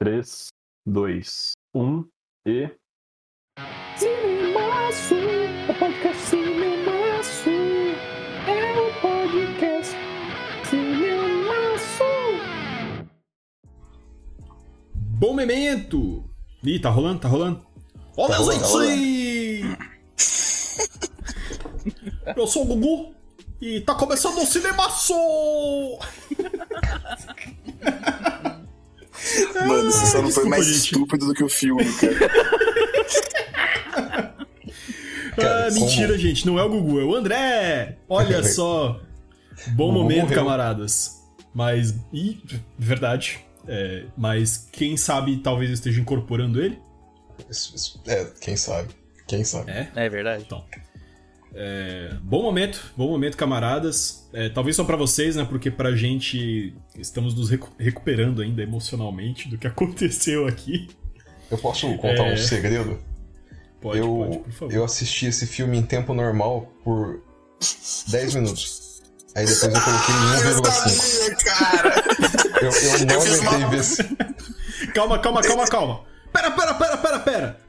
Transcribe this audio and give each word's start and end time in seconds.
3, 0.00 0.46
2, 0.86 1.52
1 1.74 2.04
e. 2.46 2.70
Cinemaço, 3.96 5.16
o 5.68 5.74
podcast 5.74 6.22
Cinemaço, 6.22 7.50
é 8.46 8.78
o 8.78 8.92
podcast 9.00 9.96
Cinemaço. 10.70 12.04
Bom 14.94 15.34
memento! 15.34 16.30
Ih, 16.62 16.78
tá 16.78 16.90
rolando, 16.90 17.18
tá 17.18 17.26
rolando? 17.26 17.66
Olha 18.16 18.36
Tá 18.36 18.40
os 18.40 18.46
rolando, 18.46 18.72
tá 18.72 18.80
aí! 18.82 19.62
Eu 22.36 22.46
sou 22.46 22.62
o 22.62 22.66
Gugu 22.66 23.16
e 23.60 23.80
tá 23.80 23.96
começando 23.96 24.38
o 24.38 24.46
Cinemaço! 24.46 25.12
Mano, 29.66 29.88
isso 29.88 30.06
só 30.06 30.22
não 30.22 30.30
foi 30.30 30.44
mais 30.48 30.66
gente. 30.66 30.76
estúpido 30.76 31.26
do 31.26 31.34
que 31.34 31.44
o 31.44 31.48
filme, 31.48 31.84
cara. 31.94 32.18
ah, 33.96 34.34
Cara, 35.36 35.68
como- 35.72 35.80
mentira, 35.80 36.18
gente, 36.18 36.46
não 36.46 36.58
é 36.58 36.62
o 36.62 36.68
Gugu, 36.68 37.00
é 37.00 37.04
o 37.04 37.14
André! 37.14 37.98
Olha 38.08 38.42
só! 38.44 39.00
Bom 39.68 39.92
momento, 39.92 40.22
morreu. 40.22 40.36
camaradas. 40.38 41.18
Mas. 41.54 41.94
Ih, 42.12 42.40
verdade. 42.78 43.40
É, 43.66 44.04
mas 44.16 44.68
quem 44.72 44.96
sabe 44.96 45.36
talvez 45.38 45.70
eu 45.70 45.74
esteja 45.74 46.00
incorporando 46.00 46.62
ele? 46.62 46.78
Isso- 47.50 47.74
isso- 47.74 48.00
É, 48.06 48.24
quem 48.40 48.56
sabe? 48.56 48.88
Quem 49.26 49.44
sabe? 49.44 49.70
É? 49.70 49.88
É 49.94 50.08
verdade. 50.08 50.44
Então. 50.46 50.64
É, 51.54 52.14
bom 52.22 52.42
momento, 52.42 52.92
bom 52.96 53.08
momento, 53.08 53.36
camaradas. 53.36 54.28
É, 54.32 54.48
talvez 54.48 54.76
só 54.76 54.84
pra 54.84 54.96
vocês, 54.96 55.34
né? 55.36 55.44
Porque 55.44 55.70
pra 55.70 55.92
gente 55.94 56.74
estamos 56.98 57.34
nos 57.34 57.48
recu- 57.50 57.72
recuperando 57.78 58.42
ainda 58.42 58.62
emocionalmente 58.62 59.48
do 59.48 59.56
que 59.58 59.66
aconteceu 59.68 60.46
aqui. 60.46 60.88
Eu 61.50 61.58
posso 61.58 61.86
contar 61.96 62.26
É. 62.26 62.34
um 62.34 62.36
segredo? 62.36 62.98
Pode, 63.80 63.98
eu, 64.00 64.06
pode, 64.08 64.38
por 64.38 64.52
favor. 64.52 64.74
eu 64.74 64.84
assisti 64.84 65.26
esse 65.26 65.46
filme 65.46 65.78
em 65.78 65.82
tempo 65.82 66.12
normal 66.12 66.72
por 66.84 67.22
10 68.08 68.34
minutos. 68.34 69.02
Aí 69.34 69.46
depois 69.46 69.62
eu 69.72 69.80
coloquei 69.80 70.14
em 70.14 70.60
1,5. 70.60 71.44
cara! 71.44 71.94
Eu, 72.60 72.70
eu 72.70 73.06
não 73.06 73.14
Eu 73.14 73.20
fiz 73.20 73.34
aguentei 73.40 73.58
uma- 73.58 73.70
ver 73.70 73.80
esse. 73.80 74.02
Calma, 74.94 75.18
calma, 75.20 75.42
calma, 75.42 75.66
calma. 75.68 76.00
Pera, 76.32 76.50
pera, 76.50 76.74
pera, 76.74 76.96
pera, 76.98 77.18
pera. 77.20 77.60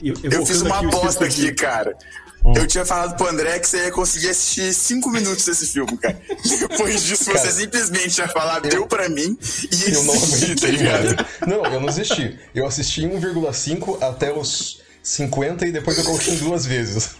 Eu, 0.00 0.14
Eu 0.22 0.46
fiz 0.46 0.60
evocando 0.60 0.66
uma 0.66 0.76
aqui 0.76 0.86
aposta 0.86 1.26
espírito 1.26 1.52
aqui, 1.52 1.62
cara. 1.62 1.98
Hum. 2.46 2.52
Eu 2.54 2.66
tinha 2.66 2.86
falado 2.86 3.16
pro 3.16 3.28
André 3.28 3.58
que 3.58 3.66
você 3.68 3.78
ia 3.86 3.90
conseguir 3.90 4.28
assistir 4.28 4.72
5 4.72 5.10
minutos 5.10 5.44
desse 5.44 5.66
filme, 5.66 5.96
cara. 5.96 6.16
Depois 6.60 7.02
disso, 7.02 7.24
Cara, 7.26 7.38
você 7.38 7.62
simplesmente 7.62 8.18
ia 8.18 8.28
falar, 8.28 8.60
deu 8.60 8.86
pra 8.86 9.08
mim 9.08 9.36
e 9.72 9.92
Eu 9.92 10.04
não 10.04 10.14
assistir, 10.14 10.54
tá 10.60 10.68
ligado? 10.68 11.26
Não, 11.46 11.64
eu 11.64 11.80
não 11.80 11.88
assisti. 11.88 12.38
Eu 12.54 12.66
assisti 12.66 13.04
em 13.04 13.10
1,5 13.20 14.00
até 14.00 14.32
os 14.32 14.80
50 15.02 15.66
e 15.66 15.72
depois 15.72 15.98
eu 15.98 16.04
coloquei 16.04 16.34
em 16.34 16.38
duas 16.38 16.64
vezes. 16.64 17.10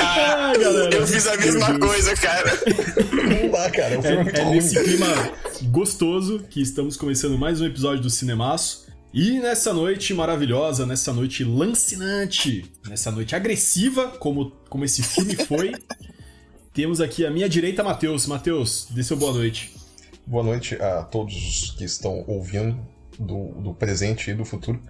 Ah. 0.00 0.52
Eu 0.92 1.06
fiz 1.06 1.26
a 1.26 1.36
mesma 1.36 1.78
coisa, 1.78 2.14
cara. 2.16 2.52
Não 3.12 3.50
dá, 3.50 3.70
cara. 3.70 3.94
É, 3.94 4.38
É, 4.38 4.40
é 4.40 4.44
nesse 4.50 4.82
clima 4.82 5.06
gostoso 5.70 6.44
que 6.50 6.60
estamos 6.60 6.96
começando 6.96 7.38
mais 7.38 7.60
um 7.60 7.66
episódio 7.66 8.02
do 8.02 8.10
Cinemaço. 8.10 8.86
E 9.12 9.38
nessa 9.40 9.74
noite 9.74 10.14
maravilhosa, 10.14 10.86
nessa 10.86 11.12
noite 11.12 11.44
lancinante, 11.44 12.64
nessa 12.88 13.10
noite 13.10 13.36
agressiva, 13.36 14.08
como, 14.18 14.52
como 14.70 14.86
esse 14.86 15.02
filme 15.02 15.36
foi, 15.44 15.72
temos 16.72 16.98
aqui 16.98 17.26
à 17.26 17.30
minha 17.30 17.46
direita 17.46 17.84
Matheus. 17.84 18.26
Matheus, 18.26 18.86
dê 18.90 19.02
seu 19.04 19.16
boa 19.16 19.32
noite. 19.32 19.76
Boa 20.26 20.42
noite 20.42 20.76
a 20.76 21.02
todos 21.02 21.74
que 21.76 21.84
estão 21.84 22.24
ouvindo 22.26 22.78
do, 23.18 23.48
do 23.60 23.74
presente 23.74 24.30
e 24.30 24.34
do 24.34 24.46
futuro. 24.46 24.80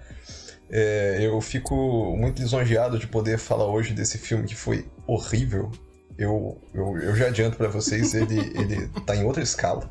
É, 0.71 1.19
eu 1.21 1.41
fico 1.41 2.17
muito 2.17 2.41
lisonjeado 2.41 2.99
de 2.99 3.09
poder 3.09 3.39
falar 3.39 3.67
hoje 3.67 3.93
desse 3.93 4.19
filme 4.19 4.47
que 4.47 4.55
foi 4.55 4.87
horrível. 5.05 5.69
Eu, 6.17 6.61
eu, 6.73 6.97
eu 6.99 7.17
já 7.17 7.27
adianto 7.27 7.57
pra 7.57 7.67
vocês, 7.67 8.15
ele, 8.15 8.39
ele 8.39 8.89
tá 9.05 9.17
em 9.17 9.25
outra 9.25 9.43
escala. 9.43 9.91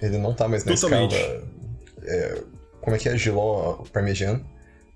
Ele 0.00 0.18
não 0.18 0.32
tá 0.32 0.46
mais 0.46 0.64
na 0.64 0.72
Totalmente. 0.74 1.16
escala. 1.16 1.48
é, 2.04 2.42
como 2.84 2.94
é 2.96 2.98
que 2.98 3.08
é? 3.08 3.16
Giló 3.16 3.82
Parmegiano. 3.92 4.44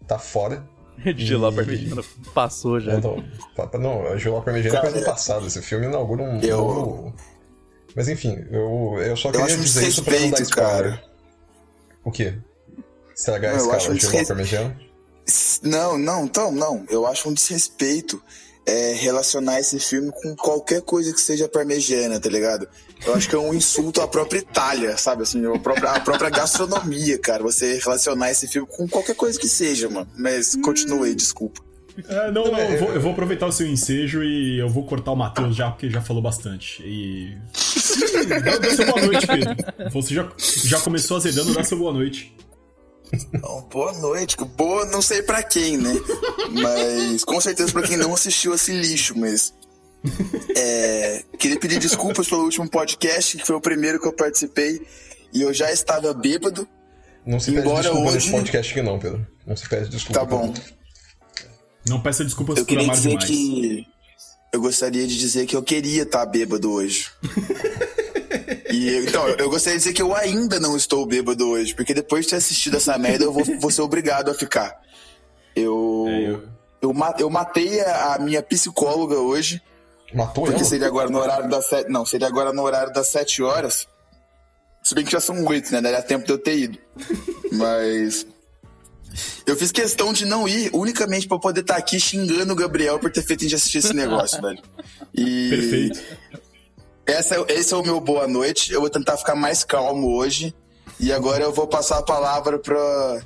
Tá 0.07 0.19
fora. 0.19 0.63
Pra 1.03 1.65
mim, 1.65 1.91
passou 2.35 2.81
já. 2.81 2.99
Não, 2.99 3.23
não, 3.73 3.81
não, 3.81 4.07
a 4.09 4.17
Giló 4.17 4.41
Parmegiano 4.41 4.77
é 4.77 4.81
Cara, 4.81 4.91
coisa 4.93 5.07
do 5.07 5.11
passado. 5.11 5.47
Esse 5.47 5.63
filme 5.63 5.87
inaugura 5.87 6.23
um 6.23 6.41
eu- 6.41 6.57
novo. 6.59 7.15
Mas 7.95 8.09
enfim, 8.09 8.45
eu, 8.51 8.97
eu 9.01 9.17
só 9.17 9.29
Eu 9.29 9.33
queria 9.33 9.47
acho 9.47 9.57
dizer 9.63 9.89
isso 9.89 10.03
pra 10.05 10.13
não 10.15 10.31
dar 10.31 10.37
desrespeito, 10.39 10.51
spoiler. 10.51 10.93
cara. 10.99 11.05
O 12.05 12.11
quê? 12.11 12.35
Estragar 13.17 13.55
a 13.55 13.57
Não, 13.59 13.65
escala 13.65 13.91
um 13.91 13.95
de 13.95 14.01
Giló 14.01 14.11
desres- 14.13 14.29
Parmegiano? 14.29 14.77
Não, 15.63 15.99
não, 15.99 16.25
então, 16.25 16.51
não. 16.53 16.85
Eu 16.89 17.07
acho 17.07 17.29
um 17.29 17.33
desrespeito 17.35 18.23
é, 18.67 18.93
relacionar 18.95 19.61
esse 19.61 19.79
filme 19.81 20.11
com 20.13 20.35
qualquer 20.37 20.83
coisa 20.83 21.13
que 21.13 21.21
seja 21.21 21.49
parmegiana, 21.49 22.19
tá 22.21 22.29
ligado? 22.29 22.69
Eu 23.07 23.15
acho 23.15 23.29
que 23.29 23.35
é 23.35 23.39
um 23.39 23.55
insulto 23.55 24.01
à 24.01 24.09
própria 24.09 24.39
Itália, 24.39 24.97
sabe? 24.97 25.23
Assim, 25.23 25.45
a 25.47 25.59
própria, 25.59 25.91
a 25.91 26.01
própria 26.01 26.31
gastronomia, 26.31 27.19
cara. 27.19 27.43
Você 27.43 27.79
relacionar 27.79 28.31
esse 28.31 28.49
filme 28.49 28.69
com 28.69 28.89
qualquer 28.89 29.15
coisa 29.15 29.39
que 29.39 29.49
seja, 29.49 29.89
mano. 29.89 30.09
Mas 30.17 30.57
continue 30.57 31.09
aí, 31.09 31.15
desculpa. 31.15 31.63
Ah, 32.09 32.31
não, 32.31 32.45
não, 32.51 32.59
eu 32.59 32.79
vou, 32.79 32.95
eu 32.95 33.01
vou 33.01 33.13
aproveitar 33.13 33.47
o 33.47 33.53
seu 33.53 33.67
ensejo 33.67 34.23
e 34.23 34.59
eu 34.59 34.69
vou 34.69 34.85
cortar 34.85 35.11
o 35.11 35.17
Matheus 35.17 35.57
já, 35.57 35.71
porque 35.71 35.91
já 35.91 36.01
falou 36.01 36.23
bastante. 36.23 36.83
E. 36.85 37.37
Dá, 38.29 38.59
dá 38.59 38.71
seu 38.71 38.87
boa 38.87 39.05
noite, 39.05 39.27
Pedro. 39.27 39.57
Você 39.93 40.15
já, 40.15 40.29
já 40.65 40.81
começou 40.81 41.17
azedando, 41.17 41.55
dá 41.55 41.65
seu 41.65 41.79
boa 41.79 41.93
noite. 41.93 42.37
Então, 43.35 43.67
boa 43.71 43.93
noite. 43.95 44.37
Boa, 44.57 44.85
não 44.87 45.03
sei 45.03 45.23
pra 45.23 45.43
quem, 45.43 45.77
né? 45.77 45.95
Mas 46.51 47.25
com 47.25 47.41
certeza 47.41 47.73
pra 47.73 47.83
quem 47.83 47.97
não 47.97 48.15
assistiu 48.15 48.55
esse 48.55 48.73
lixo, 48.73 49.19
mas. 49.19 49.53
É, 50.57 51.23
queria 51.39 51.59
pedir 51.59 51.79
desculpas 51.79 52.29
pelo 52.29 52.45
último 52.45 52.69
podcast, 52.69 53.37
que 53.37 53.47
foi 53.47 53.57
o 53.57 53.61
primeiro 53.61 54.01
que 54.01 54.07
eu 54.07 54.13
participei, 54.13 54.81
e 55.33 55.43
eu 55.43 55.53
já 55.53 55.71
estava 55.73 56.13
bêbado. 56.15 56.67
Não 57.27 57.39
se 57.41 57.51
pede 57.53 57.61
Embora 57.67 57.83
desculpa 57.83 58.05
hoje- 58.07 58.15
nesse 58.15 58.31
podcast 58.31 58.73
aqui 58.73 58.83
não, 58.83 58.99
Pedro. 58.99 59.27
Não 59.47 59.57
se 59.57 59.69
pede 59.69 59.89
desculpa. 59.89 60.21
Tá 60.21 60.25
bom. 60.25 60.55
Não 61.89 62.01
peça 62.01 62.25
desculpas 62.25 62.59
Eu 62.59 62.65
por 62.65 62.69
queria 62.69 62.85
amar 62.85 62.97
dizer 62.97 63.09
demais. 63.11 63.25
que. 63.27 63.87
Eu 64.53 64.61
gostaria 64.63 65.07
de 65.07 65.19
dizer 65.19 65.47
que 65.47 65.55
eu 65.57 65.63
queria 65.63 66.03
estar 66.05 66.25
bêbado 66.27 66.71
hoje. 66.73 67.09
E, 68.71 68.87
eu- 68.89 69.05
então, 69.05 69.27
eu 69.31 69.49
gostaria 69.49 69.79
de 69.79 69.83
dizer 69.85 69.95
que 69.95 70.03
eu 70.03 70.15
ainda 70.15 70.61
não 70.61 70.77
estou 70.77 71.05
bêbado 71.07 71.49
hoje, 71.49 71.75
porque 71.75 71.95
depois 71.95 72.25
de 72.27 72.31
ter 72.31 72.37
assistido 72.37 72.77
essa 72.77 72.97
merda, 72.99 73.25
eu 73.25 73.33
vou, 73.33 73.43
vou 73.59 73.71
ser 73.71 73.81
obrigado 73.81 74.31
a 74.31 74.35
ficar. 74.35 74.79
Eu. 75.57 76.05
É, 76.09 76.31
eu- 76.31 76.43
Eu, 76.83 76.93
ma- 76.95 77.15
eu 77.19 77.31
matei 77.31 77.81
a, 77.81 78.15
a 78.15 78.19
minha 78.19 78.43
psicóloga 78.43 79.17
hoje, 79.17 79.61
Matou 80.13 80.45
porque 80.45 80.61
ela? 80.61 80.69
seria 80.69 80.87
agora 80.87 81.11
no 81.11 81.19
horário 81.19 81.49
das 81.49 81.67
sete. 81.67 81.91
Não, 81.91 82.05
seria 82.07 82.27
agora 82.27 82.53
no 82.53 82.63
horário 82.63 82.93
das 82.93 83.09
sete 83.09 83.43
horas. 83.43 83.87
Se 84.83 84.95
bem 84.95 85.05
que 85.05 85.13
já 85.13 85.21
são 85.21 85.45
oito, 85.45 85.71
né? 85.73 85.81
Daria 85.81 86.03
tempo 86.03 86.25
de 86.25 86.33
eu 86.33 86.39
ter 86.39 86.59
ido. 86.59 86.79
Mas. 87.53 88.27
Eu 89.47 89.57
fiz 89.57 89.73
questão 89.73 90.13
de 90.13 90.25
não 90.25 90.47
ir 90.47 90.71
unicamente 90.73 91.27
pra 91.27 91.39
poder 91.39 91.61
estar 91.61 91.77
aqui 91.77 91.99
xingando 91.99 92.53
o 92.53 92.57
Gabriel 92.57 92.99
por 92.99 93.11
ter 93.11 93.23
feito 93.23 93.41
a 93.41 93.45
gente 93.45 93.55
assistir 93.55 93.79
esse 93.79 93.93
negócio, 93.93 94.41
velho. 94.43 94.63
E 95.15 95.51
Perfeito. 95.51 96.01
Essa, 97.07 97.37
esse 97.49 97.73
é 97.73 97.77
o 97.77 97.83
meu 97.83 98.01
boa 98.01 98.29
noite. 98.29 98.73
Eu 98.73 98.81
vou 98.81 98.91
tentar 98.91 99.17
ficar 99.17 99.35
mais 99.35 99.65
calmo 99.65 100.17
hoje. 100.17 100.55
E 101.01 101.13
agora 101.13 101.43
eu 101.43 101.53
vou 101.53 101.67
passar 101.67 101.99
a 101.99 102.03
palavra 102.03 102.59
pra. 102.59 103.23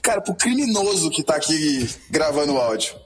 Cara, 0.00 0.20
pro 0.20 0.34
criminoso 0.34 1.10
que 1.10 1.22
tá 1.22 1.36
aqui 1.36 1.88
gravando 2.10 2.54
o 2.54 2.58
áudio. 2.58 3.01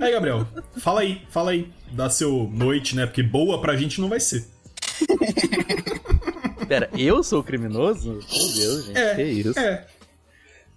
Aí, 0.00 0.12
Gabriel, 0.12 0.46
fala 0.78 1.00
aí, 1.02 1.22
fala 1.30 1.50
aí. 1.52 1.70
Dá 1.92 2.08
seu 2.10 2.50
noite, 2.52 2.96
né? 2.96 3.06
Porque 3.06 3.22
boa 3.22 3.60
pra 3.60 3.76
gente 3.76 4.00
não 4.00 4.08
vai 4.08 4.20
ser. 4.20 4.44
Pera, 6.68 6.90
eu 6.96 7.22
sou 7.22 7.40
o 7.40 7.44
criminoso? 7.44 8.12
Meu 8.12 8.20
Deus, 8.54 8.86
gente. 8.86 8.98
É, 8.98 9.14
que 9.14 9.22
isso? 9.22 9.58
é. 9.58 9.86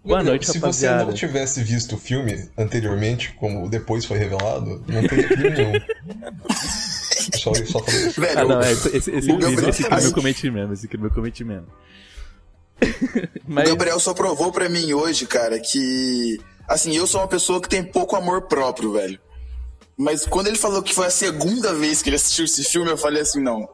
Boa 0.03 0.17
Gabriel, 0.19 0.25
noite, 0.35 0.45
Se 0.47 0.57
rapaziada. 0.59 0.99
você 0.99 1.05
não 1.07 1.13
tivesse 1.13 1.63
visto 1.63 1.95
o 1.95 1.97
filme 1.97 2.49
anteriormente, 2.57 3.33
como 3.33 3.69
depois 3.69 4.05
foi 4.05 4.17
revelado, 4.17 4.83
não 4.87 5.05
teria 5.07 5.27
crime 5.27 5.49
nenhum. 5.49 5.73
Só, 7.37 7.53
só 7.53 7.79
falei 7.83 8.07
isso. 8.07 8.19
Velho, 8.21 8.39
Ah, 8.39 8.45
não, 8.45 8.61
é, 8.61 8.71
esse, 8.71 8.87
esse, 8.97 9.11
esse, 9.11 9.31
O 9.31 9.37
Gabriel- 9.37 9.69
esse 9.69 9.83
crime 9.83 9.95
eu 9.95 9.97
assim- 10.05 10.11
cometi 10.13 10.49
mesmo, 10.51 10.73
esse 10.73 10.87
crime 10.87 11.05
eu 11.05 11.11
cometi 11.11 11.43
mesmo. 11.43 11.67
o 12.81 12.87
Mas, 13.45 13.69
Gabriel 13.69 13.99
só 13.99 14.13
provou 14.13 14.51
pra 14.51 14.67
mim 14.69 14.93
hoje, 14.93 15.25
cara, 15.27 15.59
que. 15.59 16.39
Assim, 16.69 16.95
eu 16.95 17.07
sou 17.07 17.19
uma 17.21 17.27
pessoa 17.27 17.59
que 17.59 17.67
tem 17.67 17.83
pouco 17.83 18.15
amor 18.15 18.43
próprio, 18.43 18.93
velho. 18.93 19.19
Mas 19.97 20.25
quando 20.25 20.47
ele 20.47 20.57
falou 20.57 20.81
que 20.81 20.93
foi 20.93 21.07
a 21.07 21.09
segunda 21.11 21.73
vez 21.73 22.01
que 22.01 22.09
ele 22.09 22.15
assistiu 22.15 22.45
esse 22.45 22.63
filme, 22.63 22.89
eu 22.89 22.97
falei 22.97 23.21
assim: 23.23 23.41
não. 23.41 23.67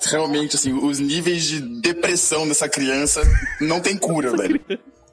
Realmente, 0.00 0.56
assim, 0.56 0.72
os 0.72 0.98
níveis 0.98 1.44
de 1.44 1.60
depressão 1.80 2.48
dessa 2.48 2.68
criança 2.68 3.20
não 3.60 3.80
tem 3.80 3.96
cura, 3.96 4.36
velho. 4.36 4.60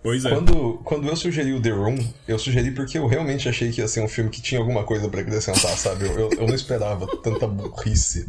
Pois 0.01 0.23
é. 0.23 0.29
Quando, 0.29 0.79
quando 0.83 1.07
eu 1.07 1.15
sugeri 1.15 1.51
o 1.53 1.59
The 1.61 1.71
Room, 1.71 1.97
eu 2.27 2.37
sugeri 2.37 2.69
porque 2.71 2.95
eu 2.97 3.07
realmente 3.07 3.49
achei 3.49 3.71
que 3.71 3.81
ia 3.81 3.87
ser 3.87 4.01
um 4.01 4.07
filme 4.07 4.29
que 4.29 4.39
tinha 4.41 4.59
alguma 4.61 4.83
coisa 4.83 5.09
pra 5.09 5.21
acrescentar, 5.21 5.75
sabe? 5.77 6.05
Eu, 6.05 6.19
eu, 6.19 6.29
eu 6.33 6.47
não 6.47 6.53
esperava 6.53 7.07
tanta 7.23 7.47
burrice. 7.47 8.27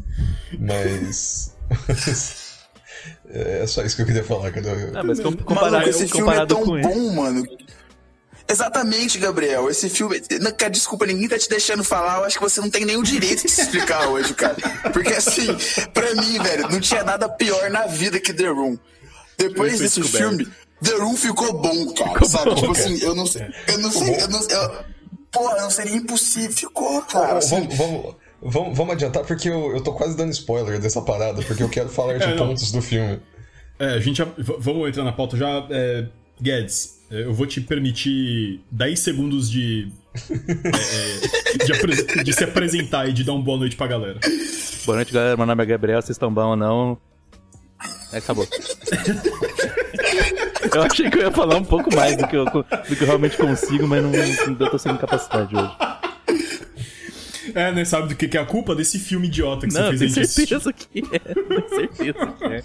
Mas. 0.59 1.55
É 3.29 3.67
só 3.67 3.83
isso 3.85 3.95
que 3.97 4.03
eu 4.03 4.07
queria 4.07 4.25
falar, 4.25 4.51
cara. 4.51 4.91
Ah, 4.95 5.03
mas 5.05 5.19
com- 5.19 5.25
Maluco, 5.25 5.45
comparado, 5.45 5.89
esse 5.89 6.09
filme 6.09 6.17
é 6.17 6.21
comparado 6.23 6.55
tão 6.55 6.65
com 6.65 6.79
ele. 6.79 6.89
bom, 6.89 7.13
mano. 7.15 7.47
Exatamente, 8.49 9.19
Gabriel. 9.19 9.69
Esse 9.69 9.89
filme. 9.89 10.23
Não, 10.41 10.53
cara, 10.53 10.71
desculpa, 10.71 11.07
ninguém 11.07 11.29
tá 11.29 11.39
te 11.39 11.49
deixando 11.49 11.83
falar. 11.83 12.19
Eu 12.19 12.25
acho 12.25 12.39
que 12.39 12.43
você 12.45 12.61
não 12.61 12.71
tem 12.71 12.85
nenhum 12.85 13.03
direito 13.03 13.43
de 13.43 13.51
se 13.51 13.63
explicar 13.63 14.07
hoje, 14.11 14.33
cara. 14.35 14.57
Porque 14.93 15.13
assim, 15.13 15.47
pra 15.93 16.15
mim, 16.15 16.39
velho, 16.43 16.69
não 16.71 16.81
tinha 16.81 17.03
nada 17.03 17.29
pior 17.29 17.71
na 17.71 17.87
vida 17.87 18.21
que 18.21 18.33
The 18.33 18.49
Room. 18.49 18.79
Depois 19.37 19.79
desse 19.79 20.01
descoberto. 20.01 20.37
filme, 20.37 20.53
The 20.83 20.93
Room 20.97 21.17
ficou 21.17 21.53
bom, 21.55 21.93
cara. 21.93 22.25
sabe? 22.25 22.55
Tipo 22.55 22.73
assim, 22.73 22.99
eu 23.03 23.15
não 23.15 23.27
sei. 23.27 23.47
Eu 23.69 23.79
não 23.79 23.91
sei. 23.91 24.21
Eu 24.21 24.29
não, 24.29 24.41
eu, 24.49 24.85
porra, 25.33 25.57
não 25.63 25.71
seria 25.71 25.97
impossível. 25.97 26.53
Ficou, 26.53 27.03
cara. 27.03 27.39
assim, 27.39 27.67
Vamos, 27.69 27.77
vamos, 27.77 28.17
vamos, 28.43 28.77
vamos 28.79 28.93
adiantar, 28.95 29.25
porque 29.25 29.49
eu, 29.49 29.75
eu 29.75 29.83
tô 29.83 29.93
quase 29.93 30.17
dando 30.17 30.31
spoiler 30.33 30.79
dessa 30.79 31.03
parada, 31.03 31.43
porque 31.43 31.63
eu 31.63 31.69
quero 31.69 31.89
falar 31.89 32.19
de 32.19 32.25
É, 32.31 32.37
pontos 32.37 32.71
do 32.71 32.81
filme. 32.81 33.21
É, 33.79 33.95
a 33.95 34.01
gente 34.01 34.17
já, 34.19 34.27
vamos 34.59 34.89
entrar 34.89 35.05
na 35.05 35.13
pauta 35.13 35.37
já. 35.37 35.67
É, 35.71 36.07
Guedes, 36.41 36.96
eu 37.11 37.33
vou 37.33 37.47
te 37.47 37.61
permitir 37.61 38.61
10 38.71 38.99
segundos 38.99 39.51
de. 39.51 39.93
é, 40.31 41.63
é, 41.63 42.15
de, 42.17 42.25
de 42.25 42.33
se 42.33 42.45
apresentar 42.45 43.09
e 43.09 43.13
de 43.13 43.23
dar 43.25 43.33
uma 43.33 43.43
boa 43.43 43.59
noite 43.59 43.77
pra 43.77 43.87
galera. 43.87 44.19
Boa 44.85 44.97
noite, 44.97 45.13
galera. 45.13 45.37
Meu 45.37 45.47
nome 45.47 45.63
é 45.63 45.67
Gabriel. 45.67 46.01
Vocês 46.03 46.17
estão 46.17 46.33
bom 46.33 46.51
ou 46.51 46.57
não? 46.57 46.99
É, 48.13 48.19
acabou. 48.19 48.47
eu 50.75 50.83
achei 50.83 51.11
que 51.11 51.19
eu 51.19 51.23
ia 51.23 51.31
falar 51.31 51.57
um 51.57 51.65
pouco 51.65 51.95
mais 51.95 52.17
do 52.17 52.27
que 52.27 52.37
eu, 52.37 52.45
do 52.45 52.65
que 52.97 53.03
eu 53.03 53.07
realmente 53.07 53.37
consigo, 53.37 53.87
mas 53.87 54.03
não, 54.03 54.11
não 54.11 54.67
eu 54.67 54.71
tô 54.71 54.79
sem 54.79 54.97
capacidade 54.97 55.55
hoje. 55.55 55.73
É, 57.55 57.73
né? 57.73 57.85
Sabe 57.85 58.09
do 58.09 58.17
que, 58.17 58.29
que 58.29 58.37
é 58.37 58.41
a 58.41 58.45
culpa 58.45 58.75
desse 58.75 58.99
filme 58.99 59.29
idiota 59.29 59.67
que 59.67 59.75
Não, 59.75 59.91
você 59.93 59.99
tenho 59.99 59.99
fez 59.99 60.13
gente 60.15 60.21
assistir. 60.25 60.47
certeza 60.49 60.73
que 60.73 61.03
é. 61.13 61.19
Tenho 61.19 61.69
certeza 61.69 62.27
que 62.39 62.45
é. 62.45 62.63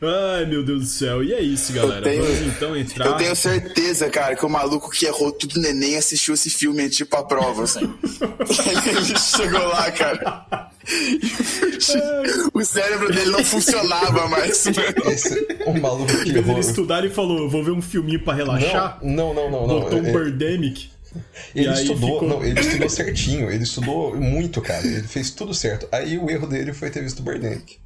Ai, 0.00 0.46
meu 0.46 0.62
Deus 0.62 0.80
do 0.80 0.86
céu. 0.86 1.24
E 1.24 1.32
é 1.34 1.40
isso, 1.40 1.72
galera. 1.72 2.02
tenho- 2.02 2.22
Vamos 2.22 2.40
então 2.42 2.76
entrar. 2.76 3.06
Eu 3.06 3.16
tenho 3.16 3.34
certeza, 3.34 4.08
cara, 4.08 4.36
que 4.36 4.46
o 4.46 4.48
maluco 4.48 4.88
que 4.90 5.06
errou 5.06 5.32
tudo 5.32 5.60
neném 5.60 5.96
assistiu 5.96 6.34
esse 6.34 6.48
filme 6.50 6.88
de 6.88 7.02
ir 7.02 7.06
pra 7.06 7.24
prova, 7.24 7.64
assim. 7.64 7.80
Ele 8.86 9.18
chegou 9.18 9.66
lá, 9.68 9.90
cara. 9.90 10.70
o 12.54 12.64
cérebro 12.64 13.12
dele 13.12 13.30
não 13.30 13.44
funcionava 13.44 14.28
mais. 14.28 14.66
Esse, 14.66 15.46
o 15.66 15.78
maluco 15.80 16.06
que 16.06 16.12
Em 16.12 16.16
vez 16.16 16.34
dele 16.34 16.38
errou. 16.50 16.60
estudar, 16.60 16.98
ele 17.00 17.10
falou: 17.10 17.48
vou 17.48 17.64
ver 17.64 17.72
um 17.72 17.82
filminho 17.82 18.20
pra 18.22 18.34
relaxar. 18.34 18.98
Não, 19.02 19.34
não, 19.34 19.50
não, 19.50 19.66
não. 19.66 19.80
Botou 19.80 20.00
um 20.00 20.06
É- 20.06 20.12
Birdemic. 20.12 20.90
Ele 21.54 21.68
E 21.68 21.72
estudou, 21.72 22.14
ficou- 22.20 22.28
não, 22.28 22.44
ele 22.44 22.60
estudou 22.60 22.88
certinho, 22.88 23.50
ele 23.50 23.64
estudou 23.64 24.14
muito, 24.16 24.60
cara. 24.60 24.86
Ele 24.86 25.02
fez 25.08 25.30
tudo 25.30 25.52
certo. 25.54 25.88
Aí 25.90 26.18
o 26.18 26.30
erro 26.30 26.46
dele 26.46 26.72
foi 26.72 26.90
ter 26.90 27.02
visto 27.02 27.22
Birdemic. 27.22 27.78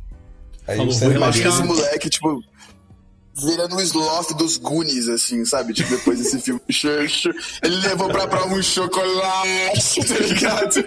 Aí 0.66 0.76
Falou, 0.76 0.92
o 0.92 0.94
cérebro 0.94 1.18
Imagina 1.18 1.48
esse 1.48 1.62
moleque, 1.62 2.10
tipo, 2.10 2.42
virando 3.34 3.76
um 3.76 3.80
sloth 3.80 4.36
dos 4.36 4.56
Goonies, 4.56 5.08
assim, 5.08 5.44
sabe? 5.44 5.72
Tipo, 5.72 5.90
depois 5.90 6.18
desse 6.18 6.40
filme. 6.40 6.60
Ele 7.62 7.76
levou 7.76 8.08
pra 8.08 8.26
prova 8.28 8.54
um 8.54 8.62
chocolate, 8.62 10.00
tá 10.06 10.18
ligado? 10.18 10.84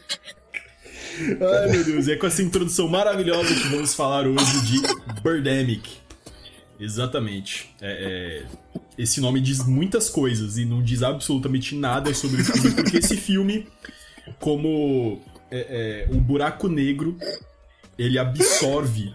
Ai, 1.16 1.70
meu 1.70 1.84
Deus. 1.84 2.08
E 2.08 2.12
é 2.12 2.16
com 2.16 2.26
essa 2.26 2.42
introdução 2.42 2.88
maravilhosa 2.88 3.54
que 3.54 3.68
vamos 3.68 3.94
falar 3.94 4.26
hoje 4.26 4.60
de 4.62 4.80
Birdemic. 5.22 5.98
Exatamente. 6.78 7.72
É, 7.80 8.44
é, 8.44 8.80
esse 8.98 9.20
nome 9.20 9.40
diz 9.40 9.64
muitas 9.64 10.10
coisas 10.10 10.58
e 10.58 10.64
não 10.64 10.82
diz 10.82 11.02
absolutamente 11.02 11.76
nada 11.76 12.12
sobre 12.12 12.42
o 12.42 12.44
filme, 12.44 12.72
porque 12.72 12.98
esse 12.98 13.16
filme, 13.16 13.68
como 14.40 15.20
é, 15.50 16.06
é, 16.08 16.12
um 16.12 16.18
buraco 16.18 16.68
negro, 16.68 17.16
ele 17.98 18.18
absorve 18.18 19.14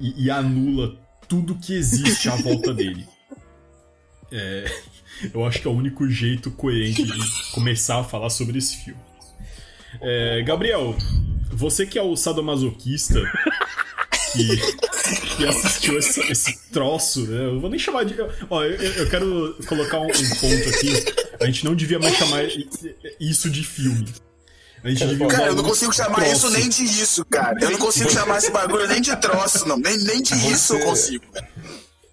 e, 0.00 0.24
e 0.24 0.30
anula 0.30 0.96
tudo 1.28 1.54
que 1.54 1.74
existe 1.74 2.28
à 2.28 2.36
volta 2.36 2.72
dele. 2.74 3.06
É, 4.32 4.64
eu 5.34 5.44
acho 5.44 5.60
que 5.60 5.66
é 5.66 5.70
o 5.72 5.74
único 5.74 6.08
jeito 6.08 6.52
coerente 6.52 7.02
de 7.02 7.50
começar 7.50 7.98
a 7.98 8.04
falar 8.04 8.30
sobre 8.30 8.58
esse 8.58 8.76
filme. 8.76 9.00
É, 10.00 10.40
Gabriel, 10.42 10.96
você 11.50 11.84
que 11.84 11.98
é 11.98 12.02
o 12.02 12.14
sadomasoquista 12.14 13.20
que, 14.32 15.36
que 15.36 15.46
assistiu 15.46 15.98
esse, 15.98 16.20
esse 16.30 16.70
troço, 16.70 17.26
né? 17.26 17.46
Eu 17.46 17.60
vou 17.60 17.68
nem 17.68 17.78
chamar 17.78 18.04
de. 18.04 18.14
Ó, 18.48 18.62
eu, 18.62 18.76
eu 18.80 19.10
quero 19.10 19.56
colocar 19.66 19.98
um, 19.98 20.06
um 20.06 20.08
ponto 20.08 20.68
aqui. 20.68 20.92
A 21.40 21.46
gente 21.46 21.64
não 21.64 21.74
devia 21.74 21.98
mais 21.98 22.14
chamar 22.16 22.44
isso 23.18 23.50
de 23.50 23.64
filme. 23.64 24.06
A 24.82 24.88
gente 24.88 25.06
devia 25.06 25.26
Cara, 25.28 25.46
eu 25.46 25.54
não 25.54 25.62
consigo 25.64 25.92
chamar 25.92 26.16
troço. 26.16 26.32
isso 26.32 26.50
nem 26.50 26.68
de 26.68 26.82
isso, 26.84 27.24
cara. 27.26 27.56
Eu 27.60 27.70
não 27.70 27.78
consigo 27.78 28.10
chamar 28.10 28.38
esse 28.38 28.50
bagulho 28.50 28.86
nem 28.88 29.00
de 29.00 29.14
troço, 29.16 29.66
não. 29.68 29.76
Nem, 29.76 29.96
nem 29.98 30.22
de 30.22 30.34
isso 30.50 30.74
eu 30.74 30.78
Você- 30.78 30.84
consigo. 30.86 31.24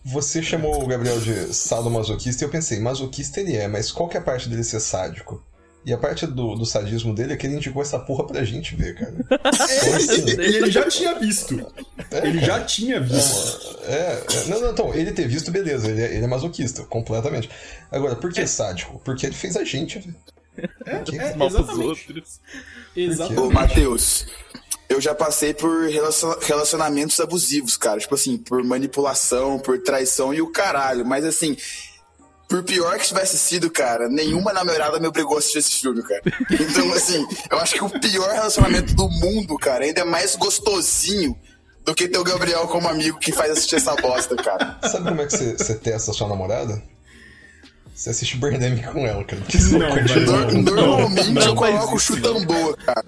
Você 0.06 0.42
chamou 0.42 0.82
o 0.84 0.88
Gabriel 0.88 1.20
de 1.20 1.54
sadomasoquista 1.54 2.44
e 2.44 2.46
eu 2.46 2.50
pensei, 2.50 2.80
masoquista 2.80 3.42
ele 3.42 3.56
é, 3.58 3.68
mas 3.68 3.92
qual 3.92 4.08
que 4.08 4.16
é 4.16 4.20
a 4.20 4.24
parte 4.24 4.48
dele 4.48 4.64
ser 4.64 4.80
sádico? 4.80 5.44
E 5.86 5.94
a 5.94 5.98
parte 5.98 6.26
do, 6.28 6.56
do 6.56 6.66
sadismo 6.66 7.14
dele 7.16 7.32
é 7.34 7.38
que 7.38 7.46
ele 7.48 7.56
indicou 7.56 7.82
essa 7.82 7.98
porra 8.00 8.26
pra 8.28 8.44
gente 8.44 8.76
ver, 8.76 8.96
cara. 8.96 9.14
Como 9.80 9.96
assim? 9.96 10.26
E 10.28 10.56
ele 10.58 10.70
já 10.72 10.88
tinha 10.90 11.18
visto. 11.18 11.56
É, 12.12 12.28
Ele 12.28 12.42
cara. 12.42 12.46
já 12.60 12.66
tinha 12.66 13.00
visto. 13.00 13.78
É, 13.86 13.94
é, 13.94 14.46
não, 14.50 14.60
não, 14.62 14.72
então, 14.72 14.94
ele 14.94 15.12
ter 15.14 15.28
visto, 15.30 15.50
beleza, 15.52 15.88
ele 15.90 16.02
é, 16.02 16.16
ele 16.16 16.24
é 16.26 16.28
masoquista, 16.28 16.84
completamente. 16.84 17.50
Agora, 17.90 18.16
por 18.18 18.34
que 18.34 18.46
sádico? 18.46 19.02
Porque 19.06 19.26
ele 19.26 19.36
fez 19.36 19.56
a 19.56 19.64
gente 19.64 20.00
ver. 20.00 20.14
É, 20.86 21.36
Mal 21.36 21.50
pros 21.50 21.60
exatamente. 21.62 21.88
outros. 21.88 22.40
Exatamente. 22.96 23.40
Ô, 23.42 23.52
Matheus, 23.52 24.26
eu 24.90 25.00
já 25.00 25.14
passei 25.14 25.54
por 25.54 25.88
relaciona- 25.90 26.38
relacionamentos 26.42 27.20
abusivos, 27.20 27.78
cara. 27.78 28.00
Tipo 28.00 28.16
assim, 28.16 28.38
por 28.38 28.64
manipulação, 28.64 29.60
por 29.60 29.80
traição 29.80 30.34
e 30.34 30.42
o 30.42 30.52
caralho. 30.52 31.06
Mas 31.06 31.26
assim, 31.26 31.56
por 32.50 32.64
pior 32.64 32.98
que 32.98 33.06
tivesse 33.08 33.38
sido, 33.38 33.70
cara, 33.70 34.08
nenhuma 34.10 34.54
namorada 34.54 35.00
me 35.00 35.08
obrigou 35.08 35.36
a 35.36 35.40
assistir 35.40 35.60
esse 35.60 35.72
filme, 35.82 36.02
cara. 36.02 36.22
Então, 36.52 36.92
assim, 36.94 37.26
eu 37.52 37.58
acho 37.60 37.76
que 37.76 37.84
o 37.84 37.90
pior 37.90 38.30
relacionamento 38.32 38.96
do 38.96 39.10
mundo, 39.10 39.56
cara, 39.58 39.84
ainda 39.84 40.02
é 40.02 40.06
mais 40.06 40.36
gostosinho 40.36 41.38
do 41.86 41.94
que 41.94 42.08
ter 42.08 42.18
o 42.18 42.24
Gabriel 42.24 42.68
como 42.68 42.88
amigo 42.90 43.20
que 43.20 43.32
faz 43.32 43.52
assistir 43.52 43.76
essa 43.76 43.96
bosta, 43.96 44.36
cara. 44.38 44.80
Sabe 44.84 45.10
como 45.10 45.22
é 45.22 45.26
que 45.26 45.38
você, 45.38 45.54
você 45.58 45.76
testa 45.76 46.12
a 46.12 46.14
sua 46.14 46.28
namorada? 46.28 46.82
Você 47.98 48.12
assiste 48.12 48.38
Birdemic 48.38 48.86
com 48.90 49.00
ela, 49.08 49.24
cara. 49.24 49.42
Não, 49.72 50.52
não. 50.52 50.62
Normalmente 50.62 51.32
não 51.32 51.42
eu 51.42 51.56
coloco 51.56 51.94
o 51.96 51.98
isso, 51.98 52.14
chutão 52.16 52.46
boa, 52.46 52.78
cara. 52.78 53.04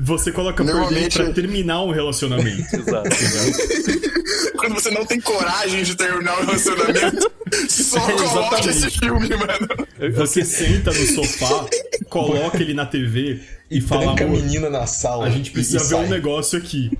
Você 0.00 0.30
coloca 0.32 0.62
Birdemic 0.62 0.84
Normalmente- 0.90 1.16
pra 1.18 1.32
terminar 1.32 1.82
um 1.82 1.90
relacionamento. 1.90 2.62
Exato. 2.76 3.08
Quando 4.58 4.74
você 4.74 4.90
não 4.90 5.06
tem 5.06 5.18
coragem 5.20 5.82
de 5.82 5.94
terminar 5.96 6.38
o 6.38 6.44
relacionamento, 6.44 7.30
só 7.68 8.00
coloca 8.00 8.22
Exatamente. 8.22 8.68
esse 8.68 8.90
filme, 8.90 9.28
mano. 9.30 10.14
Você 10.14 10.44
senta 10.44 10.90
no 10.92 11.06
sofá, 11.06 11.66
coloca 12.10 12.58
ele 12.62 12.74
na 12.74 12.84
TV 12.86 13.40
e 13.70 13.80
fala, 13.80 14.14
Tranca 14.14 14.24
a 14.24 14.28
menina 14.28 14.68
na 14.70 14.86
sala. 14.86 15.26
a 15.26 15.30
gente 15.30 15.48
e- 15.48 15.52
precisa 15.52 15.84
e 15.84 15.88
ver 15.88 15.94
um 15.94 16.00
sai. 16.00 16.08
negócio 16.08 16.58
aqui. 16.58 16.90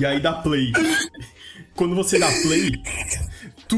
E 0.00 0.04
aí 0.06 0.18
dá 0.20 0.32
play. 0.32 0.72
Quando 1.74 1.94
você 1.94 2.18
dá 2.18 2.28
play, 2.42 2.72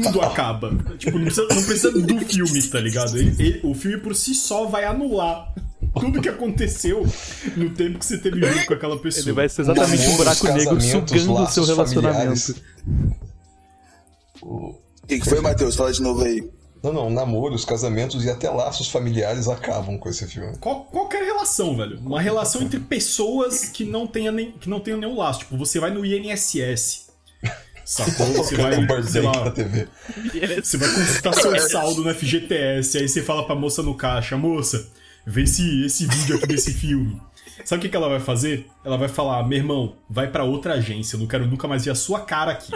tudo 0.01 0.21
acaba. 0.21 0.71
Tipo, 0.97 1.17
não 1.17 1.25
precisa, 1.25 1.47
não 1.53 1.63
precisa 1.63 1.91
do 1.91 2.19
filme, 2.19 2.63
tá 2.63 2.79
ligado? 2.79 3.17
Ele- 3.17 3.35
ele- 3.43 3.59
o 3.63 3.73
filme 3.73 3.97
por 3.97 4.15
si 4.15 4.33
só 4.33 4.65
vai 4.65 4.85
anular 4.85 5.53
tudo 5.99 6.21
que 6.21 6.29
aconteceu 6.29 7.05
no 7.55 7.69
tempo 7.71 7.97
que 7.99 8.05
você 8.05 8.17
teve 8.17 8.45
junto 8.45 8.65
com 8.67 8.73
aquela 8.73 8.99
pessoa. 8.99 9.23
Ele 9.23 9.31
vai 9.33 9.49
ser 9.49 9.61
exatamente 9.63 10.07
um 10.07 10.17
buraco 10.17 10.45
negro 10.47 10.81
sugando 10.81 11.33
o 11.43 11.47
seu 11.47 11.63
relacionamento. 11.65 12.55
O- 14.41 14.75
O 15.03 15.07
que, 15.07 15.19
que 15.19 15.29
foi, 15.29 15.39
Matheus? 15.39 15.75
Fala 15.75 15.91
de 15.91 16.01
novo 16.01 16.21
aí. 16.23 16.49
Não, 16.83 16.91
não, 16.93 17.09
namoros, 17.09 17.65
casamentos 17.65 18.23
e 18.25 18.29
até 18.29 18.49
laços 18.49 18.89
familiares 18.89 19.47
acabam 19.47 19.97
com 19.97 20.09
esse 20.09 20.27
filme. 20.27 20.55
Qual, 20.59 20.83
qualquer 20.85 21.23
relação, 21.23 21.75
velho. 21.75 21.97
Uma 21.99 22.21
relação 22.21 22.61
entre 22.61 22.79
pessoas 22.79 23.65
que 23.65 23.83
não 23.85 24.05
tenha 24.05 24.31
nem, 24.31 24.51
que 24.51 24.69
não 24.69 24.79
tenham 24.79 24.99
nenhum 24.99 25.17
laço. 25.17 25.39
Tipo, 25.39 25.57
você 25.57 25.79
vai 25.79 25.89
no 25.91 26.05
INSS. 26.05 27.06
Sacou? 27.87 28.25
Você 28.33 28.57
vai, 28.57 29.03
sei 29.03 29.21
lá, 29.21 29.49
TV. 29.49 29.87
você 30.61 30.77
vai 30.77 30.89
consultar 30.89 31.33
seu 31.35 31.59
saldo 31.69 32.03
no 32.03 32.13
FGTS, 32.13 32.97
aí 32.97 33.07
você 33.07 33.23
fala 33.23 33.45
pra 33.45 33.55
moça 33.55 33.81
no 33.81 33.95
caixa, 33.95 34.35
moça, 34.35 34.89
vê 35.25 35.43
esse, 35.43 35.85
esse 35.85 36.05
vídeo 36.05 36.35
aqui 36.35 36.47
desse 36.47 36.73
filme. 36.73 37.21
Sabe 37.63 37.79
o 37.79 37.81
que, 37.81 37.87
que 37.87 37.95
ela 37.95 38.09
vai 38.09 38.19
fazer? 38.19 38.67
Ela 38.83 38.97
vai 38.97 39.07
falar, 39.07 39.41
meu 39.47 39.57
irmão, 39.57 39.95
vai 40.09 40.29
pra 40.29 40.43
outra 40.43 40.73
agência, 40.73 41.15
eu 41.15 41.21
não 41.21 41.27
quero 41.27 41.47
nunca 41.47 41.65
mais 41.65 41.85
ver 41.85 41.91
a 41.91 41.95
sua 41.95 42.19
cara 42.19 42.51
aqui. 42.51 42.73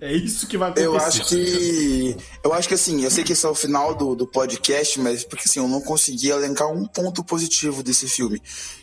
É 0.00 0.12
isso 0.12 0.46
que 0.46 0.58
vai 0.58 0.70
acontecer. 0.70 0.86
Eu 0.86 0.96
acho 0.96 1.24
que. 1.26 2.16
Eu 2.44 2.52
acho 2.52 2.68
que 2.68 2.74
assim, 2.74 3.02
eu 3.02 3.10
sei 3.10 3.24
que 3.24 3.32
esse 3.32 3.46
é 3.46 3.48
o 3.48 3.54
final 3.54 3.94
do, 3.94 4.14
do 4.14 4.26
podcast, 4.26 5.00
mas 5.00 5.24
porque 5.24 5.44
assim, 5.48 5.58
eu 5.58 5.68
não 5.68 5.80
consegui 5.80 6.28
elencar 6.28 6.68
um 6.68 6.86
ponto 6.86 7.24
positivo 7.24 7.82
desse 7.82 8.08
filme. 8.08 8.40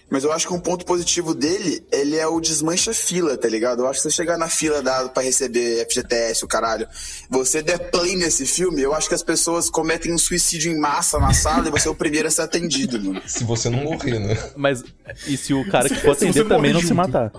Mas 0.10 0.24
eu 0.24 0.32
acho 0.32 0.48
que 0.48 0.54
um 0.54 0.60
ponto 0.60 0.86
positivo 0.86 1.34
dele, 1.34 1.84
ele 1.92 2.18
é 2.18 2.28
o 2.28 2.40
desmancha 2.40 2.94
fila, 2.94 3.36
tá 3.38 3.48
ligado? 3.48 3.82
Eu 3.82 3.88
acho 3.88 4.00
que 4.00 4.10
você 4.10 4.16
chegar 4.16 4.38
na 4.38 4.48
fila 4.48 4.82
da, 4.82 5.10
pra 5.10 5.24
receber 5.24 5.88
FGTS, 5.90 6.46
o 6.46 6.48
caralho, 6.48 6.88
você 7.30 7.64
der 7.64 7.90
play 7.90 8.16
nesse 8.16 8.46
filme, 8.46 8.82
eu 8.82 8.94
acho 8.94 9.08
que 9.08 9.16
as 9.16 9.24
pessoas 9.24 9.72
cometem 9.72 10.14
um 10.14 10.18
suicídio 10.18 10.72
em 10.72 10.80
massa 10.80 11.18
na 11.18 11.34
sala 11.34 11.68
e 11.68 11.72
você 11.72 11.88
é 11.88 11.92
o 11.92 11.96
primeiro 11.96 12.28
a 12.28 12.32
ser 12.32 12.44
atendido, 12.44 13.02
mano. 13.02 13.22
Se 13.26 13.44
você 13.44 13.70
não 13.70 13.84
morrer, 13.84 14.20
né? 14.20 14.38
Mas 14.56 14.84
e 15.26 15.36
se 15.36 15.54
o 15.54 15.68
cara 15.70 15.90
que 15.90 15.96
for 15.96 16.12
atender 16.12 16.48
também 16.48 16.74
não 16.74 16.82
se 16.82 16.94
matar? 16.94 17.32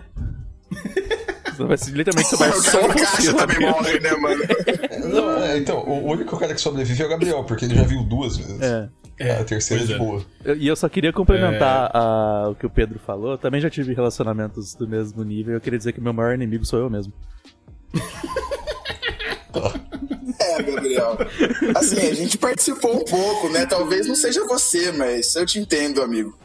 Vai 1.57 1.76
literalmente 1.93 2.28
você 2.28 2.37
vai 2.37 2.49
o 2.50 2.54
só 2.54 2.81
você 2.83 3.04
caixa 3.04 3.33
também 3.35 3.61
morre, 3.61 4.00
né, 4.00 4.11
mano? 4.16 4.43
Não, 5.12 5.45
é, 5.45 5.57
então, 5.57 5.78
o 5.87 6.11
único 6.11 6.37
cara 6.37 6.52
que 6.52 6.61
sobrevive 6.61 7.00
é 7.00 7.07
o 7.07 7.09
Gabriel, 7.09 7.45
porque 7.45 7.64
ele 7.64 7.76
já 7.76 7.85
viu 7.85 8.02
duas 8.02 8.37
vezes. 8.37 8.61
É. 8.61 8.88
a 9.40 9.45
terceira 9.45 9.85
de 9.87 9.93
é. 9.95 9.99
boa. 9.99 10.25
Eu- 10.45 10.57
E 10.57 10.66
eu 10.66 10.75
só 10.75 10.88
queria 10.88 11.12
complementar 11.12 11.90
a- 11.95 12.49
o 12.50 12.57
que 12.57 12.66
o 12.66 12.71
Pedro 12.71 12.99
falou. 12.99 13.33
Eu 13.33 13.38
também 13.38 13.61
já 13.61 13.71
tive 13.71 13.95
relacionamentos 13.95 14.75
do 14.75 14.88
mesmo 14.88 15.23
nível. 15.23 15.54
Eu 15.54 15.61
queria 15.61 15.78
dizer 15.78 15.93
que 15.93 16.00
meu 16.00 16.12
maior 16.12 16.35
inimigo 16.35 16.64
sou 16.64 16.81
eu 16.81 16.90
mesmo. 16.90 17.12
É, 20.40 20.62
Gabriel. 20.62 21.16
Assim, 21.76 21.97
a 22.09 22.12
gente 22.14 22.37
participou 22.37 22.97
um 22.97 23.04
pouco, 23.04 23.49
né? 23.50 23.64
Talvez 23.66 24.07
não 24.07 24.16
seja 24.16 24.45
você, 24.47 24.90
mas 24.90 25.35
eu 25.37 25.47
te 25.47 25.61
entendo, 25.61 26.02
amigo. 26.02 26.37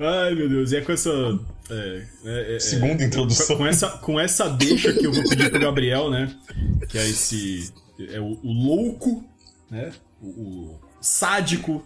Ai, 0.00 0.34
meu 0.34 0.48
Deus. 0.48 0.72
E 0.72 0.76
é 0.76 0.80
com 0.80 0.92
essa. 0.92 1.10
é, 1.70 2.06
é, 2.24 2.56
é, 2.56 2.60
Segunda 2.60 3.02
é, 3.02 3.06
introdução. 3.06 3.56
Com 3.56 3.66
essa, 3.66 3.88
com 3.98 4.20
essa 4.20 4.48
deixa 4.48 4.92
que 4.92 5.06
eu 5.06 5.12
vou 5.12 5.22
pedir 5.28 5.50
pro 5.50 5.60
Gabriel, 5.60 6.10
né? 6.10 6.34
Que 6.88 6.98
é 6.98 7.08
esse. 7.08 7.72
É 8.12 8.20
o, 8.20 8.38
o 8.42 8.52
louco, 8.52 9.24
né? 9.70 9.92
O, 10.20 10.26
o 10.26 10.80
sádico 11.00 11.84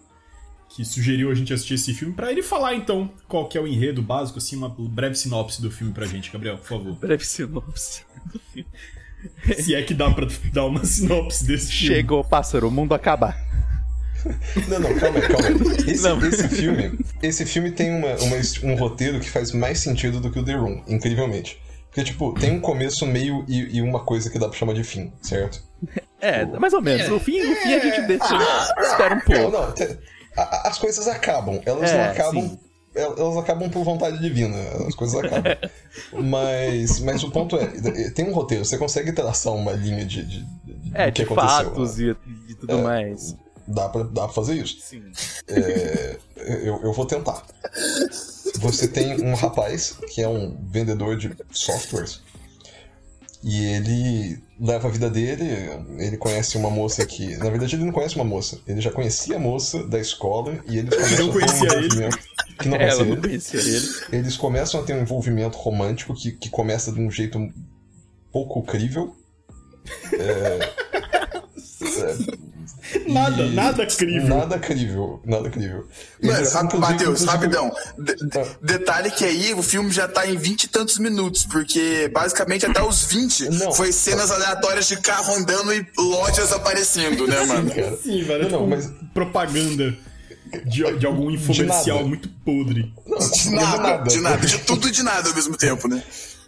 que 0.75 0.85
sugeriu 0.85 1.31
a 1.31 1.35
gente 1.35 1.53
assistir 1.53 1.75
esse 1.75 1.93
filme, 1.93 2.15
pra 2.15 2.31
ele 2.31 2.43
falar 2.43 2.75
então 2.75 3.11
qual 3.29 3.47
que 3.47 3.59
é 3.59 3.61
o 3.61 3.67
enredo 3.67 4.01
básico, 4.01 4.39
assim, 4.39 4.57
uma 4.57 4.71
breve 4.71 5.15
sinopse 5.15 5.61
do 5.61 5.71
filme 5.71 5.93
pra 5.93 6.07
gente, 6.07 6.33
Gabriel, 6.33 6.57
por 6.57 6.67
favor. 6.67 6.95
Breve 6.95 7.25
sinopse. 7.25 8.05
Se 9.59 9.75
é 9.75 9.83
que 9.83 9.95
dá 9.95 10.11
pra 10.11 10.27
dar 10.53 10.65
uma 10.65 10.85
sinopse 10.85 11.47
desse 11.47 11.73
filme. 11.73 11.95
Chegou, 11.97 12.25
pássaro, 12.25 12.69
o 12.69 12.71
mundo 12.71 12.95
acabar. 12.95 13.37
Não, 14.69 14.79
não, 14.81 14.95
calma 14.99 15.19
aí, 15.19 15.29
calma 15.29 15.49
aí. 15.49 15.91
Esse, 15.91 16.03
Não. 16.03 16.27
esse 16.27 16.49
filme, 16.49 16.99
esse 17.23 17.45
filme 17.47 17.71
tem 17.73 17.91
uma, 17.95 18.09
uma 18.17 18.37
um 18.73 18.75
roteiro 18.77 19.19
que 19.21 19.29
faz 19.29 19.53
mais 19.53 19.79
sentido 19.79 20.21
do 20.21 20.31
que 20.31 20.39
o 20.39 20.45
The 20.45 20.55
Room, 20.55 20.83
incrivelmente. 20.87 21.61
Porque, 21.89 22.05
tipo, 22.05 22.33
tem 22.35 22.53
um 22.53 22.61
começo, 22.61 23.07
meio 23.07 23.45
e, 23.49 23.77
e 23.77 23.83
uma 23.83 24.01
coisa 24.01 24.31
que 24.31 24.39
dá 24.39 24.49
pra 24.49 24.57
chamar 24.57 24.73
de 24.75 24.83
fim, 24.85 25.13
certo? 25.21 25.63
É, 26.21 26.45
mais 26.47 26.73
ou 26.73 26.81
menos. 26.81 27.09
O 27.11 27.19
fim, 27.21 27.41
o 27.43 27.57
fim 27.57 27.75
a 27.75 27.79
gente 27.81 28.01
deixa. 28.07 28.37
Espera 28.81 29.15
um 29.15 29.17
Não, 29.17 29.51
pouco. 29.51 29.51
não, 29.51 29.75
a- 30.37 30.69
as 30.69 30.79
coisas 30.79 31.07
acabam. 31.09 31.61
Elas 31.67 31.91
É, 31.91 31.97
não 31.99 32.11
acabam. 32.13 32.43
sim. 32.49 32.59
el- 32.95 33.15
Elas 33.19 33.37
acabam 33.37 33.69
por 33.69 33.85
vontade 33.85 34.19
divina. 34.21 34.57
As 34.89 34.95
coisas 34.95 35.17
acabam. 35.23 35.55
mas, 36.13 37.01
mas 37.01 37.23
o 37.25 37.31
ponto 37.31 37.57
é: 37.57 37.67
tem 38.11 38.27
um 38.29 38.33
roteiro, 38.33 38.65
você 38.65 38.79
consegue 38.79 39.13
traçar 39.13 39.53
uma 39.53 39.73
linha 39.73 40.05
de, 40.07 40.25
de, 40.25 40.43
de- 40.65 40.93
É, 40.95 41.11
de 41.11 41.23
aconteceu. 41.23 41.49
fatos 41.49 41.99
né? 41.99 42.15
e, 42.49 42.53
e 42.53 42.55
tudo 42.55 42.79
mais. 42.79 43.37
Dá 43.75 43.89
pra, 43.89 44.03
dá 44.03 44.25
pra 44.25 44.33
fazer 44.33 44.57
isso. 44.57 44.79
Sim. 44.81 45.03
É, 45.49 46.19
eu, 46.37 46.81
eu 46.83 46.93
vou 46.93 47.07
tentar. 47.07 47.45
Você 48.59 48.89
tem 48.89 49.23
um 49.25 49.35
rapaz 49.35 49.97
que 50.13 50.21
é 50.21 50.29
um 50.29 50.57
vendedor 50.71 51.17
de 51.17 51.35
softwares. 51.51 52.21
E 53.45 53.65
ele 53.65 54.41
leva 54.61 54.87
a 54.87 54.91
vida 54.91 55.11
dele, 55.11 55.45
ele 55.99 56.17
conhece 56.17 56.57
uma 56.57 56.71
moça 56.71 57.05
que. 57.05 57.37
Na 57.39 57.51
verdade, 57.51 57.75
ele 57.75 57.85
não 57.85 57.91
conhece 57.93 58.15
uma 58.15 58.25
moça. 58.25 58.61
Ele 58.69 58.81
já 58.81 58.91
conhecia 58.93 59.35
a 59.37 59.41
moça 59.41 59.83
da 59.85 59.99
escola 59.99 60.57
e 60.69 60.79
eles 60.79 60.95
começam 60.95 61.09
não 61.09 61.13
a 61.13 61.17
ter 61.17 61.23
um 61.25 61.33
conhecia 61.33 61.69
ele. 61.73 61.87
envolvimento. 61.87 62.19
Que 62.61 62.69
não 62.69 62.77
Ela 62.77 62.85
conhecia 62.85 63.05
não 63.05 63.13
ele. 63.13 63.21
conhecia 63.23 63.61
ele. 63.61 63.89
Eles 64.13 64.37
começam 64.37 64.81
a 64.81 64.85
ter 64.85 64.95
um 64.95 65.01
envolvimento 65.03 65.59
romântico 65.59 66.15
que, 66.15 66.31
que 66.33 66.49
começa 66.51 66.93
de 66.93 67.01
um 67.01 67.11
jeito 67.11 67.53
pouco 68.31 68.63
crível. 68.63 69.17
Nada, 73.09 73.43
E- 73.43 73.55
nada 73.55 73.87
crível. 73.87 74.29
Nada 74.37 74.59
crível, 74.59 75.21
nada 75.25 75.51
crível. 75.51 75.87
Mano, 76.23 76.79
Matheus, 76.81 77.25
rapidão. 77.25 77.71
De- 77.99 78.17
Ah. 78.39 78.47
detalhe 78.63 79.11
que 79.11 79.25
aí 79.25 79.55
o 79.55 79.63
filme 79.63 79.91
já 79.91 80.07
tá 80.09 80.27
em 80.27 80.37
vinte 80.37 80.65
e 80.65 80.69
tantos 80.69 80.99
minutos, 80.99 81.45
porque 81.45 82.09
basicamente 82.13 82.67
até 82.67 82.83
os 82.83 83.05
20 83.05 83.49
Não. 83.51 83.73
foi 83.73 83.93
cenas 83.93 84.31
aleatórias 84.31 84.87
de 84.89 84.97
carro 84.99 85.35
andando 85.35 85.73
e 85.75 85.87
lojas 85.99 86.53
aparecendo, 86.53 87.27
né, 87.27 87.45
mano? 87.47 87.71
cara. 87.71 87.97
Sim, 87.97 88.23
velho. 88.23 88.47
é 88.47 88.51
Não, 88.51 88.59
tipo 88.61 88.67
mas- 88.69 88.91
propaganda 89.15 89.97
de, 90.67 90.99
de 90.99 91.07
algum 91.07 91.31
infomercial 91.31 91.97
nada. 91.99 92.09
muito 92.09 92.29
podre. 92.45 92.93
Não, 93.07 93.19
De 93.19 93.51
não 93.51 93.59
é 93.59 93.79
nada, 93.79 94.05
de 94.11 94.21
nada, 94.21 94.47
de 94.47 94.59
tudo 94.59 94.89
e 94.89 94.91
de 94.91 95.03
nada 95.03 95.29
ao 95.29 95.35
mesmo 95.35 95.57
tempo, 95.57 95.89
né? 95.89 96.03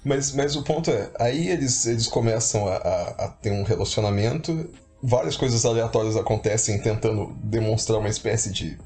Mas, 0.04 0.32
mas 0.34 0.54
o 0.54 0.62
ponto 0.62 0.90
é, 0.90 1.08
aí 1.18 1.48
eles, 1.48 1.86
eles 1.86 2.06
começam 2.06 2.68
a, 2.68 2.76
a- 2.76 3.24
a 3.24 3.28
ter 3.28 3.50
um 3.50 3.62
relacionamento, 3.62 4.68
várias 5.06 5.36
coisas 5.36 5.64
aleatórias 5.64 6.16
acontecem 6.16 6.80
tentando 6.80 7.36
demonstrar 7.42 7.98
uma 7.98 8.08
espécie 8.08 8.50
de 8.50 8.78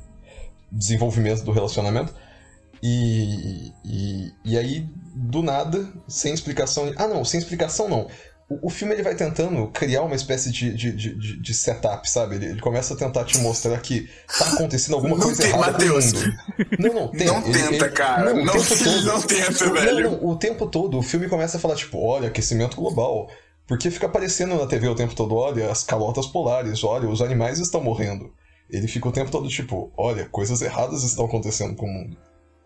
desenvolvimento 0.71 1.43
do 1.45 1.53
relacionamento. 1.53 2.13
E, 2.83 3.73
e, 3.85 4.33
e 4.45 4.59
aí, 4.59 4.87
do 5.15 5.43
nada, 5.43 5.89
sem 6.07 6.33
explicação. 6.33 6.93
Ah, 6.97 7.09
não, 7.09 7.25
sem 7.25 7.39
explicação 7.39 7.89
não. 7.89 8.07
O, 8.49 8.69
o 8.69 8.71
filme 8.71 8.95
ele 8.95 9.03
vai 9.03 9.15
tentando 9.15 9.67
criar 9.69 10.03
uma 10.03 10.15
espécie 10.15 10.51
de, 10.51 10.73
de, 10.75 10.93
de, 10.93 11.41
de- 11.41 11.55
setup, 11.55 12.09
sabe? 12.09 12.37
Ele, 12.37 12.47
ele 12.47 12.61
começa 12.61 12.95
a 12.95 12.97
tentar 12.97 13.25
te 13.25 13.37
mostrar 13.39 13.79
que 13.81 14.09
tá 14.39 14.53
acontecendo 14.53 14.95
alguma 14.95 15.17
Não 15.17 15.23
coisa 15.23 15.43
tem, 15.43 15.51
errada 15.51 15.71
o 15.71 15.73
Mateus. 15.73 16.13
mundo. 16.13 16.35
Não, 16.79 16.95
não, 16.95 17.09
tem. 17.09 17.27
Não 17.27 17.39
Ele- 17.43 17.53
tenta, 17.53 17.75
ele- 17.85 17.89
cara. 17.91 18.33
o 18.35 18.45
Não, 18.45 18.53
tempo 18.53 18.69
todo. 18.79 19.03
não 19.05 19.23
tenta, 19.23 19.67
Não, 19.67 19.73
velho. 19.75 20.11
não, 20.11 20.25
o 20.25 20.37
tempo 20.37 20.67
todo 20.67 20.99
o 20.99 21.03
filme 21.03 21.29
começa 21.29 21.57
a 21.57 21.61
falar, 21.61 21.75
tipo, 21.75 21.99
olha, 21.99 22.29
aquecimento 22.29 22.77
global. 22.77 23.29
Porque 23.69 23.91
fica 23.91 24.07
aparecendo 24.07 24.57
na 24.57 24.67
TV 24.67 24.89
o 24.89 24.95
tempo 24.95 25.15
todo, 25.15 25.35
olha, 25.37 25.71
as 25.71 25.85
calotas 25.85 26.27
polares, 26.27 26.83
olha, 26.83 27.09
os 27.09 27.21
animais 27.23 27.59
estão 27.61 27.81
morrendo. 27.83 28.33
Ele 28.69 28.89
fica 28.89 29.09
o 29.09 29.13
tempo 29.13 29.31
todo, 29.31 29.49
tipo, 29.49 29.93
olha, 29.97 30.25
coisas 30.27 30.61
erradas 30.63 31.05
estão 31.05 31.27
acontecendo 31.27 31.77
com 31.77 31.87
o 31.87 31.93
mundo. 31.93 32.17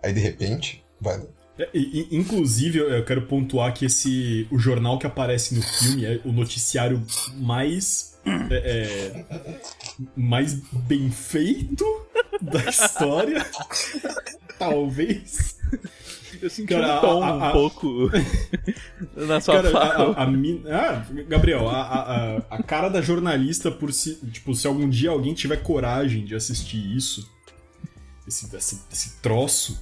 Aí, 0.03 0.13
de 0.13 0.21
repente, 0.21 0.83
vai... 1.01 1.21
É, 1.59 1.69
e- 1.75 2.09
inclusive, 2.13 2.79
eu- 2.79 2.89
eu 2.91 3.05
quero 3.05 3.27
pontuar 3.27 3.75
que 3.75 3.85
esse 3.85 4.47
o 4.51 4.59
jornal 4.59 4.99
que 4.99 5.07
aparece 5.07 5.55
no 5.55 5.63
filme 5.63 6.05
é 6.07 6.21
o 6.25 6.33
noticiário 6.33 7.05
mais 7.35 8.13
é, 8.51 8.55
é, 8.55 9.25
mais 10.17 10.55
bem 10.55 11.11
feito 11.11 11.85
da 12.41 12.65
história. 12.71 13.45
Talvez. 14.59 15.57
Eu 16.43 16.51
senti 16.51 16.69
Cara, 16.69 16.99
um 16.99 17.01
tom 17.01 17.23
a- 17.23 17.29
a- 17.29 17.37
um 17.37 17.45
a- 17.45 17.51
pouco 17.53 18.11
na 19.17 19.41
sua 19.41 19.55
Cara, 19.63 19.69
a, 19.69 19.73
fala. 19.73 20.15
a, 20.17 20.23
a 20.25 20.27
mina- 20.27 20.69
Ah, 20.71 21.07
Gabriel, 21.29 21.69
a, 21.69 21.83
a, 21.83 22.37
a- 22.37 22.43
a 22.51 22.63
cara 22.63 22.89
da 22.89 23.01
jornalista 23.01 23.71
por 23.71 23.93
si. 23.93 24.17
Tipo, 24.33 24.55
se 24.55 24.67
algum 24.67 24.89
dia 24.89 25.11
alguém 25.11 25.35
tiver 25.35 25.57
coragem 25.63 26.25
de 26.25 26.35
assistir 26.35 26.79
isso, 26.97 27.31
esse, 28.27 28.55
esse, 28.57 28.81
esse 28.93 29.17
troço. 29.21 29.81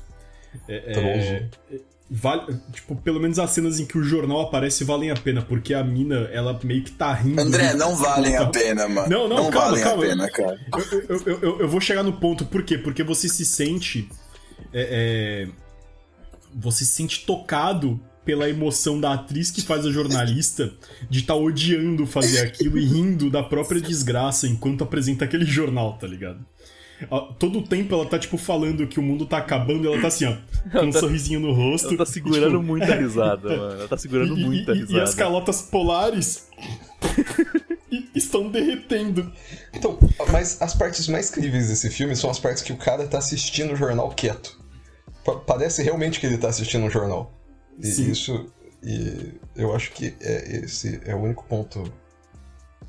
É, 0.69 0.75
é, 0.75 1.49
é, 1.75 1.79
vale, 2.11 2.59
tipo, 2.73 2.97
pelo 2.97 3.21
menos 3.21 3.39
as 3.39 3.51
cenas 3.53 3.79
em 3.79 3.87
que 3.87 3.97
o 3.97 4.03
jornal 4.03 4.41
aparece 4.41 4.83
valem 4.83 5.11
a 5.11 5.15
pena, 5.17 5.41
porque 5.43 5.73
a 5.73 5.83
mina, 5.85 6.29
ela 6.33 6.59
meio 6.65 6.83
que 6.83 6.91
tá 6.91 7.13
rindo. 7.13 7.41
André, 7.41 7.73
não 7.75 7.95
valem 7.97 8.37
a 8.37 8.47
Tá- 8.47 8.51
pena, 8.51 8.89
mano. 8.89 9.09
Não, 9.09 9.29
não, 9.29 9.49
calma, 9.51 9.69
valem 9.69 9.83
calma. 9.85 10.05
a 10.05 10.09
pena, 10.09 10.31
cara. 10.31 10.61
Eu, 10.77 11.01
eu, 11.09 11.23
eu, 11.27 11.41
eu- 11.41 11.61
eu 11.61 11.69
vou 11.69 11.81
chegar 11.81 12.03
no 12.03 12.13
ponto, 12.15 12.45
por 12.45 12.63
quê? 12.65 12.77
Porque 12.77 13.03
você 13.05 13.29
se 13.29 13.47
sente. 13.47 14.09
é, 14.73 15.47
é, 15.47 15.49
você 16.55 16.85
se 16.85 16.93
sente 16.93 17.25
tocado 17.25 18.01
pela 18.25 18.49
emoção 18.49 19.01
da 19.01 19.15
atriz 19.15 19.51
que 19.51 19.63
faz 19.63 19.85
a 19.87 19.91
jornalista 19.91 20.73
de 21.09 21.21
estar 21.21 21.35
odiando 21.35 22.07
fazer 22.07 22.41
aquilo 22.41 22.79
e 22.79 22.85
rindo 22.85 23.31
da 23.31 23.43
própria 23.43 23.81
desgraça 23.81 24.47
enquanto 24.47 24.85
apresenta 24.85 25.25
aquele 25.25 25.45
jornal, 25.45 25.95
tá 25.99 26.07
ligado? 26.07 26.45
Todo 27.39 27.61
o 27.61 27.63
tempo 27.63 27.95
ela 27.95 28.05
tá, 28.05 28.19
tipo, 28.19 28.37
falando 28.37 28.87
que 28.87 29.01
o 29.01 29.03
mundo 29.03 29.25
tá 29.25 29.39
acabando 29.39 29.85
e 29.85 29.87
ela 29.87 30.01
tá 30.03 30.09
assim, 30.09 30.27
ó, 30.27 30.37
com 30.71 30.87
um 30.87 30.91
tá- 30.91 31.01
sorrisinho 31.01 31.41
no 31.41 31.51
rosto. 31.53 31.89
Ela 31.89 31.97
tá 31.97 32.05
segurando 32.07 32.51
tipo, 32.51 32.63
muita 32.63 32.95
risada, 32.95 33.49
mano. 33.57 33.73
Ela 33.73 33.89
tá 33.89 33.97
segurando 33.97 34.39
e, 34.39 34.45
muita 34.45 34.73
e- 34.73 34.81
risada. 34.81 34.99
e 34.99 35.01
as 35.01 35.15
calotas 35.15 35.63
polares 35.63 36.47
estão 38.15 38.51
derretendo. 38.51 39.33
Então, 39.73 39.99
mas 40.31 40.61
as 40.61 40.75
partes 40.75 41.09
mais 41.09 41.31
críveis 41.31 41.69
desse 41.69 41.89
filme 41.89 42.15
são 42.15 42.29
as 42.29 42.39
partes 42.39 42.63
que 42.63 42.73
o 42.73 42.77
cara 42.77 43.07
tá 43.07 43.17
assistindo 43.17 43.73
o 43.73 43.77
jornal 43.77 44.11
quieto. 44.11 44.60
Pa- 45.25 45.37
parece 45.37 45.83
realmente 45.83 46.21
que 46.21 46.27
ele 46.27 46.39
tá 46.39 46.49
assistindo 46.49 46.85
um 46.85 46.91
jornal. 46.91 47.33
E 47.79 47.87
Sim. 47.87 48.11
isso. 48.11 48.47
E 48.83 49.35
eu 49.57 49.75
acho 49.75 49.93
que 49.93 50.15
é, 50.21 50.59
esse 50.65 51.01
é 51.05 51.15
o 51.15 51.19
único 51.19 51.45
ponto. 51.45 51.93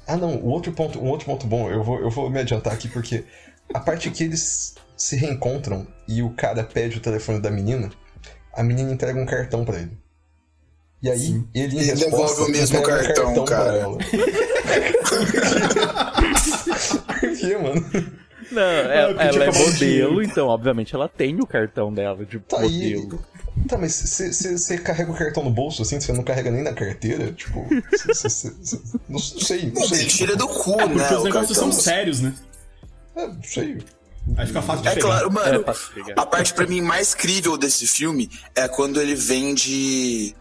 Ah 0.08 0.16
não, 0.16 0.36
o 0.38 0.48
outro 0.48 0.72
ponto, 0.72 1.00
um 1.00 1.08
outro 1.10 1.26
ponto 1.26 1.46
bom, 1.46 1.70
eu 1.70 1.84
vou, 1.84 2.00
eu 2.00 2.10
vou 2.10 2.30
me 2.30 2.40
adiantar 2.40 2.74
aqui 2.74 2.88
porque 2.88 3.24
a 3.74 3.80
parte 3.80 4.10
que 4.10 4.24
eles 4.24 4.76
se 4.98 5.16
reencontram 5.16 5.86
e 6.08 6.22
o 6.24 6.32
cara 6.32 6.64
pede 6.64 6.98
o 6.98 7.02
telefone 7.02 7.40
da 7.40 7.52
menina, 7.52 7.90
a 8.54 8.64
menina 8.64 8.92
entrega 8.92 9.20
um 9.20 9.26
cartão 9.26 9.64
pra 9.66 9.78
ele. 9.80 9.98
E 11.04 11.10
aí, 11.10 11.20
Sim. 11.20 11.48
ele 11.54 11.78
em 11.78 11.80
E 11.80 11.84
resposta, 11.84 12.10
devolve 12.12 12.42
o 12.44 12.50
mesmo 12.52 12.78
entrega 12.78 13.02
um 13.02 13.14
cartão, 13.16 13.46
cara. 13.46 13.78
ela. 13.78 13.98
Por 17.20 17.38
quê, 17.38 17.58
mano? 17.58 18.21
Não, 18.52 18.62
ela, 18.62 19.14
porque 19.16 19.24
ela 19.24 19.52
tinha 19.52 19.64
é 19.64 19.66
modelo, 19.72 20.22
então, 20.24 20.48
obviamente, 20.48 20.94
ela 20.96 21.08
tem 21.08 21.40
o 21.42 21.46
cartão 21.48 21.94
dela 21.94 22.26
de 22.26 22.40
Tá 22.40 22.60
aí. 22.60 22.96
modelo. 22.96 23.26
Tá, 23.68 23.78
mas 23.78 23.94
você 23.94 24.78
carrega 24.78 25.12
o 25.12 25.16
cartão 25.16 25.44
no 25.44 25.50
bolso 25.52 25.82
assim? 25.82 26.00
Você 26.00 26.14
não 26.14 26.24
carrega 26.24 26.50
nem 26.50 26.64
na 26.64 26.74
carteira? 26.74 27.32
Tipo, 27.34 27.68
cê- 27.98 28.14
cê- 28.14 28.30
cê- 28.30 28.54
cê- 28.64 28.80
não 29.10 29.20
sei, 29.20 29.72
não 29.74 29.82
Você 29.82 29.96
sei. 29.98 30.06
tira 30.08 30.36
do 30.36 30.48
cu, 30.48 30.80
É 30.80 30.88
né? 30.88 30.94
porque 30.94 31.14
os 31.16 31.24
negócios 31.24 31.58
são 31.58 31.72
sérios, 31.72 32.22
né? 32.22 32.34
É, 33.16 33.28
não 33.28 33.44
sei. 33.44 33.80
Aí 34.38 34.48
fica 34.48 34.62
fácil 34.62 34.84
de 34.84 34.88
É 34.90 34.94
pegar. 34.96 35.06
claro, 35.08 35.32
mano. 35.32 35.66
É 35.68 36.02
de. 36.04 36.14
A 36.16 36.26
parte 36.26 36.54
pra 36.54 36.66
mim 36.66 36.80
mais 36.82 37.14
crível 37.14 37.58
desse 37.58 37.86
filme 37.86 38.30
é 38.56 38.68
quando 38.68 39.02
ele 39.02 39.16
vende, 39.16 40.34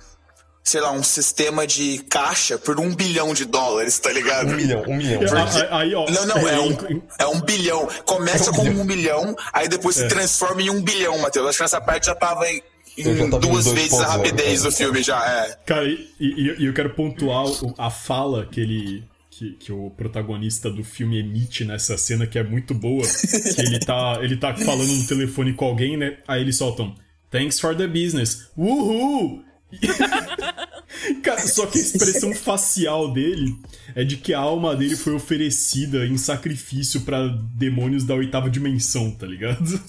sei 0.62 0.80
lá, 0.80 0.92
um 0.92 1.02
sistema 1.02 1.66
de 1.66 1.98
caixa 2.08 2.56
por 2.58 2.78
um 2.78 2.94
bilhão 2.94 3.34
de 3.34 3.44
dólares, 3.44 3.98
tá 3.98 4.12
ligado? 4.12 4.50
Um 4.52 4.56
milhão, 4.56 4.82
um 4.86 4.96
milhão. 4.96 5.20
Aí- 5.22 5.68
Aí, 5.70 5.94
ó. 5.94 6.06
Não, 6.10 6.26
não, 6.26 6.48
é 6.48 6.60
um, 6.60 7.02
é 7.18 7.26
um 7.26 7.40
bilhão. 7.40 7.88
Começa 8.04 8.50
É 8.50 8.52
um 8.52 8.56
com 8.56 8.62
bilhão. 8.64 8.80
um 8.80 8.84
milhão, 8.84 9.36
aí 9.52 9.68
depois 9.68 9.96
se 9.96 10.06
transforma 10.08 10.62
em 10.62 10.70
um 10.70 10.82
bilhão, 10.82 11.18
Matheus. 11.18 11.48
Acho 11.48 11.58
que 11.58 11.64
nessa 11.64 11.80
parte 11.80 12.06
já 12.06 12.14
tava 12.14 12.46
em, 12.48 12.62
em 12.98 13.30
duas 13.30 13.66
2.0, 13.66 13.74
vezes 13.74 14.00
a 14.00 14.06
rapidez 14.06 14.58
cara. 14.60 14.70
do 14.70 14.76
filme, 14.76 15.02
já 15.02 15.26
é. 15.46 15.56
Cara, 15.66 15.86
e, 15.88 16.08
e- 16.20 16.56
e 16.60 16.66
eu 16.66 16.72
quero 16.74 16.90
pontuar 16.94 17.44
a 17.78 17.90
fala 17.90 18.46
que 18.46 18.60
ele. 18.60 19.04
Que, 19.30 19.52
que 19.52 19.72
o 19.72 19.88
protagonista 19.96 20.70
do 20.70 20.84
filme 20.84 21.18
emite 21.18 21.64
nessa 21.64 21.96
cena, 21.96 22.26
que 22.26 22.38
é 22.38 22.44
muito 22.44 22.74
boa. 22.74 23.02
Que 23.54 23.60
ele 23.62 23.78
tá, 23.80 24.18
ele 24.20 24.36
tá 24.36 24.54
falando 24.54 24.92
no 24.92 25.06
telefone 25.06 25.54
com 25.54 25.64
alguém, 25.64 25.96
né? 25.96 26.18
Aí 26.28 26.42
eles 26.42 26.56
soltam. 26.58 26.94
Thanks 27.30 27.58
for 27.58 27.74
the 27.74 27.86
business. 27.86 28.50
Uhul! 28.54 29.42
Cara, 31.22 31.46
só 31.46 31.66
que 31.66 31.78
a 31.78 31.80
expressão 31.82 32.34
facial 32.34 33.12
dele 33.12 33.56
é 33.94 34.04
de 34.04 34.16
que 34.16 34.34
a 34.34 34.38
alma 34.40 34.74
dele 34.76 34.96
foi 34.96 35.14
oferecida 35.14 36.04
em 36.04 36.18
sacrifício 36.18 37.02
pra 37.02 37.28
demônios 37.54 38.04
da 38.04 38.14
oitava 38.14 38.50
dimensão, 38.50 39.10
tá 39.10 39.26
ligado? 39.26 39.80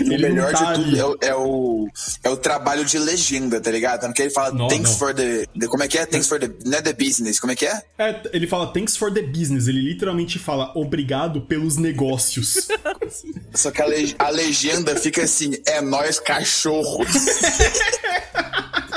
O 0.00 0.04
melhor 0.08 0.52
tá 0.52 0.72
de 0.74 0.84
tudo 0.84 0.96
é, 0.96 1.04
o- 1.04 1.16
é 1.22 1.34
o, 1.34 1.88
é 2.24 2.28
o 2.30 2.36
trabalho 2.36 2.84
de 2.84 2.98
legenda, 2.98 3.60
tá 3.60 3.70
ligado? 3.70 4.00
Tanto 4.00 4.14
que 4.14 4.22
ele 4.22 4.30
fala, 4.30 4.52
Não, 4.52 4.68
thanks 4.68 4.90
não. 4.92 4.98
for 4.98 5.14
the, 5.14 5.46
the- 5.58 5.66
Como 5.68 5.82
é 5.82 5.88
que 5.88 5.96
é? 5.98 6.04
Thanks 6.06 6.28
for 6.28 6.38
the. 6.40 6.50
Não 6.64 6.78
é 6.78 6.82
the 6.82 6.92
business, 6.92 7.38
como 7.40 7.52
é 7.52 7.56
que 7.56 7.64
é? 7.66 7.82
É, 7.98 8.20
ele 8.32 8.46
fala 8.46 8.72
thanks 8.72 8.96
for 8.96 9.12
the 9.12 9.22
business. 9.22 9.68
Ele 9.68 9.80
literalmente 9.80 10.38
fala 10.38 10.72
obrigado 10.76 11.40
pelos 11.42 11.76
negócios. 11.76 12.68
Só 13.54 13.70
que 13.70 13.80
a, 13.80 13.86
le- 13.86 14.14
a 14.18 14.28
legenda 14.30 14.94
fica 14.96 15.22
assim, 15.22 15.54
é 15.66 15.80
nós 15.80 16.18
cachorro. 16.20 17.04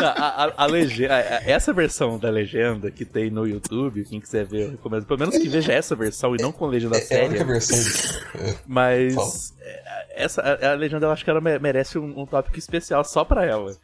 A, 0.08 0.46
a, 0.46 0.54
a 0.64 0.66
legenda, 0.66 1.14
a- 1.16 1.20
essa 1.50 1.72
versão 1.74 2.18
da 2.18 2.30
legenda 2.30 2.90
que 2.92 3.06
tem 3.06 3.30
no 3.30 3.48
YouTube, 3.48 4.04
quem 4.06 4.20
quiser 4.20 4.46
ver, 4.46 4.66
eu 4.66 4.72
recomendo. 4.72 5.06
Pelo 5.06 5.20
menos 5.20 5.38
que 5.38 5.48
veja 5.50 5.72
essa 5.74 5.96
versão 5.96 6.36
e 6.36 6.42
não 6.42 6.52
com 6.52 6.66
legenda 6.68 6.98
É, 6.98 7.08
é 7.10 7.22
a 7.22 7.26
única 7.28 7.62
séria. 7.62 7.84
versão. 7.84 8.58
Mas 8.68 9.14
Fala. 9.16 9.32
é, 9.62 10.24
essa 10.24 10.42
a, 10.42 10.72
a 10.72 10.74
legenda 10.76 11.06
eu 11.06 11.12
acho 11.12 11.24
que 11.24 11.30
ela 11.30 11.42
me- 11.42 11.60
merece 11.60 11.98
um, 11.98 12.20
um 12.22 12.26
tópico 12.26 12.58
especial 12.58 13.04
só 13.04 13.24
pra 13.24 13.46
ela. 13.46 13.76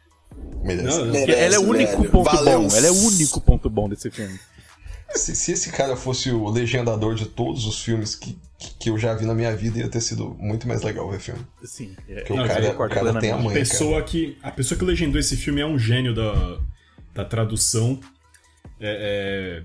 merece. 0.62 0.84
Não. 0.84 1.10
Porque 1.12 1.32
ela 1.32 1.54
é 1.54 1.58
o 1.58 1.62
único 1.68 1.96
velho. 1.98 2.10
ponto 2.10 2.30
Valeu. 2.34 2.62
bom. 2.62 2.76
Ela 2.76 2.86
é 2.86 2.90
o 2.90 2.96
único 3.06 3.40
ponto 3.40 3.70
bom 3.70 3.88
desse 3.88 4.10
filme. 4.10 4.38
Se, 5.10 5.34
se 5.34 5.52
esse 5.52 5.70
cara 5.72 5.96
fosse 5.96 6.30
o 6.30 6.48
legendador 6.50 7.14
de 7.14 7.24
todos 7.26 7.64
os 7.66 7.82
filmes 7.82 8.14
que, 8.14 8.38
que, 8.58 8.90
eu 8.90 8.98
já 8.98 9.14
vi 9.14 9.24
na 9.24 9.34
minha 9.34 9.54
vida, 9.54 9.78
ia 9.78 9.88
ter 9.88 10.00
sido 10.00 10.34
muito 10.38 10.66
mais 10.66 10.82
legal 10.82 11.08
ver 11.10 11.16
o 11.16 11.20
filme. 11.20 11.46
Sim. 11.64 11.94
é- 12.08 12.16
Porque 12.16 12.32
Não, 12.34 12.44
o 12.44 12.48
cara, 12.48 12.70
o 12.72 12.88
cara 12.88 13.20
tem 13.20 13.30
a 13.30 13.36
mãe, 13.36 13.50
A 13.56 13.58
pessoa 13.58 14.02
que, 14.02 14.36
a 14.42 14.50
pessoa 14.50 14.76
que 14.78 14.84
legendou 14.84 15.18
esse 15.20 15.36
filme 15.36 15.60
é 15.60 15.66
um 15.66 15.78
gênio 15.78 16.14
da, 16.14 16.58
da 17.14 17.24
tradução. 17.24 18.00
É, 18.80 19.62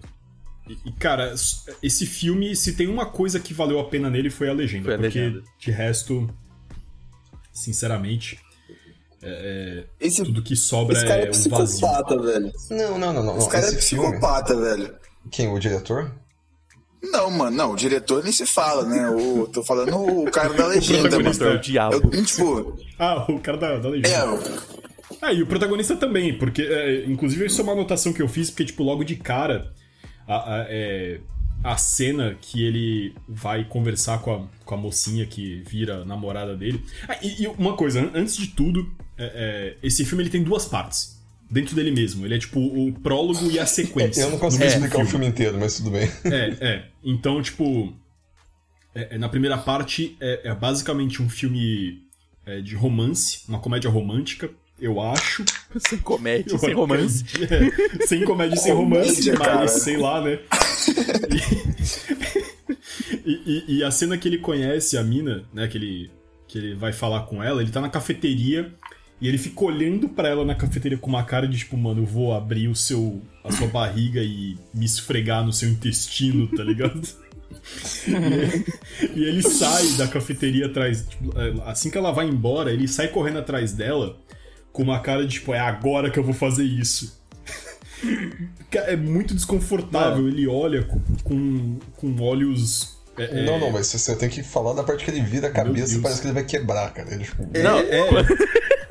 é, 0.70 0.74
e, 0.86 0.92
cara, 0.94 1.34
esse 1.82 2.06
filme, 2.06 2.56
se 2.56 2.74
tem 2.74 2.88
uma 2.88 3.06
coisa 3.08 3.40
que 3.40 3.54
valeu 3.54 3.80
a 3.80 3.86
pena 3.90 4.10
nele, 4.10 4.30
foi 4.30 4.48
a 4.50 4.54
legenda. 4.54 4.86
Foi 4.86 4.94
a 4.96 4.98
porque, 5.00 5.20
legenda. 5.20 5.44
de 5.60 5.72
resto, 5.72 6.30
sinceramente, 7.52 8.40
é, 9.22 9.86
é, 10.02 10.06
Esse, 10.06 10.24
tudo 10.24 10.42
que 10.44 10.56
sobra 10.56 10.96
esse 10.98 11.06
cara 11.06 11.22
é 11.22 11.26
é 11.28 11.30
um 11.30 11.34
vazio. 11.50 11.52
psicopata, 11.80 12.22
velho. 12.22 12.52
cara. 12.52 12.82
Não, 12.90 12.98
não, 13.00 13.14
não, 13.14 13.24
não. 13.24 13.38
Esse 13.38 13.50
cara 13.50 13.66
é 13.66 13.70
Esse 13.70 13.90
filme. 13.90 14.06
psicopata, 14.08 14.56
velho. 14.60 14.96
Quem? 15.32 15.48
O 15.50 15.60
diretor? 15.60 16.14
Não, 17.04 17.30
mano, 17.30 17.56
não, 17.56 17.72
o 17.74 17.76
diretor 17.76 18.24
nem 18.24 18.32
se 18.32 18.46
fala, 18.46 18.86
né? 18.86 19.10
O, 19.10 19.46
tô 19.48 19.62
falando 19.64 19.94
o 19.96 20.32
cara 20.32 20.54
da 20.54 20.68
legenda. 20.68 21.16
É 21.16 21.20
mano. 21.20 21.56
o 21.56 21.60
diabo. 21.60 22.10
Eu, 22.14 22.26
tipo, 22.26 22.78
Ah, 22.98 23.26
o 23.30 23.40
cara 23.40 23.58
da, 23.58 23.78
da 23.78 23.90
legenda. 23.90 24.08
é, 24.10 24.24
o- 24.30 24.40
Ah, 25.22 25.32
e 25.34 25.42
o 25.44 25.48
protagonista 25.48 25.96
também, 25.96 26.38
porque, 26.38 26.62
é, 26.62 27.06
inclusive, 27.06 27.46
isso 27.46 27.60
é 27.62 27.64
uma 27.64 27.74
anotação 27.74 28.12
que 28.14 28.22
eu 28.22 28.28
fiz, 28.28 28.50
porque, 28.50 28.66
tipo, 28.66 28.84
logo 28.84 29.04
de 29.04 29.16
cara, 29.16 29.74
a, 30.28 30.36
a, 30.56 30.66
é, 30.70 31.20
a 31.64 31.78
cena 31.78 32.36
que 32.42 32.66
ele 32.66 33.14
vai 33.28 33.64
conversar 33.66 34.20
com 34.22 34.34
a, 34.34 34.42
com 34.66 34.74
a 34.76 34.78
mocinha 34.78 35.26
que 35.26 35.62
vira 35.68 36.04
namorada 36.06 36.56
dele. 36.56 36.84
Ah, 37.08 37.18
e, 37.22 37.44
e 37.44 37.48
uma 37.48 37.76
coisa, 37.76 38.02
an- 38.02 38.12
antes 38.16 38.36
de 38.38 38.48
tudo, 38.48 38.90
é, 39.18 39.76
é, 39.82 39.88
esse 39.88 40.04
filme 40.06 40.24
ele 40.24 40.30
tem 40.30 40.42
duas 40.44 40.66
partes. 40.66 41.22
Dentro 41.54 41.76
dele 41.76 41.92
mesmo. 41.92 42.26
Ele 42.26 42.36
é 42.36 42.40
tipo 42.40 42.60
o 42.60 42.92
prólogo 42.92 43.50
e 43.52 43.60
a 43.60 43.66
sequência. 43.66 44.22
Eu 44.24 44.32
não 44.32 44.40
consigo 44.40 44.64
explicar 44.64 45.02
o 45.02 45.06
filme 45.06 45.28
inteiro, 45.28 45.58
mas 45.60 45.78
tudo 45.78 45.92
bem. 45.92 46.10
É, 46.26 46.58
é. 46.60 46.86
Então, 47.04 47.42
tipo. 47.44 47.94
é- 48.96 49.16
é, 49.16 49.18
na 49.20 49.30
primeira 49.30 49.58
parte, 49.58 50.18
é, 50.20 50.42
é 50.50 50.56
basicamente 50.56 51.22
um 51.22 51.30
filme 51.30 52.02
é, 52.46 52.60
de 52.60 52.76
romance, 52.76 53.42
uma 53.48 53.60
comédia 53.60 53.90
romântica, 53.90 54.50
eu 54.80 55.00
acho. 55.00 55.46
Sem 55.78 56.00
comédia, 56.00 56.54
Eu 56.54 56.58
sem 56.58 56.74
romance. 56.74 57.24
É, 58.02 58.06
sem 58.08 58.26
comédia 58.26 58.56
e 58.56 58.60
sem 58.60 58.74
romance, 58.74 59.10
Comédia, 59.32 59.34
mas 59.38 59.48
cara. 59.48 59.68
sei 59.68 59.98
lá, 59.98 60.22
né? 60.22 60.40
E, 63.26 63.32
e- 63.46 63.78
e 63.78 63.84
a 63.84 63.92
cena 63.92 64.18
que 64.18 64.28
ele 64.28 64.38
conhece 64.40 64.98
a 64.98 65.04
mina, 65.04 65.44
né? 65.54 65.68
Que 65.68 65.78
ele, 65.78 66.12
que 66.48 66.58
ele 66.58 66.76
vai 66.76 66.92
falar 66.92 67.22
com 67.28 67.42
ela, 67.44 67.62
ele 67.62 67.72
tá 67.72 67.80
na 67.80 67.90
cafeteria 67.90 68.74
e 69.22 69.28
ele 69.28 69.38
fica 69.38 69.64
olhando 69.64 70.10
pra 70.10 70.28
ela 70.28 70.44
na 70.44 70.56
cafeteria 70.56 70.98
com 70.98 71.10
uma 71.10 71.24
cara 71.24 71.48
de 71.48 71.58
tipo, 71.58 71.78
mano, 71.78 72.02
eu 72.02 72.06
vou 72.06 72.34
abrir 72.34 72.68
o 72.68 72.76
seu, 72.76 73.22
a 73.44 73.52
sua 73.52 73.68
barriga 73.68 74.22
e 74.22 74.58
me 74.74 74.86
esfregar 74.86 75.46
no 75.46 75.54
seu 75.54 75.70
intestino, 75.70 76.48
tá 76.48 76.64
ligado? 76.64 77.02
E, 78.08 79.20
e 79.20 79.24
ele 79.24 79.42
sai 79.42 79.88
da 79.94 80.08
cafeteria 80.08 80.66
atrás. 80.66 81.06
tipo, 81.08 81.38
é, 81.40 81.54
assim 81.66 81.90
que 81.90 81.98
ela 81.98 82.12
vai 82.12 82.28
embora, 82.28 82.72
ele 82.72 82.88
sai 82.88 83.08
correndo 83.08 83.40
atrás 83.40 83.72
dela 83.74 84.18
com 84.74 84.82
uma 84.84 85.00
cara 85.00 85.26
de 85.26 85.34
tipo, 85.34 85.54
é 85.54 85.60
agora 85.60 86.10
que 86.10 86.20
eu 86.20 86.24
vou 86.24 86.34
fazer 86.34 86.64
isso. 86.64 87.22
É 88.74 88.96
muito 88.96 89.34
desconfortável. 89.34 90.28
Ele 90.28 90.48
olha 90.48 90.84
com, 90.84 91.00
com, 91.24 91.80
com 91.96 92.22
olhos. 92.22 92.98
é, 93.18 93.42
é, 93.42 93.46
Não, 93.46 93.60
não, 93.60 93.72
mas 93.72 93.88
você 93.88 94.16
tem 94.16 94.28
que 94.28 94.44
falar 94.44 94.74
da 94.74 94.84
parte 94.84 95.06
que 95.06 95.12
ele 95.12 95.22
vira 95.22 95.48
a 95.48 95.52
cabeça 95.52 95.96
e 95.96 96.02
parece 96.02 96.20
que 96.20 96.28
ele 96.28 96.34
vai 96.34 96.44
quebrar, 96.44 96.92
cara. 96.92 97.14
Ele, 97.14 97.24
tipo, 97.24 97.44
Não, 97.44 97.80
é, 97.80 98.00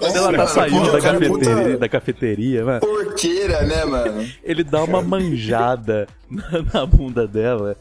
quando 0.00 0.16
ela 0.16 0.32
tá 0.34 0.46
saindo 0.46 0.90
da 0.92 1.00
cafeteria, 1.00 1.28
puta 1.30 1.78
da 1.78 1.88
cafeteria, 1.88 2.64
mano, 2.64 2.80
porqueira, 2.80 3.62
né, 3.62 3.84
mano? 3.84 4.28
ele 4.42 4.64
dá 4.64 4.82
uma 4.82 5.00
manjada 5.02 6.06
na, 6.28 6.62
na 6.74 6.86
bunda 6.86 7.26
dela. 7.26 7.76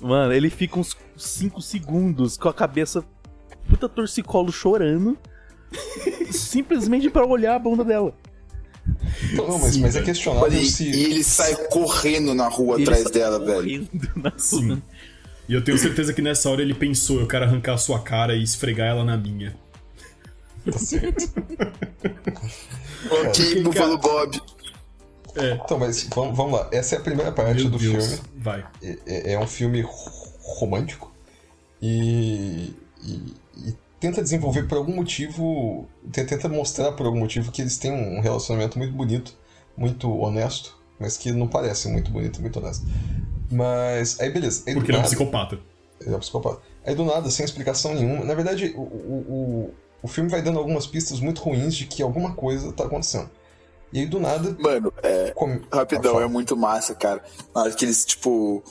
Mano, 0.00 0.32
ele 0.32 0.50
fica 0.50 0.78
uns 0.78 0.96
5 1.16 1.60
segundos 1.60 2.36
com 2.36 2.48
a 2.48 2.54
cabeça 2.54 3.04
puta 3.68 3.88
torcicolo 3.88 4.50
chorando. 4.52 5.16
simplesmente 6.30 7.10
pra 7.10 7.26
olhar 7.26 7.56
a 7.56 7.58
bunda 7.58 7.84
dela. 7.84 8.14
Não, 9.32 9.58
mas, 9.58 9.74
Sim, 9.74 9.80
mas 9.80 9.96
é 9.96 10.02
questionável 10.02 10.52
E, 10.52 10.64
se. 10.64 10.88
e 10.88 11.04
ele 11.06 11.24
sai 11.24 11.54
correndo 11.70 12.32
na 12.34 12.46
rua 12.48 12.76
Ele 12.76 12.84
atrás 12.84 13.02
sai 13.02 13.12
dela, 13.12 13.38
velho. 13.40 13.54
correndo 13.54 14.10
na 14.14 14.32
Sim. 14.36 14.80
E 15.48 15.54
eu 15.54 15.62
tenho 15.62 15.76
certeza 15.78 16.12
que 16.12 16.22
nessa 16.22 16.48
hora 16.50 16.62
ele 16.62 16.74
pensou: 16.74 17.20
eu 17.20 17.26
quero 17.26 17.44
arrancar 17.44 17.74
a 17.74 17.78
sua 17.78 17.98
cara 18.00 18.34
e 18.36 18.42
esfregar 18.42 18.88
ela 18.88 19.04
na 19.04 19.16
minha. 19.16 19.56
Tá 20.70 20.78
certo. 20.78 21.32
Ok, 23.10 23.62
Buffalo 23.62 23.98
Bob. 23.98 24.40
Então, 25.64 25.78
mas 25.78 26.04
vamos, 26.14 26.36
vamos 26.36 26.58
lá. 26.58 26.68
Essa 26.72 26.96
é 26.96 26.98
a 26.98 27.00
primeira 27.02 27.30
parte 27.30 27.60
Meu 27.62 27.70
do 27.70 27.78
Deus. 27.78 28.04
filme. 28.06 28.20
Vai. 28.36 28.66
É- 28.82 28.98
É, 29.06 29.32
é 29.34 29.38
um 29.38 29.46
filme 29.46 29.82
ro- 29.82 29.92
romântico 30.40 31.12
e, 31.82 32.74
e- 33.04 33.34
e 33.68 33.74
tenta 34.00 34.22
desenvolver 34.22 34.64
por 34.66 34.78
algum 34.78 34.94
motivo, 34.94 35.86
te- 36.10 36.24
tenta 36.24 36.48
mostrar 36.48 36.92
por 36.92 37.04
algum 37.06 37.18
motivo 37.18 37.52
que 37.52 37.60
eles 37.60 37.76
têm 37.76 37.92
um 37.92 38.20
relacionamento 38.20 38.78
muito 38.78 38.94
bonito, 38.94 39.36
muito 39.76 40.10
honesto, 40.10 40.76
mas 40.98 41.18
que 41.18 41.30
não 41.32 41.46
parece 41.46 41.88
muito 41.88 42.10
bonito, 42.10 42.40
muito 42.40 42.58
honesto. 42.58 42.86
Mas 43.50 44.18
aí 44.20 44.30
beleza. 44.30 44.62
Aí 44.66 44.74
Porque 44.74 44.90
ele 44.90 44.96
é 44.96 45.00
um 45.00 45.02
nada- 45.02 45.14
psicopata. 45.14 45.58
ele 46.00 46.14
é 46.14 46.16
um 46.16 46.20
psicopata. 46.20 46.62
Aí 46.84 46.94
do 46.94 47.04
nada, 47.04 47.30
sem 47.30 47.44
explicação 47.44 47.94
nenhuma. 47.94 48.24
Na 48.24 48.34
verdade, 48.34 48.72
o, 48.76 48.80
o, 48.80 48.84
o, 49.28 49.74
o 50.02 50.08
filme 50.08 50.30
vai 50.30 50.42
dando 50.42 50.58
algumas 50.58 50.86
pistas 50.86 51.20
muito 51.20 51.40
ruins 51.42 51.74
de 51.74 51.86
que 51.86 52.02
alguma 52.02 52.34
coisa 52.34 52.72
tá 52.72 52.84
acontecendo. 52.84 53.30
E 53.92 54.00
aí 54.00 54.06
do 54.06 54.18
nada. 54.20 54.56
Mano, 54.58 54.92
é. 55.02 55.30
come- 55.34 55.62
Rapidão, 55.72 56.20
é 56.20 56.26
muito 56.26 56.56
massa, 56.56 56.94
cara. 56.94 57.22
Na 57.54 57.62
hora 57.62 57.70
que 57.72 57.84
eles, 57.84 58.04
tipo. 58.04 58.62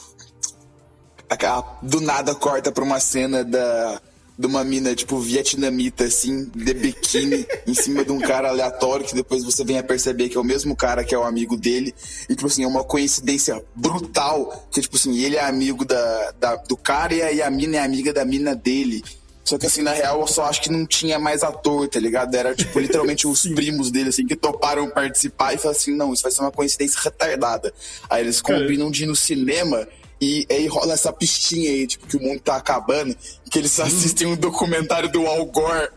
Do 1.82 2.02
nada 2.02 2.34
corta 2.36 2.72
pra 2.72 2.84
uma 2.84 3.00
cena 3.00 3.44
da. 3.44 4.02
De 4.38 4.46
uma 4.48 4.66
mina, 4.66 4.94
tipo, 4.94 5.18
vietnamita, 5.18 6.04
assim, 6.04 6.52
de 6.54 6.74
biquíni, 6.74 7.48
em 7.66 7.74
cima 7.74 8.04
de 8.04 8.12
um 8.12 8.20
cara 8.20 8.50
aleatório, 8.50 9.06
que 9.06 9.16
depois 9.16 9.46
você 9.46 9.64
vem 9.64 9.78
a 9.80 9.84
perceber 9.84 10.28
que 10.28 10.36
é 10.36 10.40
o 10.40 10.44
mesmo 10.44 10.76
cara 10.76 11.06
que 11.06 11.16
é 11.16 11.18
o 11.18 11.24
amigo 11.24 11.56
dele. 11.56 11.96
E, 12.30 12.36
tipo 12.36 12.48
assim, 12.48 12.66
é 12.66 12.68
uma 12.68 12.84
coincidência 12.84 13.64
brutal, 13.74 14.68
que, 14.70 14.82
tipo 14.82 14.98
assim, 14.98 15.18
ele 15.20 15.38
é 15.38 15.46
amigo 15.46 15.86
da, 15.86 16.32
da- 16.38 16.56
do 16.58 16.76
cara 16.76 17.14
e 17.14 17.42
a 17.42 17.50
mina 17.50 17.78
é 17.78 17.80
amiga 17.80 18.12
da 18.12 18.26
mina 18.26 18.54
dele. 18.54 19.02
Só 19.46 19.60
que, 19.60 19.68
assim, 19.68 19.84
na 19.84 19.92
real, 19.92 20.20
eu 20.20 20.28
só 20.28 20.46
acho 20.46 20.60
que 20.60 20.72
não 20.72 20.88
tinha 20.88 21.20
mais 21.20 21.44
ator, 21.44 21.88
tá 21.88 22.00
ligado? 22.00 22.34
Era, 22.34 22.56
tipo, 22.56 22.80
literalmente 22.80 23.28
os 23.30 23.44
primos 23.44 23.92
dele, 23.92 24.10
assim, 24.10 24.26
que 24.26 24.36
toparam 24.36 24.90
participar 24.90 25.54
e 25.54 25.58
falaram 25.58 25.80
assim, 25.80 25.96
não, 25.96 26.12
isso 26.12 26.24
vai 26.24 26.32
ser 26.32 26.42
uma 26.42 26.52
coincidência 26.52 27.00
retardada. 27.00 27.72
Aí 28.10 28.24
eles 28.24 28.42
Cara, 28.42 28.60
combinam 28.60 28.90
de 28.90 29.04
ir 29.04 29.06
no 29.06 29.16
cinema 29.16 29.88
E 30.20 30.48
aí 30.50 30.66
rola 30.66 30.94
essa 30.94 31.14
pistinha 31.14 31.70
aí, 31.70 31.86
tipo, 31.86 32.08
que 32.08 32.18
o 32.18 32.22
mundo 32.22 32.40
tá 32.40 32.56
acabando, 32.56 33.16
que 33.52 33.60
eles 33.60 33.80
assistem 33.80 34.28
um 34.28 34.36
documentário 34.36 35.12
do 35.12 35.28
Al 35.28 35.46
Gore 35.46 35.90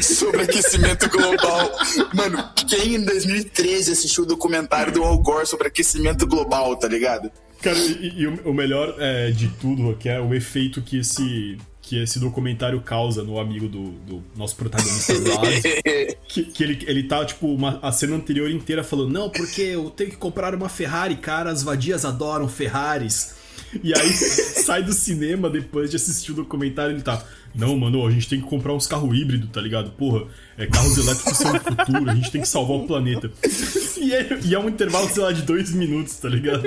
sobre 0.00 0.42
aquecimento 0.44 1.08
global. 1.08 1.72
Mano, 2.14 2.50
quem 2.68 2.94
em 2.94 3.04
2013 3.04 3.92
assistiu 3.92 4.22
o 4.22 4.26
documentário 4.26 4.92
do 4.92 5.02
Al 5.02 5.18
Gore 5.18 5.46
sobre 5.46 5.66
aquecimento 5.66 6.24
global, 6.26 6.76
tá 6.76 6.86
ligado? 6.86 7.32
Cara, 7.60 7.78
e, 7.78 8.20
e 8.20 8.26
o, 8.26 8.50
o 8.50 8.54
melhor 8.54 8.94
é, 8.98 9.30
de 9.30 9.48
tudo, 9.48 9.96
que 9.96 10.08
é 10.08 10.20
o 10.20 10.34
efeito 10.34 10.82
que 10.82 10.98
esse, 10.98 11.58
que 11.92 12.02
esse 12.02 12.18
documentário 12.18 12.80
causa 12.80 13.22
no 13.22 13.38
amigo 13.38 13.68
do, 13.68 13.90
do 13.90 14.22
nosso 14.34 14.56
protagonista 14.56 15.12
Rod. 15.12 15.62
que, 16.26 16.44
que 16.44 16.64
ele, 16.64 16.82
ele 16.86 17.02
tá, 17.02 17.22
tipo, 17.22 17.48
uma, 17.48 17.78
a 17.82 17.92
cena 17.92 18.16
anterior 18.16 18.50
inteira 18.50 18.82
falando, 18.82 19.12
não, 19.12 19.28
porque 19.28 19.60
eu 19.60 19.90
tenho 19.90 20.08
que 20.08 20.16
comprar 20.16 20.54
uma 20.54 20.70
Ferrari, 20.70 21.16
cara, 21.16 21.50
as 21.50 21.62
vadias 21.62 22.06
adoram 22.06 22.48
Ferraris. 22.48 23.34
E 23.84 23.92
aí 23.92 24.08
sai 24.64 24.82
do 24.82 24.94
cinema 24.94 25.50
depois 25.50 25.90
de 25.90 25.96
assistir 25.96 26.32
o 26.32 26.34
documentário 26.34 26.94
ele 26.94 27.02
tá. 27.02 27.22
Não, 27.54 27.78
mano, 27.78 28.06
a 28.06 28.10
gente 28.10 28.26
tem 28.26 28.40
que 28.40 28.46
comprar 28.46 28.72
uns 28.72 28.86
carros 28.86 29.14
híbridos, 29.14 29.50
tá 29.50 29.60
ligado? 29.60 29.90
Porra, 29.90 30.24
é, 30.56 30.66
carros 30.66 30.96
elétricos 30.96 31.36
são 31.36 31.54
o 31.54 31.60
futuro, 31.60 32.10
a 32.10 32.14
gente 32.14 32.30
tem 32.30 32.40
que 32.40 32.48
salvar 32.48 32.78
o 32.78 32.86
planeta. 32.86 33.30
E 34.02 34.12
é, 34.12 34.40
e 34.42 34.52
é 34.52 34.58
um 34.58 34.68
intervalo, 34.68 35.08
sei 35.08 35.22
lá, 35.22 35.30
de 35.30 35.42
dois 35.42 35.72
minutos, 35.72 36.16
tá 36.16 36.28
ligado? 36.28 36.64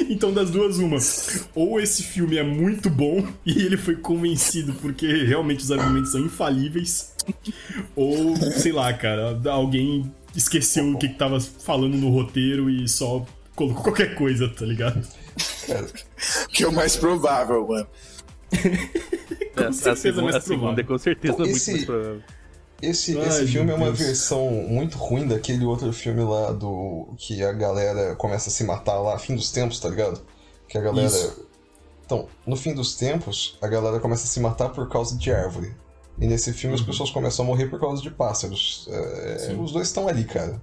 Então, 0.08 0.32
das 0.32 0.50
duas, 0.50 0.78
uma. 0.78 0.98
Ou 1.54 1.80
esse 1.80 2.02
filme 2.02 2.36
é 2.38 2.42
muito 2.42 2.88
bom 2.88 3.26
e 3.44 3.50
ele 3.62 3.76
foi 3.76 3.96
convencido 3.96 4.72
porque 4.74 5.24
realmente 5.24 5.60
os 5.64 5.70
argumentos 5.70 6.12
são 6.12 6.20
infalíveis. 6.20 7.14
Ou, 7.94 8.36
sei 8.36 8.72
lá, 8.72 8.92
cara, 8.92 9.38
alguém 9.50 10.12
esqueceu 10.34 10.90
o 10.92 10.98
que, 10.98 11.08
que 11.08 11.14
tava 11.14 11.40
falando 11.40 11.96
no 11.96 12.08
roteiro 12.10 12.70
e 12.70 12.88
só 12.88 13.24
colocou 13.54 13.82
qualquer 13.84 14.14
coisa, 14.14 14.48
tá 14.48 14.64
ligado? 14.64 15.06
Que 16.52 16.64
é 16.64 16.68
o 16.68 16.72
mais 16.72 16.96
provável, 16.96 17.66
mano. 17.68 17.86
Com 19.54 19.62
É, 19.62 19.66
a, 19.66 19.72
certeza 19.72 19.96
segunda, 19.96 20.22
mais 20.22 20.34
a 20.36 20.40
segunda 20.40 20.80
é 20.80 20.84
provável. 20.84 20.86
com 20.86 20.98
certeza 20.98 21.34
Pô, 21.34 21.42
muito 21.42 21.56
esse- 21.56 21.72
mais 21.72 21.84
provável. 21.84 22.22
Esse, 22.82 23.18
Ai, 23.18 23.28
esse 23.28 23.46
filme 23.46 23.70
é 23.70 23.74
uma 23.74 23.86
Deus. 23.86 23.98
versão 23.98 24.50
muito 24.50 24.96
ruim 24.96 25.26
daquele 25.26 25.64
outro 25.64 25.92
filme 25.92 26.22
lá 26.22 26.52
do. 26.52 27.08
que 27.18 27.42
a 27.42 27.52
galera 27.52 28.14
começa 28.16 28.48
a 28.48 28.52
se 28.52 28.64
matar 28.64 28.98
lá, 29.00 29.18
fim 29.18 29.34
dos 29.34 29.50
tempos, 29.50 29.78
tá 29.80 29.88
ligado? 29.88 30.20
Que 30.68 30.78
a 30.78 30.80
galera. 30.80 31.06
Isso. 31.08 31.46
Então, 32.06 32.26
no 32.46 32.56
fim 32.56 32.74
dos 32.74 32.94
tempos, 32.96 33.56
a 33.62 33.68
galera 33.68 34.00
começa 34.00 34.24
a 34.24 34.26
se 34.26 34.40
matar 34.40 34.70
por 34.70 34.88
causa 34.88 35.16
de 35.16 35.30
árvore. 35.32 35.72
E 36.18 36.26
nesse 36.26 36.52
filme 36.52 36.74
as 36.74 36.82
pessoas 36.82 37.10
começam 37.10 37.44
a 37.44 37.48
morrer 37.48 37.66
por 37.66 37.78
causa 37.80 38.02
de 38.02 38.10
pássaros. 38.10 38.88
É, 38.90 39.54
os 39.58 39.72
dois 39.72 39.86
estão 39.86 40.08
ali, 40.08 40.24
cara. 40.24 40.60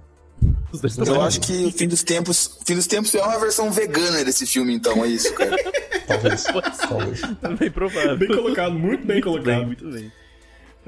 Os 0.70 0.80
dois 0.80 0.92
estão 0.92 1.06
Eu 1.06 1.14
ali. 1.20 1.26
acho 1.28 1.40
que 1.40 1.64
o 1.66 1.72
Fim 1.72 1.88
dos 1.88 2.02
Tempos. 2.02 2.58
Fim 2.64 2.74
dos 2.76 2.86
Tempos 2.86 3.14
é 3.14 3.22
uma 3.22 3.38
versão 3.40 3.72
vegana 3.72 4.22
desse 4.24 4.46
filme, 4.46 4.72
então, 4.74 5.04
é 5.04 5.08
isso, 5.08 5.32
cara. 5.34 5.56
Talvez. 6.06 6.44
Talvez. 6.88 7.20
Bem 7.58 7.70
provável. 7.70 8.16
Bem 8.16 8.28
colocado, 8.28 8.72
muito 8.74 9.04
bem 9.06 9.16
Muito 9.20 9.24
colocado. 9.24 9.66
muito 9.66 9.90
bem. 9.90 10.12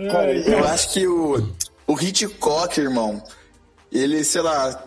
Cara, 0.09 0.33
Ai, 0.33 0.45
eu 0.47 0.65
acho 0.65 0.93
que 0.93 1.07
o, 1.07 1.53
o 1.87 2.01
Hitchcock, 2.01 2.81
irmão, 2.81 3.23
ele, 3.93 4.25
sei 4.25 4.41
lá. 4.41 4.87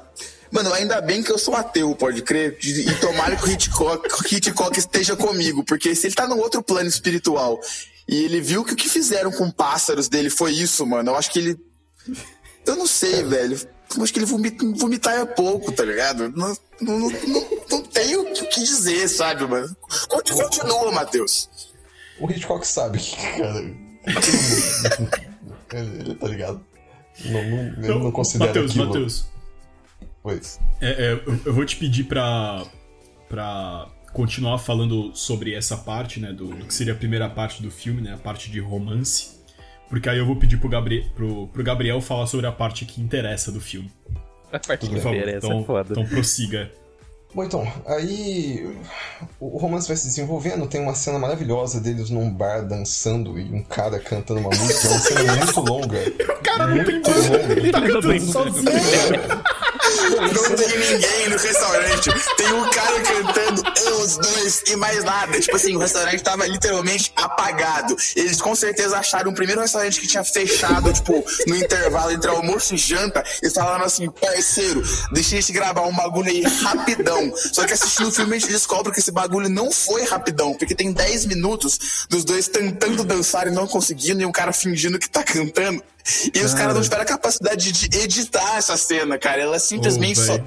Mano, 0.51 0.71
ainda 0.73 1.01
bem 1.01 1.23
que 1.23 1.31
eu 1.31 1.37
sou 1.37 1.55
ateu, 1.55 1.95
pode 1.95 2.21
crer. 2.21 2.57
E 2.61 2.93
tomara 2.95 3.35
que 3.35 3.43
o 3.43 3.51
Hitchcock, 3.51 4.07
Hitchcock 4.31 4.77
esteja 4.77 5.15
comigo, 5.15 5.63
porque 5.63 5.95
se 5.95 6.07
ele 6.07 6.15
tá 6.15 6.27
num 6.27 6.39
outro 6.39 6.61
plano 6.61 6.87
espiritual 6.87 7.59
e 8.07 8.23
ele 8.23 8.39
viu 8.39 8.63
que 8.63 8.73
o 8.73 8.75
que 8.75 8.87
fizeram 8.87 9.31
com 9.31 9.49
pássaros 9.49 10.07
dele 10.07 10.29
foi 10.29 10.51
isso, 10.51 10.85
mano, 10.85 11.11
eu 11.11 11.15
acho 11.15 11.31
que 11.31 11.39
ele. 11.39 11.59
Eu 12.65 12.75
não 12.75 12.87
sei, 12.87 13.23
velho. 13.23 13.59
Eu 13.95 14.03
acho 14.03 14.13
que 14.13 14.19
ele 14.19 14.25
vomita, 14.25 14.65
vomitar 14.75 15.19
é 15.19 15.25
pouco, 15.25 15.71
tá 15.71 15.83
ligado? 15.83 16.29
Não, 16.29 16.57
não, 16.81 16.99
não, 16.99 17.09
não, 17.09 17.47
não 17.69 17.83
tenho 17.83 18.21
o 18.21 18.47
que 18.47 18.59
dizer, 18.61 19.07
sabe, 19.07 19.45
mano? 19.45 19.75
Continua, 20.07 20.91
Matheus. 20.91 21.49
O 22.19 22.29
Hitchcock 22.29 22.65
sabe 22.65 22.99
que, 22.99 23.15
cara. 23.15 23.82
Ele, 25.73 25.99
ele 25.99 26.15
tá 26.15 26.27
ligado. 26.27 26.61
Não, 27.25 27.43
não, 27.43 27.83
ele 27.83 27.87
não 27.99 28.11
considera 28.11 28.47
Matheus, 28.49 28.71
aquilo. 28.71 28.85
Matheus, 28.87 29.27
Pois. 30.21 30.59
é, 30.81 30.89
é, 30.89 31.13
eu, 31.13 31.39
eu 31.45 31.53
vou 31.53 31.65
te 31.65 31.75
pedir 31.75 32.05
pra, 32.05 32.65
pra 33.29 33.87
continuar 34.13 34.57
falando 34.57 35.15
sobre 35.15 35.53
essa 35.53 35.77
parte, 35.77 36.19
né, 36.19 36.31
do, 36.33 36.47
do 36.47 36.65
que 36.65 36.73
seria 36.73 36.93
a 36.93 36.95
primeira 36.95 37.29
parte 37.29 37.61
do 37.61 37.69
filme, 37.69 38.01
né, 38.01 38.13
a 38.13 38.17
parte 38.17 38.49
de 38.49 38.59
romance, 38.59 39.39
porque 39.89 40.09
aí 40.09 40.17
eu 40.17 40.25
vou 40.25 40.35
pedir 40.37 40.57
pro, 40.57 40.69
Gabri 40.69 41.05
pro, 41.15 41.47
pro 41.49 41.63
Gabriel 41.63 42.01
falar 42.01 42.25
sobre 42.25 42.47
a 42.47 42.51
parte 42.51 42.83
que 42.85 42.99
interessa 43.01 43.51
do 43.51 43.59
filme, 43.61 43.91
A 44.51 44.57
parte 44.59 44.87
que 44.87 44.93
por 44.95 44.97
favor. 45.01 45.15
interessa 45.17 45.45
Então, 45.47 45.59
é 45.59 45.63
foda. 45.65 45.87
então 45.91 46.05
prossiga. 46.07 46.71
Bom, 47.33 47.43
então, 47.43 47.67
aí 47.87 48.77
o 49.39 49.57
romance 49.57 49.87
vai 49.87 49.97
se 49.97 50.05
desenvolvendo, 50.05 50.67
tem 50.67 50.79
uma 50.81 50.93
cena 50.93 51.17
maravilhosa 51.17 51.79
deles 51.81 52.11
num 52.11 52.29
bar 52.29 52.61
dançando 52.61 53.39
e 53.39 53.51
um 53.51 53.63
cara 53.63 53.99
cantando 53.99 54.39
uma 54.39 54.49
música, 54.49 54.87
é 54.87 54.91
uma 54.91 54.99
cena 54.99 55.35
muito 55.37 55.59
longa. 55.61 55.99
O 56.43 56.55
cara 56.55 56.67
não 56.67 56.83
tem 56.85 56.93
Muito 56.95 57.09
longa. 57.09 57.53
ele 57.53 57.71
tá 57.71 57.79
Ele 57.79 57.93
não 57.93 58.01
cantando 58.01 58.31
sozinho. 58.31 58.63
Não 60.09 60.55
tem 60.55 60.77
ninguém 60.77 61.29
no 61.29 61.37
restaurante. 61.37 62.09
Tem 62.37 62.53
um 62.53 62.69
cara 62.69 63.01
cantando, 63.01 63.63
os 64.01 64.17
dois 64.17 64.63
e 64.67 64.75
mais 64.75 65.03
nada. 65.03 65.39
Tipo 65.39 65.55
assim, 65.55 65.75
o 65.75 65.79
restaurante 65.79 66.21
tava 66.23 66.45
literalmente 66.45 67.11
apagado. 67.15 67.95
Eles 68.15 68.41
com 68.41 68.55
certeza 68.55 68.97
acharam 68.97 69.31
o 69.31 69.35
primeiro 69.35 69.61
restaurante 69.61 69.99
que 69.99 70.07
tinha 70.07 70.23
fechado, 70.23 70.91
tipo, 70.93 71.23
no 71.47 71.55
intervalo 71.55 72.11
entre 72.11 72.29
almoço 72.29 72.75
e 72.75 72.77
janta. 72.77 73.23
Eles 73.41 73.53
falaram 73.53 73.85
assim, 73.85 74.09
parceiro, 74.09 74.83
deixa 75.11 75.35
a 75.35 75.39
gente 75.39 75.51
gravar 75.51 75.83
um 75.83 75.95
bagulho 75.95 76.29
aí 76.29 76.41
rapidão. 76.41 77.31
Só 77.35 77.65
que 77.65 77.73
assistindo 77.73 78.09
o 78.09 78.11
filme 78.11 78.35
a 78.35 78.39
gente 78.39 78.51
descobre 78.51 78.91
que 78.91 78.99
esse 78.99 79.11
bagulho 79.11 79.49
não 79.49 79.71
foi 79.71 80.03
rapidão, 80.03 80.53
porque 80.53 80.75
tem 80.75 80.91
10 80.91 81.25
minutos 81.25 82.05
dos 82.09 82.23
dois 82.23 82.47
tentando 82.47 83.03
dançar 83.03 83.47
e 83.47 83.51
não 83.51 83.67
conseguindo, 83.67 84.21
e 84.21 84.25
um 84.25 84.31
cara 84.31 84.51
fingindo 84.51 84.99
que 84.99 85.09
tá 85.09 85.23
cantando. 85.23 85.83
E 86.33 86.39
os 86.39 86.53
caras 86.53 86.75
não 86.75 86.81
tiveram 86.81 87.03
a 87.03 87.05
capacidade 87.05 87.71
de 87.71 87.97
editar 87.97 88.57
essa 88.57 88.75
cena, 88.75 89.17
cara. 89.17 89.41
Ela 89.41 89.59
simplesmente 89.59 90.19
Ô, 90.19 90.23
só. 90.23 90.39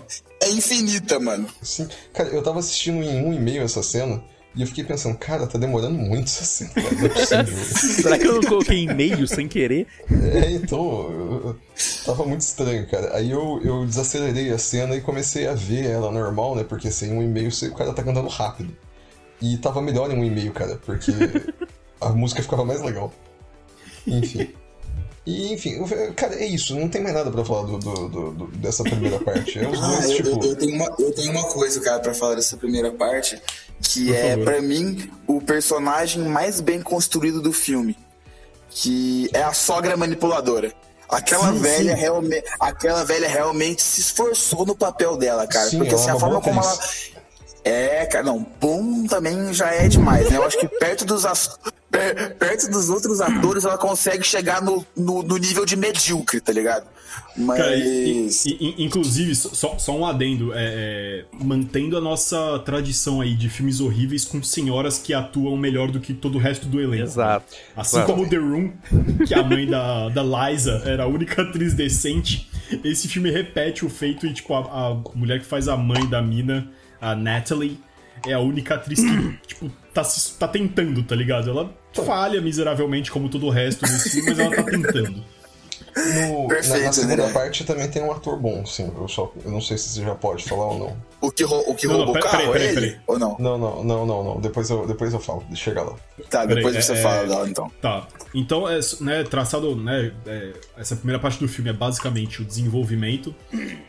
É 0.43 0.51
infinita, 0.51 1.19
mano. 1.19 1.49
Assim, 1.63 1.89
cara, 2.13 2.29
eu 2.29 2.43
tava 2.43 2.59
assistindo 2.59 3.03
em 3.03 3.25
um 3.25 3.33
e 3.33 3.39
meio 3.39 3.63
essa 3.63 3.83
cena 3.83 4.23
e 4.55 4.63
eu 4.63 4.67
fiquei 4.67 4.85
pensando, 4.85 5.17
cara, 5.19 5.47
tá 5.47 5.59
demorando 5.59 5.99
muito 5.99 6.25
essa 6.29 6.45
cena, 6.45 6.71
cara, 6.71 6.91
não 6.95 7.07
é 7.07 7.09
possível. 7.11 7.65
Será 8.03 8.19
que 8.19 8.27
eu 8.27 8.35
não 8.35 8.43
coloquei 8.43 8.85
e-mail 8.85 9.27
sem 9.29 9.47
querer? 9.49 9.87
É, 10.11 10.51
então, 10.53 10.79
eu- 11.11 11.57
tava 12.05 12.25
muito 12.25 12.41
estranho, 12.41 12.87
cara. 12.89 13.17
Aí 13.17 13.31
eu, 13.31 13.61
eu 13.63 13.85
desacelerei 13.87 14.51
a 14.51 14.59
cena 14.59 14.95
e 14.95 15.01
comecei 15.01 15.47
a 15.47 15.55
ver 15.55 15.87
ela 15.87 16.11
normal, 16.11 16.55
né? 16.55 16.65
Porque 16.65 16.91
sem 16.91 17.13
um 17.13 17.23
e-mail 17.23 17.51
o 17.51 17.75
cara 17.75 17.93
tá 17.93 18.03
cantando 18.03 18.29
rápido. 18.29 18.75
E 19.43 19.59
tava 19.59 19.83
melhor 19.83 20.11
em 20.11 20.19
um 20.19 20.25
e-mail, 20.25 20.53
cara, 20.53 20.77
porque 20.77 21.13
a 22.01 22.11
música 22.11 22.43
ficava 22.43 22.65
mais 22.65 22.81
legal. 22.81 23.13
Enfim. 24.07 24.55
E, 25.27 25.53
enfim, 25.53 25.83
cara, 26.15 26.37
é 26.37 26.47
isso, 26.47 26.79
não 26.79 26.89
tem 26.89 27.03
mais 27.03 27.13
nada 27.15 27.31
pra 27.33 27.45
falar 27.45 27.63
do, 27.67 27.79
do- 27.79 28.31
do- 28.31 28.47
dessa 28.59 28.85
primeira 28.85 29.19
parte. 29.19 29.59
É 29.59 29.69
os 29.69 29.77
Ah, 29.83 29.89
dois, 29.89 30.11
eu, 30.11 30.17
tipo. 30.17 30.45
eu- 30.47 30.55
tenho 30.57 30.75
uma, 30.77 30.95
eu 31.01 31.13
tenho 31.13 31.31
uma 31.33 31.45
coisa, 31.49 31.81
cara, 31.81 31.99
pra 31.99 32.15
falar 32.15 32.37
dessa 32.37 32.57
primeira 32.57 32.93
parte, 32.93 33.41
que 33.81 34.07
Por 34.07 34.15
é, 34.15 34.31
favor. 34.31 34.45
pra 34.45 34.63
mim, 34.63 35.11
o 35.27 35.41
personagem 35.41 36.23
mais 36.23 36.61
bem 36.61 36.81
construído 36.81 37.43
do 37.43 37.53
filme. 37.53 37.97
Que 38.71 39.29
é 39.33 39.43
a 39.43 39.53
sogra 39.53 39.97
manipuladora. 39.97 40.73
Aquela 41.09 41.53
Sim, 41.53 41.59
velha 41.61 41.95
realmente. 41.95 42.45
Aquela 42.61 43.05
velha 43.05 43.29
realmente 43.29 43.83
se 43.83 44.01
esforçou 44.01 44.67
no 44.67 44.77
papel 44.77 45.17
dela, 45.17 45.47
cara. 45.47 45.71
Sim, 45.71 45.79
porque 45.79 45.93
ela 45.95 46.01
assim, 46.01 46.11
é 46.11 46.13
a 46.13 46.19
forma 46.19 46.41
como 46.41 46.61
ela. 46.61 46.79
É, 47.69 48.07
cara, 48.07 48.25
não, 48.25 48.47
bom 48.61 49.07
também 49.09 49.53
já 49.53 49.69
é 49.75 49.89
demais, 49.89 50.31
né? 50.31 50.37
Eu 50.37 50.45
acho 50.45 50.57
que 50.59 50.69
perto 50.69 51.05
dos, 51.05 51.25
perto 52.39 52.71
dos 52.71 52.89
outros 52.89 53.21
atores 53.21 53.65
ela 53.65 53.77
consegue 53.77 54.23
chegar 54.23 54.63
no, 54.63 54.87
no, 54.97 55.23
no 55.25 55.37
nível 55.37 55.65
de 55.67 55.75
medíocre, 55.77 56.41
tá 56.41 56.53
ligado? 56.53 56.87
Mas. 57.37 57.59
Cara, 57.59 57.75
e- 57.77 58.29
e- 58.47 58.85
inclusive, 58.85 59.35
só, 59.35 59.77
só 59.79 59.97
um 59.97 60.07
adendo, 60.07 60.53
é, 60.55 60.59
é, 60.59 61.25
mantendo 61.43 61.97
a 61.97 62.01
nossa 62.01 62.59
tradição 62.61 63.21
aí 63.21 63.35
de 63.35 63.49
filmes 63.49 63.81
horríveis 63.81 64.25
com 64.25 64.41
senhoras 64.43 64.99
que 64.99 65.13
atuam 65.13 65.57
melhor 65.57 65.91
do 65.91 65.99
que 65.99 66.15
todo 66.15 66.37
o 66.37 66.39
resto 66.41 66.67
do 66.67 66.81
elenco. 66.81 67.03
Exato. 67.05 67.47
Assim 67.77 67.97
Claro. 67.97 68.13
como 68.13 68.29
The 68.29 68.37
Room, 68.37 68.73
que 69.27 69.35
a 69.35 69.43
mãe 69.43 69.67
da, 69.67 70.09
da 70.11 70.23
Liza 70.23 70.83
era 70.85 71.03
a 71.03 71.07
única 71.07 71.43
atriz 71.43 71.75
decente, 71.75 72.49
esse 72.85 73.09
filme 73.09 73.31
repete 73.31 73.85
o 73.85 73.89
feito 73.91 74.25
e, 74.27 74.33
tipo, 74.33 74.55
a, 74.55 74.61
a 74.91 74.95
mulher 75.17 75.41
que 75.41 75.47
faz 75.47 75.67
a 75.69 75.77
mãe 75.77 76.07
da 76.09 76.23
mina, 76.23 76.71
a 77.01 77.15
Natalie, 77.15 77.79
é 78.27 78.33
a 78.33 78.41
única 78.41 78.75
atriz 78.75 79.01
que, 79.01 79.39
tipo, 79.47 79.71
tá, 79.93 80.03
tá 80.39 80.49
tentando, 80.49 81.03
tá 81.03 81.15
ligado? 81.15 81.51
Ela 81.51 81.73
falha 82.05 82.41
miseravelmente 82.41 83.11
como 83.11 83.29
todo 83.29 83.47
o 83.47 83.51
resto 83.51 83.83
nesse 83.83 84.11
filme, 84.11 84.31
mas 84.31 84.39
ela 84.39 84.55
tá 84.57 84.63
tentando. 84.65 85.25
No- 85.97 86.43
na- 86.43 86.49
Perfeito, 86.49 86.85
na, 86.85 86.93
segunda 86.93 87.27
né? 87.27 87.33
parte 87.33 87.65
também 87.65 87.89
tem 87.89 88.03
um 88.03 88.13
ator 88.13 88.39
bom, 88.39 88.67
sim. 88.67 88.93
Eu, 88.99 89.09
só, 89.09 89.33
eu 89.43 89.51
não 89.51 89.63
sei 89.63 89.79
se 89.79 89.89
você 89.89 90.03
já 90.03 90.15
pode 90.15 90.45
falar 90.45 90.67
ou 90.67 90.79
não. 90.79 90.97
O 91.23 91.31
que, 91.31 91.43
o 91.45 91.75
que 91.75 91.87
Não, 91.87 91.95
não, 91.99 92.05
roubou 92.05 92.11
o 92.17 92.21
pera- 92.21 92.31
carro 92.31 92.37
peraí, 92.37 92.49
é 92.49 92.53
peraí, 92.53 92.67
ele? 92.69 92.75
peraí. 92.75 93.01
Ou 93.07 93.19
não? 93.19 93.37
Não, 93.39 93.57
não, 93.59 93.83
não, 93.85 94.07
não, 94.07 94.25
não. 94.25 94.41
Depois 94.41 94.69
eu, 94.69 94.87
depois 94.87 95.15
eu 95.15 95.19
falo. 95.21 95.43
Chega 95.55 95.83
lá. 95.83 95.95
Tá, 96.29 96.45
depois 96.45 96.77
você 96.77 96.93
é- 96.93 96.97
fala 96.97 97.23
é- 97.23 97.27
dela 97.27 97.49
então. 97.49 97.71
Tá. 97.81 98.07
Então, 98.35 98.69
é, 98.69 98.79
né, 99.01 99.25
traçado, 99.25 99.75
né, 99.75 100.13
é, 100.27 100.53
essa 100.77 100.95
primeira 100.97 101.19
parte 101.19 101.39
do 101.41 101.49
filme 101.49 101.71
é 101.71 101.73
basicamente 101.73 102.43
o 102.43 102.45
desenvolvimento, 102.45 103.35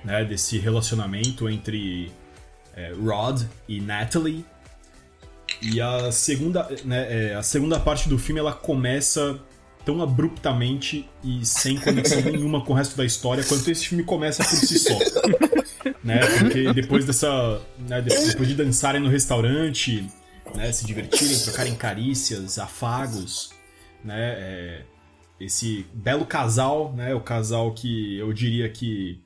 né, 0.05 0.23
desse 0.23 0.57
relacionamento 0.57 1.49
entre 1.49 2.09
é, 2.77 2.93
Rod 2.93 3.41
e 3.67 3.81
Natalie, 3.81 4.45
E 5.61 5.81
a 5.81 6.11
segunda, 6.11 6.69
né, 6.85 7.31
é, 7.31 7.35
a 7.35 7.41
segunda 7.41 7.79
parte 7.79 8.07
do 8.07 8.17
filme 8.19 8.39
ela 8.39 8.53
começa 8.53 9.39
tão 9.83 10.01
abruptamente 10.03 11.09
e 11.23 11.45
sem 11.45 11.77
conexão 11.79 12.21
nenhuma 12.31 12.63
com 12.63 12.73
o 12.73 12.75
resto 12.75 12.95
da 12.95 13.03
história 13.05 13.43
quanto 13.43 13.69
esse 13.71 13.87
filme 13.87 14.03
começa 14.03 14.43
por 14.43 14.55
si 14.55 14.77
só. 14.77 14.97
né? 16.03 16.19
Porque 16.39 16.71
depois 16.73 17.05
dessa. 17.05 17.59
né, 17.79 18.01
de- 18.01 18.27
depois 18.27 18.47
de 18.49 18.53
dançarem 18.55 19.01
no 19.01 19.09
restaurante, 19.09 20.05
né, 20.55 20.71
se 20.71 20.85
divertirem, 20.85 21.39
trocarem 21.39 21.75
carícias, 21.75 22.59
afagos, 22.59 23.51
né? 24.03 24.35
é, 24.37 24.81
esse 25.39 25.85
belo 25.93 26.25
casal, 26.25 26.93
né? 26.93 27.13
O 27.15 27.21
casal 27.21 27.71
que 27.73 28.17
eu 28.17 28.33
diria 28.33 28.67
que 28.69 29.21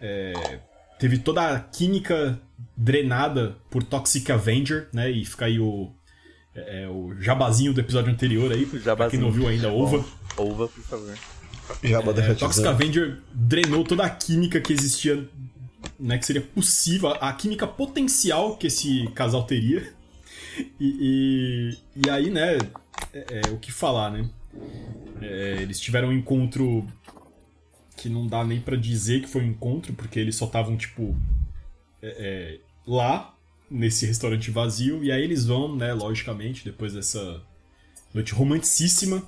é, 0.00 0.58
teve 0.98 1.18
toda 1.18 1.54
a 1.54 1.60
química 1.60 2.40
drenada 2.76 3.56
por 3.70 3.82
Toxic 3.82 4.30
Avenger, 4.30 4.88
né? 4.92 5.10
E 5.10 5.24
fica 5.24 5.46
aí 5.46 5.58
o, 5.58 5.90
é, 6.54 6.88
o 6.88 7.14
jabazinho 7.20 7.72
do 7.72 7.80
episódio 7.80 8.12
anterior 8.12 8.52
aí, 8.52 8.66
pra 8.66 9.08
quem 9.08 9.20
não 9.20 9.30
viu 9.30 9.46
ainda, 9.48 9.68
ouva. 9.68 10.04
Ouva, 10.36 10.68
por 10.68 10.82
favor. 10.82 11.14
Jabba 11.82 12.10
É, 12.12 12.34
Toxic 12.34 12.48
dizendo. 12.48 12.68
Avenger 12.68 13.18
drenou 13.32 13.84
toda 13.84 14.04
a 14.04 14.10
química 14.10 14.60
que 14.60 14.72
existia, 14.72 15.28
né? 15.98 16.18
Que 16.18 16.26
seria 16.26 16.42
possível, 16.42 17.10
a 17.20 17.32
química 17.32 17.66
potencial 17.66 18.56
que 18.56 18.66
esse 18.66 19.08
casal 19.14 19.44
teria. 19.44 19.92
E, 20.80 21.76
e, 21.94 22.06
e 22.06 22.10
aí, 22.10 22.30
né? 22.30 22.58
É, 23.12 23.40
é, 23.46 23.50
o 23.50 23.58
que 23.58 23.70
falar, 23.70 24.10
né? 24.10 24.28
É, 25.22 25.58
eles 25.60 25.78
tiveram 25.78 26.08
um 26.08 26.12
encontro 26.12 26.86
que 27.96 28.08
não 28.08 28.26
dá 28.26 28.42
nem 28.44 28.60
pra 28.60 28.76
dizer 28.76 29.20
que 29.20 29.28
foi 29.28 29.42
um 29.42 29.48
encontro, 29.48 29.92
porque 29.92 30.18
eles 30.18 30.34
só 30.34 30.46
estavam, 30.46 30.76
tipo, 30.76 31.14
é, 32.02 32.08
é, 32.18 32.58
lá, 32.86 33.34
nesse 33.70 34.06
restaurante 34.06 34.50
vazio, 34.50 35.02
e 35.04 35.12
aí 35.12 35.22
eles 35.22 35.44
vão, 35.44 35.74
né, 35.76 35.92
logicamente, 35.92 36.64
depois 36.64 36.92
dessa 36.92 37.40
noite 38.12 38.32
romanticíssima, 38.32 39.22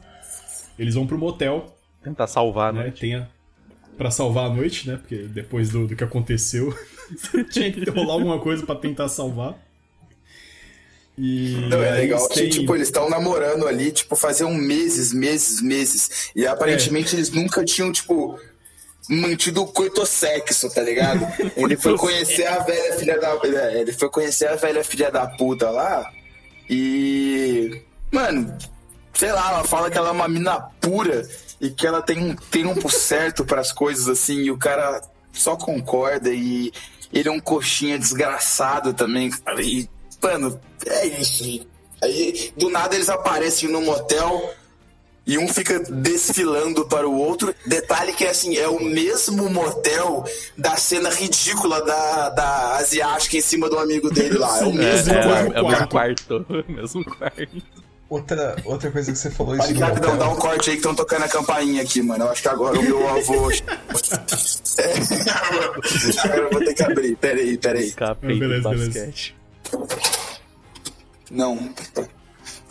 eles 0.78 0.94
vão 0.94 1.06
pro 1.06 1.18
motel, 1.18 1.76
Tentar 2.02 2.26
salvar, 2.26 2.72
né? 2.72 2.90
Tenha 2.90 3.30
para 3.96 4.10
salvar 4.10 4.50
a 4.50 4.52
noite, 4.52 4.88
né? 4.88 4.96
Porque 4.96 5.18
depois 5.18 5.70
do, 5.70 5.86
do 5.86 5.94
que 5.94 6.02
aconteceu, 6.02 6.76
tinha 7.52 7.70
que 7.70 7.88
rolar 7.88 8.14
alguma 8.14 8.40
coisa 8.40 8.66
pra 8.66 8.74
tentar 8.74 9.08
salvar. 9.08 9.56
E 11.16 11.54
Não, 11.68 11.82
é 11.82 11.90
legal 11.92 12.26
que, 12.28 12.34
têm- 12.34 12.48
tipo, 12.48 12.74
eles 12.74 12.88
estão 12.88 13.08
namorando 13.08 13.68
ali, 13.68 13.92
tipo, 13.92 14.16
faziam 14.16 14.52
meses, 14.52 15.12
meses, 15.12 15.60
meses. 15.60 16.30
E 16.34 16.46
aparentemente 16.46 17.14
eles 17.14 17.30
nunca 17.30 17.64
tinham, 17.64 17.92
tipo, 17.92 18.38
mantido 19.08 19.62
o 19.62 19.66
coitosexo, 19.66 20.70
tá 20.70 20.82
ligado? 20.82 21.26
Ele 21.56 21.76
foi 21.76 21.96
conhecer 21.96 22.46
a 22.46 22.58
velha 22.60 22.98
filha 22.98 23.18
da. 23.18 23.38
é, 23.44 23.80
Ele 23.80 23.92
foi 23.92 24.08
conhecer 24.08 24.48
a 24.48 24.56
velha 24.56 24.84
filha 24.84 25.10
da 25.10 25.26
puta 25.26 25.70
lá. 25.70 26.10
E. 26.68 27.82
Mano, 28.10 28.56
sei 29.14 29.32
lá, 29.32 29.52
ela 29.52 29.64
fala 29.64 29.90
que 29.90 29.98
ela 29.98 30.08
é 30.08 30.12
uma 30.12 30.28
mina 30.28 30.60
pura 30.80 31.26
e 31.60 31.70
que 31.70 31.86
ela 31.86 32.02
tem 32.02 32.18
um 32.18 32.34
tempo 32.34 32.88
certo 32.90 33.44
pras 33.44 33.72
coisas 33.72 34.08
assim, 34.08 34.40
e 34.42 34.50
o 34.50 34.58
cara 34.58 35.02
só 35.32 35.56
concorda 35.56 36.30
e 36.30 36.72
ele 37.12 37.28
é 37.28 37.32
um 37.32 37.40
coxinha 37.40 37.98
desgraçado 37.98 38.92
também, 38.92 39.30
cara. 39.30 39.62
E, 39.62 39.88
mano, 40.22 40.60
é 40.86 41.06
isso. 41.06 41.66
Aí, 42.02 42.52
do 42.56 42.68
nada 42.68 42.94
eles 42.94 43.08
aparecem 43.08 43.68
no 43.68 43.80
motel 43.80 44.52
e 45.26 45.38
um 45.38 45.46
fica 45.48 45.78
desfilando 45.80 46.84
para 46.86 47.08
o 47.08 47.16
outro. 47.16 47.54
Detalhe 47.66 48.12
que 48.12 48.24
assim, 48.26 48.56
é 48.56 48.66
o 48.68 48.82
mesmo 48.82 49.48
motel 49.48 50.24
da 50.56 50.76
cena 50.76 51.10
ridícula 51.10 51.84
da, 51.84 52.28
da 52.30 52.76
asiática 52.76 53.36
em 53.36 53.40
cima 53.40 53.68
do 53.70 53.78
amigo 53.78 54.10
dele 54.10 54.36
lá. 54.38 54.58
É 54.60 54.64
o 54.64 54.72
mesmo 54.72 55.12
É, 55.12 55.18
é, 55.18 55.22
quarto. 55.22 55.54
é 55.54 55.60
o 55.62 55.68
mesmo 55.68 55.88
quarto. 55.88 56.46
mesmo 56.68 57.04
quarto. 57.04 57.62
Outra, 58.10 58.56
outra 58.66 58.90
coisa 58.90 59.10
que 59.10 59.16
você 59.18 59.30
falou 59.30 59.56
isso 59.56 59.68
Olha, 59.68 59.86
rapidão, 59.86 60.18
dá 60.18 60.28
um 60.28 60.36
corte 60.36 60.68
aí 60.68 60.76
que 60.76 60.80
estão 60.80 60.94
tocando 60.94 61.24
a 61.24 61.28
campainha 61.28 61.80
aqui, 61.82 62.02
mano. 62.02 62.24
Eu 62.24 62.30
acho 62.30 62.42
que 62.42 62.48
agora 62.48 62.78
o 62.78 62.82
meu 62.82 63.08
avô. 63.08 63.50
É, 64.78 64.94
agora 66.24 66.40
eu 66.44 66.50
vou 66.50 66.64
ter 66.64 66.72
que 66.74 66.82
abrir. 66.82 67.14
Peraí, 67.16 67.58
peraí. 67.58 67.84
Escapei 67.88 68.38
Beleza, 68.38 68.62
do 68.62 68.70
beleza. 68.70 68.86
basquete. 69.00 69.36
Não, 71.30 71.70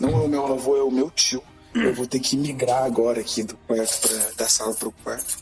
não 0.00 0.08
é 0.10 0.16
o 0.24 0.28
meu 0.28 0.46
avô, 0.52 0.76
é 0.76 0.82
o 0.82 0.90
meu 0.90 1.10
tio. 1.10 1.40
Eu 1.74 1.94
vou 1.94 2.06
ter 2.06 2.20
que 2.20 2.36
migrar 2.36 2.84
agora 2.84 3.20
aqui 3.20 3.42
do 3.42 3.56
quarto 3.56 4.08
pra, 4.08 4.30
da 4.36 4.48
sala 4.48 4.74
pro 4.74 4.92
quarto. 4.92 5.38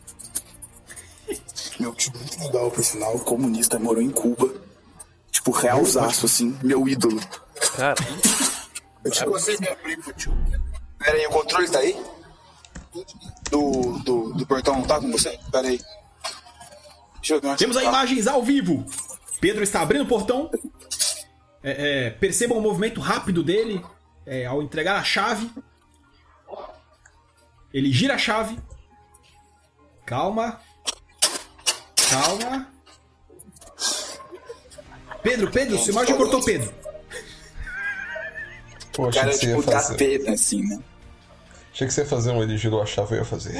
Meu 1.79 1.95
tio, 1.95 2.13
muito 2.15 2.39
legal, 2.45 2.71
por 2.71 2.85
sinal, 2.85 3.19
comunista, 3.21 3.79
morou 3.79 4.03
em 4.03 4.11
Cuba. 4.11 4.53
Tipo, 5.31 5.51
realzaço, 5.51 6.27
assim, 6.27 6.57
meu 6.63 6.87
ídolo. 6.87 7.21
Cara, 7.77 7.97
Eu 9.05 9.11
te 9.11 9.25
consigo 9.25 9.63
me 9.63 9.69
abrir 9.69 9.97
pro 9.99 10.13
tio. 10.13 10.37
Pera 10.99 11.17
aí, 11.17 11.27
o 11.27 11.31
controle 11.31 11.69
tá 11.69 11.79
aí? 11.79 11.97
Do, 13.51 13.99
do, 14.05 14.33
do 14.35 14.47
portão 14.47 14.83
tá 14.83 15.01
com 15.01 15.11
você? 15.11 15.39
Pera 15.51 15.69
aí. 15.69 15.81
Deixa 17.17 17.35
eu 17.35 17.41
ver 17.41 17.57
Temos 17.57 17.77
tá. 17.77 17.83
aí 17.83 17.89
imagens 17.89 18.27
ao 18.27 18.43
vivo. 18.43 18.85
Pedro 19.41 19.63
está 19.63 19.81
abrindo 19.81 20.05
o 20.05 20.09
portão. 20.09 20.51
É, 21.63 22.07
é, 22.07 22.11
percebam 22.11 22.59
o 22.59 22.63
movimento 22.63 23.01
rápido 23.01 23.43
dele 23.43 23.83
é, 24.27 24.47
ao 24.47 24.63
entregar 24.63 24.99
a 24.99 25.05
chave. 25.05 25.51
Ele 27.73 27.93
gira 27.93 28.15
a 28.15 28.19
chave. 28.19 28.59
Calma. 30.05 30.61
Calma. 32.09 32.69
Pedro, 35.23 35.51
Pedro, 35.51 35.79
sua 35.79 35.93
imagem 35.93 36.17
cortou, 36.17 36.43
Pedro. 36.43 36.73
Pô, 38.93 39.09
O 39.09 39.13
cara 39.13 39.31
que 39.31 39.47
é 39.47 39.49
tipo 39.51 39.63
tapeta, 39.63 40.33
assim, 40.33 40.63
né? 40.67 40.79
Achei 41.73 41.87
que 41.87 41.93
você 41.95 42.01
ia 42.01 42.07
fazer 42.07 42.31
um 42.33 42.43
ele 42.43 42.57
girou 42.59 42.83
a 42.83 42.87
chave 42.87 43.15
e 43.15 43.19
eu 43.19 43.21
ia 43.21 43.25
fazer. 43.25 43.55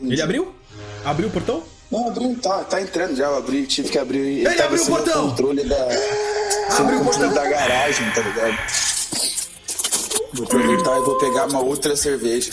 Ele 0.00 0.20
abriu? 0.20 0.54
Abriu 1.04 1.28
o 1.28 1.32
portão? 1.32 1.62
Não, 1.90 2.08
abriu, 2.08 2.38
tá, 2.40 2.64
tá 2.64 2.80
entrando 2.82 3.16
já, 3.16 3.24
eu 3.26 3.36
abri, 3.38 3.66
tive 3.66 3.88
que 3.88 3.98
abrir. 3.98 4.18
Ele, 4.18 4.48
Ele 4.48 4.62
abriu 4.62 4.82
o 4.82 4.86
portão! 4.86 5.28
controle 5.30 5.64
da. 5.64 5.76
Abriu 6.78 7.00
o 7.00 7.04
portão! 7.04 7.32
da 7.32 7.44
garagem, 7.48 8.10
tá 8.10 8.20
ligado? 8.20 8.58
Vou 10.34 10.44
aproveitar 10.44 10.98
e 10.98 11.00
vou 11.02 11.16
pegar 11.18 11.46
uma 11.46 11.60
outra 11.60 11.94
cerveja. 11.94 12.50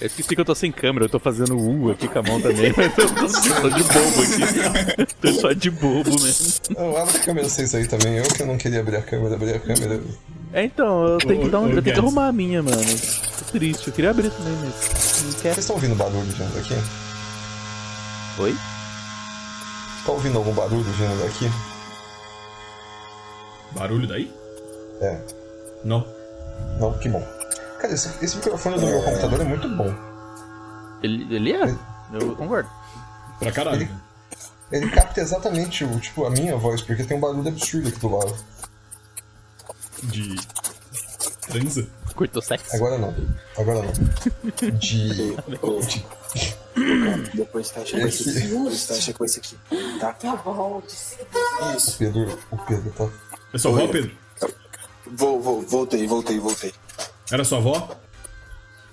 eu 0.00 0.06
esqueci 0.08 0.34
que 0.34 0.40
eu 0.40 0.44
tô 0.44 0.56
sem 0.56 0.72
câmera, 0.72 1.04
eu 1.04 1.08
tô 1.08 1.20
fazendo 1.20 1.56
U 1.56 1.92
aqui 1.92 2.08
com 2.08 2.18
a 2.18 2.22
mão 2.22 2.40
também, 2.40 2.72
mas 2.76 2.90
eu 2.98 3.06
tô, 3.06 3.62
tô 3.62 3.70
de 3.70 3.82
bobo 3.84 4.22
aqui. 4.22 5.14
Tô 5.20 5.32
só 5.34 5.52
de 5.52 5.70
bobo 5.70 6.10
mesmo. 6.20 6.54
Não, 6.76 6.96
abre 6.96 7.16
a 7.16 7.20
câmera 7.20 7.48
vocês 7.48 7.72
aí 7.76 7.86
também. 7.86 8.16
Eu 8.16 8.24
que 8.24 8.42
não 8.42 8.58
queria 8.58 8.80
abrir 8.80 8.96
a 8.96 9.02
câmera, 9.02 9.36
abrir 9.36 9.54
a 9.54 9.60
câmera. 9.60 10.00
É, 10.52 10.64
então, 10.64 11.06
eu 11.06 11.18
tenho 11.18 11.42
que, 11.42 11.48
dar 11.48 11.60
um, 11.60 11.68
eu 11.68 11.80
tenho 11.80 11.94
que 11.94 12.00
arrumar 12.00 12.26
a 12.26 12.32
minha, 12.32 12.62
mano. 12.62 12.76
Tô 12.82 13.44
triste, 13.52 13.86
eu 13.86 13.92
queria 13.92 14.10
abrir 14.10 14.30
também, 14.30 14.52
mas 14.54 15.22
não 15.24 15.32
quero. 15.34 15.54
Vocês 15.54 15.58
estão 15.58 15.76
ouvindo 15.76 15.94
barulho 15.94 16.22
vindo 16.22 16.54
daqui? 16.54 16.74
Oi? 18.38 18.56
Tá 20.04 20.12
ouvindo 20.12 20.38
algum 20.38 20.52
barulho 20.52 20.82
vindo 20.82 21.22
daqui? 21.22 21.48
Barulho 23.70 24.06
daí? 24.08 24.30
É. 25.00 25.41
Não. 25.84 26.06
Não, 26.80 26.96
que 26.98 27.08
bom. 27.08 27.22
Cara, 27.80 27.92
esse, 27.94 28.08
esse 28.24 28.36
microfone 28.36 28.78
do 28.78 28.86
meu 28.86 29.02
computador 29.02 29.40
é 29.40 29.44
muito 29.44 29.68
bom. 29.70 29.92
Ele, 31.02 31.34
ele 31.34 31.52
é? 31.52 31.74
Eu 32.12 32.36
concordo. 32.36 32.68
Pra 33.38 33.50
caralho. 33.52 33.82
Ele- 33.82 33.90
Ele 34.84 34.90
capta 34.90 35.20
exatamente 35.20 35.84
o, 35.84 36.00
tipo, 36.00 36.24
a 36.24 36.30
minha 36.30 36.56
voz, 36.56 36.80
porque 36.80 37.04
tem 37.04 37.16
um 37.16 37.20
barulho 37.20 37.46
absurdo 37.48 37.88
aqui 37.88 37.98
do 37.98 38.08
lado. 38.16 38.34
De. 40.04 40.36
Transa? 41.48 41.86
Curtou 42.14 42.40
sexo? 42.40 42.74
Agora 42.76 42.96
não. 42.98 43.14
Agora 43.58 43.82
não. 43.82 43.92
De. 44.78 45.36
de 45.36 45.36
Depois 47.34 47.70
fecha 47.70 47.98
com 48.00 48.06
esse 48.06 48.30
aqui. 48.30 48.48
Depois 48.48 48.84
fecha 48.86 49.12
com 49.12 49.24
esse 49.24 49.38
aqui. 49.40 49.58
Tá? 50.00 50.12
Tá 50.14 50.36
bom. 50.36 50.82
Isso. 51.76 51.98
Pedro. 51.98 52.38
O 52.50 52.56
Pedro 52.58 52.90
tá. 52.92 53.08
É 53.52 53.58
sua 53.58 53.72
avó, 53.72 53.88
Pedro? 53.88 54.10
Vou, 55.14 55.40
vou, 55.40 55.62
voltei, 55.62 56.06
voltei, 56.06 56.38
voltei. 56.38 56.72
Era 57.30 57.44
sua 57.44 57.58
avó? 57.58 57.96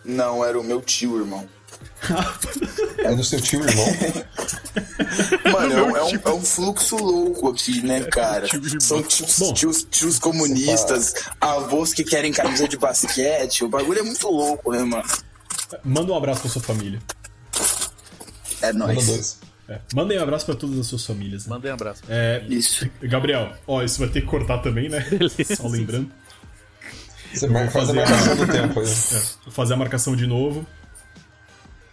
Não, 0.03 0.43
era 0.43 0.59
o 0.59 0.63
meu 0.63 0.81
tio, 0.81 1.19
irmão. 1.19 1.47
É 2.99 3.15
do 3.15 3.23
seu 3.23 3.39
tio 3.39 3.63
irmão? 3.63 3.85
Mano, 5.53 5.73
é 5.73 5.83
um, 5.83 5.97
é, 5.97 6.03
um, 6.03 6.19
é 6.25 6.33
um 6.33 6.41
fluxo 6.41 6.97
louco 6.97 7.49
aqui, 7.49 7.81
né, 7.81 8.03
cara? 8.03 8.45
São 8.81 9.01
tios, 9.01 9.39
Bom. 9.39 9.53
tios, 9.53 9.87
tios 9.89 10.19
comunistas, 10.19 11.13
avós 11.39 11.93
que 11.93 12.03
querem 12.03 12.33
camisa 12.33 12.67
de 12.67 12.77
basquete. 12.77 13.63
O 13.63 13.69
bagulho 13.69 13.99
é 13.99 14.03
muito 14.03 14.27
louco, 14.27 14.73
né, 14.73 14.83
mano? 14.83 15.07
Manda 15.83 16.11
um 16.11 16.17
abraço 16.17 16.41
pra 16.41 16.49
sua 16.49 16.61
família. 16.61 16.99
É 18.61 18.73
Manda 18.73 18.93
nóis. 18.93 19.38
É, 19.69 19.79
mandem 19.93 20.17
um 20.19 20.23
abraço 20.23 20.45
pra 20.47 20.55
todas 20.55 20.79
as 20.79 20.87
suas 20.87 21.05
famílias. 21.05 21.45
Né? 21.45 21.53
Mandei 21.53 21.69
um 21.69 21.75
abraço. 21.75 22.01
É, 22.09 22.43
Isso. 22.49 22.89
Gabriel, 23.03 23.53
ó, 23.67 23.83
isso 23.83 23.99
vai 23.99 24.09
ter 24.09 24.21
que 24.21 24.27
cortar 24.27 24.57
também, 24.59 24.89
né? 24.89 25.05
Só 25.55 25.67
lembrando. 25.67 26.11
Você 27.31 27.47
marca, 27.47 27.69
faz 27.69 27.89
a 27.89 27.93
fazer 27.93 27.99
marcação 28.01 28.35
do 28.37 28.47
tempo 28.51 28.79
aí. 28.79 28.85
É, 28.87 29.21
vou 29.45 29.51
fazer 29.53 29.73
a 29.75 29.77
marcação 29.77 30.15
de 30.15 30.25
novo. 30.25 30.65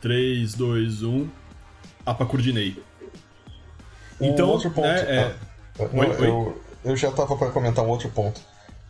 3, 0.01 0.55
2, 0.55 1.03
1. 1.03 1.29
Apa 2.07 2.25
coordinei. 2.25 2.83
Um 4.21 4.31
Então, 4.31 4.49
outro 4.49 4.71
ponto, 4.71 4.87
né, 4.89 5.01
é, 5.01 5.25
tá. 5.77 5.85
Não, 5.93 5.99
Oi, 6.01 6.07
oi. 6.09 6.27
Eu, 6.29 6.63
eu 6.85 6.97
já 6.97 7.11
tava 7.11 7.37
pra 7.37 7.51
comentar 7.51 7.85
um 7.85 7.89
outro 7.89 8.09
ponto. 8.09 8.41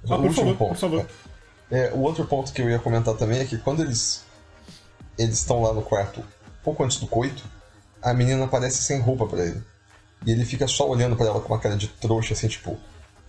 O 0.05 0.13
Ah, 0.15 0.17
por 0.17 0.27
último 0.27 0.35
favor, 0.35 0.57
ponto. 0.57 0.69
por 0.69 0.77
favor. 0.79 1.07
É, 1.71 1.91
o 1.93 1.99
outro 2.03 2.25
ponto 2.27 2.53
que 2.53 2.63
eu 2.63 2.71
ia 2.71 2.79
comentar 2.79 3.15
também 3.15 3.41
é 3.41 3.45
que 3.45 3.59
quando 3.59 3.83
eles 3.83 4.25
eles 5.19 5.39
estão 5.39 5.63
lá 5.63 5.73
no 5.73 5.83
quarto, 5.83 6.23
pouco 6.63 6.85
antes 6.85 6.99
do 6.99 7.07
coito, 7.09 7.43
a 8.11 8.15
menina 8.15 8.45
aparece 8.45 8.83
sem 8.83 9.01
roupa 9.01 9.27
pra 9.27 9.45
ele. 9.45 9.63
E 10.25 10.31
ele 10.33 10.45
fica 10.45 10.67
só 10.67 10.89
olhando 10.89 11.17
pra 11.17 11.27
ela 11.27 11.41
com 11.41 11.53
uma 11.53 11.61
cara 11.61 11.77
de 11.77 11.89
trouxa, 11.89 12.33
assim, 12.35 12.49
tipo, 12.49 12.77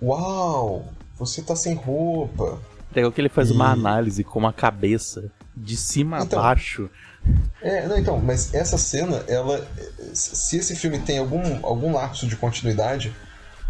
Uau, 0.02 0.86
você 1.18 1.42
tá 1.42 1.56
sem 1.56 1.74
roupa. 1.74 2.60
Legal 2.96 3.12
que 3.12 3.20
ele 3.20 3.30
faz 3.30 3.52
uma 3.52 3.70
E- 3.70 3.74
análise 3.74 4.24
com 4.24 4.48
a 4.48 4.54
cabeça 4.54 5.32
de 5.56 5.76
cima 5.76 6.20
Então. 6.22 6.40
a 6.40 6.44
baixo. 6.44 6.90
É, 7.62 7.88
não, 7.88 7.98
então, 7.98 8.20
mas 8.20 8.54
essa 8.54 8.78
cena, 8.78 9.24
ela. 9.28 9.68
Se 10.14 10.58
esse 10.58 10.76
filme 10.76 11.00
tem 11.00 11.18
algum, 11.18 11.66
algum 11.66 11.94
lapso 11.94 12.28
de 12.28 12.36
continuidade, 12.36 13.14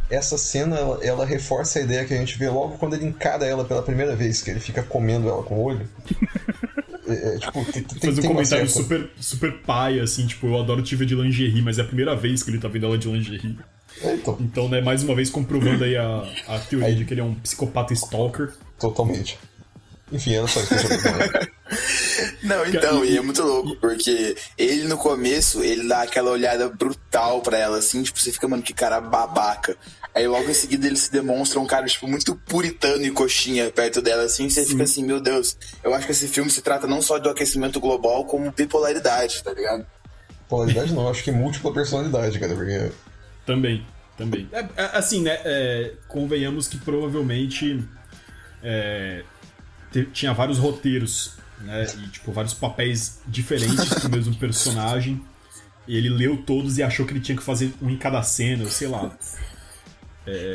essa 0.10 0.38
cena 0.38 0.78
ela, 0.78 1.00
ela 1.04 1.26
reforça 1.26 1.80
a 1.80 1.82
ideia 1.82 2.06
que 2.06 2.14
a 2.14 2.18
gente 2.18 2.38
vê 2.38 2.50
logo 2.50 2.78
quando 2.78 2.96
ele 2.96 3.06
encara 3.06 3.46
ela 3.46 3.66
pela 3.66 3.82
primeira 3.82 4.16
vez, 4.16 4.42
que 4.42 4.50
ele 4.50 4.60
fica 4.60 4.84
comendo 4.84 5.28
ela 5.28 5.44
com 5.44 5.56
o 5.56 5.64
olho. 5.64 5.88
É, 7.10 7.36
é, 7.36 7.40
tipo, 7.40 7.72
tem, 7.72 7.84
tem, 7.84 8.00
Fazer 8.02 8.20
um 8.20 8.28
comentário 8.28 8.70
super, 8.70 9.10
super 9.18 9.54
pai, 9.62 9.98
assim, 9.98 10.28
tipo, 10.28 10.46
eu 10.48 10.60
adoro 10.60 10.82
te 10.82 10.94
ver 10.94 11.06
de 11.06 11.16
lingerie, 11.16 11.62
mas 11.62 11.80
é 11.80 11.82
a 11.82 11.86
primeira 11.86 12.14
vez 12.18 12.44
que 12.44 12.52
ele 12.52 12.60
tá 12.60 12.68
vendo 12.68 12.86
ela 12.86 12.98
de 12.98 13.08
lingerie. 13.08 13.58
É, 14.02 14.14
então, 14.14 14.38
Então, 14.42 14.68
né, 14.68 14.82
mais 14.82 15.04
uma 15.04 15.16
vez 15.16 15.30
comprovando 15.30 15.86
aí 15.86 15.96
a, 15.96 16.28
a 16.50 16.60
teoria 16.60 16.94
de 16.94 17.06
que 17.06 17.14
ele 17.14 17.22
é 17.22 17.24
um 17.24 17.34
psicopata 17.34 17.94
stalker. 17.94 18.52
totalmente. 18.78 19.40
Enfim, 20.12 20.36
era 20.36 20.48
só 20.48 20.62
isso 20.62 20.70
que 20.70 20.84
eu 20.84 20.88
pra 20.88 21.12
falar. 21.12 21.48
Não, 22.44 22.66
então, 22.66 23.04
e 23.04 23.18
é 23.18 23.22
muito 23.22 23.42
louco, 23.44 23.76
porque 23.76 24.36
ele 24.58 24.86
no 24.86 24.98
começo, 24.98 25.62
ele 25.62 25.88
dá 25.88 26.04
aquela 26.04 26.32
olhada 26.32 26.70
brutal 26.70 27.42
pra 27.42 27.58
ela, 27.58 27.78
assim, 27.78 28.02
tipo, 28.04 28.18
você 28.18 28.32
fica, 28.32 28.48
mano, 28.48 28.64
que 28.64 28.74
cara 28.74 29.02
babaca. 29.02 29.76
Aí 30.16 30.26
logo 30.26 30.50
em 30.50 30.54
seguida 30.54 30.88
ele 30.88 30.96
se 30.96 31.12
demonstra 31.12 31.60
um 31.60 31.66
cara, 31.66 31.86
tipo, 31.86 32.08
muito 32.08 32.36
puritano 32.36 33.04
e 33.04 33.12
coxinha 33.12 33.70
perto 33.70 34.02
dela, 34.02 34.24
assim, 34.24 34.46
e 34.46 34.52
você 34.52 34.66
fica 34.66 34.84
assim, 34.84 35.04
meu 35.04 35.20
Deus, 35.20 35.58
eu 35.84 35.94
acho 35.94 36.06
que 36.06 36.12
esse 36.14 36.28
filme 36.28 36.50
se 36.50 36.62
trata 36.62 36.88
não 36.88 37.02
só 37.02 37.20
do 37.20 37.30
aquecimento 37.30 37.80
global, 37.80 38.24
como 38.26 38.52
bipolaridade, 38.52 39.44
tá 39.44 39.54
ligado? 39.54 39.86
Polaridade 40.48 40.94
não, 40.94 41.10
acho 41.10 41.24
que 41.24 41.32
múltipla 41.32 41.74
personalidade, 41.74 42.40
cara, 42.40 42.56
porque. 42.56 42.92
Também, 43.46 43.86
também. 44.18 44.48
É, 44.54 44.60
é, 44.60 44.90
assim, 44.94 45.22
né, 45.22 45.38
é, 45.44 45.92
convenhamos 46.08 46.68
que 46.68 46.78
provavelmente 46.78 47.84
é, 48.64 49.24
tinha 50.06 50.34
vários 50.34 50.58
roteiros, 50.58 51.38
né, 51.62 51.86
e, 51.86 52.08
tipo, 52.10 52.32
vários 52.32 52.54
papéis 52.54 53.22
diferentes 53.28 54.02
do 54.02 54.10
mesmo 54.10 54.36
personagem. 54.36 55.22
E 55.88 55.96
ele 55.96 56.10
leu 56.10 56.38
todos 56.38 56.78
e 56.78 56.84
achou 56.84 57.06
que 57.06 57.14
ele 57.14 57.22
tinha 57.22 57.38
que 57.38 57.44
fazer 57.44 57.74
um 57.82 57.90
em 57.90 57.98
cada 57.98 58.22
cena, 58.22 58.64
eu 58.64 58.70
sei 58.70 58.88
lá. 58.88 59.18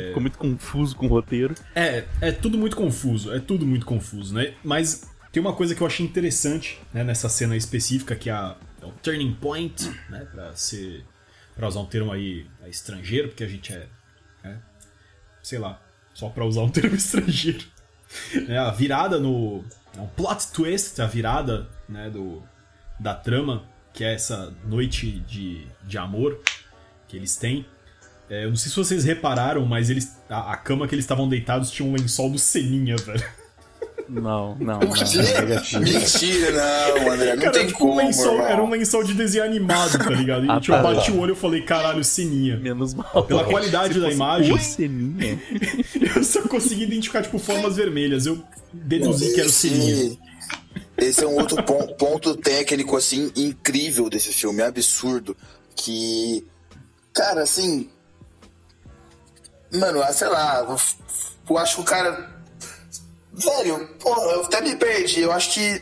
Ficou 0.07 0.21
muito 0.21 0.37
confuso 0.37 0.95
com 0.95 1.07
o 1.07 1.09
roteiro. 1.09 1.55
É, 1.73 2.05
é 2.21 2.31
tudo 2.31 2.57
muito 2.57 2.75
confuso, 2.75 3.33
é 3.33 3.39
tudo 3.39 3.65
muito 3.65 3.85
confuso, 3.85 4.35
né? 4.35 4.53
Mas 4.63 5.09
tem 5.31 5.41
uma 5.41 5.53
coisa 5.53 5.73
que 5.73 5.81
eu 5.81 5.87
achei 5.87 6.05
interessante, 6.05 6.79
né, 6.93 7.03
nessa 7.03 7.27
cena 7.27 7.57
específica, 7.57 8.15
que 8.15 8.29
é, 8.29 8.33
a, 8.33 8.55
é 8.79 8.85
o 8.85 8.91
turning 8.91 9.33
point, 9.33 9.89
né, 10.07 10.27
pra 10.31 10.55
ser, 10.55 11.03
pra 11.55 11.67
usar 11.67 11.79
um 11.79 11.87
termo 11.87 12.11
aí 12.11 12.45
é, 12.61 12.69
estrangeiro, 12.69 13.29
porque 13.29 13.43
a 13.43 13.47
gente 13.47 13.73
é, 13.73 13.87
né, 14.43 14.61
sei 15.41 15.57
lá, 15.57 15.81
só 16.13 16.29
pra 16.29 16.45
usar 16.45 16.61
um 16.61 16.69
termo 16.69 16.93
estrangeiro. 16.95 17.65
É 18.47 18.57
a 18.57 18.71
virada 18.71 19.19
no, 19.19 19.63
é 19.97 20.01
um 20.01 20.07
plot 20.07 20.47
twist, 20.51 21.01
a 21.01 21.05
virada, 21.05 21.67
né, 21.87 22.09
do, 22.09 22.43
da 22.99 23.13
trama, 23.13 23.63
que 23.93 24.03
é 24.03 24.13
essa 24.13 24.53
noite 24.65 25.19
de, 25.27 25.67
de 25.83 25.97
amor 25.97 26.41
que 27.07 27.15
eles 27.15 27.35
têm. 27.35 27.65
É, 28.29 28.45
eu 28.45 28.49
não 28.49 28.55
sei 28.55 28.69
se 28.69 28.75
vocês 28.75 29.03
repararam, 29.03 29.65
mas 29.65 29.89
eles, 29.89 30.17
a, 30.29 30.53
a 30.53 30.57
cama 30.57 30.87
que 30.87 30.95
eles 30.95 31.03
estavam 31.03 31.27
deitados 31.29 31.69
tinha 31.69 31.87
um 31.87 31.93
lençol 31.93 32.31
do 32.31 32.39
Seninha, 32.39 32.95
velho. 32.97 33.23
Não, 34.09 34.55
não, 34.59 34.79
não. 34.79 34.79
Mentira, 34.79 35.79
Mentira, 35.79 36.51
não, 36.51 37.11
André, 37.13 37.35
não 37.35 37.41
Cara, 37.43 37.51
tem 37.53 37.67
tipo, 37.67 37.79
como, 37.79 37.93
um 37.93 37.97
lençol, 37.97 38.41
era 38.41 38.61
um 38.63 38.69
lençol 38.69 39.03
de 39.03 39.13
desenho 39.13 39.43
animado, 39.45 39.97
tá 39.97 40.09
ligado? 40.09 40.45
E 40.45 40.49
Ah, 40.49 40.59
tipo, 40.59 40.75
eu 40.75 40.81
tá. 40.83 40.93
bati 40.93 41.11
o 41.11 41.19
olho 41.19 41.33
e 41.33 41.35
falei, 41.35 41.61
caralho, 41.61 42.03
Seninha. 42.03 42.57
Menos 42.57 42.93
mal. 42.93 43.23
Pela 43.25 43.43
qualidade 43.45 43.99
da 43.99 44.11
imagem, 44.11 44.53
O 44.53 44.59
Seninha. 44.59 45.41
eu 46.15 46.23
só 46.23 46.41
consegui 46.43 46.83
identificar, 46.83 47.21
tipo, 47.23 47.39
formas 47.39 47.75
vermelhas. 47.75 48.25
Eu 48.25 48.43
deduzi 48.73 49.33
que 49.33 49.39
era 49.39 49.49
o 49.49 49.51
Seninha. 49.51 50.17
Esse, 50.97 51.23
é 51.23 51.27
um 51.27 51.35
outro 51.39 51.61
pon- 51.63 51.87
ponto 51.97 52.35
técnico, 52.35 52.95
assim, 52.95 53.31
incrível 53.35 54.09
desse 54.09 54.31
filme, 54.33 54.61
é 54.61 54.67
absurdo. 54.67 55.35
Que, 55.75 56.45
cara, 57.13 57.41
assim. 57.41 57.89
Mano, 59.71 60.01
ah, 60.03 60.13
sei 60.13 60.27
lá, 60.27 60.59
eu, 60.69 60.75
eu 61.49 61.57
acho 61.57 61.75
que 61.77 61.81
o 61.81 61.85
cara. 61.85 62.32
Velho, 63.33 63.87
porra, 63.99 64.21
eu 64.33 64.43
até 64.45 64.61
me 64.61 64.75
perdi. 64.75 65.21
Eu 65.21 65.31
acho 65.31 65.51
que 65.53 65.81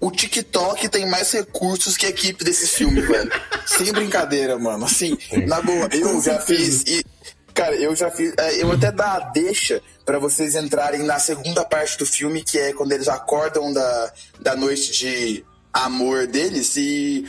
o 0.00 0.10
TikTok 0.10 0.88
tem 0.88 1.08
mais 1.08 1.30
recursos 1.32 1.96
que 1.96 2.06
a 2.06 2.08
equipe 2.10 2.44
desse 2.44 2.66
filme, 2.66 3.00
velho. 3.06 3.30
Sem 3.66 3.92
brincadeira, 3.92 4.58
mano. 4.58 4.84
Assim, 4.84 5.16
na 5.46 5.60
boa, 5.60 5.88
eu 5.92 6.20
já 6.22 6.40
fiz. 6.40 6.82
E, 6.86 7.04
cara, 7.52 7.74
eu 7.76 7.94
já 7.94 8.10
fiz. 8.10 8.32
é, 8.38 8.62
Eu 8.62 8.72
até 8.72 8.90
dar 8.90 9.16
a 9.16 9.20
deixa 9.30 9.82
pra 10.04 10.18
vocês 10.18 10.54
entrarem 10.54 11.02
na 11.02 11.18
segunda 11.18 11.64
parte 11.64 11.98
do 11.98 12.06
filme, 12.06 12.42
que 12.42 12.58
é 12.58 12.72
quando 12.72 12.92
eles 12.92 13.08
acordam 13.08 13.72
da, 13.72 14.12
da 14.40 14.56
noite 14.56 14.92
de 14.92 15.44
amor 15.72 16.26
deles 16.26 16.76
e 16.76 17.28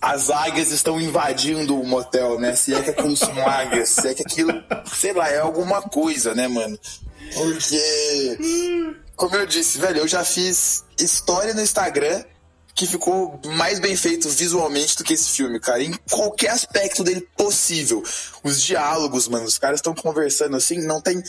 as 0.00 0.28
águias 0.30 0.70
estão 0.70 1.00
invadindo 1.00 1.80
o 1.80 1.86
motel, 1.86 2.38
né? 2.38 2.54
Se 2.54 2.74
é 2.74 2.82
que 2.82 2.90
aquilo 2.90 3.16
são 3.16 3.48
águias, 3.48 3.88
se 3.88 4.06
é 4.06 4.14
que 4.14 4.22
aquilo, 4.22 4.52
sei 4.94 5.12
lá, 5.14 5.28
é 5.30 5.38
alguma 5.40 5.80
coisa, 5.80 6.34
né, 6.34 6.46
mano? 6.46 6.78
Porque, 7.32 8.88
como 9.16 9.36
eu 9.36 9.46
disse, 9.46 9.78
velho, 9.78 10.00
eu 10.00 10.08
já 10.08 10.24
fiz 10.24 10.84
história 10.98 11.54
no 11.54 11.60
Instagram 11.60 12.24
que 12.74 12.86
ficou 12.86 13.40
mais 13.46 13.78
bem 13.78 13.94
feito 13.96 14.28
visualmente 14.28 14.96
do 14.96 15.04
que 15.04 15.14
esse 15.14 15.30
filme, 15.30 15.60
cara. 15.60 15.82
Em 15.82 15.92
qualquer 16.10 16.50
aspecto 16.50 17.04
dele 17.04 17.26
possível. 17.36 18.02
Os 18.42 18.60
diálogos, 18.60 19.28
mano, 19.28 19.44
os 19.44 19.58
caras 19.58 19.78
estão 19.78 19.94
conversando 19.94 20.56
assim, 20.56 20.84
não 20.84 21.00
tem 21.00 21.22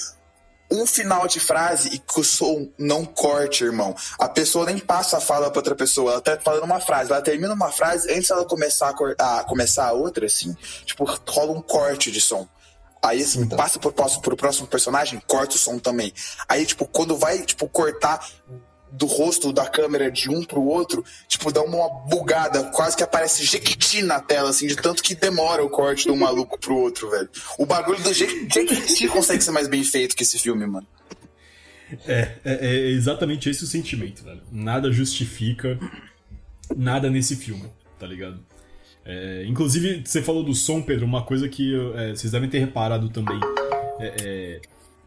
um 0.71 0.85
final 0.87 1.27
de 1.27 1.39
frase 1.39 1.89
e 1.89 1.99
que 1.99 2.19
o 2.19 2.23
som 2.23 2.67
não 2.77 3.05
corte, 3.05 3.63
irmão. 3.63 3.95
A 4.17 4.27
pessoa 4.27 4.65
nem 4.65 4.79
passa 4.79 5.17
a 5.17 5.21
fala 5.21 5.51
pra 5.51 5.59
outra 5.59 5.75
pessoa. 5.75 6.13
Ela 6.13 6.21
tá 6.21 6.39
falando 6.43 6.63
uma 6.63 6.79
frase, 6.79 7.11
ela 7.11 7.21
termina 7.21 7.53
uma 7.53 7.71
frase, 7.71 8.11
antes 8.11 8.29
dela 8.29 8.45
começar 8.45 8.93
a, 9.19 9.39
a 9.39 9.43
começar 9.43 9.87
a 9.87 9.93
outra, 9.93 10.25
assim, 10.25 10.55
tipo, 10.85 11.05
rola 11.27 11.51
um 11.51 11.61
corte 11.61 12.11
de 12.11 12.19
som. 12.19 12.47
Aí, 13.05 13.21
assim, 13.21 13.41
Então. 13.41 13.57
passa 13.57 13.79
pro 13.79 13.91
próximo, 13.91 14.21
pro 14.21 14.35
próximo 14.35 14.67
personagem, 14.67 15.21
corta 15.27 15.55
o 15.55 15.59
som 15.59 15.77
também. 15.79 16.11
Aí, 16.47 16.65
tipo, 16.65 16.85
quando 16.87 17.15
vai, 17.17 17.43
tipo, 17.43 17.67
cortar 17.69 18.25
do 18.91 19.05
rosto 19.05 19.51
da 19.51 19.67
câmera 19.67 20.09
de 20.09 20.29
um 20.29 20.43
pro 20.43 20.63
outro, 20.63 21.03
tipo, 21.27 21.51
dá 21.51 21.61
uma 21.61 21.89
bugada, 22.07 22.63
quase 22.71 22.95
que 22.95 23.03
aparece 23.03 23.43
Jequiti 23.43 24.01
na 24.01 24.21
tela, 24.21 24.49
assim, 24.49 24.67
de 24.67 24.75
tanto 24.77 25.03
que 25.03 25.13
demora 25.13 25.63
o 25.63 25.69
corte 25.69 26.03
de 26.05 26.11
um 26.11 26.15
maluco 26.15 26.57
pro 26.57 26.77
outro, 26.77 27.09
velho. 27.11 27.29
O 27.59 27.65
bagulho 27.65 28.01
do 28.01 28.13
Je- 28.13 28.47
Jequiti 28.49 29.07
consegue 29.09 29.43
ser 29.43 29.51
mais 29.51 29.67
bem 29.67 29.83
feito 29.83 30.15
que 30.15 30.23
esse 30.23 30.39
filme, 30.39 30.65
mano. 30.65 30.87
É, 32.07 32.37
é, 32.43 32.53
é 32.67 32.75
exatamente 32.91 33.49
esse 33.49 33.63
o 33.63 33.67
sentimento, 33.67 34.23
velho. 34.23 34.41
Nada 34.51 34.91
justifica 34.91 35.77
nada 36.75 37.09
nesse 37.09 37.35
filme, 37.35 37.69
tá 37.99 38.07
ligado? 38.07 38.39
É, 39.05 39.45
inclusive, 39.47 40.01
você 40.03 40.21
falou 40.21 40.43
do 40.43 40.53
som, 40.55 40.81
Pedro, 40.81 41.05
uma 41.05 41.21
coisa 41.21 41.47
que 41.47 41.75
é, 41.95 42.15
vocês 42.15 42.31
devem 42.31 42.49
ter 42.49 42.59
reparado 42.59 43.07
também. 43.09 43.39
É, 43.99 44.15
é, 44.23 44.61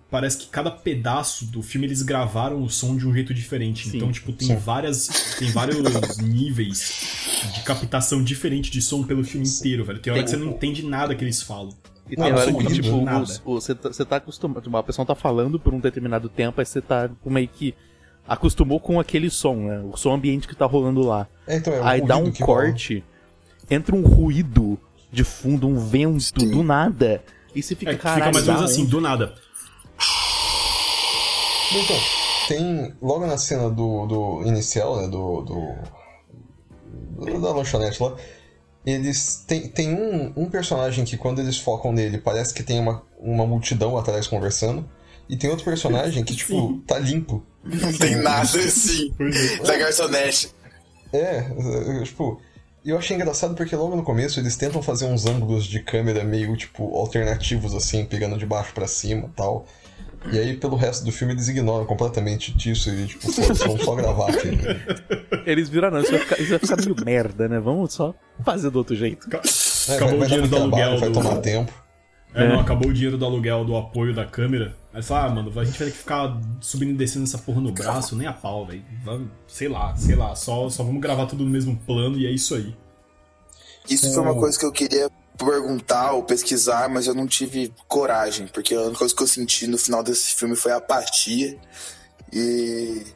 parece 0.09 0.39
que 0.39 0.47
cada 0.47 0.71
pedaço 0.71 1.45
do 1.47 1.63
filme 1.63 1.87
eles 1.87 2.01
gravaram 2.03 2.63
o 2.63 2.71
som 2.71 2.97
de 2.97 3.07
um 3.07 3.13
jeito 3.13 3.35
diferente. 3.35 3.89
Sim, 3.89 3.97
então, 3.97 4.13
tipo, 4.13 4.33
tem 4.33 4.49
sim. 4.49 4.57
várias. 4.57 5.37
Tem 5.39 5.51
vários 5.51 6.19
níveis 6.19 7.51
de 7.55 7.63
captação 7.63 8.23
diferente 8.23 8.71
de 8.71 8.81
som 8.81 9.03
pelo 9.03 9.25
filme 9.25 9.47
inteiro, 9.47 9.85
velho. 9.85 9.99
Tem 9.99 10.13
hora 10.13 10.23
que 10.23 10.31
você 10.31 10.37
não 10.37 10.53
entende 10.53 10.85
nada 10.85 11.15
que 11.15 11.25
eles 11.25 11.43
falam. 11.43 11.75
E 12.09 12.17
tem 12.17 12.33
hora 12.33 12.53
que, 12.53 12.67
tipo, 12.73 13.05
você 13.45 13.75
tá, 13.75 13.89
você 13.93 14.05
tá 14.05 14.17
acostumado. 14.17 14.67
Uma 14.67 14.83
pessoa 14.83 15.05
tá 15.05 15.15
falando 15.15 15.59
por 15.59 15.75
um 15.75 15.81
determinado 15.81 16.29
tempo, 16.29 16.61
aí 16.61 16.65
você 16.65 16.81
tá 16.81 17.09
tipo, 17.09 17.31
meio 17.31 17.49
que 17.49 17.75
acostumou 18.27 18.79
com 18.79 19.01
aquele 19.01 19.29
som, 19.29 19.57
né? 19.57 19.81
O 19.81 19.97
som 19.97 20.15
ambiente 20.15 20.47
que 20.47 20.55
tá 20.55 20.67
rolando 20.67 21.03
lá. 21.03 21.27
É, 21.47 21.57
então, 21.57 21.73
é 21.73 21.81
aí 21.83 22.01
dá 22.01 22.17
um 22.17 22.31
rola. 22.31 22.75
Entra 23.71 23.95
um 23.95 24.03
ruído 24.03 24.79
de 25.13 25.25
fundo, 25.25 25.67
um 25.69 25.79
vento 25.79 26.41
Sim. 26.41 26.51
do 26.51 26.63
nada. 26.63 27.23
E 27.55 27.63
você 27.63 27.75
fica, 27.75 27.93
É, 27.93 27.97
caralho, 27.97 28.25
fica 28.25 28.33
mais 28.35 28.49
ou 28.49 28.55
menos 28.55 28.71
assim, 28.71 28.83
onde?" 28.83 28.91
do 28.91 29.01
nada. 29.01 29.35
Então, 31.73 31.97
tem. 32.49 32.95
Logo 33.01 33.27
na 33.27 33.37
cena 33.37 33.69
do, 33.71 34.07
do 34.07 34.43
inicial, 34.47 34.97
né? 35.01 35.09
Do, 35.09 35.43
do. 35.43 37.27
do- 37.27 37.41
Da 37.41 37.53
lanchonete 37.53 38.03
lá. 38.03 38.17
Eles. 38.87 39.45
Tem, 39.47 39.69
tem 39.69 39.95
um, 39.95 40.33
um 40.37 40.49
personagem 40.49 41.05
que 41.05 41.17
quando 41.19 41.41
eles 41.41 41.59
focam 41.59 41.93
nele 41.93 42.19
parece 42.19 42.55
que 42.55 42.63
tem 42.63 42.81
uma, 42.81 43.03
uma 43.19 43.47
multidão 43.47 43.97
atrás 43.99 44.27
conversando. 44.27 44.89
E 45.29 45.37
tem 45.37 45.51
outro 45.51 45.65
personagem 45.65 46.25
que, 46.25 46.35
tipo, 46.35 46.53
Sim. 46.55 46.83
tá 46.87 46.99
limpo. 46.99 47.45
Não 47.63 47.93
tem 47.93 48.17
nada 48.17 48.41
assim. 48.59 49.13
É. 49.21 49.63
Da 49.63 49.77
garçonete. 49.77 50.51
É, 51.13 51.37
é, 52.01 52.03
tipo. 52.05 52.41
Eu 52.85 52.97
achei 52.97 53.17
engraçado 53.17 53.55
porque 53.55 53.75
logo 53.77 53.95
no 53.97 54.03
começo 54.03 54.41
eles 54.41 54.57
tentam 54.57 54.81
fazer 54.83 55.05
uns 55.07 55.27
ângulos 55.27 55.65
de 55.67 55.81
câmera 55.81 56.25
meio, 56.25 56.57
tipo, 56.57 56.97
alternativos, 56.97 57.75
assim, 57.75 58.05
pegando 58.05 58.39
de 58.39 58.47
baixo 58.47 58.73
para 58.73 58.87
cima 58.87 59.27
e 59.27 59.37
tal. 59.37 59.67
E 60.33 60.39
aí, 60.39 60.57
pelo 60.57 60.75
resto 60.77 61.05
do 61.05 61.13
filme, 61.13 61.33
eles 61.33 61.47
ignoram 61.49 61.85
completamente 61.87 62.53
disso 62.53 62.91
e, 62.91 63.07
tipo, 63.07 63.31
vamos 63.55 63.83
só 63.85 63.95
gravar 63.95 64.31
aqui. 64.31 64.49
Eles 65.47 65.69
viram, 65.69 65.91
não, 65.93 66.01
isso 66.01 66.11
vai, 66.11 66.21
ficar, 66.21 66.41
isso 66.41 66.51
vai 66.51 66.59
ficar 66.59 66.77
meio 66.77 66.97
merda, 67.05 67.49
né? 67.49 67.61
Vamos 67.61 67.93
só 67.93 68.13
fazer 68.45 68.69
do 68.71 68.79
outro 68.79 68.97
jeito. 68.97 69.29
É, 69.33 69.95
Acabou 69.97 70.09
vai, 70.09 70.17
o 70.17 70.19
vai 70.19 70.19
dar 70.19 70.27
dinheiro 70.27 70.49
do 70.49 70.57
aluguel. 70.57 70.71
trabalho, 70.99 70.99
vai 71.01 71.09
do- 71.11 71.15
tomar 71.15 71.37
tempo. 71.41 71.73
É, 72.35 72.49
não, 72.49 72.57
É. 72.57 72.61
acabou 72.61 72.91
o 72.91 72.93
dinheiro 72.93 73.17
do 73.17 73.25
aluguel 73.25 73.65
do 73.65 73.77
apoio 73.77 74.13
da 74.15 74.25
câmera. 74.27 74.75
Aí 74.99 75.03
fala, 75.05 75.27
ah, 75.27 75.31
mano, 75.31 75.61
a 75.61 75.65
gente 75.65 75.79
vai 75.79 75.87
ter 75.87 75.93
que 75.93 75.99
ficar 75.99 76.41
subindo 76.61 76.91
e 76.91 76.95
descendo 76.95 77.23
essa 77.23 77.39
porra 77.39 77.61
no 77.61 77.71
braço, 77.71 78.17
nem 78.17 78.27
a 78.27 78.33
pau, 78.33 78.67
velho. 78.67 78.83
Sei 79.47 79.69
lá, 79.69 79.95
sei 79.95 80.17
lá, 80.17 80.35
só, 80.35 80.69
só 80.69 80.83
vamos 80.83 81.01
gravar 81.01 81.27
tudo 81.27 81.45
no 81.45 81.51
mesmo 81.51 81.79
plano 81.87 82.19
e 82.19 82.27
é 82.27 82.33
isso 82.33 82.57
aí. 82.57 82.77
Isso 83.89 84.13
foi 84.13 84.21
uma 84.25 84.35
coisa 84.35 84.59
que 84.59 84.67
eu 84.67 84.73
queria 84.73 85.09
perguntar 85.39 86.15
ou 86.15 86.25
pesquisar, 86.25 86.89
mas 86.89 87.07
eu 87.07 87.15
não 87.15 87.29
tive 87.29 87.73
coragem, 87.87 88.49
porque 88.49 88.75
a 88.75 88.81
única 88.81 88.99
coisa 88.99 89.15
que 89.15 89.23
eu 89.23 89.29
senti 89.29 89.69
no 89.69 89.79
final 89.79 90.03
desse 90.03 90.35
filme 90.35 90.57
foi 90.57 90.73
apatia. 90.73 91.57
E. 92.33 93.07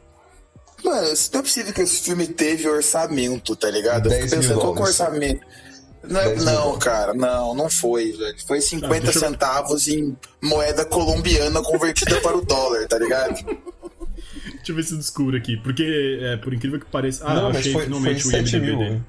Mano, 0.85 1.01
não 1.33 1.39
é 1.39 1.43
possível 1.43 1.73
que 1.73 1.81
esse 1.81 1.99
filme 1.99 2.27
teve 2.27 2.65
orçamento, 2.65 3.57
tá 3.57 3.69
ligado? 3.69 4.05
Eu 4.05 4.11
10 4.11 4.23
fico 4.23 4.35
mil 4.35 4.41
pensando, 4.41 4.61
qual 4.61 4.73
que 4.73 4.79
é 4.79 4.83
o 4.83 4.85
dólares. 4.85 4.99
orçamento? 5.01 5.45
Não, 6.03 6.21
10 6.21 6.43
mil 6.45 6.53
não 6.53 6.79
cara, 6.79 7.13
não, 7.13 7.55
não 7.55 7.69
foi, 7.69 8.11
velho. 8.11 8.35
Foi 8.45 8.59
50 8.61 9.07
Ah, 9.07 9.09
eu- 9.09 9.19
centavos 9.19 9.87
em 9.87 10.17
moeda 10.41 10.83
colombiana 10.85 11.61
convertida 11.61 12.19
para 12.21 12.37
o 12.37 12.41
dólar, 12.45 12.87
tá 12.87 12.97
ligado? 12.99 13.35
Deixa 13.35 14.71
eu 14.71 14.75
ver 14.75 14.83
se 14.83 14.93
eu 14.93 14.97
descubro 14.97 15.37
aqui. 15.37 15.57
Porque, 15.57 16.19
é, 16.21 16.37
por 16.37 16.53
incrível 16.53 16.79
que 16.79 16.85
pareça. 16.85 17.23
Ah, 17.25 17.33
não, 17.35 17.43
mas 17.49 17.57
achei 17.57 17.73
foi, 17.73 17.83
finalmente 17.85 18.21
foi 18.23 18.29
o 18.29 18.31
7 18.31 18.55
IMDB 18.55 18.65
mil. 18.65 18.77
dele. 18.79 19.01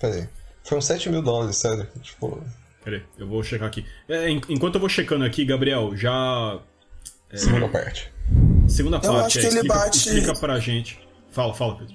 Pera 0.00 0.14
aí. 0.14 0.28
Foi 0.64 0.78
uns 0.78 0.84
7 0.86 1.08
mil 1.10 1.22
dólares, 1.22 1.56
sério. 1.56 1.86
Tipo, 2.02 2.42
Peraí, 2.84 3.02
eu 3.16 3.28
vou 3.28 3.42
checar 3.44 3.68
aqui. 3.68 3.86
É, 4.08 4.28
en- 4.28 4.40
enquanto 4.48 4.74
eu 4.74 4.80
vou 4.80 4.88
checando 4.88 5.24
aqui, 5.24 5.44
Gabriel, 5.44 5.96
já. 5.96 6.58
segunda 7.32 7.68
parte. 7.68 8.12
Segunda 8.68 8.96
Eu 8.96 9.00
parte, 9.00 9.26
acho 9.26 9.38
é, 9.38 9.40
que 9.42 9.46
ele 9.46 9.56
explica, 9.58 9.74
bate- 9.74 9.96
explica 9.98 10.34
pra 10.34 10.58
gente. 10.58 10.98
Fala, 11.30 11.54
fala, 11.54 11.78
Pedro. 11.78 11.94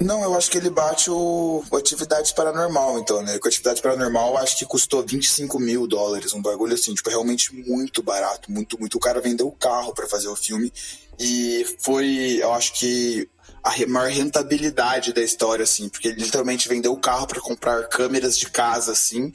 Não, 0.00 0.22
eu 0.22 0.34
acho 0.34 0.50
que 0.50 0.58
ele 0.58 0.70
bate 0.70 1.10
o, 1.10 1.64
o 1.70 1.76
Atividade 1.76 2.34
Paranormal, 2.34 2.98
então, 2.98 3.22
né? 3.22 3.38
Com 3.38 3.48
Atividade 3.48 3.80
Paranormal, 3.80 4.36
acho 4.38 4.58
que 4.58 4.66
custou 4.66 5.04
25 5.06 5.58
mil 5.58 5.86
dólares, 5.86 6.32
um 6.32 6.42
bagulho 6.42 6.74
assim, 6.74 6.94
tipo, 6.94 7.08
realmente 7.08 7.54
muito 7.54 8.02
barato, 8.02 8.50
muito, 8.50 8.78
muito. 8.78 8.96
O 8.96 9.00
cara 9.00 9.20
vendeu 9.20 9.46
o 9.46 9.52
carro 9.52 9.94
pra 9.94 10.08
fazer 10.08 10.28
o 10.28 10.36
filme 10.36 10.72
e 11.18 11.64
foi, 11.78 12.38
eu 12.40 12.52
acho 12.52 12.72
que 12.74 13.28
a 13.62 13.86
maior 13.86 14.10
rentabilidade 14.10 15.12
da 15.12 15.22
história, 15.22 15.62
assim, 15.62 15.88
porque 15.88 16.08
ele 16.08 16.22
literalmente 16.22 16.68
vendeu 16.68 16.92
o 16.92 17.00
carro 17.00 17.26
pra 17.26 17.40
comprar 17.40 17.88
câmeras 17.88 18.38
de 18.38 18.50
casa, 18.50 18.92
assim, 18.92 19.32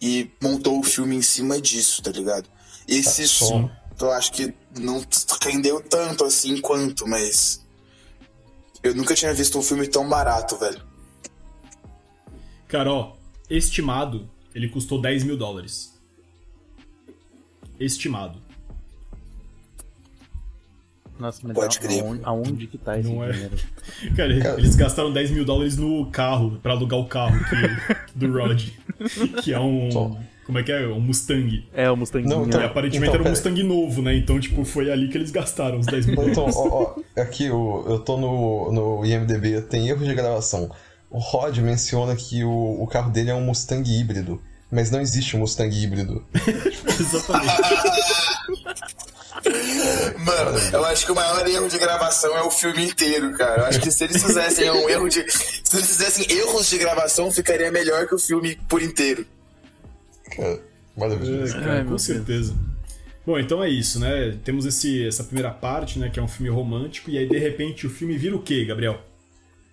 e 0.00 0.30
montou 0.42 0.80
o 0.80 0.82
filme 0.82 1.14
em 1.14 1.22
cima 1.22 1.60
disso, 1.60 2.02
tá 2.02 2.10
ligado? 2.10 2.48
Esse 2.88 3.22
Tá, 3.22 3.28
som, 3.28 3.70
eu 4.00 4.10
acho 4.10 4.32
que 4.32 4.52
não 4.78 5.04
rendeu 5.42 5.80
tanto 5.80 6.24
assim 6.24 6.60
quanto, 6.60 7.06
mas. 7.06 7.60
Eu 8.82 8.94
nunca 8.94 9.14
tinha 9.14 9.32
visto 9.34 9.58
um 9.58 9.62
filme 9.62 9.86
tão 9.88 10.08
barato, 10.08 10.56
velho. 10.56 10.80
Cara, 12.68 12.92
ó, 12.92 13.12
estimado, 13.50 14.28
ele 14.54 14.68
custou 14.68 15.00
10 15.00 15.24
mil 15.24 15.36
dólares. 15.36 15.98
Estimado. 17.80 18.40
Nossa, 21.18 21.40
mas 21.42 21.54
Pode 21.54 21.80
crer. 21.80 22.00
aonde, 22.02 22.20
aonde 22.24 22.66
que 22.68 22.78
tá 22.78 22.96
esse 22.98 23.08
Não 23.12 23.24
é. 23.24 23.32
dinheiro? 23.32 23.56
Cara, 24.16 24.40
Cara. 24.40 24.58
eles 24.60 24.76
gastaram 24.76 25.12
10 25.12 25.32
mil 25.32 25.44
dólares 25.44 25.76
no 25.76 26.08
carro, 26.12 26.58
pra 26.62 26.72
alugar 26.72 27.00
o 27.00 27.06
carro 27.08 27.36
que- 27.44 27.96
do 28.16 28.32
Rod. 28.32 28.68
Que 29.42 29.52
é 29.52 29.58
um. 29.58 29.88
Como 30.48 30.58
é 30.58 30.62
que 30.62 30.72
é? 30.72 30.86
Um 30.86 30.98
Mustang. 30.98 31.68
É, 31.74 31.90
o 31.90 31.96
Mustanguinho. 31.96 32.34
Não, 32.34 32.46
então- 32.46 32.58
E 32.58 32.64
aparentemente 32.64 33.10
então, 33.10 33.20
era 33.20 33.28
um 33.28 33.30
Mustang 33.32 33.62
novo, 33.62 34.00
né? 34.00 34.16
Então, 34.16 34.40
tipo, 34.40 34.64
foi 34.64 34.90
ali 34.90 35.08
que 35.08 35.18
eles 35.18 35.30
gastaram 35.30 35.78
os 35.78 35.84
10 35.84 36.06
mil 36.06 36.14
Então, 36.22 36.32
dólares. 36.48 36.56
ó, 36.56 36.96
ó, 37.16 37.20
aqui 37.20 37.50
o, 37.50 37.84
eu 37.86 37.98
tô 37.98 38.16
no, 38.16 38.72
no 38.72 39.04
IMDB, 39.04 39.60
tem 39.60 39.86
erro 39.90 40.02
de 40.06 40.14
gravação. 40.14 40.70
O 41.10 41.18
Rod 41.18 41.58
menciona 41.58 42.16
que 42.16 42.42
o, 42.44 42.82
o 42.82 42.86
carro 42.86 43.10
dele 43.10 43.28
é 43.28 43.34
um 43.34 43.42
Mustang 43.42 43.86
híbrido, 43.90 44.40
mas 44.72 44.90
não 44.90 45.02
existe 45.02 45.36
um 45.36 45.40
Mustang 45.40 45.68
híbrido. 45.78 46.24
Exatamente. 46.98 47.52
Mano, 50.18 50.58
eu 50.72 50.84
acho 50.86 51.04
que 51.06 51.12
o 51.12 51.14
maior 51.14 51.46
erro 51.46 51.68
de 51.68 51.78
gravação 51.78 52.34
é 52.36 52.42
o 52.42 52.50
filme 52.50 52.84
inteiro, 52.88 53.36
cara. 53.36 53.62
Eu 53.62 53.66
acho 53.66 53.80
que 53.80 53.90
se 53.90 54.02
eles 54.04 54.22
fizessem 54.22 54.70
um 54.70 54.88
erro 54.88 55.08
de. 55.08 55.24
Se 55.30 55.76
eles 55.76 55.86
fizessem 55.88 56.26
erros 56.30 56.68
de 56.70 56.78
gravação, 56.78 57.30
ficaria 57.30 57.70
melhor 57.70 58.06
que 58.06 58.14
o 58.14 58.18
filme 58.18 58.58
por 58.68 58.82
inteiro. 58.82 59.26
Cara, 60.36 60.60
maravilhoso. 60.96 61.56
É, 61.56 61.60
cara, 61.60 61.70
Ai, 61.72 61.76
meu 61.78 61.84
com 61.84 61.88
Deus. 61.90 62.02
certeza. 62.02 62.54
Bom, 63.26 63.38
então 63.38 63.62
é 63.62 63.68
isso, 63.68 64.00
né? 64.00 64.38
Temos 64.44 64.64
esse, 64.64 65.06
essa 65.06 65.22
primeira 65.24 65.50
parte, 65.50 65.98
né? 65.98 66.08
Que 66.08 66.18
é 66.18 66.22
um 66.22 66.28
filme 66.28 66.50
romântico, 66.50 67.10
e 67.10 67.18
aí 67.18 67.28
de 67.28 67.38
repente 67.38 67.86
o 67.86 67.90
filme 67.90 68.16
vira 68.16 68.34
o 68.34 68.42
quê, 68.42 68.64
Gabriel? 68.64 69.00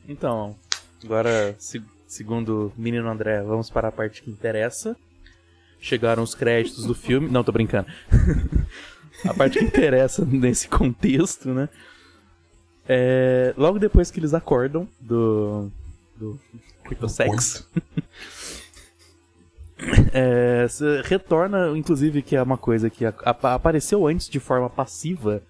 Então, 0.08 0.56
agora, 1.04 1.56
se- 1.58 1.82
segundo 2.08 2.74
o 2.78 2.82
menino 2.82 3.10
André, 3.10 3.42
vamos 3.44 3.70
para 3.70 3.88
a 3.88 3.92
parte 3.92 4.22
que 4.22 4.30
interessa. 4.30 4.96
Chegaram 5.80 6.22
os 6.24 6.36
créditos 6.36 6.86
do 6.86 6.94
filme. 6.96 7.30
Não, 7.30 7.44
tô 7.44 7.52
brincando. 7.52 7.88
a 9.24 9.34
parte 9.34 9.60
que 9.60 9.66
interessa 9.66 10.26
nesse 10.30 10.68
contexto, 10.68 11.50
né? 11.50 11.70
É, 12.88 13.54
logo 13.58 13.80
depois 13.80 14.12
que 14.12 14.20
eles 14.20 14.34
acordam 14.34 14.88
do. 15.00 15.70
do. 16.18 16.40
do 17.00 17.10
sexo. 17.10 17.68
É, 20.18 20.66
se- 20.70 21.02
retorna, 21.04 21.78
inclusive, 21.78 22.22
que 22.22 22.36
é 22.38 22.42
uma 22.42 22.58
coisa 22.58 22.90
que 22.90 23.04
a- 23.06 23.14
a- 23.26 23.54
apareceu 23.56 24.08
antes 24.08 24.30
de 24.30 24.40
forma 24.40 24.70
passiva. 24.70 25.42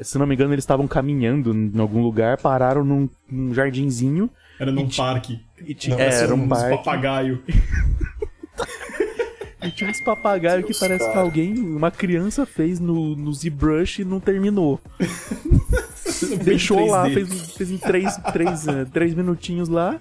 Se 0.00 0.16
não 0.18 0.26
me 0.26 0.34
engano, 0.34 0.52
eles 0.54 0.62
estavam 0.62 0.88
caminhando 0.88 1.54
em 1.54 1.78
algum 1.78 2.02
lugar, 2.02 2.38
pararam 2.38 2.82
num, 2.84 3.08
num 3.30 3.52
jardinzinho. 3.52 4.30
Era 4.58 4.72
num 4.72 4.88
parque. 4.88 5.40
E 5.66 5.74
ti- 5.74 5.90
Não, 5.90 5.98
é, 5.98 6.06
era 6.22 6.34
um 6.34 6.42
uns 6.44 6.48
parque. 6.48 6.76
papagaio. 6.78 7.42
E 9.62 9.70
tinha 9.72 9.90
uns 9.90 10.00
papagaios 10.00 10.64
que 10.64 10.78
parece 10.78 11.10
que 11.10 11.18
alguém, 11.18 11.58
uma 11.58 11.90
criança 11.90 12.46
fez 12.46 12.78
no, 12.78 13.16
no 13.16 13.32
ZBrush 13.32 14.02
e 14.02 14.04
não 14.04 14.20
terminou. 14.20 14.80
Deixou 16.44 16.86
lá, 16.86 17.06
3D. 17.08 17.14
fez, 17.14 17.50
fez 17.56 17.70
em 17.72 17.78
três, 17.78 18.16
três, 18.32 18.68
eh, 18.68 18.84
três 18.92 19.12
minutinhos 19.14 19.68
lá. 19.68 19.98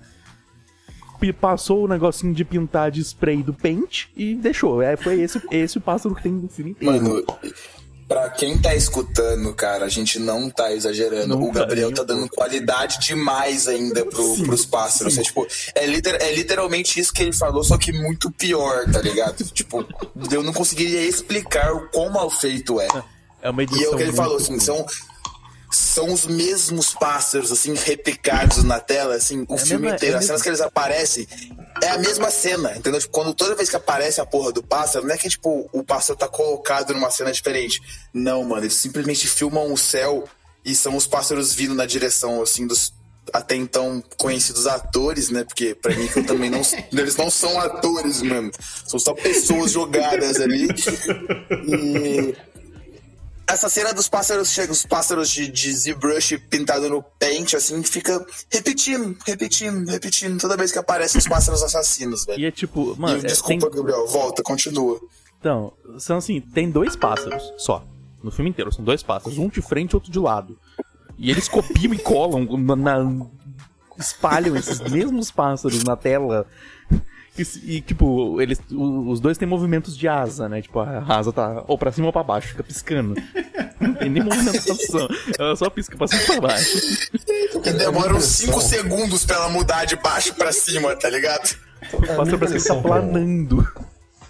Passou 1.40 1.84
o 1.84 1.88
negocinho 1.88 2.34
de 2.34 2.44
pintar 2.46 2.92
de 2.92 3.02
spray 3.02 3.42
do 3.44 3.54
Paint 3.54 4.06
e 4.16 4.36
deixou. 4.36 4.82
É, 4.82 4.96
foi 4.96 5.22
esse, 5.22 5.42
esse 5.52 5.78
o 5.78 5.82
pássaro 5.82 6.16
que 6.16 6.24
tem 6.24 6.32
no 6.32 6.48
filme 6.48 6.72
inteiro. 6.72 6.94
Mano, 7.04 7.26
pra 8.08 8.30
quem 8.30 8.58
tá 8.58 8.76
escutando, 8.76 9.54
cara, 9.54 9.86
a 9.86 9.90
gente 9.90 10.20
não 10.20 10.50
tá 10.50 10.72
exagerando. 10.72 11.30
Não 11.36 11.50
o 11.50 11.52
tá, 11.52 11.62
Gabriel 11.62 11.92
tá 11.94 12.04
dando 12.04 12.30
qualidade 12.30 13.00
demais 13.00 13.68
ainda 13.68 14.06
pro, 14.06 14.36
pros 14.44 14.66
pássaros. 14.66 15.18
É, 15.18 15.22
tipo, 15.24 15.46
é, 15.74 15.86
liter- 15.86 16.18
é 16.22 16.34
literalmente 16.34 17.00
isso 17.00 17.12
que 17.14 17.24
ele 17.24 17.34
falou, 17.34 17.64
só 17.64 17.78
que 17.78 17.92
muito 17.92 18.32
pior, 18.32 18.86
tá 18.92 19.02
ligado? 19.02 19.44
tipo, 19.52 19.86
eu 20.32 20.44
não 20.44 20.54
conseguiria 20.54 21.02
explicar 21.02 21.74
o 21.74 21.90
quão 21.90 22.12
mal 22.12 22.30
feito 22.30 22.80
é. 22.80 22.88
É 23.42 23.50
uma 23.50 23.62
edição 23.64 23.82
E 23.82 23.86
é 23.86 23.90
o 23.90 23.98
que 23.98 24.04
ele 24.04 24.14
falou, 24.14 24.38
assim, 24.38 24.60
são, 24.60 24.84
são 25.76 26.12
os 26.14 26.26
mesmos 26.26 26.94
pássaros, 26.94 27.52
assim, 27.52 27.74
replicados 27.74 28.64
na 28.64 28.80
tela, 28.80 29.16
assim, 29.16 29.46
o 29.48 29.56
É 29.56 29.58
filme 29.58 29.84
mesma- 29.84 29.96
inteiro. 29.96 30.16
é 30.16 30.20
As 30.20 30.26
cenas 30.26 30.42
que 30.42 30.50
eles 30.50 30.62
aparecem 30.62 31.28
é 31.84 31.90
a 31.90 31.98
mesma 31.98 32.32
cena, 32.32 32.76
entendeu? 32.78 33.00
Tipo, 33.00 33.14
quando 33.14 33.34
toda 33.34 33.56
vez 33.56 33.70
que 33.70 33.76
aparece 33.76 34.20
a 34.22 34.26
porra 34.26 34.52
do 34.52 34.64
pássaro, 34.64 35.06
não 35.06 35.14
é 35.14 35.18
que, 35.18 35.30
tipo, 35.30 35.70
o 35.74 35.84
pássaro 35.84 36.18
tá 36.18 36.28
colocado 36.28 36.94
numa 36.94 37.12
cena 37.12 37.32
diferente. 37.32 37.82
Não, 38.14 38.44
mano, 38.44 38.64
eles 38.64 38.76
simplesmente 38.76 39.28
filmam 39.28 39.72
o 39.74 39.78
céu 39.78 40.24
e 40.64 40.74
são 40.76 40.96
os 40.96 41.06
pássaros 41.06 41.54
vindo 41.54 41.76
na 41.76 41.86
direção, 41.86 42.42
assim, 42.42 42.66
dos 42.66 42.94
até 43.34 43.56
então 43.56 44.04
conhecidos 44.18 44.68
atores, 44.68 45.30
né? 45.32 45.44
Porque 45.44 45.74
pra 45.74 45.96
mim 45.96 46.08
que 46.08 46.20
eu 46.20 46.26
também 46.26 46.48
não. 46.50 46.62
Eles 46.94 47.16
não 47.18 47.30
são 47.32 47.60
atores, 47.60 48.22
mano. 48.22 48.52
São 48.88 49.00
só 49.00 49.14
pessoas 49.16 49.72
jogadas 49.72 50.40
ali. 50.40 50.68
E 51.68 52.36
essa 53.48 53.70
cena 53.70 53.94
dos 53.94 54.08
pássaros 54.10 54.50
chega, 54.52 54.72
os 54.72 54.86
pássaros 54.86 55.30
de, 55.30 55.48
de 55.48 55.72
ZBrush 55.72 56.38
pintado 56.50 56.90
no 56.90 57.04
paint, 57.04 57.54
assim, 57.54 57.82
fica 57.84 58.26
repetindo, 58.52 59.16
repetindo, 59.26 59.88
repetindo, 59.90 60.40
toda 60.40 60.58
vez 60.58 60.72
que 60.72 60.80
aparecem 60.80 61.20
os 61.20 61.28
pássaros 61.28 61.62
assassinos, 61.64 62.26
velho. 62.26 62.40
E 62.40 62.46
é 62.46 62.52
tipo, 62.52 62.94
E, 62.96 63.00
mano, 63.00 63.18
é, 63.20 63.22
desculpa, 63.22 63.68
tem- 63.70 63.78
Gabriel, 63.78 64.08
volta, 64.08 64.42
continua. 64.44 65.00
Então, 65.40 65.74
são 66.00 66.18
assim, 66.18 66.42
tem 66.42 66.70
dois 66.72 66.96
pássaros 66.96 67.54
só. 67.58 67.84
No 68.24 68.32
filme 68.32 68.50
inteiro, 68.50 68.72
são 68.74 68.84
dois 68.84 69.04
pássaros, 69.04 69.38
um 69.38 69.48
de 69.48 69.62
frente 69.62 69.92
e 69.92 69.96
outro 69.96 70.12
de 70.12 70.18
lado. 70.18 70.58
E 71.18 71.30
eles 71.30 71.48
copiam 71.48 71.94
e 71.94 72.00
colam, 72.00 72.46
na- 72.76 73.28
espalham 74.00 74.56
esses 74.56 74.80
mesmos 74.80 75.30
pássaros 75.32 75.84
na 75.84 75.96
tela. 75.96 76.46
E, 77.38 77.76
e, 77.78 77.82
tipo, 77.82 78.40
eles, 78.42 78.60
o- 78.72 79.10
os 79.10 79.20
dois 79.20 79.38
têm 79.38 79.48
movimentos 79.48 79.98
de 79.98 80.08
asa, 80.08 80.48
né? 80.48 80.62
Tipo, 80.62 80.80
a 80.80 81.04
asa 81.08 81.34
tá 81.34 81.64
ou 81.68 81.78
pra 81.78 81.92
cima 81.92 82.08
ou 82.08 82.14
pra 82.14 82.24
baixo, 82.24 82.48
fica 82.50 82.64
piscando. 82.64 83.14
Não 83.80 83.94
tem 83.94 84.10
nem 84.10 84.24
movimentação. 84.24 85.08
Ela 85.38 85.56
só 85.56 85.70
pisca 85.70 85.98
pra 85.98 86.08
cima 86.08 86.22
e 86.22 86.26
pra 86.26 86.42
baixo. 86.42 86.78
E 87.66 87.74
demora 87.74 88.16
uns 88.16 88.24
5 88.24 88.62
segundos 88.62 89.26
pra 89.26 89.36
ela 89.36 89.50
mudar 89.50 89.84
de 89.86 89.96
baixo 89.98 90.34
pra 90.36 90.54
cima, 90.54 90.96
tá 90.96 91.10
ligado? 91.10 91.58
O 91.94 92.02
pássaro 92.02 92.40
parece 92.40 92.66
que 92.66 92.72
ele 92.72 92.82
tá 92.82 92.82
planando. 92.82 93.68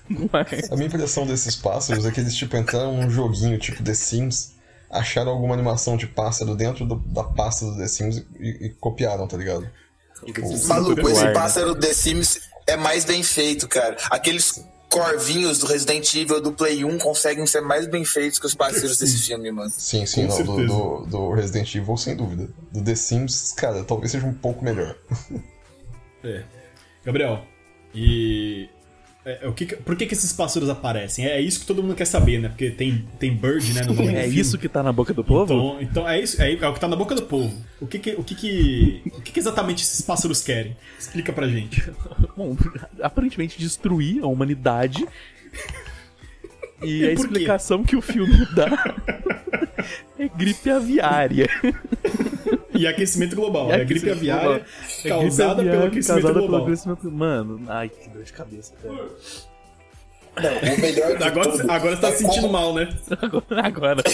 Não 0.10 0.30
é? 0.34 0.74
A 0.74 0.76
minha 0.76 0.88
impressão 0.88 1.26
desses 1.28 1.56
pássaros 1.56 2.06
é 2.06 2.12
que 2.12 2.20
eles, 2.20 2.36
tipo, 2.36 2.58
entraram 2.58 2.96
num 2.98 3.10
joguinho 3.10 3.58
tipo 3.60 3.84
The 3.84 3.94
Sims, 3.94 4.54
acharam 4.92 5.32
alguma 5.32 5.54
animação 5.54 5.96
de 5.98 6.08
pássaro 6.08 6.56
dentro 6.56 6.86
do- 6.86 6.96
da 6.96 7.24
pasta 7.24 7.66
do 7.66 7.78
The 7.78 7.88
Sims 7.88 8.18
e, 8.40 8.66
e 8.66 8.70
copiaram, 8.80 9.28
tá 9.28 9.38
ligado? 9.38 9.68
Maluco, 10.68 11.10
esse 11.10 11.34
pássaro 11.34 11.76
The 11.76 11.94
Sims 11.94 12.40
é 12.68 12.76
mais 12.76 13.06
bem 13.06 13.24
feito, 13.24 13.68
cara. 13.68 13.98
Aqueles 14.10 14.66
corvinhos 14.90 15.60
do 15.60 15.66
Resident 15.66 16.14
Evil 16.14 16.42
do 16.42 16.54
Play 16.54 16.86
1 16.86 16.98
conseguem 17.00 17.46
ser 17.46 17.62
mais 17.62 17.86
bem 17.86 18.06
feitos 18.06 18.40
que 18.40 18.46
os 18.46 18.56
pássaros 18.56 18.98
desse 18.98 19.18
filme, 19.18 19.52
mano. 19.52 19.70
Sim, 19.70 20.06
sim, 20.06 20.26
não, 20.26 20.44
do, 20.44 20.66
do, 20.66 21.06
do 21.06 21.32
Resident 21.34 21.76
Evil, 21.76 21.98
sem 21.98 22.16
dúvida. 22.16 22.48
Do 22.72 22.82
The 22.82 22.96
Sims, 22.96 23.52
cara, 23.52 23.84
talvez 23.84 24.12
seja 24.12 24.26
um 24.26 24.34
pouco 24.34 24.64
melhor. 24.64 24.96
É. 26.24 26.44
Gabriel, 27.04 27.44
e. 27.94 28.68
é, 29.26 29.40
é, 29.42 29.48
o 29.48 29.54
que, 29.54 29.66
por 29.66 29.96
que, 29.96 30.06
que 30.06 30.14
esses 30.14 30.32
pássaros 30.32 30.70
aparecem? 30.70 31.26
É, 31.26 31.42
isso 31.42 31.60
que 31.60 31.66
todo 31.66 31.82
mundo 31.82 31.96
quer 31.96 32.06
saber, 32.06 32.40
né? 32.40 32.50
Porque 32.50 32.70
tem, 32.70 33.04
tem 33.20 33.36
bird, 33.36 33.74
né? 33.74 33.82
No 33.82 34.10
É 34.10 34.28
isso 34.28 34.56
que 34.56 34.70
tá 34.70 34.84
na 34.84 34.94
boca 34.94 35.16
do 35.16 35.24
povo? 35.24 35.52
Então, 35.52 35.82
então 35.82 36.10
é 36.10 36.22
isso, 36.22 36.40
é, 36.40 36.54
é 36.54 36.70
o 36.70 36.74
que 36.74 36.80
tá 36.80 36.88
na 36.88 36.96
boca 36.96 37.16
do 37.16 37.24
povo. 37.24 37.52
O 37.82 37.88
que 37.88 37.98
que, 37.98 38.12
o 38.12 38.24
que, 38.24 38.36
que, 38.36 39.02
o 39.08 39.22
que, 39.22 39.32
que 39.32 39.40
exatamente 39.40 39.84
esses 39.84 40.02
pássaros 40.02 40.44
querem? 40.44 40.78
Explica 41.00 41.34
pra 41.34 41.48
gente. 41.48 41.84
Bom, 42.38 42.56
aparentemente 43.02 43.58
destruir 43.58 44.24
a 44.24 44.28
humanidade. 44.28 45.06
E 46.84 47.06
a 47.06 47.16
Por 47.16 47.16
quê? 47.16 47.22
explicação 47.22 47.84
que 47.84 47.96
o 47.96 48.02
filme 48.02 48.46
dá 48.54 48.68
é 50.20 50.28
gripe 50.28 50.70
aviária. 50.70 51.50
E 52.78 52.88
aquecimento 52.88 53.36
global. 53.36 53.70
E 53.70 53.74
é 53.74 53.84
gripe 53.86 54.10
aviária 54.12 54.44
global. 54.44 54.66
É 55.04 55.10
causada 55.10 55.56
gripe 55.56 55.70
aviária 55.70 55.72
pelo 55.72 55.86
aquecimento 55.86 56.22
causada 56.24 56.40
global. 56.40 56.60
pelo 56.62 56.74
aquecimento- 56.74 57.12
Mano, 57.12 57.62
ai, 57.68 57.90
que 57.90 58.10
dor 58.10 58.24
de 58.24 58.34
cabeça, 58.34 58.74
cara. 58.82 58.96
O 60.38 60.82
melhor 60.82 61.16
Agora, 61.24 61.50
tudo 61.50 61.72
agora 61.72 61.96
você 61.96 62.02
tá 62.02 62.12
se 62.12 62.18
sentindo 62.18 62.42
como- 62.42 62.52
mal, 62.52 62.74
né? 62.74 62.90
Agora. 63.22 63.46
agora. 63.64 64.04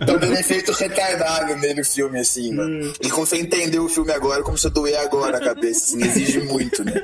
Tá 0.00 0.16
dando 0.16 0.34
efeito 0.34 0.72
retardado 0.72 1.54
nele 1.56 1.82
o 1.82 1.84
filme, 1.84 2.18
assim, 2.18 2.52
mano. 2.52 2.92
E 3.00 3.08
como 3.10 3.24
você 3.24 3.36
entendeu 3.36 3.84
o 3.84 3.88
filme 3.88 4.10
agora, 4.10 4.42
como 4.42 4.58
você 4.58 4.68
doer 4.70 4.98
agora 4.98 5.36
a 5.36 5.40
cabeça, 5.40 5.84
assim, 5.96 6.04
exige 6.04 6.40
muito, 6.40 6.82
né? 6.84 6.94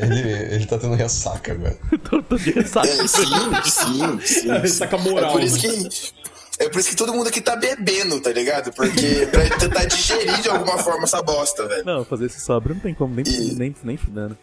Ele, 0.00 0.54
ele 0.54 0.66
tá 0.66 0.78
tendo 0.78 0.94
ressaca 0.94 1.52
agora. 1.52 1.76
tô, 2.08 2.22
tô 2.22 2.36
de 2.36 2.50
ressaca. 2.50 2.88
É, 2.88 3.06
sim, 3.06 3.24
sim, 3.64 4.20
sim. 4.22 4.50
É, 4.50 4.58
ressaca 4.60 4.96
moral, 4.96 5.30
É 5.30 5.32
por 5.32 5.42
isso 5.42 5.56
né? 5.68 5.88
que. 5.90 6.26
É 6.58 6.68
por 6.68 6.78
isso 6.80 6.88
que 6.90 6.96
todo 6.96 7.12
mundo 7.12 7.28
aqui 7.28 7.40
tá 7.40 7.54
bebendo, 7.54 8.18
tá 8.20 8.30
ligado? 8.30 8.72
Porque 8.72 9.26
pra 9.30 9.48
tentar 9.58 9.84
digerir 9.84 10.40
de 10.40 10.48
alguma 10.48 10.78
forma 10.78 11.04
essa 11.04 11.20
bosta, 11.22 11.66
velho. 11.68 11.84
Não, 11.84 12.04
fazer 12.04 12.26
esse 12.26 12.40
sobra 12.40 12.72
não 12.72 12.80
tem 12.80 12.94
como, 12.94 13.14
nem, 13.14 13.24
E- 13.26 13.54
nem, 13.54 13.76
nem 13.84 13.96
fudando. 13.96 14.36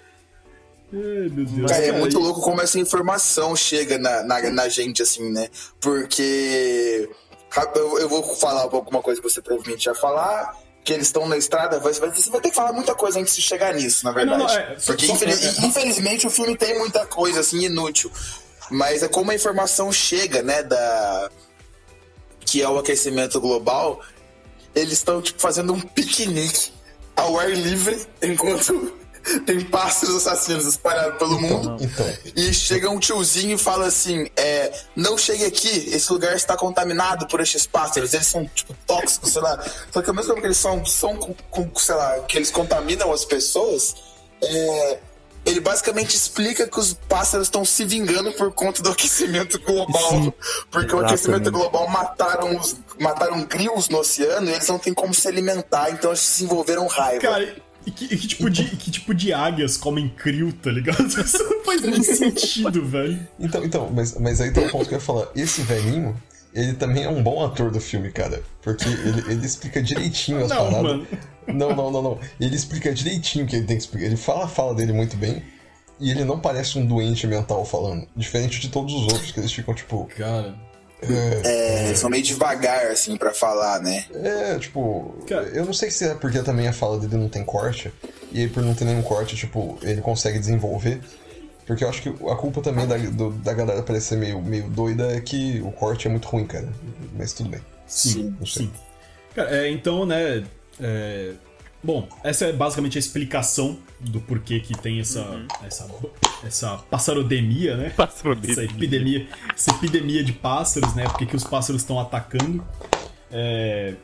Ai, 0.94 1.00
meu 1.32 1.46
Deus. 1.46 1.72
Cara, 1.72 1.84
é 1.86 1.92
muito 1.92 2.20
louco 2.20 2.40
como 2.42 2.62
essa 2.62 2.78
informação 2.80 3.56
chega 3.56 3.98
na, 3.98 4.22
na, 4.24 4.52
na 4.52 4.70
gente, 4.70 5.02
assim, 5.02 5.32
né? 5.32 5.50
Porque. 5.82 7.10
Eu, 7.76 8.00
eu 8.00 8.10
vou 8.10 8.24
falar 8.36 8.62
alguma 8.62 9.02
coisa 9.02 9.22
que 9.22 9.30
você 9.30 9.42
provavelmente 9.42 9.86
ia 9.86 9.96
falar. 9.96 10.58
Que 10.84 10.92
eles 10.92 11.08
estão 11.08 11.26
na 11.30 11.38
estrada, 11.38 11.80
vai- 11.80 11.94
vai- 11.94 12.12
você 12.12 12.30
vai 12.30 12.42
ter 12.42 12.50
que 12.50 12.56
falar 12.56 12.74
muita 12.74 12.94
coisa 12.94 13.18
antes 13.18 13.34
de 13.36 13.42
chegar 13.42 13.74
nisso, 13.74 14.04
na 14.04 14.12
verdade. 14.12 14.38
não, 14.44 14.50
é, 14.50 14.76
só- 14.78 14.88
Porque 14.92 15.08
só- 15.08 15.14
infeliz- 15.14 15.42
é, 15.42 15.62
é. 15.64 15.66
infelizmente 15.66 16.28
o 16.28 16.30
filme 16.30 16.58
tem 16.58 16.78
muita 16.78 17.06
coisa 17.06 17.40
assim 17.40 17.64
inútil. 17.64 18.12
Mas 18.70 19.02
é 19.02 19.08
como 19.08 19.32
a 19.32 19.36
informação 19.36 19.92
chega, 19.94 20.42
né, 20.44 20.62
da. 20.62 21.30
Que 22.54 22.62
é 22.62 22.70
o 22.70 22.78
aquecimento 22.78 23.42
global. 23.42 24.00
Eles 24.76 24.94
estão, 24.94 25.24
tipo, 25.24 25.42
fazendo 25.42 25.74
um 25.74 25.82
piquenique 25.82 26.72
ao 27.16 27.40
ar 27.40 27.50
livre 27.50 28.06
enquanto 28.22 28.94
tem 29.44 29.60
pássaros 29.62 30.16
assassinos 30.18 30.68
espalhados 30.68 31.18
pelo 31.18 31.42
mundo. 31.42 31.78
Então, 31.82 32.06
E 32.36 32.54
chega 32.54 32.92
um 32.92 33.00
tiozinho 33.00 33.56
e 33.56 33.58
fala 33.58 33.88
assim: 33.88 34.30
é, 34.38 34.72
não 34.96 35.18
chegue 35.18 35.44
aqui, 35.46 35.90
esse 35.92 36.14
lugar 36.14 36.36
está 36.36 36.56
contaminado 36.56 37.26
por 37.26 37.42
estes 37.42 37.66
pássaros, 37.66 38.14
eles 38.14 38.28
são 38.28 38.46
tipo 38.46 38.76
tóxicos, 38.86 39.34
sei 39.34 39.42
lá. 39.42 39.60
Só 39.92 40.04
que 40.04 40.10
ao 40.12 40.16
mesmo 40.16 40.30
tempo 40.30 40.42
que 40.42 40.46
eles 40.46 40.58
são, 40.58 40.86
são 40.86 41.16
com, 41.18 41.34
com, 41.50 41.76
sei 41.76 41.96
lá, 41.96 42.20
que 42.20 42.38
eles 42.38 42.52
contaminam 42.52 43.12
as 43.12 43.26
pessoas, 43.26 43.96
é, 44.44 45.00
ele 45.46 45.60
basicamente 45.60 46.16
explica 46.16 46.68
que 46.68 46.80
os 46.80 46.94
pássaros 46.94 47.48
estão 47.48 47.66
se 47.66 47.84
vingando 47.84 48.32
por 48.34 48.52
conta 48.52 48.82
do 48.82 48.90
aquecimento 48.92 49.60
global. 49.60 50.10
Sim, 50.10 50.34
porque 50.72 50.94
o 50.94 51.00
exatamente. 51.00 51.06
aquecimento 51.06 51.52
global 51.52 51.88
mataram, 51.90 52.58
os, 52.58 52.76
mataram 53.00 53.44
grilos 53.44 53.90
no 53.90 54.00
oceano 54.00 54.50
e 54.50 54.54
eles 54.54 54.68
não 54.68 54.80
têm 54.80 54.94
como 54.94 55.14
se 55.14 55.28
alimentar, 55.28 55.90
então 55.92 56.12
eles 56.12 56.22
desenvolveram 56.22 56.88
raiva. 56.88 57.22
Cara, 57.22 57.56
e 57.86 57.92
que, 57.92 58.06
e 58.06 58.18
que 58.18 58.28
tipo 58.28 58.50
de, 58.50 58.64
que 58.64 58.92
tipo 58.92 59.14
de 59.14 59.34
águias 59.34 59.76
comem 59.76 60.08
krill, 60.08 60.54
tá 60.54 60.72
ligado? 60.72 61.06
Isso 61.20 61.44
não 61.44 61.64
faz 61.64 61.82
nem 61.84 62.02
sentido, 62.02 62.86
velho. 62.86 63.28
então, 63.40 63.64
então 63.64 63.90
mas, 63.94 64.18
mas 64.18 64.40
aí 64.40 64.52
tá 64.52 64.62
o 64.62 64.70
ponto 64.70 64.88
que 64.88 64.94
eu 64.94 65.00
ia 65.00 65.04
falar. 65.04 65.28
Esse 65.36 65.62
velhinho, 65.62 66.16
ele 66.54 66.74
também 66.74 67.04
é 67.04 67.10
um 67.10 67.22
bom 67.24 67.44
ator 67.44 67.72
do 67.72 67.80
filme, 67.80 68.12
cara. 68.12 68.42
Porque 68.62 68.88
ele, 68.88 69.32
ele 69.32 69.46
explica 69.46 69.82
direitinho 69.82 70.44
as 70.44 70.50
Não, 70.50 70.58
paradas. 70.58 70.82
mano. 70.82 71.08
Não, 71.48 71.76
não, 71.76 71.92
não, 71.92 72.02
não. 72.02 72.20
Ele 72.40 72.56
explica 72.56 72.94
direitinho 72.94 73.46
o 73.46 73.48
que 73.48 73.56
ele 73.56 73.66
tem 73.66 73.76
que 73.76 73.84
explicar. 73.84 74.06
Ele 74.06 74.18
fala 74.18 74.46
a 74.46 74.48
fala 74.48 74.74
dele 74.74 74.94
muito 74.94 75.18
bem. 75.18 75.44
E 76.00 76.10
ele 76.10 76.24
não 76.24 76.40
parece 76.40 76.78
um 76.78 76.86
doente 76.86 77.26
mental 77.28 77.66
falando. 77.66 78.08
Diferente 78.16 78.60
de 78.60 78.70
todos 78.70 78.94
os 78.94 79.04
outros, 79.04 79.32
que 79.32 79.40
eles 79.40 79.52
ficam, 79.52 79.74
tipo. 79.74 80.06
Cara. 80.18 80.56
É, 81.02 81.88
eles 81.88 82.00
são 82.00 82.10
meio 82.10 82.24
devagar, 82.24 82.88
assim, 82.88 83.18
pra 83.18 83.34
falar, 83.34 83.82
né? 83.82 84.06
É, 84.14 84.58
tipo. 84.58 85.16
Cara. 85.28 85.46
Eu 85.48 85.66
não 85.66 85.74
sei 85.74 85.92
se 85.92 86.06
é 86.06 86.16
porque 86.16 86.42
também 86.42 86.68
a 86.68 86.74
fala 86.74 86.98
dele 86.98 87.18
não 87.18 87.30
tem 87.30 87.44
corte. 87.44 87.92
E 88.32 88.42
aí, 88.42 88.48
por 88.48 88.64
não 88.64 88.74
ter 88.74 88.86
nenhum 88.86 89.02
corte, 89.02 89.36
tipo, 89.36 89.78
ele 89.82 90.02
consegue 90.02 90.40
desenvolver. 90.40 91.02
Porque 91.66 91.84
eu 91.84 91.90
acho 91.90 92.02
que 92.02 92.10
a 92.10 92.36
culpa 92.36 92.62
também 92.62 92.86
da, 92.88 92.98
do- 92.98 93.32
da 93.32 93.54
galera 93.54 93.82
parecer 93.84 94.18
meio, 94.18 94.42
meio 94.42 94.70
doida 94.70 95.16
é 95.16 95.22
que 95.22 95.62
o 95.62 95.72
corte 95.72 96.08
é 96.08 96.12
muito 96.12 96.28
ruim, 96.28 96.46
cara. 96.46 96.68
Mas 97.18 97.32
tudo 97.34 97.50
bem. 97.50 97.62
Sim, 97.88 98.36
não 98.40 98.46
sei. 98.46 98.66
sim. 98.66 98.72
Cara, 99.36 99.56
é, 99.56 99.70
então, 99.72 100.06
né. 100.06 100.44
é, 100.80 101.34
Bom, 101.86 102.08
essa 102.24 102.46
é 102.46 102.54
basicamente 102.54 102.98
a 102.98 103.00
explicação 103.00 103.78
do 104.00 104.22
porquê 104.22 104.62
que 104.62 104.74
tem 104.78 105.02
essa, 105.02 105.46
essa, 105.66 105.86
essa 106.46 106.78
passarodemia, 106.90 107.76
né? 107.76 107.90
Passarodemia. 107.96 108.52
Essa 108.54 108.64
epidemia, 108.64 109.28
essa 109.54 109.72
epidemia 109.72 110.24
de 110.24 110.32
pássaros, 110.32 110.96
né? 110.96 111.04
Porque 111.10 111.26
que 111.26 111.36
os 111.36 111.44
pássaros 111.44 111.82
estão 111.82 112.00
atacando. 112.00 112.66
É, 113.32 113.96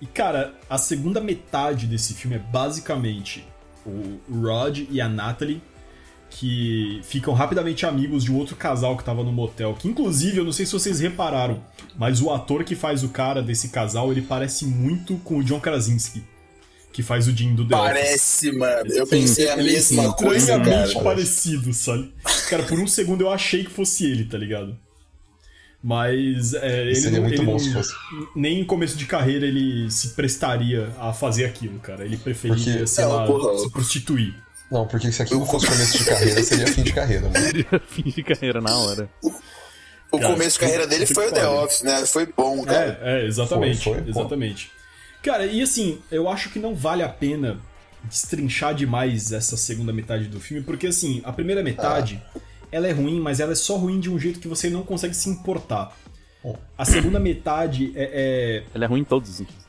E, 0.00 0.06
cara, 0.06 0.54
a 0.68 0.76
segunda 0.76 1.20
metade 1.20 1.86
desse 1.86 2.14
filme 2.14 2.34
é 2.36 2.40
basicamente 2.40 3.46
o 3.86 4.18
Rod 4.42 4.80
e 4.90 5.00
a 5.00 5.08
Natalie 5.08 5.62
que 6.36 7.00
ficam 7.04 7.32
rapidamente 7.32 7.86
amigos 7.86 8.24
de 8.24 8.32
um 8.32 8.36
outro 8.36 8.56
casal 8.56 8.96
que 8.96 9.04
tava 9.04 9.22
no 9.22 9.30
motel. 9.32 9.72
Que, 9.78 9.86
inclusive, 9.86 10.38
eu 10.38 10.44
não 10.44 10.50
sei 10.50 10.66
se 10.66 10.72
vocês 10.72 10.98
repararam, 10.98 11.62
mas 11.96 12.20
o 12.20 12.32
ator 12.32 12.64
que 12.64 12.74
faz 12.74 13.04
o 13.04 13.10
cara 13.10 13.40
desse 13.40 13.68
casal, 13.68 14.10
ele 14.10 14.20
parece 14.22 14.66
muito 14.66 15.14
com 15.18 15.38
o 15.38 15.44
John 15.44 15.60
Krasinski, 15.60 16.24
que 16.92 17.04
faz 17.04 17.28
o 17.28 17.32
Jim 17.36 17.54
do 17.54 17.64
The 17.68 17.76
Office. 17.76 17.88
Parece, 17.92 18.52
mano. 18.52 18.90
Eu 18.92 19.06
pensei 19.06 19.48
a 19.48 19.52
é 19.52 19.62
mesma 19.62 20.12
coisa, 20.12 20.58
cara. 20.58 20.62
estranhamente 20.62 21.04
parecido, 21.04 21.72
sabe? 21.72 22.12
Cara, 22.50 22.64
por 22.64 22.80
um 22.80 22.86
segundo 22.88 23.20
eu 23.20 23.30
achei 23.30 23.62
que 23.62 23.70
fosse 23.70 24.04
ele, 24.04 24.24
tá 24.24 24.36
ligado? 24.36 24.76
Mas 25.82 26.54
é, 26.54 26.80
ele, 26.80 26.94
Seria 26.96 27.20
não, 27.20 27.28
muito 27.28 27.40
ele 27.40 27.46
bom 27.46 27.52
não- 27.52 27.58
se 27.60 27.72
fosse. 27.72 27.92
nem 28.34 28.60
em 28.60 28.64
começo 28.64 28.96
de 28.96 29.04
carreira 29.06 29.46
ele 29.46 29.90
se 29.90 30.10
prestaria 30.10 30.90
a 30.98 31.12
fazer 31.12 31.44
aquilo, 31.44 31.78
cara. 31.78 32.04
Ele 32.04 32.16
preferia, 32.16 32.56
Porque- 32.56 32.86
sei 32.86 33.04
Não, 33.04 33.12
lá, 33.12 33.26
porra. 33.26 33.58
se 33.58 33.70
prostituir. 33.70 34.34
Não, 34.70 34.86
porque 34.86 35.10
se 35.12 35.22
aquilo 35.22 35.44
fosse 35.46 35.66
começo 35.66 35.98
de 35.98 36.04
carreira, 36.04 36.42
seria 36.44 36.66
fim 36.66 36.82
de 36.82 36.92
carreira, 36.92 37.28
mano. 37.28 37.80
Fim 37.86 38.02
de 38.02 38.22
carreira 38.22 38.60
na 38.60 38.76
hora. 38.76 39.08
O 40.10 40.18
Cara, 40.18 40.32
começo 40.32 40.52
de 40.54 40.60
carreira 40.60 40.86
dele 40.86 41.06
foi 41.06 41.28
o 41.28 41.32
The. 41.32 41.46
Office, 41.48 41.82
né? 41.82 42.06
Foi 42.06 42.26
bom, 42.26 42.62
cara. 42.64 42.98
É, 43.02 43.22
é, 43.22 43.26
exatamente. 43.26 43.82
Foi, 43.84 44.00
foi, 44.00 44.08
exatamente. 44.08 44.70
Cara, 45.22 45.46
e 45.46 45.60
assim, 45.62 45.98
eu 46.10 46.28
acho 46.28 46.50
que 46.50 46.58
não 46.58 46.74
vale 46.74 47.02
a 47.02 47.08
pena 47.08 47.58
destrinchar 48.04 48.74
demais 48.74 49.32
essa 49.32 49.56
segunda 49.56 49.92
metade 49.92 50.26
do 50.26 50.38
filme, 50.38 50.62
porque 50.62 50.86
assim, 50.86 51.20
a 51.24 51.32
primeira 51.32 51.62
metade, 51.62 52.22
ela 52.70 52.86
é 52.86 52.92
ruim, 52.92 53.18
mas 53.20 53.40
ela 53.40 53.52
é 53.52 53.56
só 53.56 53.76
ruim 53.76 53.98
de 53.98 54.10
um 54.10 54.18
jeito 54.18 54.38
que 54.38 54.46
você 54.48 54.68
não 54.68 54.82
consegue 54.82 55.14
se 55.14 55.28
importar. 55.28 55.96
A 56.76 56.84
segunda 56.84 57.18
metade 57.18 57.92
é. 57.96 58.62
Ele 58.74 58.84
é 58.84 58.86
ruim 58.86 59.00
em 59.00 59.04
todos 59.04 59.30
os 59.30 59.36
sentidos. 59.36 59.64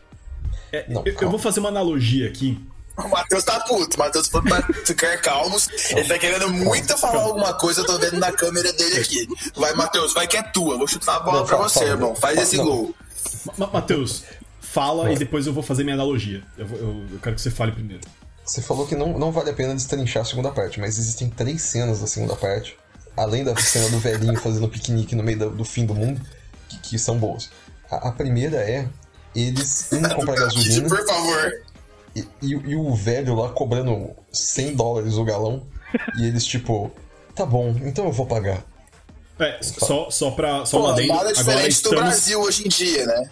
é- 0.72 0.80
é- 0.80 0.86
Não, 0.90 1.04
eu, 1.06 1.16
eu 1.22 1.30
vou 1.30 1.40
fazer 1.40 1.60
uma 1.62 1.70
analogia 1.70 2.28
aqui. 2.28 2.60
O 2.98 3.08
Matheus 3.10 3.44
tá 3.44 3.60
puto. 3.62 3.96
O 3.98 4.00
Matheus 4.00 4.28
falou 4.28 4.48
pra 4.48 4.62
ficar 4.86 5.18
calmos. 5.22 5.68
Ele 5.90 6.08
tá 6.08 6.18
querendo 6.18 6.50
muito 6.52 6.98
falar 6.98 7.22
alguma 7.22 7.54
coisa, 7.54 7.82
eu 7.82 7.86
tô 7.86 7.98
vendo 8.00 8.18
na 8.20 8.32
câmera 8.32 8.72
dele 8.74 9.00
aqui. 9.00 9.28
Vai, 9.56 9.74
Matheus, 9.74 10.14
vai 10.14 10.28
que 10.28 10.38
é 10.38 10.44
tua. 10.44 10.78
Vou 10.78 10.88
chutar 10.88 11.18
a 11.18 11.20
bola 11.20 11.40
Não, 11.40 11.46
pra 11.46 11.58
fala, 11.58 11.70
você, 11.70 11.80
fala. 11.80 11.92
irmão. 11.92 12.16
Faz 12.16 12.36
Fala, 12.36 12.48
esse 12.48 12.58
não. 12.58 12.66
gol. 12.66 12.96
Ma- 13.58 13.68
Matheus, 13.68 14.24
fala 14.62 15.12
e 15.12 15.18
depois 15.18 15.46
eu 15.46 15.54
vou 15.54 15.62
fazer 15.64 15.84
minha 15.84 15.96
analogia. 15.96 16.44
Eu, 16.58 16.66
vou- 16.68 16.78
eu- 16.80 17.06
eu 17.14 17.20
quero 17.22 17.36
que 17.36 17.42
você 17.42 17.52
fale 17.52 17.72
primeiro. 17.72 18.02
Você 18.46 18.62
falou 18.62 18.86
que 18.88 18.96
não, 18.96 19.18
não 19.18 19.32
vale 19.32 19.50
a 19.50 19.54
pena 19.54 19.74
destrinchar 19.74 20.22
a 20.22 20.26
segunda 20.26 20.52
parte, 20.52 20.80
mas 20.80 20.98
existem 20.98 21.30
três 21.30 21.62
cenas 21.64 22.00
da 22.00 22.08
segunda 22.08 22.36
parte. 22.36 22.78
Além 23.18 23.44
da 23.44 23.56
cena 23.58 23.90
do 23.90 24.00
velhinho 24.00 24.38
fazendo 24.40 24.68
piquenique 24.70 25.16
no 25.16 25.24
meio 25.24 25.40
da- 25.40 25.46
do 25.48 25.66
fim 25.66 25.86
do 25.86 25.96
mundo, 25.96 26.22
que, 26.70 26.78
que 26.80 27.00
são 27.00 27.18
boas. 27.18 27.50
A, 27.92 28.10
a 28.10 28.12
primeira 28.12 28.58
é 28.58 28.88
eles 29.36 29.92
indo 29.92 30.14
comprar 30.16 30.36
gasolina 30.36 30.88
Por 30.90 31.06
favor. 31.08 31.52
E, 32.16 32.22
e- 32.42 32.48
e 32.72 32.76
o 32.76 32.94
velho 32.94 33.36
lá 33.36 33.50
cobrando 33.50 34.12
100 34.32 34.76
dólares 34.76 35.16
o 35.18 35.24
galão. 35.24 35.64
E 36.20 36.26
eles, 36.26 36.46
tipo, 36.46 36.92
tá 37.36 37.46
bom, 37.46 37.74
então 37.84 38.06
eu 38.06 38.12
vou 38.12 38.26
pagar. 38.26 38.64
É, 39.40 39.60
só, 39.62 40.10
só 40.10 40.32
pra. 40.32 40.66
Só 40.66 40.80
Pô, 40.80 40.86
um 40.86 40.88
adendo. 40.92 41.08
nada 41.10 41.20
Agora 41.30 41.34
diferente 41.36 41.64
do 41.66 41.70
estamos. 41.70 42.00
Brasil 42.00 42.40
hoje 42.42 42.66
em 42.66 42.70
dia, 42.70 43.06
né? 43.06 43.30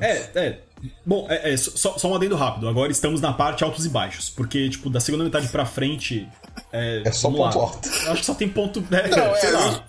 É, 0.00 0.16
é. 0.34 0.58
Bom, 1.04 1.26
é, 1.28 1.52
é, 1.52 1.56
só, 1.56 1.96
só 1.98 2.08
um 2.08 2.14
adendo 2.14 2.36
rápido. 2.36 2.68
Agora 2.68 2.90
estamos 2.92 3.20
na 3.20 3.32
parte 3.32 3.64
altos 3.64 3.84
e 3.84 3.88
baixos. 3.88 4.28
Porque, 4.30 4.68
tipo, 4.68 4.88
da 4.90 5.00
segunda 5.00 5.24
metade 5.24 5.48
pra 5.48 5.64
frente. 5.66 6.28
É, 6.72 7.02
É 7.04 7.12
só 7.12 7.30
ponto 7.30 7.38
lá. 7.58 7.64
alto. 7.64 7.88
Eu 7.88 8.12
Acho 8.12 8.20
que 8.20 8.26
só 8.26 8.34
tem 8.34 8.48
ponto. 8.48 8.82
É, 8.90 9.08
Não, 9.08 9.34
sei 9.36 9.48
é, 9.48 9.52
lá. 9.52 9.84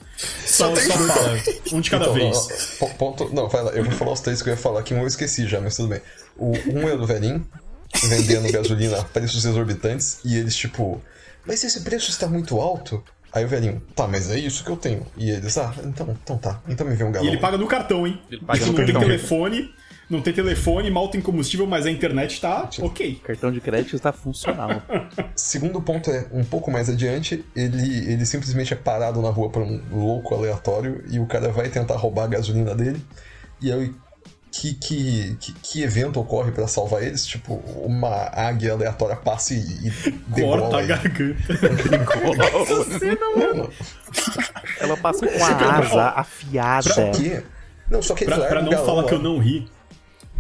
Só, 0.45 0.67
só 0.67 0.73
tem- 0.73 0.85
só 0.85 0.97
fala. 0.97 1.39
Um 1.73 1.81
de 1.81 1.89
cada 1.89 2.03
Então, 2.05 2.13
vez. 2.13 2.47
não, 2.79 2.87
po- 2.89 2.95
ponto, 2.95 3.33
não, 3.33 3.49
vai 3.49 3.63
lá, 3.63 3.71
eu 3.71 3.83
vou 3.83 3.93
falar 3.93 4.11
os 4.13 4.19
três 4.19 4.41
que 4.41 4.49
eu 4.49 4.53
ia 4.53 4.57
falar 4.57 4.83
que 4.83 4.93
um 4.93 4.99
eu 5.01 5.07
esqueci 5.07 5.47
já, 5.47 5.59
mas 5.59 5.75
tudo 5.75 5.87
bem. 5.89 6.01
O, 6.37 6.51
um 6.73 6.87
é 6.87 6.95
do 6.95 7.05
velhinho, 7.07 7.45
vendendo 8.09 8.51
gasolina 8.51 8.99
a 8.99 9.03
preços 9.03 9.45
exorbitantes, 9.45 10.19
e 10.23 10.37
eles, 10.37 10.55
tipo, 10.55 11.01
mas 11.45 11.63
esse 11.63 11.81
preço 11.81 12.09
está 12.09 12.27
muito 12.27 12.59
alto? 12.59 13.03
Aí 13.33 13.45
o 13.45 13.47
velhinho, 13.47 13.81
tá, 13.95 14.07
mas 14.07 14.29
é 14.29 14.37
isso 14.37 14.63
que 14.63 14.69
eu 14.69 14.75
tenho. 14.75 15.05
E 15.15 15.29
eles, 15.29 15.57
ah, 15.57 15.73
então, 15.85 16.17
então 16.23 16.37
tá, 16.37 16.61
então 16.67 16.85
me 16.85 16.95
vê 16.95 17.03
um 17.03 17.09
E 17.09 17.13
galão. 17.13 17.27
ele 17.29 17.37
paga 17.37 17.57
no 17.57 17.65
cartão, 17.67 18.05
hein? 18.05 18.19
Ele 18.29 18.41
paga 18.41 18.59
no 18.65 18.67
não 18.67 18.75
tem 18.75 18.85
cartão. 18.87 19.01
telefone, 19.01 19.73
não 20.09 20.21
tem 20.21 20.33
telefone, 20.33 20.91
mal 20.91 21.07
tem 21.07 21.21
combustível, 21.21 21.65
mas 21.65 21.85
a 21.85 21.91
internet 21.91 22.41
tá 22.41 22.69
ok. 22.81 23.21
Cartão 23.23 23.49
de 23.49 23.61
crédito 23.61 23.95
está 23.95 24.11
funcional. 24.11 24.81
Segundo 25.33 25.81
ponto 25.81 26.11
é, 26.11 26.27
um 26.33 26.43
pouco 26.43 26.69
mais 26.69 26.89
adiante, 26.89 27.45
ele, 27.55 28.11
ele 28.11 28.25
simplesmente 28.25 28.73
é 28.73 28.75
parado 28.75 29.21
na 29.21 29.29
rua 29.29 29.49
por 29.49 29.61
um 29.61 29.81
louco 29.89 30.35
aleatório 30.35 31.01
e 31.09 31.17
o 31.17 31.25
cara 31.25 31.49
vai 31.53 31.69
tentar 31.69 31.95
roubar 31.95 32.25
a 32.25 32.27
gasolina 32.27 32.75
dele. 32.75 33.01
E 33.61 33.71
aí, 33.71 33.93
que, 34.51 34.73
que, 34.73 35.37
que, 35.39 35.53
que 35.53 35.81
evento 35.81 36.19
ocorre 36.19 36.51
pra 36.51 36.67
salvar 36.67 37.01
eles? 37.01 37.25
Tipo, 37.25 37.55
uma 37.83 38.29
águia 38.33 38.73
aleatória 38.73 39.15
passa 39.15 39.53
e, 39.53 39.87
e 39.87 40.41
Corta 40.41 40.77
a 40.77 40.81
garganta. 40.81 41.41
Mano, 43.37 43.69
Ela 44.79 44.97
passa 44.97 45.25
com 45.25 45.43
a 45.43 45.77
asa 45.77 46.03
afiada. 46.09 46.93
Só 46.93 47.11
que. 47.11 47.41
Não, 47.89 48.01
só 48.01 48.13
que 48.13 48.25
Pra, 48.25 48.35
pra 48.35 48.45
largam 48.45 48.61
o 48.61 48.65
não 48.65 48.71
galão 48.71 48.85
falar 48.85 49.03
que 49.05 49.13
eu 49.13 49.19
não 49.19 49.39
ri. 49.39 49.69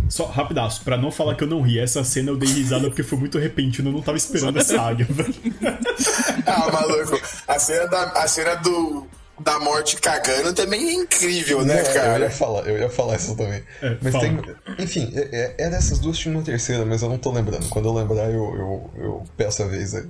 Só, 0.09 0.25
rapidaço, 0.25 0.83
pra 0.83 0.97
não 0.97 1.09
falar 1.09 1.35
que 1.35 1.43
eu 1.43 1.47
não 1.47 1.61
ri, 1.61 1.79
essa 1.79 2.03
cena 2.03 2.31
eu 2.31 2.35
dei 2.35 2.49
risada 2.49 2.87
porque 2.87 3.03
foi 3.03 3.17
muito 3.17 3.37
repentino, 3.37 3.89
eu 3.89 3.93
não 3.93 4.01
tava 4.01 4.17
esperando 4.17 4.59
essa 4.59 4.81
águia, 4.81 5.07
velho. 5.09 5.33
Ah, 6.45 6.69
maluco. 6.69 7.21
A 7.47 7.57
cena, 7.59 7.87
da, 7.87 8.03
a 8.03 8.27
cena 8.27 8.55
do, 8.55 9.07
da 9.43 9.59
morte 9.59 9.97
cagando 9.97 10.53
também 10.53 10.89
é 10.89 10.93
incrível, 10.93 11.63
né, 11.63 11.81
Eu 11.81 11.93
cara? 11.93 12.19
ia 12.19 12.29
falar, 12.29 12.67
eu 12.67 12.77
ia 12.77 12.89
falar 12.89 13.15
isso 13.15 13.35
também. 13.35 13.63
É, 13.81 13.97
mas 14.01 14.11
fala. 14.11 14.23
tem. 14.23 14.55
Enfim, 14.79 15.11
é, 15.15 15.55
é, 15.59 15.65
é 15.65 15.69
dessas 15.69 15.99
duas 15.99 16.17
tinha 16.17 16.33
uma 16.33 16.43
terceira, 16.43 16.85
mas 16.85 17.01
eu 17.01 17.09
não 17.09 17.17
tô 17.17 17.31
lembrando. 17.31 17.67
Quando 17.69 17.85
eu 17.85 17.93
lembrar, 17.93 18.29
eu, 18.29 18.55
eu, 18.55 18.91
eu 18.97 19.23
peço 19.37 19.63
a 19.63 19.67
vez 19.67 19.95
aí. 19.95 20.07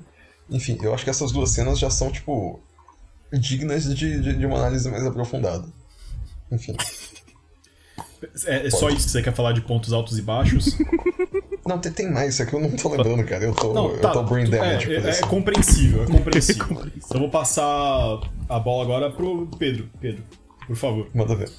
Enfim, 0.50 0.78
eu 0.82 0.94
acho 0.94 1.04
que 1.04 1.10
essas 1.10 1.32
duas 1.32 1.52
cenas 1.52 1.80
já 1.80 1.90
são, 1.90 2.12
tipo. 2.12 2.62
dignas 3.32 3.84
de, 3.84 4.22
de, 4.22 4.38
de 4.38 4.46
uma 4.46 4.58
análise 4.58 4.90
mais 4.90 5.06
aprofundada. 5.06 5.66
Enfim. 6.52 6.76
É, 8.46 8.68
é 8.68 8.70
só 8.70 8.90
isso 8.90 9.06
que 9.06 9.12
você 9.12 9.22
quer 9.22 9.34
falar 9.34 9.54
de 9.54 9.62
pontos 9.62 9.94
altos 9.94 10.18
e 10.18 10.22
baixos? 10.22 10.78
Não, 11.66 11.78
tem, 11.80 11.92
tem 11.92 12.12
mais, 12.12 12.34
isso 12.34 12.44
aqui 12.44 12.54
eu 12.54 12.60
não 12.60 12.72
tô 12.72 12.90
lembrando, 12.90 13.24
cara. 13.24 13.44
Eu 13.44 13.54
tô, 13.54 13.72
Não, 13.72 13.92
eu 13.92 14.02
tá. 14.02 14.12
tô 14.12 14.24
brain 14.24 14.50
damage 14.50 14.94
é, 14.94 15.00
é, 15.00 15.10
é 15.10 15.22
compreensível, 15.22 16.04
é 16.04 16.08
compreensível. 16.08 16.66
então 16.98 17.12
eu 17.14 17.20
vou 17.20 17.30
passar 17.30 18.20
a 18.52 18.60
bola 18.60 18.84
agora 18.84 19.10
pro 19.10 19.48
Pedro. 19.58 19.90
Pedro, 20.00 20.24
por 20.68 20.76
favor. 20.76 21.10
Manda 21.16 21.36
ver. 21.36 21.50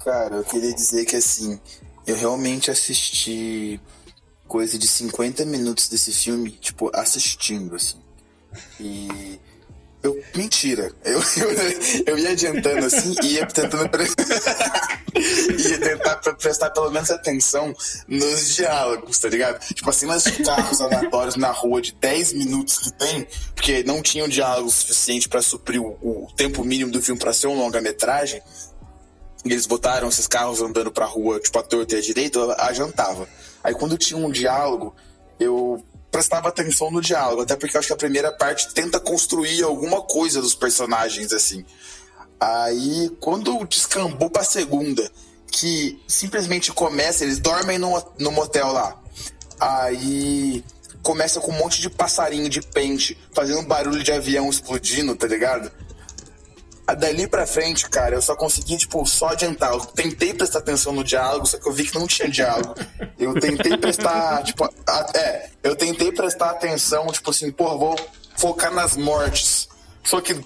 Cara, 0.00 0.36
eu 0.36 0.44
queria 0.44 0.74
dizer 0.74 1.04
que 1.06 1.16
assim, 1.16 1.58
eu 2.06 2.16
realmente 2.16 2.70
assisti 2.70 3.80
coisa 4.46 4.76
de 4.76 4.88
50 4.88 5.44
minutos 5.44 5.88
desse 5.88 6.12
filme, 6.12 6.50
tipo, 6.50 6.90
assistindo, 6.92 7.76
assim. 7.76 7.98
E. 8.80 9.38
Eu, 10.06 10.22
mentira. 10.36 10.92
Eu, 11.04 11.18
eu, 11.20 11.50
eu 12.06 12.18
ia 12.18 12.30
adiantando 12.30 12.86
assim 12.86 13.14
e 13.24 13.34
ia 13.34 13.46
tentando. 13.46 13.90
ia 15.16 15.78
tentar 15.80 16.16
pre- 16.16 16.34
prestar 16.34 16.70
pelo 16.70 16.90
menos 16.92 17.10
atenção 17.10 17.74
nos 18.06 18.54
diálogos, 18.54 19.18
tá 19.18 19.28
ligado? 19.28 19.58
Tipo 19.66 19.90
assim, 19.90 20.06
mas 20.06 20.24
carros 20.44 20.80
aleatórios 20.80 21.34
na 21.34 21.50
rua 21.50 21.82
de 21.82 21.92
10 21.92 22.34
minutos 22.34 22.78
que 22.78 22.92
tem, 22.92 23.26
porque 23.54 23.82
não 23.82 24.00
tinham 24.00 24.28
diálogo 24.28 24.70
suficiente 24.70 25.28
pra 25.28 25.42
suprir 25.42 25.82
o, 25.82 25.88
o 26.00 26.28
tempo 26.36 26.62
mínimo 26.64 26.92
do 26.92 27.02
filme 27.02 27.18
pra 27.18 27.32
ser 27.32 27.48
um 27.48 27.58
longa-metragem. 27.58 28.40
Eles 29.44 29.66
botaram 29.66 30.08
esses 30.08 30.26
carros 30.28 30.60
andando 30.60 30.92
pra 30.92 31.04
rua, 31.06 31.40
tipo, 31.40 31.58
a 31.58 31.62
torta 31.62 31.96
e 31.96 31.98
a 31.98 32.02
direita, 32.02 32.38
eu 32.38 32.52
ajantava. 32.60 33.28
Aí 33.62 33.74
quando 33.74 33.98
tinha 33.98 34.18
um 34.18 34.30
diálogo, 34.30 34.94
eu 35.38 35.84
prestava 36.10 36.48
atenção 36.48 36.90
no 36.90 37.00
diálogo, 37.00 37.42
até 37.42 37.56
porque 37.56 37.76
eu 37.76 37.78
acho 37.78 37.88
que 37.88 37.94
a 37.94 37.96
primeira 37.96 38.32
parte 38.32 38.72
tenta 38.72 38.98
construir 38.98 39.62
alguma 39.62 40.00
coisa 40.02 40.40
dos 40.40 40.54
personagens, 40.54 41.32
assim. 41.32 41.64
Aí, 42.38 43.10
quando 43.20 43.64
descambou 43.64 44.28
pra 44.30 44.44
segunda, 44.44 45.10
que 45.50 46.00
simplesmente 46.06 46.72
começa, 46.72 47.24
eles 47.24 47.38
dormem 47.38 47.78
no, 47.78 48.02
no 48.18 48.30
motel 48.30 48.72
lá. 48.72 49.00
Aí 49.58 50.62
começa 51.02 51.40
com 51.40 51.52
um 51.52 51.58
monte 51.58 51.80
de 51.80 51.88
passarinho 51.88 52.48
de 52.48 52.60
pente, 52.60 53.16
fazendo 53.32 53.62
barulho 53.62 54.02
de 54.02 54.12
avião 54.12 54.50
explodindo, 54.50 55.14
tá 55.14 55.26
ligado? 55.26 55.70
Dali 56.94 57.26
pra 57.26 57.46
frente, 57.46 57.88
cara, 57.88 58.14
eu 58.14 58.22
só 58.22 58.36
consegui, 58.36 58.76
tipo, 58.76 59.04
só 59.06 59.28
adiantar. 59.30 59.72
Eu 59.72 59.80
tentei 59.80 60.32
prestar 60.32 60.60
atenção 60.60 60.92
no 60.92 61.02
diálogo, 61.02 61.44
só 61.46 61.58
que 61.58 61.68
eu 61.68 61.72
vi 61.72 61.84
que 61.84 61.94
não 61.98 62.06
tinha 62.06 62.28
diálogo. 62.28 62.74
Eu 63.18 63.34
tentei 63.40 63.76
prestar, 63.76 64.42
tipo, 64.46 64.64
a- 64.64 65.06
é, 65.14 65.48
eu 65.64 65.74
tentei 65.74 66.12
prestar 66.12 66.50
atenção, 66.50 67.06
tipo 67.08 67.30
assim, 67.30 67.50
porra, 67.50 67.76
vou 67.76 67.96
focar 68.36 68.72
nas 68.72 68.96
mortes. 68.96 69.68
Só 70.04 70.20
que 70.20 70.36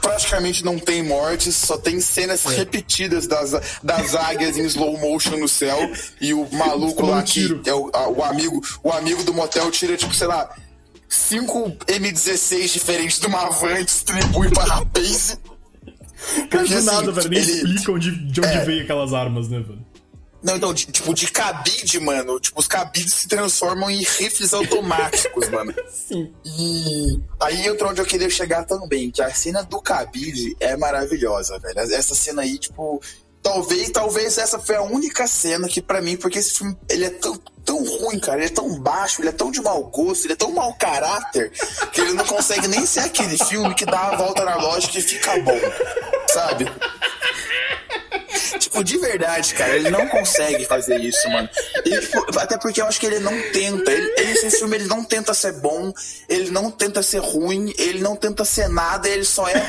praticamente 0.00 0.64
não 0.64 0.78
tem 0.78 1.02
mortes, 1.02 1.56
só 1.56 1.76
tem 1.76 2.00
cenas 2.00 2.44
repetidas 2.44 3.26
das, 3.26 3.50
das 3.82 4.14
águias 4.14 4.56
em 4.56 4.64
slow 4.66 4.96
motion 4.98 5.36
no 5.38 5.48
céu 5.48 5.76
e 6.20 6.32
o 6.34 6.46
maluco 6.52 7.04
lá 7.06 7.22
que 7.22 7.40
é 7.68 7.74
o, 7.74 7.90
a- 7.92 8.08
o 8.08 8.22
amigo, 8.22 8.60
o 8.82 8.92
amigo 8.92 9.24
do 9.24 9.32
motel 9.34 9.70
tira, 9.70 9.96
tipo, 9.96 10.14
sei 10.14 10.26
lá, 10.28 10.54
cinco 11.08 11.70
M16 11.86 12.68
diferentes 12.72 13.18
de 13.18 13.26
uma 13.26 13.48
van 13.50 13.80
e 13.80 13.84
distribui 13.84 14.50
para 14.50 14.74
rapaz. 14.74 15.38
Mas 16.52 16.68
do 16.70 16.82
nada, 16.82 17.12
velho, 17.12 17.28
nem 17.30 17.40
ele- 17.40 17.52
explica 17.52 17.92
onde, 17.92 18.10
de 18.10 18.40
onde 18.40 18.48
É. 18.56 18.64
veio 18.64 18.82
aquelas 18.82 19.12
armas, 19.12 19.48
né, 19.48 19.58
velho? 19.60 19.84
Não, 20.42 20.56
então, 20.56 20.74
de- 20.74 20.86
tipo, 20.86 21.14
de 21.14 21.26
cabide, 21.30 21.98
mano. 22.00 22.38
Tipo, 22.38 22.60
os 22.60 22.68
cabides 22.68 23.14
se 23.14 23.26
transformam 23.28 23.90
em 23.90 24.02
rifles 24.02 24.52
automáticos, 24.52 25.48
mano. 25.48 25.72
Sim. 25.90 26.30
E 26.44 27.18
aí 27.40 27.66
entra 27.66 27.88
onde 27.88 28.00
eu 28.00 28.04
queria 28.04 28.28
chegar 28.28 28.64
também, 28.64 29.10
que 29.10 29.22
a 29.22 29.32
cena 29.32 29.62
do 29.62 29.80
cabide 29.80 30.54
é 30.60 30.76
maravilhosa, 30.76 31.58
velho. 31.58 31.78
Essa 31.80 32.14
cena 32.14 32.42
aí, 32.42 32.58
tipo, 32.58 33.00
talvez, 33.42 33.88
talvez 33.90 34.36
essa 34.36 34.58
foi 34.58 34.76
a 34.76 34.82
única 34.82 35.26
cena 35.26 35.66
que 35.66 35.80
pra 35.80 36.02
mim, 36.02 36.14
porque 36.16 36.38
esse 36.38 36.52
filme, 36.58 36.76
ele 36.90 37.04
é 37.06 37.10
tão, 37.10 37.38
tão 37.64 37.82
ruim, 37.82 38.18
cara, 38.18 38.36
ele 38.38 38.46
é 38.46 38.50
tão 38.50 38.78
baixo, 38.78 39.22
ele 39.22 39.30
é 39.30 39.32
tão 39.32 39.50
de 39.50 39.62
mau 39.62 39.82
gosto, 39.84 40.26
ele 40.26 40.34
é 40.34 40.36
tão 40.36 40.52
mau 40.52 40.74
caráter, 40.74 41.52
que 41.90 42.02
ele 42.02 42.12
não 42.12 42.24
consegue 42.26 42.68
nem 42.68 42.84
ser 42.84 43.00
aquele 43.00 43.38
filme 43.38 43.74
que 43.74 43.86
dá 43.86 44.08
a 44.10 44.16
volta 44.16 44.44
na 44.44 44.56
lógica 44.56 44.98
e 44.98 45.02
fica 45.02 45.38
bom, 45.40 45.58
sabe? 46.34 46.66
Tipo, 48.58 48.82
de 48.84 48.98
verdade, 48.98 49.54
cara, 49.54 49.76
ele 49.76 49.90
não 49.90 50.06
consegue 50.08 50.64
fazer 50.64 51.00
isso, 51.00 51.28
mano. 51.30 51.48
E, 51.84 52.00
tipo, 52.00 52.38
até 52.38 52.58
porque 52.58 52.80
eu 52.80 52.86
acho 52.86 52.98
que 52.98 53.06
ele 53.06 53.20
não 53.20 53.32
tenta. 53.52 53.90
Ele, 53.92 54.12
ele- 54.18 54.32
esse 54.32 54.50
filme 54.58 54.76
ele 54.76 54.86
não 54.86 55.04
tenta 55.04 55.32
ser 55.32 55.52
bom, 55.60 55.92
ele 56.28 56.50
não 56.50 56.70
tenta 56.70 57.02
ser 57.02 57.18
ruim, 57.20 57.72
ele 57.78 58.00
não 58.00 58.16
tenta 58.16 58.44
ser 58.44 58.68
nada, 58.68 59.08
ele 59.08 59.24
só 59.24 59.46
é 59.48 59.60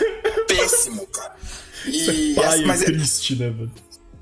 péssimo, 0.47 1.05
cara. 1.07 1.35
E, 1.85 2.33
Pai, 2.35 2.61
mas 2.61 2.81
é 2.81 2.85
triste, 2.85 3.35
né, 3.35 3.49
velho? 3.49 3.71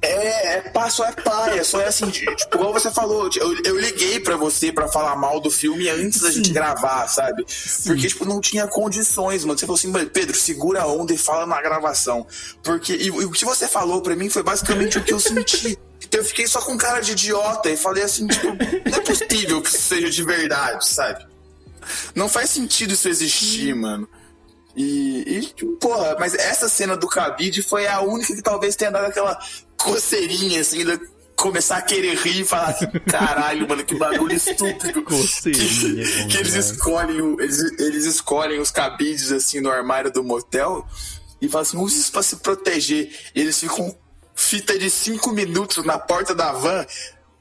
É, 0.06 0.56
é 0.58 0.62
pá, 0.62 0.90
só 0.90 1.06
é 1.06 1.12
paia, 1.12 1.64
só 1.64 1.80
é 1.82 1.88
assim, 1.88 2.08
de- 2.08 2.26
tipo, 2.36 2.58
igual 2.58 2.74
você 2.74 2.92
falou, 2.92 3.30
eu, 3.36 3.64
eu 3.64 3.80
liguei 3.80 4.20
pra 4.20 4.36
você 4.36 4.72
pra 4.72 4.88
falar 4.88 5.16
mal 5.16 5.40
do 5.40 5.50
filme 5.50 5.90
antes 5.90 6.22
da 6.22 6.32
gente 6.32 6.52
gravar, 6.52 7.08
sabe? 7.08 7.46
Porque, 7.86 8.08
tipo, 8.08 8.26
não 8.26 8.40
tinha 8.42 8.68
condições, 8.68 9.44
mano. 9.46 9.58
Você 9.58 9.66
falou 9.66 9.78
assim, 9.78 9.88
"Mano, 9.92 10.10
Pedro, 10.10 10.36
segura 10.38 10.82
a 10.82 10.88
onda 10.88 11.14
e 11.14 11.18
fala 11.18 11.46
na 11.46 11.62
gravação. 11.62 12.26
Porque, 12.62 12.94
e, 12.94 13.06
e 13.08 13.12
o 13.12 13.32
que 13.32 13.46
você 13.46 13.68
falou 13.68 14.02
pra 14.02 14.16
mim 14.16 14.30
foi 14.30 14.44
basicamente 14.44 14.98
o 14.98 15.04
que 15.04 15.14
eu 15.14 15.20
senti. 15.20 15.78
Então 16.06 16.20
eu 16.20 16.26
fiquei 16.26 16.46
só 16.48 16.62
com 16.62 16.78
cara 16.78 17.00
de 17.00 17.14
idiota 17.14 17.70
e 17.70 17.78
falei 17.78 18.04
assim, 18.04 18.28
tipo, 18.28 18.48
não 18.48 18.98
é 18.98 19.02
possível 19.02 19.62
que 19.62 19.70
isso 19.70 19.82
seja 19.82 20.10
de 20.10 20.24
verdade, 20.24 20.88
sabe? 20.88 21.26
Não 22.14 22.30
faz 22.30 22.50
sentido 22.50 22.94
isso 22.94 23.08
existir, 23.10 23.74
mano. 23.76 24.08
E, 24.76 25.52
e, 25.60 25.66
porra, 25.80 26.16
mas 26.20 26.34
essa 26.34 26.68
cena 26.68 26.98
do 26.98 27.08
cabide 27.08 27.62
foi 27.62 27.86
a 27.88 28.02
única 28.02 28.36
que 28.36 28.42
talvez 28.42 28.76
tenha 28.76 28.90
dado 28.92 29.06
aquela 29.06 29.40
coceirinha, 29.78 30.62
assim, 30.62 30.86
de 30.86 31.00
começar 31.36 31.78
a 31.78 31.82
querer 31.82 32.16
rir 32.16 32.42
e 32.42 32.46
falar 32.46 32.70
assim, 32.70 32.88
caralho, 33.10 33.68
mano, 33.68 33.84
que 33.84 33.96
bagulho 33.96 34.34
estúpido. 34.36 35.02
Coceirinha, 35.04 36.04
é 36.04 36.06
bom 36.24 36.28
que, 36.28 36.28
que 36.28 36.38
eles 36.38 36.54
escolhem, 36.54 37.22
o- 37.22 37.42
eles, 37.42 37.60
eles 37.80 38.06
escolhem 38.06 38.60
os 38.60 38.72
cabides, 38.72 39.32
assim, 39.32 39.60
no 39.60 39.70
armário 39.72 40.12
do 40.12 40.24
motel 40.24 40.86
e 41.42 41.50
falam 41.50 41.64
assim, 41.68 41.78
use 41.78 42.00
isso 42.00 42.12
pra 42.12 42.24
se 42.24 42.38
proteger. 42.38 43.10
E 43.36 43.42
eles 43.42 43.60
ficam 43.60 43.94
fita 44.36 44.78
de 44.80 44.90
cinco 44.90 45.32
minutos 45.32 45.84
na 45.86 45.98
porta 46.00 46.34
da 46.34 46.52
van 46.54 46.86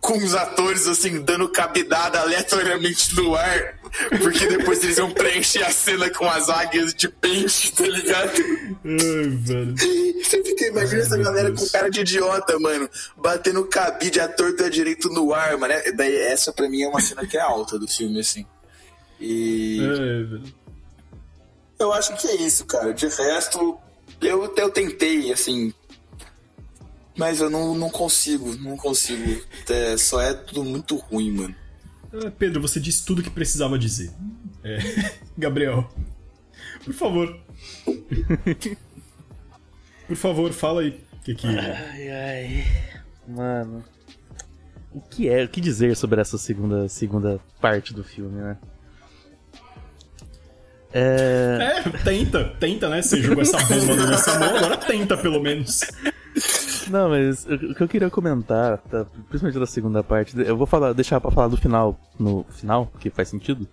com 0.01 0.18
os 0.18 0.35
atores 0.35 0.89
assim 0.89 1.20
dando 1.22 1.49
cabidada 1.49 2.18
aleatoriamente 2.20 3.14
no 3.14 3.37
ar, 3.37 3.78
porque 4.22 4.47
depois 4.47 4.82
eles 4.82 4.97
vão 4.97 5.11
preencher 5.11 5.62
a 5.62 5.70
cena 5.70 6.09
com 6.11 6.24
as 6.28 6.49
águias 6.49 6.95
de 6.95 7.09
peixe, 7.09 7.70
tá 7.72 7.84
ligado? 7.86 8.32
Ai, 8.84 9.28
velho. 9.36 9.74
Você 10.22 10.43
fica 10.43 10.66
imaginando 10.66 11.03
essa 11.07 11.18
galera 11.18 11.53
com 11.53 11.66
cara 11.68 11.90
de 11.90 12.01
idiota, 12.01 12.59
mano, 12.59 12.88
batendo 13.16 13.64
cabide 13.66 14.18
à 14.20 14.28
torta 14.28 14.70
direito 14.70 15.09
no 15.11 15.34
ar, 15.34 15.57
mano. 15.59 15.72
É- 15.74 15.93
Daí 15.93 16.16
essa 16.16 16.53
pra 16.53 16.68
mim 16.68 16.82
é 16.82 16.88
uma 16.88 17.01
cena 17.01 17.26
que 17.26 17.36
é 17.36 17.40
alta 17.40 17.78
do 17.78 17.86
filme, 17.86 18.20
assim. 18.20 18.47
E 19.20 19.78
Ai, 19.80 20.24
velho. 20.24 20.43
eu 21.78 21.93
acho 21.93 22.16
que 22.16 22.26
é 22.28 22.36
isso, 22.36 22.64
cara. 22.64 22.93
De 22.95 23.07
resto, 23.07 23.78
eu, 24.20 24.53
eu 24.57 24.70
tentei, 24.70 25.32
assim. 25.32 25.72
Mas 27.16 27.40
eu 27.40 27.51
não, 27.51 27.74
não 27.74 27.90
consigo, 27.90 28.55
não 28.57 28.76
consigo. 28.76 29.43
É, 29.68 29.97
só 29.99 30.20
é 30.20 30.32
tudo 30.32 30.64
muito 30.64 30.97
ruim, 30.97 31.30
mano. 31.30 31.55
Ah, 32.13 32.31
Pedro, 32.39 32.61
você 32.61 32.79
disse 32.79 33.05
tudo 33.05 33.21
o 33.21 33.23
que 33.23 33.31
precisava 33.31 33.79
dizer. 33.79 34.13
É, 34.63 34.79
Gabriel, 35.37 35.91
por 36.85 36.95
favor. 36.95 37.41
Por 40.07 40.17
favor, 40.17 40.53
fala 40.53 40.83
aí. 40.83 41.01
O 41.13 41.25
que 41.25 41.35
que... 41.35 41.47
Ai, 41.47 42.09
ai. 42.09 42.65
Mano. 43.27 43.85
O 44.93 45.01
que 45.01 45.29
é, 45.29 45.45
o 45.45 45.49
que 45.49 45.61
dizer 45.61 45.97
sobre 45.97 46.21
essa 46.21 46.37
segunda, 46.37 46.89
segunda 46.89 47.41
parte 47.61 47.95
do 47.95 48.05
filme, 48.05 48.41
né? 48.43 48.59
É. 50.93 51.83
É, 51.87 51.91
tenta, 52.05 52.45
tenta, 52.61 52.89
né? 52.91 53.01
Você 53.01 53.23
jogou 53.23 53.43
essa 53.43 53.59
bomba 53.65 53.95
na 53.95 54.07
nossa 54.11 54.39
mão, 54.39 54.57
agora 54.57 54.77
tenta 54.77 55.17
pelo 55.17 55.41
menos. 55.41 55.81
Não, 56.91 57.11
mas 57.11 57.45
o 57.47 57.74
que 57.74 57.83
eu 57.83 57.89
queria 57.89 58.11
comentar, 58.11 58.78
tá, 58.78 59.05
principalmente 59.28 59.59
da 59.59 59.66
segunda 59.66 60.03
parte, 60.03 60.39
eu 60.41 60.57
vou 60.57 60.66
falar, 60.66 60.93
deixar 60.93 61.20
pra 61.20 61.30
falar 61.30 61.49
do 61.49 61.57
final 61.57 61.99
no 62.18 62.45
final, 62.51 62.87
porque 62.87 63.11
faz 63.11 63.28
sentido. 63.28 63.66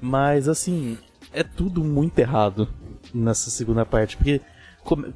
Mas 0.00 0.48
assim, 0.48 0.98
é 1.32 1.42
tudo 1.42 1.82
muito 1.82 2.18
errado 2.18 2.68
nessa 3.12 3.50
segunda 3.50 3.84
parte, 3.86 4.16
porque 4.16 4.40
come- 4.82 5.12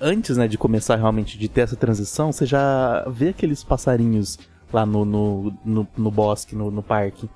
antes, 0.00 0.36
né, 0.36 0.46
de 0.46 0.58
começar 0.58 0.96
realmente 0.96 1.38
de 1.38 1.48
ter 1.48 1.62
essa 1.62 1.76
transição, 1.76 2.32
você 2.32 2.46
já 2.46 3.04
vê 3.08 3.28
aqueles 3.30 3.64
passarinhos 3.64 4.38
lá 4.72 4.84
no, 4.86 5.04
no, 5.04 5.54
no, 5.64 5.88
no 5.96 6.10
bosque, 6.10 6.54
no, 6.54 6.70
no 6.70 6.82
parque, 6.82 7.28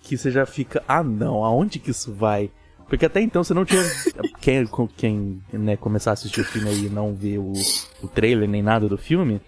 que 0.00 0.16
você 0.16 0.30
já 0.30 0.44
fica, 0.46 0.82
ah 0.86 1.02
não, 1.02 1.44
aonde 1.44 1.78
que 1.78 1.90
isso 1.90 2.12
vai? 2.12 2.50
Porque 2.88 3.06
até 3.06 3.20
então 3.20 3.42
você 3.42 3.54
não 3.54 3.64
tinha. 3.64 3.82
Quem, 4.40 4.68
quem 4.96 5.42
né, 5.52 5.76
começar 5.76 6.10
a 6.10 6.12
assistir 6.14 6.40
o 6.40 6.44
filme 6.44 6.68
aí 6.68 6.86
e 6.86 6.90
não 6.90 7.14
ver 7.14 7.38
o, 7.38 7.52
o 8.02 8.08
trailer 8.08 8.48
nem 8.48 8.62
nada 8.62 8.88
do 8.88 8.98
filme, 8.98 9.40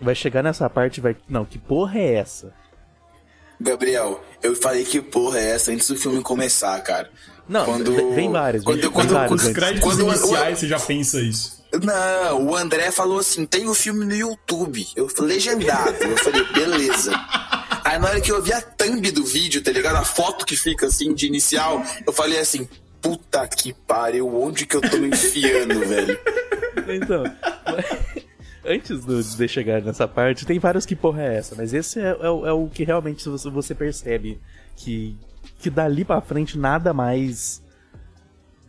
vai 0.00 0.14
chegar 0.14 0.42
nessa 0.42 0.68
parte 0.70 0.98
e 0.98 1.00
vai. 1.00 1.16
Não, 1.28 1.44
que 1.44 1.58
porra 1.58 1.98
é 1.98 2.14
essa? 2.14 2.54
Gabriel, 3.60 4.22
eu 4.42 4.54
falei 4.54 4.84
que 4.84 5.00
porra 5.02 5.38
é 5.38 5.50
essa 5.50 5.72
antes 5.72 5.88
do 5.88 5.96
filme 5.96 6.22
começar, 6.22 6.80
cara. 6.82 7.10
Não, 7.48 7.64
Quando- 7.64 8.14
vem- 8.14 8.30
vários. 8.30 8.62
quando- 8.62 8.80
vem, 8.82 8.90
quando- 8.90 9.08
vem 9.08 9.16
vários 9.16 9.42
quando-. 9.42 9.54
Créditos 9.54 9.82
Quando- 9.94 10.02
iniciais, 10.08 10.58
você 10.60 10.68
já 10.68 10.78
pensa 10.78 11.20
isso. 11.20 11.58
Não, 11.82 12.46
o 12.46 12.56
André 12.56 12.90
falou 12.92 13.18
assim: 13.18 13.44
tem 13.44 13.66
o 13.68 13.74
filme 13.74 14.04
no 14.04 14.14
YouTube. 14.14 14.86
Eu 14.94 15.08
falei 15.08 15.34
legendado. 15.34 15.92
Eu 16.02 16.16
falei, 16.18 16.44
beleza. 16.52 17.10
Aí 17.88 17.98
na 17.98 18.08
hora 18.08 18.20
que 18.20 18.30
eu 18.30 18.42
vi 18.42 18.52
a 18.52 18.60
thumb 18.60 19.10
do 19.10 19.24
vídeo, 19.24 19.62
tá 19.62 19.72
ligado? 19.72 19.96
A 19.96 20.04
foto 20.04 20.44
que 20.44 20.54
fica 20.56 20.86
assim 20.86 21.14
de 21.14 21.26
inicial, 21.26 21.82
eu 22.06 22.12
falei 22.12 22.38
assim: 22.38 22.68
puta 23.00 23.46
que 23.48 23.72
pariu, 23.72 24.28
onde 24.42 24.66
que 24.66 24.76
eu 24.76 24.80
tô 24.82 24.98
me 24.98 25.08
enfiando, 25.08 25.80
velho? 25.88 26.18
Então, 26.86 27.24
antes 28.64 29.04
do- 29.06 29.22
de 29.22 29.48
chegar 29.48 29.80
nessa 29.80 30.06
parte, 30.06 30.44
tem 30.44 30.58
vários 30.58 30.84
que 30.84 30.94
porra 30.94 31.22
é 31.22 31.36
essa, 31.38 31.54
mas 31.56 31.72
esse 31.72 31.98
é, 31.98 32.10
é 32.20 32.28
o- 32.30 32.46
é 32.46 32.52
o 32.52 32.68
que 32.68 32.84
realmente 32.84 33.26
você, 33.26 33.48
você 33.48 33.74
percebe 33.74 34.38
que, 34.76 35.16
que 35.58 35.70
dali 35.70 36.04
pra 36.04 36.20
frente 36.20 36.58
nada 36.58 36.92
mais. 36.92 37.62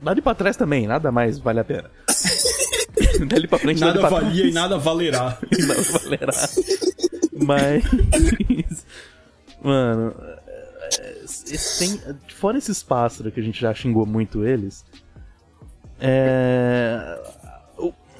Dali 0.02 0.22
pra 0.22 0.34
trás 0.34 0.56
também, 0.56 0.88
nada 0.88 1.12
mais 1.12 1.38
vale 1.40 1.60
a 1.60 1.64
pena. 1.66 1.92
dali 3.28 3.50
pra 3.50 3.60
frente 3.60 3.82
Nada 3.82 3.94
dali 4.00 4.08
pra 4.08 4.18
valia 4.22 4.34
trás. 4.44 4.50
e 4.50 4.54
nada 4.54 4.78
valerá. 4.78 5.38
não 5.68 5.84
valerá. 5.84 6.50
Mas. 7.46 7.84
Mano. 9.62 10.16
é, 11.00 11.22
esse 11.24 11.80
tem, 11.80 12.16
fora 12.30 12.58
esses 12.58 12.82
pássaros 12.82 13.34
que 13.34 13.40
a 13.40 13.44
gente 13.44 13.60
já 13.60 13.74
xingou 13.74 14.06
muito 14.06 14.46
eles. 14.46 14.86
É. 16.00 17.20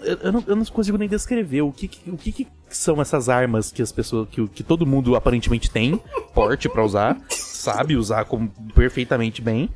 Eu, 0.02 0.32
não, 0.32 0.44
eu 0.48 0.56
não 0.56 0.66
consigo 0.66 0.98
nem 0.98 1.10
descrever 1.10 1.62
o 1.62 1.74
que, 1.74 1.88
que- 1.88 2.10
o 2.10 2.16
que, 2.18 2.32
que 2.32 2.48
são 2.70 3.02
essas 3.02 3.28
armas 3.28 3.70
que 3.72 3.82
as 3.82 3.92
pessoas. 3.92 4.30
que, 4.30 4.48
que 4.48 4.64
todo 4.64 4.86
mundo 4.86 5.16
aparentemente 5.16 5.70
tem 5.70 5.98
porte 6.34 6.70
pra 6.70 6.84
usar, 6.86 7.20
sabe 7.30 7.98
usar 7.98 8.24
como 8.26 8.50
perfeitamente 8.74 9.42
bem. 9.42 9.70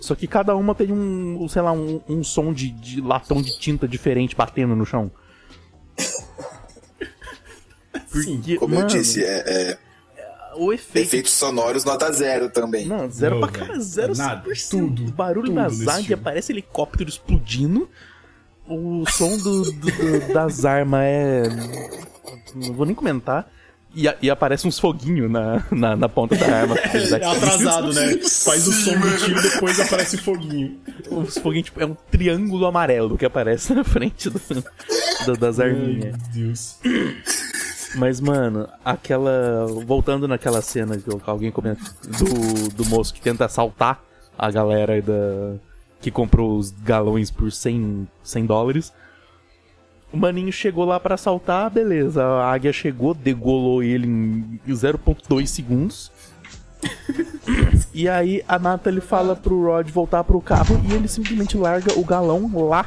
Só 0.00 0.14
que 0.14 0.26
cada 0.26 0.54
uma 0.56 0.74
tem 0.74 0.92
um, 0.92 1.48
sei 1.48 1.62
lá, 1.62 1.72
um, 1.72 2.00
um 2.08 2.22
som 2.22 2.52
de, 2.52 2.70
de 2.70 3.00
latão 3.00 3.40
de 3.40 3.58
tinta 3.58 3.88
diferente 3.88 4.36
batendo 4.36 4.76
no 4.76 4.84
chão. 4.84 5.10
Sim. 8.22 8.36
Porque, 8.36 8.56
Como 8.56 8.74
eu 8.74 8.78
mano, 8.80 8.90
disse, 8.90 9.22
é, 9.24 9.44
é, 9.46 9.78
o 10.56 10.72
efeito. 10.72 11.06
efeitos 11.06 11.32
sonoros 11.32 11.84
nota 11.84 12.10
zero 12.12 12.48
também. 12.48 12.86
Não, 12.86 13.10
zero 13.10 13.38
Não, 13.40 13.48
pra 13.48 13.66
cá, 13.66 13.78
zero 13.78 14.16
Nada, 14.16 14.42
100%. 14.48 14.70
tudo, 14.70 15.04
O 15.06 15.10
barulho 15.12 15.46
tudo 15.48 15.56
das 15.56 15.86
águias, 15.86 16.18
parece 16.20 16.52
helicóptero 16.52 17.08
explodindo. 17.10 17.88
O 18.68 19.04
som 19.08 19.36
do, 19.38 19.62
do- 19.62 19.72
do- 19.72 20.32
das 20.34 20.64
armas 20.64 21.00
é. 21.04 21.42
Não 22.54 22.72
vou 22.74 22.84
nem 22.86 22.94
comentar. 22.94 23.48
E, 23.94 24.06
a- 24.08 24.16
e 24.20 24.28
aparece 24.28 24.66
uns 24.68 24.78
foguinhos 24.78 25.30
na, 25.30 25.64
na, 25.70 25.96
na 25.96 26.08
ponta 26.08 26.34
da 26.36 26.46
arma. 26.46 26.74
É 26.84 27.24
atrasado, 27.24 27.92
né? 27.94 28.18
Faz 28.44 28.66
o 28.66 28.72
Sim, 28.72 28.92
som 28.92 28.98
do 29.00 29.16
tiro 29.18 29.40
depois 29.50 29.78
aparece 29.80 30.16
foguinho. 30.18 30.78
Os 31.10 31.38
foguinhos, 31.38 31.66
tipo, 31.66 31.80
é 31.80 31.86
um 31.86 31.94
triângulo 32.10 32.66
amarelo 32.66 33.16
que 33.16 33.24
aparece 33.24 33.72
na 33.72 33.84
frente 33.84 34.28
do- 34.28 34.40
do- 35.26 35.36
das 35.38 35.60
arminhas. 35.60 36.14
meu 36.34 36.46
Deus. 36.46 36.76
Mas, 37.94 38.20
mano, 38.20 38.68
aquela. 38.84 39.66
Voltando 39.86 40.26
naquela 40.26 40.60
cena 40.60 40.98
que 40.98 41.08
alguém 41.26 41.50
comenta 41.50 41.82
do, 42.02 42.68
do 42.70 42.84
moço 42.86 43.14
que 43.14 43.20
tenta 43.20 43.44
assaltar 43.44 44.02
a 44.36 44.50
galera 44.50 45.00
da. 45.00 45.56
que 46.00 46.10
comprou 46.10 46.58
os 46.58 46.70
galões 46.70 47.30
por 47.30 47.50
100, 47.50 48.08
100 48.22 48.46
dólares. 48.46 48.92
O 50.12 50.16
maninho 50.16 50.52
chegou 50.52 50.84
lá 50.84 50.98
pra 51.00 51.14
assaltar, 51.14 51.70
beleza. 51.70 52.24
A 52.24 52.52
águia 52.52 52.72
chegou, 52.72 53.12
degolou 53.12 53.82
ele 53.82 54.06
em 54.06 54.60
0,2 54.68 55.46
segundos. 55.46 56.12
e 57.92 58.08
aí 58.08 58.42
a 58.46 58.58
Natalie 58.58 59.00
fala 59.00 59.34
pro 59.34 59.64
Rod 59.64 59.88
voltar 59.90 60.22
pro 60.24 60.40
carro 60.40 60.80
e 60.88 60.92
ele 60.92 61.08
simplesmente 61.08 61.56
larga 61.56 61.98
o 61.98 62.04
galão 62.04 62.50
lá. 62.68 62.86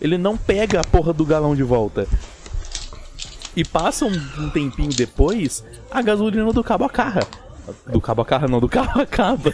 Ele 0.00 0.18
não 0.18 0.36
pega 0.36 0.80
a 0.80 0.84
porra 0.84 1.12
do 1.12 1.24
galão 1.24 1.56
de 1.56 1.62
volta. 1.62 2.06
E 3.56 3.64
passa 3.64 4.04
um, 4.04 4.12
um 4.38 4.50
tempinho 4.50 4.90
depois, 4.92 5.64
a 5.90 6.02
gasolina 6.02 6.52
do 6.52 6.62
cabo 6.62 6.84
acaba. 6.84 7.26
Do 7.86 8.00
cabo 8.00 8.22
acaba, 8.22 8.46
não, 8.46 8.60
do 8.60 8.68
carro 8.68 9.00
acaba. 9.00 9.52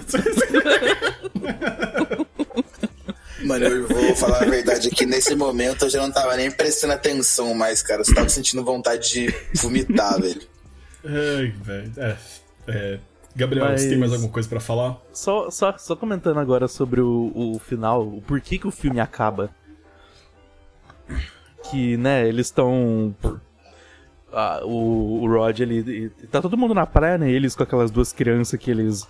Mano, 3.44 3.64
eu 3.64 3.88
vou 3.88 4.14
falar 4.16 4.42
a 4.42 4.44
verdade 4.46 4.88
aqui. 4.88 5.04
Nesse 5.06 5.34
momento 5.34 5.84
eu 5.84 5.90
já 5.90 6.00
não 6.00 6.10
tava 6.12 6.36
nem 6.36 6.50
prestando 6.50 6.92
atenção 6.92 7.54
mais, 7.54 7.82
cara. 7.82 8.00
Eu 8.00 8.04
só 8.04 8.14
tava 8.14 8.28
sentindo 8.28 8.64
vontade 8.64 9.10
de 9.10 9.34
vomitar, 9.54 10.20
velho. 10.20 10.42
Ai, 11.04 11.48
velho. 11.62 11.92
É, 11.96 12.16
é. 12.68 12.98
Gabriel, 13.34 13.64
Mas- 13.66 13.80
você 13.82 13.88
tem 13.88 13.98
mais 13.98 14.12
alguma 14.12 14.30
coisa 14.30 14.48
pra 14.48 14.60
falar? 14.60 14.98
Só, 15.12 15.50
só, 15.50 15.76
só 15.78 15.96
comentando 15.96 16.38
agora 16.38 16.68
sobre 16.68 17.00
o, 17.00 17.32
o 17.34 17.58
final, 17.58 18.02
o 18.06 18.20
porquê 18.20 18.58
que 18.58 18.66
o 18.66 18.70
filme 18.70 19.00
acaba. 19.00 19.50
Que, 21.70 21.96
né, 21.96 22.28
eles 22.28 22.48
estão. 22.48 23.14
Ah, 24.32 24.60
o, 24.64 25.22
o 25.22 25.28
Rod, 25.28 25.60
ele, 25.60 26.10
Tá 26.30 26.40
todo 26.42 26.56
mundo 26.56 26.74
na 26.74 26.86
praia, 26.86 27.18
né? 27.18 27.30
Eles 27.30 27.54
com 27.54 27.62
aquelas 27.62 27.90
duas 27.90 28.12
crianças 28.12 28.58
que 28.58 28.70
eles 28.70 29.06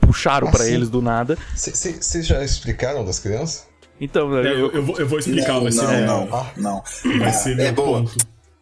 puxaram 0.00 0.48
Ah, 0.48 0.50
pra 0.50 0.64
sim. 0.64 0.74
eles 0.74 0.88
do 0.90 1.00
nada. 1.02 1.36
Vocês 1.54 2.26
já 2.26 2.44
explicaram 2.44 3.04
das 3.04 3.18
crianças? 3.18 3.66
Então, 4.00 4.36
É, 4.38 4.46
eu, 4.48 4.52
eu, 4.58 4.72
eu 4.72 4.82
vou, 4.84 4.98
eu 4.98 5.08
vou 5.08 5.18
explicar, 5.18 5.54
não, 5.54 5.62
vai 5.62 5.72
ser 5.72 5.82
não, 5.82 5.90
meu- 5.92 6.06
não, 6.06 6.34
Ah. 6.36 6.50
não. 6.56 6.82
Vai 7.18 7.32
ser 7.32 7.52
É 7.58 7.64
meu 7.64 7.72
boa. 7.72 7.98
ponto. 8.02 8.16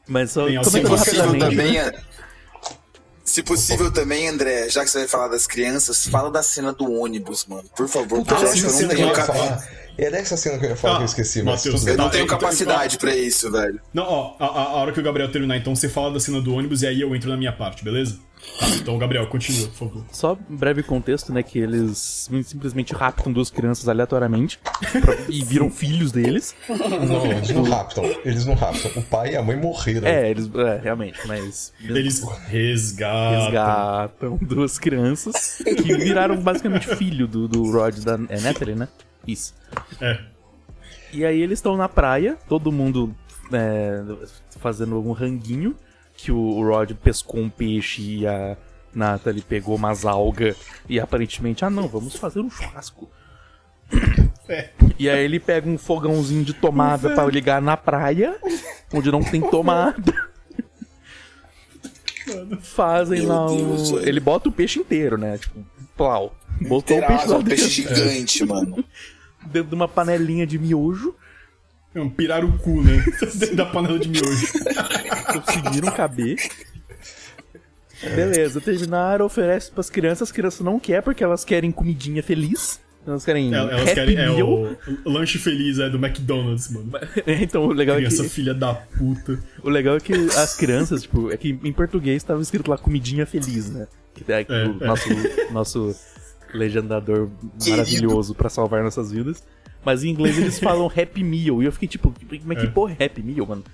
mas 0.07 0.31
só 0.31 0.47
assim, 0.47 0.63
Se 0.71 0.81
possível 0.83 1.39
também, 1.39 1.79
é- 1.79 1.93
se 3.25 3.43
possível 3.43 3.91
também, 3.91 4.29
André, 4.29 4.69
já 4.69 4.85
que 4.85 4.91
você 4.91 4.99
vai 5.01 5.09
falar 5.09 5.29
das 5.29 5.47
crianças, 5.47 6.07
fala 6.07 6.31
da 6.31 6.43
cena 6.43 6.73
do 6.73 6.93
ônibus, 6.93 7.47
mano. 7.47 7.65
Por 7.75 7.89
favor, 7.89 8.19
porque 8.25 8.35
Ah, 8.35 8.47
eu 8.47 8.53
acho 8.53 8.63
que 8.63 8.69
eu 8.69 8.89
não 8.89 8.95
tenho 8.95 9.13
claro. 9.13 9.63
Ca- 9.97 10.03
falar. 10.03 10.07
Era 10.09 10.17
essa 10.19 10.37
cena 10.37 10.59
que 10.59 10.67
eu 10.67 10.71
ia 10.71 10.77
falar 10.77 10.95
Ah, 10.95 10.97
que 10.99 11.03
eu 11.03 11.07
esqueci, 11.07 11.43
mas. 11.43 11.57
Matheus, 11.57 11.75
tudo 11.77 11.85
bem. 11.85 11.95
Eu 11.95 11.99
não 11.99 12.11
tenho 12.11 12.25
então, 12.25 12.39
capacidade 12.39 12.99
pra 12.99 13.15
isso, 13.17 13.51
velho. 13.51 13.81
Não, 13.93 14.05
ó, 14.05 14.37
a, 14.39 14.45
a- 14.47 14.63
a 14.65 14.73
hora 14.77 14.93
que 14.93 15.01
o 15.01 15.03
Gabriel 15.03 15.31
terminar, 15.31 15.57
então 15.57 15.75
você 15.75 15.89
fala 15.89 16.13
da 16.13 16.21
cena 16.21 16.41
do 16.41 16.55
ônibus 16.55 16.83
e 16.83 16.87
aí 16.87 17.01
eu 17.01 17.15
entro 17.15 17.31
na 17.31 17.37
minha 17.37 17.53
parte, 17.53 17.85
beleza? 17.85 18.19
Tá, 18.61 18.69
então, 18.69 18.99
Gabriel, 18.99 19.27
continua, 19.29 19.67
por 19.69 19.89
favor. 19.89 20.05
Só 20.13 20.37
um 20.51 20.57
breve 20.57 20.83
contexto, 20.83 21.33
né? 21.33 21.43
Que 21.43 21.59
eles 21.61 22.29
simplesmente 22.45 22.93
raptam 22.93 23.33
duas 23.33 23.49
crianças 23.49 23.89
aleatoriamente 23.89 24.61
pra- 25.01 25.17
e 25.31 25.43
viram 25.43 25.71
filhos 25.71 26.13
deles. 26.13 26.55
Não, 26.69 27.25
eles 27.25 27.51
não 27.53 27.63
raptam. 27.63 28.05
Eles 28.23 28.45
não 28.45 28.53
raptam. 28.55 28.91
O 28.97 29.03
pai 29.03 29.33
e 29.33 29.37
a 29.37 29.43
mãe 29.43 29.57
morreram. 29.57 30.07
É, 30.07 30.31
eles. 30.31 30.51
É, 30.55 30.79
realmente, 30.83 31.19
mas. 31.27 31.73
Eles 31.83 32.23
resgatam. 32.47 33.45
resgatam 33.45 34.39
duas 34.43 34.79
crianças 34.79 35.63
que 35.65 35.95
viraram 35.97 36.37
basicamente 36.37 36.87
filho 36.97 37.27
do, 37.27 37.49
do 37.49 37.71
Rod 37.73 37.97
da 38.01 38.19
é 38.29 38.41
Natalie, 38.41 38.75
né? 38.75 38.89
Isso. 39.27 39.55
É. 40.01 40.21
E 41.13 41.25
aí 41.25 41.41
eles 41.41 41.59
estão 41.59 41.77
na 41.77 41.89
praia, 41.89 42.37
todo 42.49 42.73
mundo 42.73 43.15
é, 43.53 44.03
fazendo 44.59 44.99
um 45.01 45.13
ranguinho, 45.13 45.77
que 46.17 46.33
o 46.33 46.63
Rod 46.63 46.93
pescou 46.93 47.41
um 47.41 47.49
peixe 47.49 48.03
e 48.03 48.27
a 48.27 48.57
Natalie 48.95 49.43
pegou 49.43 49.77
umas 49.77 50.05
algas 50.05 50.57
e 50.89 50.99
aparentemente, 50.99 51.65
ah 51.65 51.71
não, 51.71 51.89
vamos 51.89 52.17
fazer 52.17 52.41
um 52.41 52.51
churrasco. 52.51 53.11
É. 54.49 54.71
E 54.99 55.09
aí 55.09 55.25
ele 55.25 55.41
pega 55.41 55.69
um 55.69 55.79
fogãozinho 55.79 56.45
de 56.45 56.53
tomada 56.53 57.11
pra 57.11 57.27
ligar 57.27 57.63
na 57.63 57.77
praia, 57.77 58.37
onde 58.93 59.11
não 59.11 59.23
tem 59.23 59.41
tomada. 59.41 60.13
Fazem 62.61 63.21
Meu 63.21 63.29
lá 63.29 63.47
Deus, 63.47 63.91
o... 63.91 63.99
Ele 64.01 64.21
bota 64.21 64.49
o 64.49 64.53
peixe 64.53 64.79
inteiro, 64.79 65.17
né? 65.19 65.39
Tipo, 65.39 65.65
plau. 65.97 66.35
Botou 66.61 66.97
o 66.97 67.01
Terá 67.01 67.07
peixe 67.09 67.27
lá 67.29 67.37
um 67.39 67.45
peixe 67.45 67.69
gigante, 67.69 68.45
mano. 68.45 68.85
Dentro 69.47 69.69
de 69.71 69.75
uma 69.75 69.89
panelinha 69.89 70.47
de 70.47 70.59
miojo. 70.59 71.15
É 71.95 72.01
um 72.01 72.11
pirarucu, 72.11 72.83
né? 72.83 73.05
Dentro 73.35 73.55
da 73.57 73.67
panela 73.67 73.99
de 73.99 74.09
miojo. 74.09 74.49
conseguiram 75.33 75.93
caber. 75.93 76.37
Beleza, 78.03 78.61
terminaram, 78.61 79.25
oferece 79.25 79.71
pras 79.71 79.89
crianças, 79.89 80.23
as 80.23 80.33
crianças 80.33 80.61
não 80.61 80.79
querem 80.81 81.03
porque 81.03 81.23
elas 81.23 81.45
querem 81.45 81.71
comidinha 81.71 82.23
feliz. 82.23 82.81
Elas 83.07 83.25
querem 83.25 83.55
Elas 83.55 83.83
Happy 83.83 83.95
querem. 83.95 84.17
É 84.17 84.43
o, 84.43 84.77
o 85.05 85.11
lanche 85.11 85.39
feliz 85.39 85.79
é 85.79 85.91
do 85.91 85.99
McDonald's, 85.99 86.71
mano. 86.71 86.91
então 87.27 87.67
o 87.67 87.73
legal, 87.73 87.97
é 87.97 87.99
Criança 88.01 88.23
que, 88.23 88.29
filha 88.29 88.55
da 88.55 88.75
puta. 88.75 89.39
o 89.63 89.69
legal 89.69 89.97
é 89.97 90.01
que 90.01 90.15
as 90.15 90.57
crianças, 90.57 91.03
tipo, 91.03 91.31
é 91.31 91.37
que 91.37 91.59
em 91.63 91.73
português 91.73 92.23
tava 92.25 92.41
escrito 92.41 92.71
lá 92.71 92.79
comidinha 92.79 93.27
feliz, 93.27 93.71
né? 93.71 93.87
Que 94.15 94.33
é, 94.33 94.47
É, 94.49 94.67
o 94.67 94.83
é. 94.83 94.87
nosso, 94.87 95.09
nosso 95.53 95.95
legendador 96.55 97.29
maravilhoso 97.69 98.35
pra 98.35 98.49
salvar 98.49 98.83
nossas 98.83 99.11
vidas. 99.13 99.43
Mas 99.85 100.03
em 100.03 100.09
inglês 100.09 100.39
eles 100.39 100.59
falam 100.59 100.87
Happy 100.97 101.23
Meal. 101.23 101.63
E 101.63 101.67
eu 101.67 101.73
fiquei 101.73 101.89
tipo, 101.89 102.15
mas 102.45 102.59
que 102.59 102.67
É. 102.67 102.71
porra 102.71 102.97
é 102.99 103.05
Happy 103.05 103.23
Meal, 103.23 103.47
mano? 103.47 103.65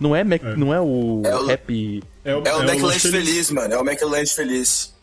Não 0.00 0.16
é, 0.16 0.24
Mac, 0.24 0.42
É. 0.42 0.56
não 0.56 0.72
é 0.74 0.80
o 0.80 1.22
É 1.24 1.36
o- 1.36 1.50
Happy. 1.50 2.02
É 2.24 2.34
o, 2.34 2.38
É 2.44 2.54
o 2.56 2.62
McLanche 2.62 2.82
lanche 2.82 3.10
feliz, 3.10 3.50
mano. 3.50 3.74
É 3.74 3.78
o 3.78 3.82
McLanche 3.86 4.34
feliz. 4.34 4.94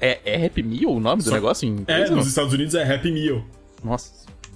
É, 0.00 0.20
é 0.26 0.46
Happy 0.46 0.62
Meal 0.62 0.92
o 0.92 1.00
nome 1.00 1.22
do 1.22 1.28
Só- 1.30 1.34
negócio? 1.34 1.66
Em 1.66 1.70
É, 1.78 1.80
inglês, 1.80 2.10
não? 2.10 2.18
nos 2.18 2.26
Estados 2.26 2.52
Unidos 2.52 2.74
é 2.74 2.82
Happy 2.94 3.10
Meal. 3.10 3.42
Nossa, 3.82 4.12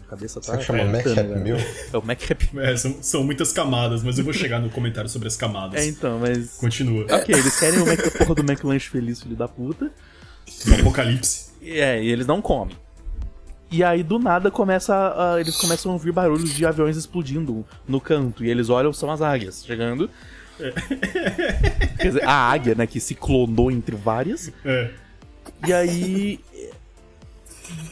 a 0.06 0.10
cabeça 0.10 0.38
tá. 0.40 0.56
Que 0.58 0.64
chama 0.64 0.80
é, 0.80 0.84
Mac 0.84 1.06
Happy 1.06 1.22
né? 1.22 1.36
Meal? 1.38 1.58
É 1.92 1.96
o 1.96 2.02
Mac 2.04 2.30
Happy 2.30 2.50
É, 2.58 2.76
são, 2.76 2.96
são 3.02 3.24
muitas 3.24 3.50
camadas, 3.52 4.02
mas 4.02 4.18
eu 4.18 4.24
vou 4.24 4.34
chegar 4.34 4.60
no 4.60 4.68
comentário 4.68 5.08
sobre 5.08 5.28
as 5.28 5.36
camadas. 5.36 5.80
É, 5.80 5.86
então, 5.86 6.18
mas. 6.18 6.56
Continua. 6.58 7.04
Ok, 7.10 7.34
eles 7.34 7.58
querem 7.58 7.80
o 7.80 7.86
Mac, 7.86 8.00
a 8.06 8.10
porra 8.18 8.34
do 8.34 8.42
McLanche 8.42 8.88
feliz, 8.90 9.22
filho 9.22 9.34
da 9.36 9.48
puta. 9.48 9.90
No 10.66 10.74
apocalipse. 10.76 11.50
É, 11.62 12.02
e 12.02 12.08
eles 12.10 12.26
não 12.26 12.40
comem. 12.40 12.76
E 13.70 13.84
aí, 13.84 14.02
do 14.02 14.18
nada, 14.18 14.50
começa 14.50 14.94
a- 15.16 15.40
eles 15.40 15.56
começam 15.56 15.92
a 15.92 15.94
ouvir 15.94 16.10
barulhos 16.12 16.52
de 16.52 16.66
aviões 16.66 16.96
explodindo 16.96 17.64
no 17.86 18.00
canto. 18.00 18.44
E 18.44 18.50
eles 18.50 18.68
olham, 18.68 18.92
são 18.92 19.10
as 19.10 19.22
águias 19.22 19.64
chegando. 19.64 20.10
Quer 21.98 22.06
dizer, 22.08 22.24
a 22.24 22.32
águia, 22.50 22.74
né, 22.74 22.86
que 22.86 22.98
se 23.00 23.14
clonou 23.14 23.70
entre 23.70 23.94
várias. 23.96 24.52
É. 24.64 24.90
E 25.66 25.72
aí. 25.72 26.40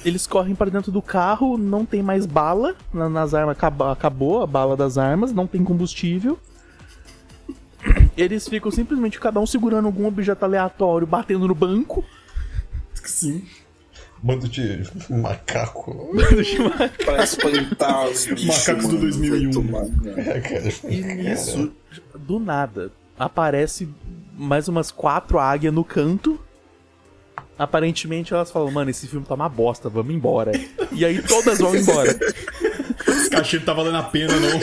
Eles 0.05 0.27
correm 0.27 0.55
para 0.57 0.71
dentro 0.71 0.91
do 0.91 1.01
carro, 1.01 1.57
não 1.57 1.87
tem 1.87 2.03
mais 2.03 2.27
bala 2.27 2.75
na- 2.93 3.09
nas 3.09 3.33
armas, 3.33 3.57
acabou 3.93 4.43
a 4.43 4.47
bala 4.47 4.77
das 4.77 4.99
armas, 4.99 5.33
não 5.33 5.47
tem 5.47 5.63
combustível. 5.63 6.37
Eles 8.17 8.49
ficam 8.49 8.71
simplesmente 8.73 9.21
cada 9.21 9.39
um 9.39 9.47
segurando 9.47 9.87
algum 9.87 10.07
objeto 10.07 10.43
aleatório, 10.45 11.07
batendo 11.07 11.47
no 11.47 11.55
banco. 11.55 12.05
Sim. 13.05 13.45
Bando 14.23 14.49
de 14.49 14.83
macaco. 15.11 16.11
Pra 17.05 17.23
espantar 17.23 18.09
os 18.09 18.27
bichos. 18.27 18.47
Macacos 18.69 18.89
do 18.89 18.95
mano. 18.95 19.01
2001. 19.01 19.51
Vai 19.51 19.53
tomar, 19.53 19.85
né? 19.85 20.15
É, 20.37 20.41
cara. 20.41 20.73
E 20.89 21.01
nisso, 21.03 21.73
do 22.17 22.41
nada, 22.41 22.91
aparece 23.19 23.89
mais 24.37 24.67
umas 24.67 24.91
quatro 24.91 25.39
águias 25.39 25.73
no 25.73 25.85
canto. 25.85 26.41
Aparentemente 27.57 28.33
elas 28.35 28.51
falam, 28.51 28.71
mano, 28.71 28.91
esse 28.91 29.07
filme 29.09 29.25
tá 29.27 29.35
uma 29.35 29.49
bosta, 29.49 29.89
vamos 29.89 30.15
embora. 30.15 30.53
E 30.93 31.05
aí 31.05 31.21
todas 31.23 31.59
vão 31.59 31.75
embora. 31.75 32.11
Esse 33.09 33.31
cachê 33.31 33.59
não 33.59 33.65
tá 33.65 33.73
valendo 33.73 33.97
a 33.99 34.03
pena, 34.05 34.33
não. 34.39 34.59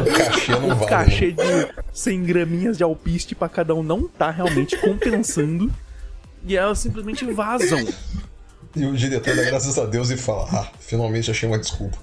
O 0.00 0.12
cachê 0.16 0.52
não 0.52 0.70
O 0.70 0.74
vale. 0.76 0.86
cachê 0.86 1.32
de 1.32 1.68
100 1.92 2.22
graminhas 2.24 2.76
de 2.78 2.84
alpiste 2.84 3.34
pra 3.34 3.48
cada 3.48 3.74
um 3.74 3.82
não 3.82 4.06
tá 4.08 4.30
realmente 4.30 4.76
compensando. 4.78 5.70
E 6.46 6.56
elas 6.56 6.78
simplesmente 6.78 7.24
vazam. 7.26 7.86
E 8.74 8.84
o 8.86 8.94
diretor 8.94 9.36
dá 9.36 9.44
graças 9.44 9.78
a 9.78 9.84
Deus 9.84 10.10
e 10.10 10.16
fala: 10.16 10.48
Ah, 10.50 10.72
finalmente 10.80 11.30
achei 11.30 11.48
uma 11.48 11.58
desculpa. 11.58 11.98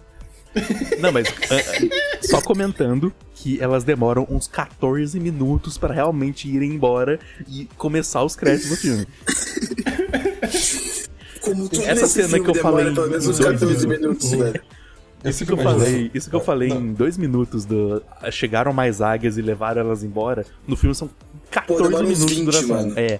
Não, 1.00 1.12
mas 1.12 1.28
ah, 1.28 2.18
só 2.22 2.42
comentando 2.42 3.14
que 3.36 3.62
elas 3.62 3.84
demoram 3.84 4.28
uns 4.30 4.48
14 4.48 5.20
minutos 5.20 5.78
pra 5.78 5.94
realmente 5.94 6.48
irem 6.48 6.74
embora 6.74 7.20
e 7.48 7.68
começar 7.78 8.24
os 8.24 8.36
créditos 8.36 8.70
do 8.70 8.76
filme. 8.76 9.08
Como 11.42 11.70
tudo 11.70 11.84
Essa 11.84 12.02
nesse 12.02 12.14
cena 12.14 12.28
filme 12.30 12.44
que 12.44 12.50
eu 12.50 12.56
falei 12.62 12.94
pelo 12.94 13.10
menos 13.10 13.26
em 13.26 13.30
uns 13.30 13.40
dois 13.40 13.60
14 13.60 13.88
minutos. 13.88 14.32
minutos, 14.32 14.32
velho. 14.32 14.62
Isso 15.24 15.46
que 15.46 15.52
eu 15.52 15.58
falei, 15.58 16.12
isso 16.14 16.30
que 16.30 16.36
eu 16.36 16.40
falei 16.42 16.70
em 16.70 16.94
dois 16.94 17.18
minutos 17.18 17.66
do 17.66 18.02
chegaram 18.32 18.72
mais 18.72 19.02
águias 19.02 19.38
e 19.38 19.42
levaram 19.42 19.82
elas 19.82 20.04
embora. 20.04 20.46
No 20.68 20.78
filme 20.78 20.96
são 20.96 21.10
14 21.52 21.84
demora 21.84 22.06
uns 22.06 22.10
minutos 22.10 22.28
de 22.28 22.36
20, 22.36 22.46
duração. 22.46 22.68
mano. 22.70 22.94
É. 22.96 23.20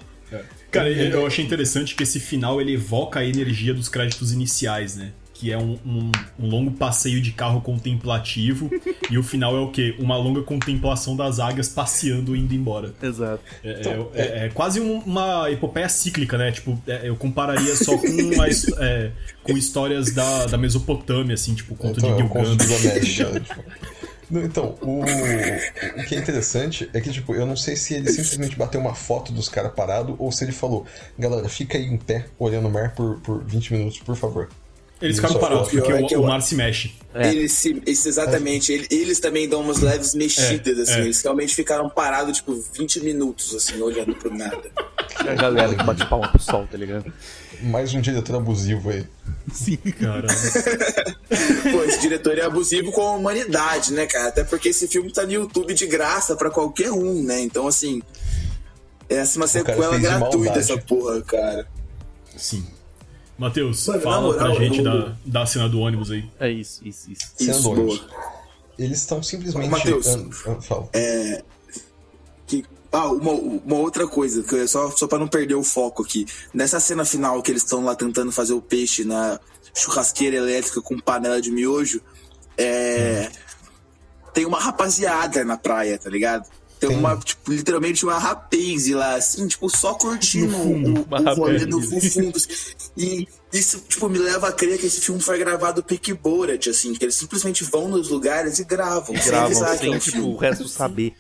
Cara, 0.72 0.90
eu 0.90 1.26
achei 1.26 1.44
interessante 1.44 1.96
que 1.96 2.04
esse 2.04 2.20
final 2.20 2.62
ele 2.62 2.74
evoca 2.74 3.20
a 3.20 3.26
energia 3.26 3.74
dos 3.74 3.90
créditos 3.90 4.32
iniciais, 4.32 4.96
né? 4.96 5.12
Que 5.34 5.52
é 5.54 5.58
um, 5.58 5.80
um- 5.86 6.12
um 6.38 6.48
longo 6.50 6.72
passeio 6.72 7.22
de 7.22 7.32
carro 7.32 7.62
contemplativo. 7.62 8.70
e 9.10 9.18
o 9.18 9.24
final 9.24 9.56
é 9.56 9.60
o 9.62 9.70
quê? 9.72 9.96
Uma 9.98 10.18
longa 10.18 10.42
contemplação 10.42 11.16
das 11.16 11.40
águias 11.40 11.70
passeando 11.70 12.36
indo 12.36 12.54
embora. 12.54 12.94
Exato. 13.02 13.42
É, 13.64 13.70
é- 13.70 14.22
é- 14.22 14.46
é 14.46 14.50
quase 14.50 14.82
um- 14.82 15.00
uma 15.00 15.50
epopeia 15.50 15.88
cíclica, 15.88 16.38
né? 16.38 16.52
Tipo, 16.52 16.78
é, 16.86 17.08
eu 17.08 17.16
compararia 17.16 17.74
só 17.76 17.98
com, 17.98 18.42
a 18.42 18.50
his- 18.50 18.68
é, 18.80 19.12
com 19.42 19.58
histórias 19.58 20.12
da, 20.14 20.46
da 20.46 20.58
Mesopotâmia, 20.58 21.36
assim, 21.36 21.56
tipo, 21.56 21.74
o 21.74 21.78
conto 21.78 22.00
Então, 22.00 22.14
é 22.14 22.18
de 22.18 22.24
o 22.24 22.28
conto 22.30 22.56
de 22.58 22.66
Gilgamesh. 22.68 23.42
Então, 24.32 24.76
o, 24.82 25.02
o 25.02 26.06
que 26.06 26.16
é 26.16 26.20
interessante 26.20 26.90
é 26.94 27.02
que, 27.02 27.12
tipo, 27.12 27.34
eu 27.34 27.46
não 27.46 27.56
sei 27.56 27.76
se 27.76 27.96
ele 27.96 28.10
simplesmente 28.12 28.56
bateu 28.56 28.80
uma 28.80 28.94
foto 28.94 29.32
dos 29.32 29.50
caras 29.50 29.74
parados 29.74 30.16
ou 30.20 30.32
se 30.32 30.44
ele 30.44 30.52
falou, 30.52 30.86
galera, 31.18 31.50
fica 31.50 31.78
aí 31.78 31.86
em 31.86 31.98
pé, 31.98 32.26
olhando 32.38 32.68
o 32.68 32.72
mar 32.72 32.94
por, 32.94 33.20
por 33.22 33.44
20 33.44 33.74
minutos, 33.74 34.00
por 34.00 34.16
favor. 34.16 34.50
Eles 35.02 35.16
ficaram 35.16 35.40
parados, 35.40 35.70
porque 35.70 35.92
é 35.92 35.96
o, 36.02 36.08
que 36.08 36.16
o 36.18 36.24
mar 36.24 36.42
se 36.42 36.56
mexe. 36.56 36.94
É. 37.14 37.30
Eles 37.30 37.54
se, 37.54 37.70
eles- 37.86 38.06
exatamente, 38.06 38.72
ele- 38.74 38.88
eles 38.92 39.20
também 39.20 39.48
dão 39.48 39.62
umas 39.62 39.80
leves 39.80 40.14
mexidas, 40.14 40.78
É, 40.78 40.82
assim. 40.84 41.02
é. 41.02 41.04
Eles 41.06 41.22
realmente 41.22 41.56
ficaram 41.56 41.90
parados, 41.90 42.38
tipo, 42.38 42.54
20 42.74 43.00
minutos, 43.02 43.56
assim, 43.56 43.82
olhando 43.82 44.14
pro 44.16 44.34
nada. 44.36 44.70
A 45.20 45.34
galera 45.36 45.74
que 45.74 45.84
bate 45.84 46.06
palma 46.08 46.28
pro 46.30 46.42
sol, 46.42 46.68
tá 46.70 46.78
ligado? 46.78 47.12
Mais 47.62 47.94
um 47.94 48.00
diretor 48.02 48.36
abusivo 48.38 48.90
aí. 48.90 49.06
Sim. 49.54 49.78
Cara, 49.78 50.28
Pô, 51.72 51.84
esse 51.84 52.00
diretor 52.00 52.38
é 52.38 52.44
abusivo 52.44 52.92
com 52.92 53.02
a 53.02 53.12
humanidade, 53.16 53.94
né, 53.94 54.06
cara? 54.06 54.30
Até 54.30 54.44
porque 54.44 54.70
esse 54.70 54.88
filme 54.88 55.12
tá 55.12 55.26
no 55.26 55.32
YouTube 55.32 55.74
de 55.74 55.86
graça 55.88 56.36
pra 56.36 56.50
qualquer 56.50 56.92
um, 56.92 57.24
né? 57.24 57.40
Então, 57.42 57.68
assim. 57.68 58.02
É 59.10 59.22
assim, 59.22 59.40
uma 59.40 59.48
sequela 59.48 59.98
gratuita 59.98 60.60
essa 60.60 60.78
porra, 60.78 61.22
cara. 61.22 61.68
sim. 62.38 62.66
Matheus, 63.40 63.86
fala 63.86 64.22
moral, 64.22 64.34
pra 64.34 64.54
gente 64.56 64.80
eu- 64.80 64.84
da, 64.84 65.16
da 65.26 65.46
cena 65.46 65.68
do 65.70 65.80
ônibus 65.80 66.12
aí. 66.12 66.30
É 66.40 66.52
isso, 66.52 66.82
isso, 66.86 67.10
isso. 67.12 67.26
Isso, 67.40 67.54
Sendo 67.54 67.64
boa. 67.76 67.80
hoje. 67.94 68.06
Eles 68.78 68.98
estão 69.00 69.24
simplesmente. 69.24 69.70
Matheus. 69.70 70.08
Ah, 70.08 70.26
ah, 70.52 70.62
fala. 70.62 70.90
Que, 72.46 72.66
ah, 72.92 73.08
uma, 73.10 73.32
uma 73.32 73.76
outra 73.78 74.08
coisa, 74.08 74.44
que 74.44 74.56
é 74.56 74.68
só, 74.68 74.90
só 74.92 75.08
pra 75.08 75.20
não 75.20 75.28
perder 75.28 75.56
o 75.56 75.64
foco 75.64 76.04
aqui. 76.04 76.26
Nessa 76.54 76.80
cena 76.80 77.06
final 77.06 77.42
que 77.42 77.52
eles 77.52 77.64
estão 77.64 77.84
lá 77.84 77.96
tentando 77.96 78.32
fazer 78.32 78.54
o 78.54 78.62
peixe 78.62 79.04
na 79.04 79.40
churrasqueira 79.74 80.38
elétrica 80.38 80.82
com 80.82 80.98
panela 81.00 81.42
de 81.42 81.52
miojo, 81.52 82.02
é. 82.58 83.30
Tem 84.34 84.46
uma 84.46 84.60
rapaziada 84.60 85.44
na 85.44 85.58
praia, 85.58 85.98
tá 85.98 86.10
ligado? 86.10 86.48
Tem 86.80 86.90
Tem. 86.90 86.98
uma, 86.98 87.18
tipo, 87.18 87.52
literalmente 87.52 88.06
uma 88.06 88.18
rapaz 88.18 88.88
lá, 88.88 89.16
assim, 89.16 89.48
tipo, 89.48 89.70
só 89.70 89.94
curtindo 89.96 90.54
fundo, 90.54 91.06
o, 91.12 91.16
o 91.16 91.34
rolê 91.36 91.66
no 91.66 91.82
fundo. 91.82 92.40
E 92.96 93.28
isso, 93.52 93.84
tipo, 93.88 94.08
me 94.08 94.18
leva 94.18 94.48
a 94.48 94.52
crer 94.54 94.80
que 94.80 94.86
esse 94.86 95.02
filme 95.02 95.20
foi 95.22 95.38
gravado 95.38 95.84
pique 95.84 96.14
Borat, 96.14 96.68
assim, 96.68 96.94
que 96.94 97.04
eles 97.04 97.16
simplesmente 97.16 97.66
vão 97.66 97.90
nos 97.90 98.08
lugares 98.08 98.60
e 98.60 98.64
gravam. 98.64 99.14
sem 99.18 99.26
Gravam 99.26 99.66
é 99.66 99.78
sem, 99.78 99.90
um 99.94 100.00
tipo, 100.00 100.18
filme. 100.18 100.34
o 100.34 100.38
resto 100.38 100.70
saber. 100.70 101.14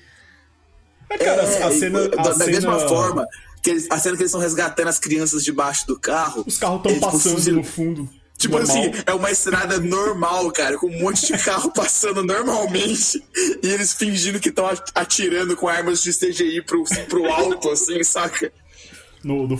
É, 1.09 1.17
cara, 1.17 1.41
É, 1.41 1.63
a, 1.63 1.71
e 1.71 1.79
cena. 1.79 2.07
da, 2.07 2.21
A 2.21 2.23
da 2.23 2.33
cena... 2.33 2.45
mesma 2.45 2.79
forma, 2.87 3.27
que 3.61 3.69
eles, 3.71 3.87
a 3.89 3.99
cena 3.99 4.15
que 4.15 4.21
eles 4.21 4.29
estão 4.29 4.39
resgatando 4.39 4.87
as 4.87 4.99
crianças 4.99 5.43
debaixo 5.43 5.85
do 5.87 5.99
carro. 5.99 6.43
Os 6.47 6.57
carros 6.57 6.77
estão 6.77 6.93
tipo, 6.93 7.05
passando 7.05 7.51
no 7.51 7.63
fundo. 7.65 8.09
Tipo 8.39 8.57
normal. 8.57 8.77
assim, 8.77 8.91
é 9.05 9.13
uma 9.13 9.29
estrada 9.29 9.79
normal, 9.79 10.49
cara, 10.53 10.77
com 10.77 10.87
um 10.87 10.99
monte 11.01 11.27
de 11.27 11.37
carro 11.43 11.69
passando 11.75 12.23
normalmente 12.23 13.21
e 13.61 13.67
eles 13.67 13.93
fingindo 13.93 14.39
que 14.39 14.47
estão 14.49 14.65
atirando 14.95 15.55
com 15.57 15.67
armas 15.67 16.01
de 16.01 16.11
CGI 16.13 16.61
pro, 16.63 16.83
pro 17.09 17.25
alto, 17.29 17.69
assim, 17.69 18.01
saca? 18.03 18.51
No, 19.23 19.45
no- 19.45 19.59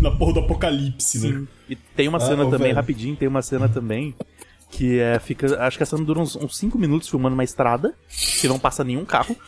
na 0.00 0.10
porra 0.10 0.32
do 0.34 0.40
apocalipse, 0.40 1.18
né? 1.30 1.46
E 1.70 1.76
tem 1.76 2.08
uma 2.08 2.18
Ah, 2.18 2.20
cena 2.20 2.44
também, 2.44 2.58
velho. 2.58 2.74
rapidinho, 2.74 3.14
tem 3.16 3.28
uma 3.28 3.40
cena 3.42 3.68
também 3.68 4.12
que 4.68 4.98
é, 4.98 5.18
fica, 5.20 5.64
acho 5.64 5.76
que 5.76 5.84
a 5.84 5.86
cena 5.86 6.04
dura 6.04 6.18
uns 6.18 6.36
5 6.58 6.76
minutos 6.76 7.08
filmando 7.08 7.34
uma 7.34 7.44
estrada, 7.44 7.94
que 8.40 8.48
não 8.48 8.58
passa 8.58 8.82
nenhum 8.82 9.04
carro. 9.04 9.36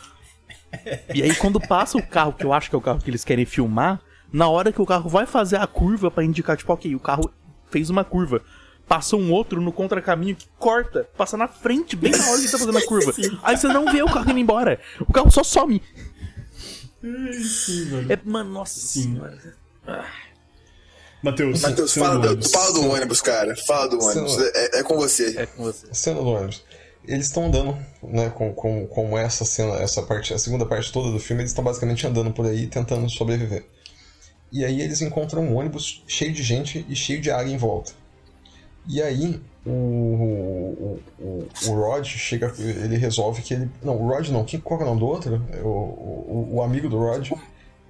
E 1.13 1.23
aí 1.23 1.33
quando 1.35 1.59
passa 1.59 1.97
o 1.97 2.05
carro, 2.07 2.31
que 2.31 2.45
eu 2.45 2.53
acho 2.53 2.69
que 2.69 2.75
é 2.75 2.77
o 2.77 2.81
carro 2.81 2.99
que 2.99 3.09
eles 3.09 3.23
querem 3.25 3.43
filmar, 3.43 3.99
na 4.31 4.47
hora 4.47 4.71
que 4.71 4.79
o 4.79 4.85
carro 4.85 5.09
vai 5.09 5.25
fazer 5.25 5.57
a 5.57 5.65
curva 5.65 6.11
pra 6.11 6.23
indicar, 6.23 6.55
tipo, 6.55 6.71
ok, 6.71 6.93
o 6.95 6.99
carro 6.99 7.29
fez 7.71 7.89
uma 7.89 8.03
curva. 8.03 8.41
Passa 8.89 9.15
um 9.15 9.31
outro 9.31 9.61
no 9.61 9.71
contracaminho 9.71 10.35
que 10.35 10.47
corta, 10.57 11.07
passa 11.15 11.37
na 11.37 11.47
frente, 11.47 11.95
bem 11.95 12.11
na 12.11 12.17
hora 12.27 12.37
que 12.37 12.45
ele 12.45 12.51
tá 12.51 12.57
fazendo 12.57 12.77
a 12.77 12.81
curva. 12.87 13.13
Aí 13.43 13.55
você 13.55 13.67
não 13.67 13.85
vê 13.85 14.01
o 14.01 14.07
carro 14.07 14.29
indo 14.31 14.39
embora. 14.39 14.81
O 14.99 15.13
carro 15.13 15.29
só 15.29 15.43
some. 15.43 15.81
Sim, 17.01 17.85
velho. 17.85 18.11
É, 18.11 18.19
mano, 18.25 18.49
nossa 18.49 18.79
senhora. 18.79 19.37
Matheus, 21.21 21.61
Matheus, 21.61 21.91
cena 21.91 22.05
fala, 22.07 22.17
do 22.17 22.21
do, 22.21 22.27
ônibus. 22.29 22.51
fala 22.51 22.73
do 22.73 22.89
ônibus, 22.89 23.21
cara. 23.21 23.55
Fala 23.55 23.89
do 23.89 24.03
ônibus. 24.03 24.37
É, 24.55 24.79
é 24.79 24.83
com 24.83 24.95
você. 24.95 25.37
É 25.37 25.45
com 25.45 25.63
você. 25.63 25.87
Cena 25.93 26.21
do 26.21 26.27
ônibus. 26.27 26.63
Eles 27.05 27.27
estão 27.27 27.45
andando, 27.45 27.77
né, 28.03 28.29
com, 28.29 28.53
com, 28.53 28.87
com 28.87 29.17
essa 29.17 29.45
cena, 29.45 29.75
essa 29.75 30.01
parte, 30.01 30.33
a 30.33 30.37
segunda 30.37 30.65
parte 30.65 30.91
toda 30.91 31.11
do 31.11 31.19
filme, 31.19 31.41
eles 31.41 31.51
estão 31.51 31.63
basicamente 31.63 32.05
andando 32.05 32.31
por 32.31 32.45
aí 32.45 32.67
tentando 32.67 33.09
sobreviver. 33.09 33.65
E 34.51 34.65
aí 34.65 34.81
eles 34.81 35.01
encontram 35.01 35.43
um 35.43 35.55
ônibus 35.55 36.03
cheio 36.07 36.33
de 36.33 36.43
gente 36.43 36.85
e 36.89 36.95
cheio 36.95 37.21
de 37.21 37.31
água 37.31 37.51
em 37.51 37.57
volta. 37.57 37.93
E 38.89 39.01
aí 39.01 39.39
o, 39.65 39.69
o, 39.69 40.99
o, 41.19 41.47
o 41.67 41.73
Rod 41.73 42.05
chega, 42.05 42.51
ele 42.57 42.97
resolve 42.97 43.41
que 43.43 43.53
ele. 43.53 43.69
Não, 43.83 43.95
o 43.95 44.07
Rod 44.07 44.29
não, 44.29 44.43
quem, 44.43 44.59
qual 44.59 44.79
é 44.79 44.83
o 44.83 44.87
nome 44.87 44.99
do 44.99 45.05
outro? 45.05 45.41
O, 45.63 45.67
o, 45.67 46.49
o 46.55 46.63
amigo 46.63 46.89
do 46.89 46.97
Rod, 46.97 47.29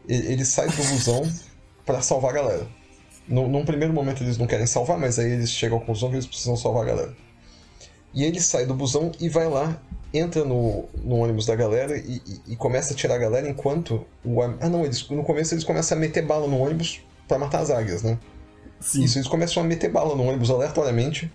ele, 0.07 0.33
ele 0.33 0.45
sai 0.45 0.67
do 0.67 0.75
busão 0.75 1.21
pra 1.85 2.01
salvar 2.01 2.31
a 2.31 2.33
galera. 2.33 2.67
No, 3.27 3.47
num 3.47 3.63
primeiro 3.63 3.93
momento 3.93 4.23
eles 4.23 4.37
não 4.37 4.45
querem 4.47 4.65
salvar, 4.65 4.97
mas 4.99 5.17
aí 5.19 5.31
eles 5.31 5.49
chegam 5.51 5.77
à 5.77 5.79
conclusão 5.79 6.09
que 6.09 6.15
eles 6.15 6.27
precisam 6.27 6.57
salvar 6.57 6.83
a 6.83 6.87
galera. 6.87 7.13
E 8.13 8.23
ele 8.23 8.41
sai 8.41 8.65
do 8.65 8.73
busão 8.73 9.11
e 9.19 9.29
vai 9.29 9.47
lá, 9.47 9.79
entra 10.13 10.43
no, 10.43 10.85
no 11.03 11.17
ônibus 11.17 11.45
da 11.45 11.55
galera 11.55 11.95
e, 11.95 12.15
e- 12.25 12.41
e 12.53 12.55
começa 12.55 12.93
a 12.93 12.95
tirar 12.95 13.15
a 13.15 13.19
galera 13.19 13.47
enquanto 13.47 14.03
o. 14.25 14.41
Ah, 14.41 14.67
não, 14.67 14.83
eles, 14.83 15.07
no 15.09 15.23
começo 15.23 15.53
eles 15.53 15.63
começam 15.63 15.97
a 15.97 16.01
meter 16.01 16.25
bala 16.25 16.47
no 16.47 16.57
ônibus 16.59 17.01
pra 17.27 17.37
matar 17.37 17.59
as 17.61 17.69
águias, 17.69 18.01
né? 18.03 18.17
Sim. 18.79 19.03
Isso, 19.03 19.17
eles 19.17 19.27
começam 19.27 19.61
a 19.61 19.65
meter 19.65 19.89
bala 19.91 20.15
no 20.15 20.23
ônibus 20.23 20.49
aleatoriamente 20.49 21.31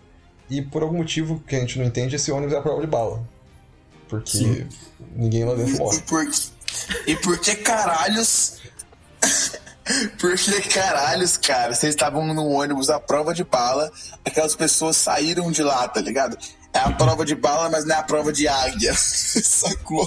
e 0.49 0.63
por 0.63 0.83
algum 0.83 0.99
motivo 0.99 1.43
que 1.47 1.57
a 1.57 1.61
gente 1.61 1.79
não 1.79 1.87
entende, 1.87 2.17
esse 2.17 2.31
ônibus 2.33 2.55
é 2.55 2.59
a 2.59 2.63
prova 2.63 2.81
de 2.81 2.87
bala. 2.87 3.23
Porque 4.09 4.37
Sim. 4.39 4.67
ninguém 5.17 5.45
lá 5.45 5.55
dentro 5.55 5.75
E 5.75 5.79
morre. 5.79 6.01
por, 6.03 6.25
e 7.07 7.17
por 7.17 7.39
que 7.39 7.57
caralhos. 7.57 8.59
por 10.21 10.37
que 10.37 10.61
caralhos, 10.69 11.37
cara? 11.37 11.75
Vocês 11.75 11.95
estavam 11.95 12.27
no 12.35 12.47
ônibus 12.49 12.91
à 12.91 13.01
prova 13.01 13.33
de 13.35 13.45
bala, 13.45 13.91
aquelas 14.25 14.55
pessoas 14.55 14.97
saíram 14.97 15.51
de 15.51 15.63
lá, 15.63 15.87
tá 15.89 16.01
ligado? 16.01 16.37
É 16.75 16.79
a 16.81 16.91
prova 16.91 17.25
de 17.25 17.35
bala, 17.37 17.71
mas 17.71 17.85
não 17.85 17.95
é 17.95 17.99
a 17.99 18.03
prova 18.03 18.33
de 18.33 18.49
águia. 18.49 18.93
Sacou? 18.99 20.05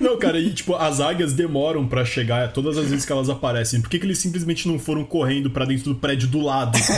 Não, 0.00 0.16
cara, 0.18 0.38
e 0.38 0.52
tipo, 0.54 0.76
as 0.76 1.00
águias 1.00 1.32
demoram 1.32 1.86
pra 1.88 2.04
chegar 2.04 2.52
todas 2.52 2.78
as 2.78 2.88
vezes 2.88 3.04
que 3.04 3.10
elas 3.12 3.28
aparecem. 3.28 3.80
Por 3.80 3.90
que, 3.90 3.98
que 3.98 4.06
eles 4.06 4.18
simplesmente 4.18 4.68
não 4.68 4.78
foram 4.78 5.04
correndo 5.04 5.50
pra 5.50 5.64
dentro 5.64 5.92
do 5.92 5.96
prédio 5.98 6.28
do 6.28 6.40
lado? 6.40 6.78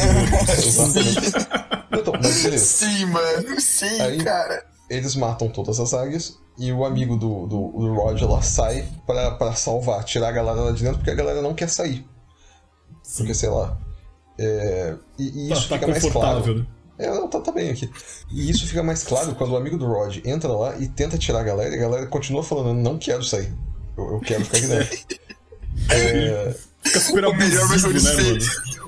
Então, 1.95 2.15
mas. 2.21 2.61
Sim, 2.61 3.05
mano. 3.07 3.61
Sim, 3.61 4.01
Aí- 4.01 4.19
cara. 4.25 4.65
Eles 4.91 5.15
matam 5.17 5.49
todas 5.49 5.81
as 5.81 5.95
águias 5.95 6.37
e 6.59 6.71
o 6.71 6.85
amigo 6.85 7.17
do, 7.17 7.47
do, 7.47 7.71
do 7.79 7.95
Roger 7.95 8.29
lá 8.31 8.43
sai 8.43 8.87
pra, 9.07 9.31
pra 9.33 9.53
salvar, 9.55 10.05
tirar 10.05 10.29
a 10.29 10.33
galera 10.33 10.61
lá 10.61 10.71
de 10.73 10.83
dentro, 10.83 10.99
porque 10.99 11.11
a 11.11 11.15
galera 11.15 11.41
não 11.41 11.55
quer 11.55 11.69
sair. 11.71 12.05
Porque, 13.17 13.33
sei 13.33 13.49
lá. 13.49 13.79
é, 14.39 14.95
e, 15.19 15.47
e 15.47 15.49
Tá, 15.49 15.55
isso 15.55 15.69
tá 15.69 15.75
fica 15.77 15.87
mais 15.91 16.03
confortável, 16.03 16.43
claro. 16.43 16.59
né? 16.59 16.67
É, 17.03 17.11
não, 17.11 17.29
tá, 17.29 17.41
tá 17.41 17.51
bem 17.51 17.71
aqui. 17.71 17.91
E 18.31 18.51
isso 18.51 18.67
fica 18.67 18.83
mais 18.83 19.03
claro 19.03 19.35
quando 19.35 19.53
o 19.53 19.57
amigo 19.57 19.77
do 19.77 19.87
Rod 19.87 20.19
entra 20.25 20.53
lá 20.53 20.77
e 20.79 20.89
tenta 20.89 21.19
tirar 21.19 21.41
a 21.41 21.45
galera 21.45 21.75
e 21.75 21.79
a 21.79 21.81
galera 21.81 22.07
continua 22.07 22.43
falando: 22.45 22.73
não 22.75 22.97
quero 22.99 23.25
sair. 23.25 23.53
Eu, 23.97 24.13
eu 24.13 24.21
quero 24.21 24.45
ficar 24.45 24.59
aqui 24.59 24.67
dentro. 24.67 25.23
É, 25.91 26.55
Fica 26.83 27.01
super 27.01 27.25
O 27.25 27.35
melhor 27.35 27.67
versão 27.69 27.91
né, 27.91 28.01
mano? 28.01 28.39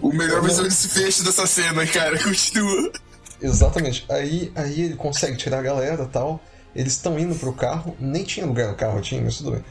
O 0.02 0.12
melhor 0.12 0.42
versão 0.42 0.62
de 0.64 0.68
desfecho 0.68 1.24
dessa 1.24 1.46
cena, 1.46 1.86
cara. 1.86 2.18
Continua. 2.22 2.92
exatamente. 3.40 4.04
Aí, 4.08 4.52
aí 4.54 4.82
ele 4.82 4.96
consegue 4.96 5.36
tirar 5.36 5.58
a 5.58 5.62
galera 5.62 6.02
e 6.04 6.08
tal. 6.08 6.40
Eles 6.74 6.92
estão 6.92 7.18
indo 7.18 7.34
pro 7.34 7.52
carro. 7.52 7.96
Nem 7.98 8.22
tinha 8.24 8.44
lugar 8.46 8.68
no 8.68 8.74
carro, 8.74 9.00
tinha, 9.00 9.22
mas 9.22 9.38
tudo 9.38 9.52
bem. 9.52 9.64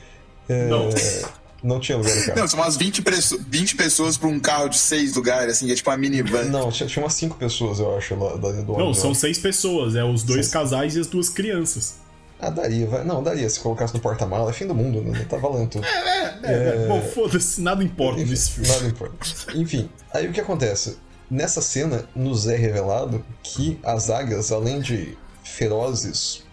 É, 0.49 0.67
Não. 0.67 0.89
não 1.63 1.79
tinha 1.79 1.97
lugar 1.97 2.13
no 2.15 2.25
carro. 2.25 2.39
Não, 2.39 2.47
são 2.47 2.59
umas 2.59 2.75
20, 2.77 3.01
presso- 3.01 3.39
20 3.47 3.75
pessoas 3.75 4.17
pra 4.17 4.27
um 4.27 4.39
carro 4.39 4.67
de 4.67 4.77
6 4.77 5.15
lugares, 5.15 5.53
assim, 5.57 5.71
é 5.71 5.75
tipo 5.75 5.89
uma 5.89 5.97
minivan. 5.97 6.43
Não, 6.45 6.69
tinha, 6.71 6.87
tinha 6.87 7.03
umas 7.03 7.13
cinco 7.13 7.37
pessoas, 7.37 7.79
eu 7.79 7.97
acho, 7.97 8.15
lá, 8.15 8.33
lá 8.33 8.37
do 8.51 8.77
Não, 8.77 8.93
são 8.93 9.09
né? 9.11 9.15
seis 9.15 9.37
pessoas. 9.39 9.95
É 9.95 10.03
os 10.03 10.23
dois 10.23 10.41
Seis. 10.47 10.53
casais 10.53 10.95
e 10.95 10.99
as 10.99 11.07
duas 11.07 11.29
crianças. 11.29 11.95
Ah, 12.39 12.49
daria, 12.49 12.85
vai. 12.87 13.05
Não, 13.05 13.23
daria. 13.23 13.49
Se 13.49 13.59
colocasse 13.61 13.93
no 13.93 14.01
porta-mala, 14.01 14.49
é 14.49 14.53
fim 14.53 14.67
do 14.67 14.75
mundo, 14.75 15.01
né? 15.01 15.25
Tá 15.29 15.37
valendo 15.37 15.69
tudo. 15.69 15.85
É, 15.85 16.85
Bom, 16.89 17.01
foda-se, 17.01 17.61
nada 17.61 17.81
importa 17.81 18.19
Enfim, 18.19 18.31
nesse 18.31 18.51
filme. 18.51 18.67
Nada 18.69 18.85
importa. 18.87 19.17
Enfim, 19.55 19.89
aí 20.13 20.27
o 20.27 20.33
que 20.33 20.41
acontece? 20.41 20.97
Nessa 21.31 21.61
cena, 21.61 22.03
nos 22.13 22.45
é 22.47 22.57
revelado 22.57 23.23
que 23.41 23.79
as 23.81 24.09
águias, 24.09 24.51
além 24.51 24.81
de 24.81 25.17
ferozes 25.41 26.43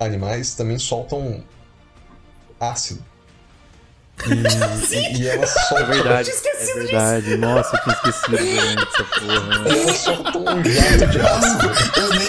animais, 0.00 0.54
também 0.54 0.78
soltam 0.78 1.44
ácido. 2.58 3.04
E, 4.24 4.94
e, 4.94 5.22
e 5.22 5.28
elas 5.28 5.54
É 5.72 5.84
verdade. 5.84 6.30
É 6.30 6.74
verdade. 6.74 7.36
Nossa, 7.38 7.76
eu 7.76 7.82
tinha 7.82 7.94
esquecido 7.94 8.36
dessa 8.36 9.04
porra. 9.04 9.68
E 9.68 9.80
elas 9.80 9.96
soltam 9.98 10.42
um 10.42 10.64
jato 10.64 11.06
de 11.10 11.20
ácido. 11.20 11.72
Eu 11.96 12.08
nem, 12.10 12.28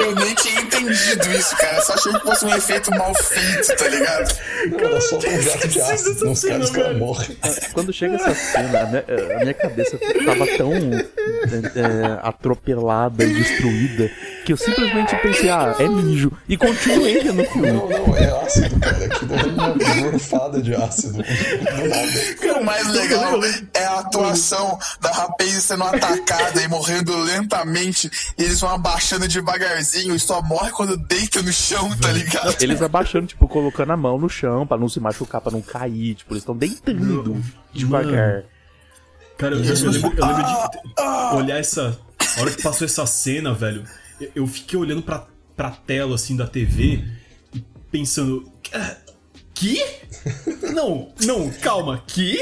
eu 0.00 0.14
nem 0.16 0.34
tinha 0.34 0.60
entendido 0.60 1.32
isso, 1.32 1.56
cara. 1.56 1.80
Só 1.80 1.94
achei 1.94 2.12
que 2.12 2.20
fosse 2.20 2.44
um 2.44 2.54
efeito 2.54 2.90
mal 2.90 3.14
feito, 3.14 3.76
tá 3.76 3.88
ligado? 3.88 4.36
Não, 4.70 4.78
elas 4.80 5.04
soltam 5.04 5.32
um 5.32 5.40
jato 5.40 5.68
de 5.68 5.80
ácido 5.80 6.24
nos 6.26 6.44
caras, 6.44 6.70
caras 6.70 6.86
velho. 6.88 6.98
morrem. 6.98 7.38
Quando 7.72 7.92
chega 7.92 8.16
essa 8.16 8.34
cena, 8.34 8.80
a 8.80 8.86
minha, 8.86 9.04
a 9.36 9.38
minha 9.40 9.54
cabeça 9.54 9.98
tava 9.98 10.46
tão 10.58 10.72
é, 10.74 11.80
é, 11.80 12.18
atropelada 12.22 13.24
e 13.24 13.32
destruída 13.32 14.10
que 14.44 14.52
eu 14.52 14.56
simplesmente 14.56 15.14
pensei, 15.16 15.50
ah, 15.50 15.74
é 15.78 15.88
mijo. 15.88 16.32
E 16.48 16.56
continuei 16.56 17.20
vendo 17.20 17.42
o 17.42 17.44
filme. 17.46 17.72
Não, 17.72 17.88
não, 17.88 18.16
é 18.16 18.44
ácido, 18.44 18.80
cara. 18.80 19.04
Aquilo 19.04 19.34
é 19.34 19.44
uma 19.46 20.10
gorfada 20.10 20.62
de 20.62 20.74
ácido. 20.74 21.22
Do 21.22 21.88
nada. 21.88 22.60
O 22.60 22.64
mais 22.64 22.88
legal 22.88 23.40
é 23.74 23.84
a 23.84 23.98
atuação 24.00 24.78
da 25.00 25.10
rapaz 25.10 25.50
sendo 25.50 25.84
atacada 25.84 26.62
e 26.62 26.68
morrendo 26.68 27.16
lentamente. 27.18 28.10
E 28.38 28.42
eles 28.44 28.60
vão 28.60 28.70
abaixando 28.70 29.26
devagarzinho 29.26 30.14
e 30.14 30.20
só 30.20 30.40
morre 30.42 30.70
quando 30.70 30.96
deita 30.96 31.42
no 31.42 31.52
chão, 31.52 31.90
tá 31.98 32.12
ligado? 32.12 32.56
Eles 32.60 32.80
abaixando, 32.82 33.26
tipo, 33.26 33.48
colocando 33.48 33.92
a 33.92 33.96
mão 33.96 34.18
no 34.18 34.28
chão 34.28 34.66
pra 34.66 34.76
não 34.76 34.88
se 34.88 35.00
machucar, 35.00 35.40
pra 35.40 35.50
não 35.50 35.62
cair. 35.62 36.14
Tipo, 36.14 36.34
eles 36.34 36.42
estão 36.42 36.56
deitando 36.56 37.42
devagar. 37.72 38.44
Cara, 39.38 39.56
eu, 39.56 39.64
eu 39.64 39.90
lembro, 39.90 40.12
eu 40.16 40.26
lembro 40.26 40.42
de 40.44 41.36
olhar 41.36 41.58
essa. 41.58 41.98
A 42.36 42.40
hora 42.40 42.50
que 42.50 42.62
passou 42.62 42.86
essa 42.86 43.04
cena, 43.04 43.52
velho, 43.52 43.84
eu, 44.34 44.46
fiquei 44.46 44.78
olhando 44.78 45.02
pra, 45.02 45.26
pra 45.56 45.70
tela 45.70 46.14
assim 46.14 46.36
da 46.36 46.46
TV 46.46 47.04
e 47.54 47.62
pensando. 47.90 48.50
"Ah, 48.72 48.96
Que? 49.54 49.84
Não, 50.72 51.12
não, 51.24 51.50
calma, 51.50 52.02
que? 52.06 52.38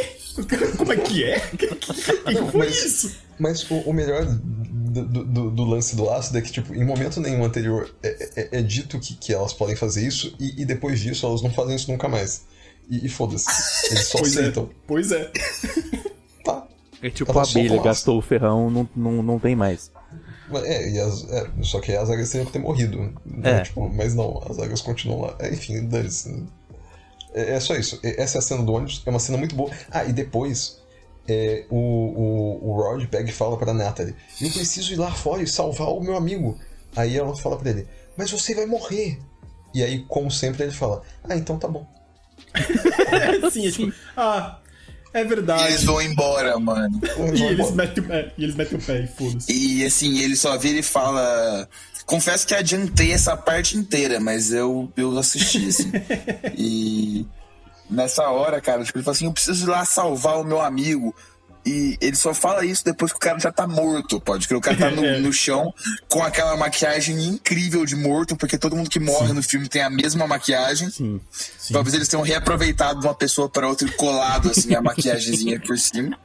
Como 0.77 0.93
é 0.93 0.97
que 0.97 1.25
é? 1.25 1.41
Que, 1.57 1.67
que, 1.67 1.93
que 1.95 2.33
Não, 2.35 2.49
foi 2.51 2.67
mas- 2.67 2.85
isso? 2.85 3.17
Mas 3.39 3.71
o, 3.71 3.75
o 3.79 3.93
melhor 3.93 4.25
do, 4.27 5.05
do- 5.25 5.51
do- 5.51 5.65
lance 5.65 5.97
do 5.97 6.09
ácido 6.11 6.37
é 6.39 6.43
que, 6.43 6.53
tipo, 6.53 6.75
em 6.75 6.85
momento 6.85 7.21
nenhum 7.21 7.43
anterior 7.45 7.91
é, 8.03 8.29
é- 8.37 8.59
é 8.59 8.63
dito 8.63 8.99
que, 9.01 9.15
que 9.15 9.33
elas 9.33 9.53
podem 9.53 9.75
fazer 9.75 10.07
isso 10.07 10.35
e, 10.39 10.61
e 10.63 10.65
depois 10.67 11.01
disso 11.01 11.25
elas 11.27 11.41
não 11.43 11.51
fazem 11.51 11.75
isso 11.75 11.91
nunca 11.91 12.07
mais. 12.09 12.45
E, 12.89 13.07
e 13.07 13.09
foda-se. 13.09 13.47
Eles 13.91 14.07
só 14.09 14.19
Pois 14.21 14.37
é, 14.37 14.41
aceitam. 14.41 14.71
pois 14.87 15.11
é. 15.13 15.31
Tá. 16.45 16.67
É 17.03 17.09
tipo, 17.11 17.31
Ela 17.33 17.41
a 17.41 17.45
abelha 17.45 17.83
gastou 17.83 18.19
o 18.19 18.23
ferrão, 18.23 18.71
não, 18.71 18.89
não, 18.95 19.23
não 19.23 19.39
tem 19.39 19.57
mais. 19.57 19.91
Mas, 20.51 20.65
É, 20.65 20.91
e 20.91 20.99
as, 20.99 21.25
é, 21.31 21.47
só 21.63 21.81
que 21.81 21.93
as 21.95 22.11
águias 22.11 22.31
teriam 22.31 22.47
que 22.47 22.53
ter 22.53 22.59
morrido. 22.59 23.13
Então, 23.27 23.53
É. 23.53 23.63
tipo, 23.63 23.89
mas 23.89 24.15
não, 24.15 24.43
as 24.49 24.59
águas 24.59 24.81
continuam 24.81 25.21
lá. 25.23 25.35
É, 25.39 25.53
enfim, 25.53 25.87
dane-se. 25.87 26.45
É, 27.35 27.55
é 27.55 27.61
só 27.61 27.75
isso. 27.77 27.99
É- 28.03 28.21
Essa 28.23 28.39
é 28.39 28.41
a 28.41 28.43
cena 28.43 28.63
do 28.65 28.73
ônibus, 28.73 29.03
é 29.07 29.11
uma 29.11 29.19
cena 29.19 29.39
muito 29.39 29.55
boa. 29.55 29.71
Ah, 29.91 30.05
e 30.05 30.13
depois 30.13 30.79
é, 31.29 31.65
o, 31.71 31.77
o, 31.77 32.71
o 32.71 32.75
Rod 32.83 33.07
pega 33.07 33.29
e 33.29 33.33
fala 33.33 33.57
pra 33.57 33.73
Natalie: 33.73 34.15
Eu 34.41 34.51
preciso 34.51 34.93
ir 34.93 34.97
lá 34.97 35.11
fora 35.13 35.43
e 35.43 35.47
salvar 35.47 35.89
o 35.89 36.01
meu 36.01 36.17
amigo. 36.17 36.59
Aí 36.97 37.17
ela 37.17 37.35
fala 37.37 37.57
pra 37.57 37.71
ele: 37.71 37.87
Mas 38.17 38.31
você 38.31 38.55
vai 38.55 38.67
morrer. 38.67 39.19
E 39.73 39.85
aí, 39.85 40.05
como 40.09 40.31
sempre, 40.31 40.65
ele 40.65 40.73
fala: 40.73 41.03
Ah, 41.23 41.37
então 41.37 41.57
tá 41.59 41.69
bom. 41.69 41.87
Sim, 43.53 43.67
é 43.67 43.71
tipo, 43.71 43.93
ah, 44.17 44.59
é 45.13 45.21
E 45.21 45.25
verdade. 45.25 45.65
eles 45.65 45.85
vão 45.85 46.01
embora, 46.01 46.59
mano. 46.59 47.01
E 47.35 47.43
eles 47.43 47.71
metem 47.73 48.03
o 48.05 48.07
pé, 48.07 48.33
e 48.39 48.45
eles 48.45 48.55
metem 48.55 48.79
o 48.79 48.83
pé 48.83 49.01
e 49.03 49.07
foda-se. 49.07 49.53
E 49.53 49.85
assim, 49.85 50.19
ele 50.19 50.37
só 50.37 50.57
vira 50.57 50.79
e 50.79 50.83
fala. 50.83 51.69
Confesso 52.07 52.47
que 52.47 52.55
adiantei 52.55 53.13
essa 53.13 53.37
parte 53.37 53.77
inteira, 53.77 54.19
mas 54.19 54.53
eu, 54.53 54.93
eu 54.97 55.17
assisti, 55.19 55.69
assim. 55.69 55.93
e 56.59 57.27
nessa 57.89 58.29
hora, 58.29 58.61
cara, 58.61 58.85
tipo, 58.85 58.99
ele 58.99 59.05
fala 59.05 59.17
assim: 59.17 59.27
eu 59.27 59.33
preciso 59.33 59.67
ir 59.67 59.71
lá 59.71 59.85
salvar 59.85 60.41
o 60.41 60.45
meu 60.45 60.61
amigo. 60.61 61.15
E 61.65 61.99
ele 62.01 62.17
só 62.17 62.33
fala 62.33 62.65
isso 62.65 62.83
depois 62.85 63.13
que 63.13 63.19
o 63.19 63.21
cara 63.21 63.39
já 63.39 63.53
tá 63.53 63.67
morto, 63.67 64.19
pode 64.21 64.49
crer. 64.49 64.57
O 64.57 64.61
cara 64.63 64.77
tá 64.79 64.91
no, 64.91 65.03
no 65.21 65.33
chão 65.33 65.73
com 66.09 66.23
aquela 66.23 66.57
maquiagem 66.57 67.23
incrível 67.23 67.85
de 67.85 67.95
morto, 67.97 68.35
porque 68.35 68.57
todo 68.57 68.75
mundo 68.75 68.89
que 68.89 68.99
morre 68.99 69.33
no 69.35 69.43
filme 69.43 69.69
tem 69.69 69.83
a 69.83 69.91
mesma 69.91 70.27
maquiagem. 70.27 70.89
Sim. 70.91 71.21
Talvez 71.71 71.95
eles 71.95 72.09
tenham 72.09 72.23
reaproveitado 72.25 73.01
de 73.01 73.07
uma 73.07 73.15
pessoa 73.15 73.49
para 73.49 73.69
outra 73.69 73.87
e 73.87 73.93
colado 73.93 74.51
assim 74.51 74.75
a 74.75 74.81
maquiagemzinha 74.81 75.61
por 75.61 75.77
cima. 75.79 76.19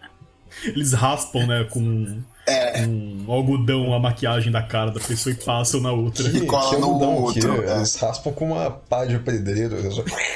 Eles 0.64 0.94
raspam, 0.94 1.46
né, 1.46 1.66
com 1.70 2.22
É. 2.48 2.86
um 2.88 3.26
algodão 3.28 3.94
a 3.94 4.00
maquiagem 4.00 4.52
da 4.54 4.64
cara 4.64 4.90
da 4.90 5.02
pessoa 5.02 5.34
e 5.34 5.36
passam 5.36 5.82
na 5.82 5.92
outra. 5.92 6.30
Que, 6.30 6.46
cola 6.46 6.70
que 6.74 6.78
no 6.80 6.88
algodão, 6.88 7.14
outro, 7.16 7.62
que 7.62 7.70
é. 7.70 7.76
eles 7.76 7.96
raspam 7.96 8.32
com 8.32 8.54
uma 8.54 8.72
pá 8.72 9.04
de 9.04 9.20
pedreiro. 9.20 9.76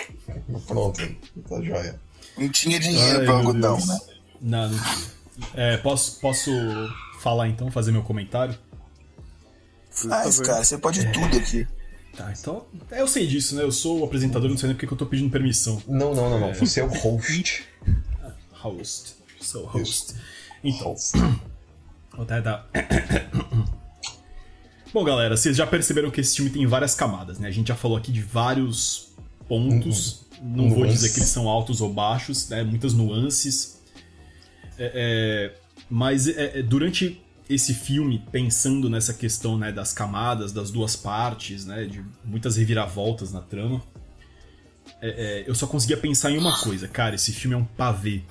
Pronto, 0.67 0.99
tá 1.47 1.61
joia. 1.61 1.95
Não 2.37 2.49
tinha 2.49 2.79
dinheiro 2.79 3.19
Ai, 3.19 3.25
pro 3.25 3.25
meu 3.25 3.35
algodão, 3.37 3.75
Deus. 3.77 3.87
né? 3.87 3.97
Não, 4.41 4.69
não. 4.69 4.79
É, 5.53 5.77
posso, 5.77 6.19
posso 6.19 6.51
falar 7.19 7.47
então, 7.47 7.71
fazer 7.71 7.91
meu 7.91 8.03
comentário? 8.03 8.57
Ah, 10.09 10.27
esse 10.27 10.41
cara, 10.41 10.63
você 10.63 10.77
pode 10.77 11.05
tudo 11.11 11.37
aqui. 11.37 11.67
Tá, 12.15 12.33
então. 12.37 12.65
Eu 12.91 13.07
sei 13.07 13.27
disso, 13.27 13.55
né? 13.55 13.63
Eu 13.63 13.71
sou 13.71 14.01
o 14.01 14.05
apresentador, 14.05 14.49
não 14.49 14.57
sei 14.57 14.67
nem 14.67 14.75
porque 14.75 14.87
que 14.87 14.93
eu 14.93 14.97
tô 14.97 15.05
pedindo 15.05 15.29
permissão. 15.29 15.81
Não, 15.87 16.13
não, 16.13 16.29
não, 16.29 16.39
não. 16.39 16.53
Você 16.53 16.81
é 16.81 16.83
o 16.83 16.89
host. 16.89 17.65
Host. 18.51 19.15
Sou 19.39 19.65
host. 19.65 20.15
Então. 20.63 20.95
Vou 22.13 22.23
até 22.23 22.41
dar. 22.41 22.69
Bom, 24.93 25.03
galera, 25.03 25.37
vocês 25.37 25.55
já 25.55 25.67
perceberam 25.67 26.09
que 26.09 26.19
esse 26.19 26.35
filme 26.35 26.49
tem 26.49 26.65
várias 26.65 26.95
camadas, 26.95 27.39
né? 27.39 27.47
A 27.47 27.51
gente 27.51 27.67
já 27.67 27.75
falou 27.75 27.97
aqui 27.97 28.11
de 28.11 28.21
vários 28.21 29.09
pontos. 29.47 30.25
Não 30.41 30.69
vou 30.69 30.87
dizer 30.87 31.11
que 31.11 31.19
eles 31.19 31.29
são 31.29 31.47
altos 31.47 31.79
ou 31.79 31.93
baixos, 31.93 32.49
né? 32.49 32.63
Muitas 32.63 32.93
nuances. 32.93 33.78
É, 34.79 34.91
é, 34.95 35.55
mas 35.89 36.27
é, 36.29 36.59
é, 36.59 36.63
durante 36.63 37.21
esse 37.49 37.73
filme, 37.73 38.23
pensando 38.31 38.89
nessa 38.89 39.13
questão 39.13 39.57
né, 39.57 39.71
das 39.71 39.91
camadas, 39.91 40.53
das 40.53 40.71
duas 40.71 40.95
partes, 40.95 41.65
né? 41.65 41.83
De 41.85 42.03
muitas 42.23 42.55
reviravoltas 42.55 43.33
na 43.33 43.41
trama. 43.41 43.81
eu 45.45 45.55
só 45.55 45.67
conseguia 45.67 45.97
pensar 45.97 46.31
em 46.31 46.37
uma 46.37 46.57
coisa, 46.59 46.87
cara, 46.87 47.15
esse 47.15 47.33
filme 47.33 47.55
é 47.55 47.57
um 47.57 47.65
pavê. 47.65 48.21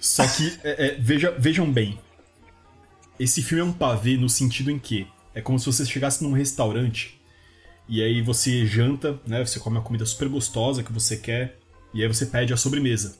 Só 0.00 0.26
que, 0.26 0.52
veja, 0.98 1.30
vejam 1.38 1.70
bem, 1.70 1.98
esse 3.18 3.40
filme 3.40 3.62
é 3.62 3.64
um 3.64 3.72
pavê 3.72 4.16
no 4.16 4.28
sentido 4.28 4.70
em 4.70 4.78
que 4.78 5.06
é 5.32 5.40
como 5.40 5.58
se 5.58 5.66
você 5.66 5.86
chegasse 5.86 6.24
num 6.24 6.32
restaurante 6.32 7.20
e 7.88 8.02
aí 8.02 8.20
você 8.20 8.66
janta, 8.66 9.20
né? 9.26 9.44
Você 9.44 9.60
come 9.60 9.76
uma 9.76 9.82
comida 9.82 10.04
super 10.04 10.28
gostosa 10.28 10.82
que 10.82 10.92
você 10.92 11.16
quer 11.16 11.56
e 11.92 12.02
aí 12.02 12.08
você 12.08 12.26
pede 12.26 12.52
a 12.52 12.56
sobremesa. 12.56 13.16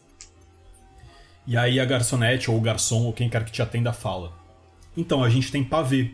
E 1.47 1.57
aí 1.57 1.79
a 1.79 1.85
garçonete 1.85 2.51
ou 2.51 2.57
o 2.57 2.61
garçom 2.61 3.03
ou 3.05 3.13
quem 3.13 3.29
quer 3.29 3.45
que 3.45 3.53
te 3.53 3.63
atenda 3.63 3.93
fala: 3.93 4.33
Então, 4.97 5.23
a 5.23 5.29
gente 5.29 5.53
tem 5.53 5.63
pavê. 5.63 6.11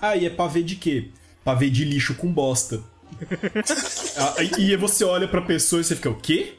Ah, 0.00 0.16
e 0.16 0.26
é 0.26 0.30
pavê 0.30 0.62
de 0.62 0.76
quê? 0.76 1.10
Pavê 1.44 1.70
de 1.70 1.84
lixo 1.84 2.14
com 2.14 2.32
bosta. 2.32 2.82
Ah, 4.18 4.34
e 4.58 4.72
aí 4.72 4.76
você 4.76 5.04
olha 5.04 5.28
pra 5.28 5.42
pessoa 5.42 5.80
e 5.80 5.84
você 5.84 5.94
fica: 5.94 6.08
O 6.08 6.18
quê? 6.18 6.54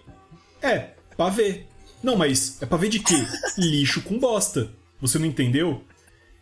É, 0.61 0.91
pavê. 1.17 1.63
Não, 2.03 2.15
mas 2.15 2.61
é 2.61 2.67
pavê 2.67 2.87
de 2.87 2.99
quê? 2.99 3.15
Lixo 3.57 4.01
com 4.03 4.19
bosta. 4.19 4.69
Você 5.01 5.17
não 5.17 5.25
entendeu? 5.25 5.83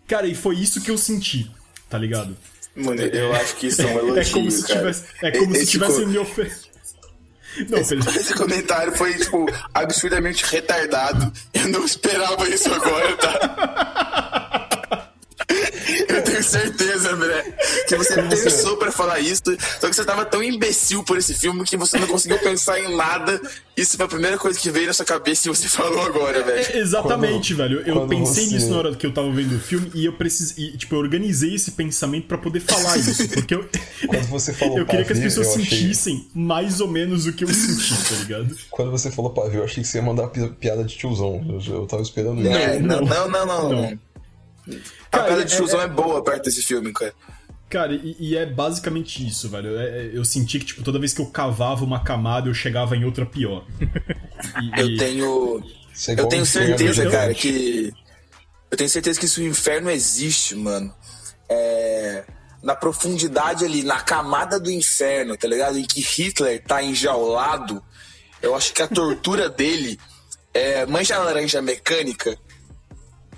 Cara, 0.08 0.28
e 0.28 0.36
foi 0.36 0.58
isso 0.58 0.82
que 0.82 0.91
eu 0.91 0.97
senti, 0.97 1.49
tá 1.89 1.97
ligado? 1.97 2.36
Mano, 2.76 3.01
eu 3.01 3.34
acho 3.34 3.56
que 3.56 3.68
isso 3.68 3.82
é 3.82 3.86
um 3.86 3.99
elogio, 3.99 4.20
É 4.20 4.26
como 4.30 4.51
se 4.51 4.68
tivesse, 4.68 5.06
é 5.22 5.32
como 5.32 5.56
se 5.56 5.62
Esse 5.62 5.72
tivesse 5.72 6.06
me 6.06 6.18
oferecendo. 6.18 6.64
Não, 7.70 7.80
Esse, 7.80 7.95
esse 7.95 8.34
comentário 8.34 8.95
foi, 8.95 9.14
tipo, 9.16 9.45
absurdamente 9.74 10.45
retardado. 10.45 11.32
Eu 11.53 11.68
não 11.70 11.86
esperava 11.86 12.47
isso 12.49 12.74
agora, 12.74 13.16
tá? 13.18 13.93
Certeza, 16.46 17.12
André, 17.12 17.56
que 17.88 17.96
você 17.96 18.22
pensou 18.22 18.78
pra 18.78 18.91
falar 18.91 19.20
isso, 19.20 19.41
só 19.80 19.88
que 19.89 19.96
você 19.96 20.06
tava 20.06 20.26
tão 20.26 20.41
imbecil 20.43 21.04
por 21.04 21.18
esse 21.18 21.34
filme 21.34 21.64
que 21.64 21.76
você 21.78 21.98
não 21.98 22.08
conseguiu 22.08 22.38
pensar 22.39 22.80
em 22.80 22.96
nada. 22.96 23.39
Isso 23.76 23.98
foi 23.98 24.06
a 24.06 24.10
primeira 24.10 24.38
coisa 24.38 24.58
que 24.58 24.72
veio 24.72 24.88
na 24.88 24.93
sua 24.93 25.06
cabeça 25.06 25.50
e 25.50 25.54
você 25.56 25.68
falou 25.70 26.02
agora, 26.02 26.41
velho. 26.43 26.60
É, 26.60 26.78
exatamente, 26.78 27.54
Quando- 27.54 27.58
velho. 27.70 27.84
Eu 27.86 28.08
pensei 28.08 28.46
você- 28.46 28.56
nisso 28.56 28.70
na 28.70 28.78
hora 28.78 28.96
que 28.96 29.06
eu 29.06 29.14
tava 29.14 29.30
vendo 29.32 29.56
o 29.56 29.60
filme 29.60 29.91
e 29.93 30.06
eu 30.06 30.14
precisei. 30.14 30.72
Tipo, 30.78 30.96
eu 30.96 31.00
organizei 31.00 31.54
esse 31.56 31.72
pensamento 31.72 32.28
pra 32.28 32.38
poder 32.38 32.62
falar 32.62 32.98
isso. 32.98 33.28
Porque 33.30 33.54
eu, 33.56 33.68
Quando 34.08 34.28
você 34.28 34.54
falou 34.54 34.78
eu 34.80 34.86
queria 34.86 35.04
que 35.04 35.14
as 35.14 35.20
pessoas 35.20 35.48
achei- 35.50 35.66
sentissem 35.66 36.28
mais 36.34 36.80
ou 36.80 36.88
menos 36.88 37.26
o 37.26 37.34
que 37.34 37.43
eu 37.43 37.50
senti, 37.54 37.93
tá 38.10 38.16
ligado? 38.16 38.56
Quando 38.70 38.91
você 38.91 39.12
falou 39.12 39.32
pavê, 39.32 39.58
eu 39.58 39.64
achei 39.66 39.84
que 39.84 39.89
você 39.89 39.98
ia 39.98 40.04
mandar 40.04 40.28
pi- 40.28 40.48
piada 40.60 40.84
de 40.84 40.96
tiozão. 40.96 41.43
Eu, 41.50 41.76
eu 41.76 41.86
tava 41.86 42.02
esperando 42.02 42.39
isso. 42.41 42.50
É, 42.50 42.80
não, 42.80 43.02
não. 43.02 43.30
não, 43.30 43.46
não, 43.46 43.46
não. 43.46 43.82
Não. 43.82 44.00
A 44.68 45.09
Cara, 45.18 45.26
piada 45.28 45.45
de 45.45 45.53
é- 45.53 45.57
tiozão 45.57 45.82
é, 45.82 45.88
boa 45.88 46.24
perto 46.24 46.43
desse 46.43 46.61
filme, 46.61 46.91
cara. 46.93 47.13
Cara, 47.70 47.93
e, 47.93 48.16
e 48.20 48.38
é 48.38 48.45
basicamente 48.45 49.26
isso, 49.28 49.49
velho. 49.49 49.78
É- 49.78 49.84
é- 50.05 50.11
eu 50.13 50.24
senti 50.24 50.59
que, 50.59 50.66
tipo, 50.66 50.84
toda 50.84 50.99
vez 50.99 51.13
que 51.13 51.22
eu 51.22 51.26
cavava 51.28 51.84
uma 51.84 52.03
camada, 52.03 52.47
eu 52.49 52.53
chegava 52.53 52.95
em 52.95 53.03
outra 53.05 53.26
pior. 53.26 53.66
E- 53.82 54.80
Eu 54.80 54.89
e- 54.89 54.97
tenho. 54.97 55.63
Isso 55.93 56.11
é 56.11 56.13
Eu 56.20 56.28
tenho 56.28 56.45
certeza, 56.45 56.93
gigante. 56.93 57.11
cara, 57.16 57.34
que. 57.34 57.91
Eu 58.70 58.78
tenho 58.78 58.89
certeza 58.89 59.20
que 59.20 59.28
se 59.28 59.39
o 59.41 59.45
inferno 59.47 59.89
existe, 59.89 60.55
mano. 60.55 60.93
É. 61.49 62.24
Na 62.63 62.76
profundidade 62.76 63.63
ali, 63.63 63.84
na 63.84 64.01
camada 64.01 64.59
do 64.59 64.72
inferno, 64.72 65.38
tá 65.38 65.47
ligado? 65.47 65.78
Em 65.78 65.84
que 65.86 66.01
Hitler 66.01 66.63
tá 66.63 66.82
enjaulado, 66.82 67.82
eu 68.41 68.55
acho 68.55 68.74
que 68.74 68.82
a 68.82 68.88
tortura 68.88 69.47
dele 69.49 69.99
é. 70.53 70.86
Manja 70.86 71.16
a 71.16 71.20
laranja 71.20 71.61
mecânica? 71.61 72.38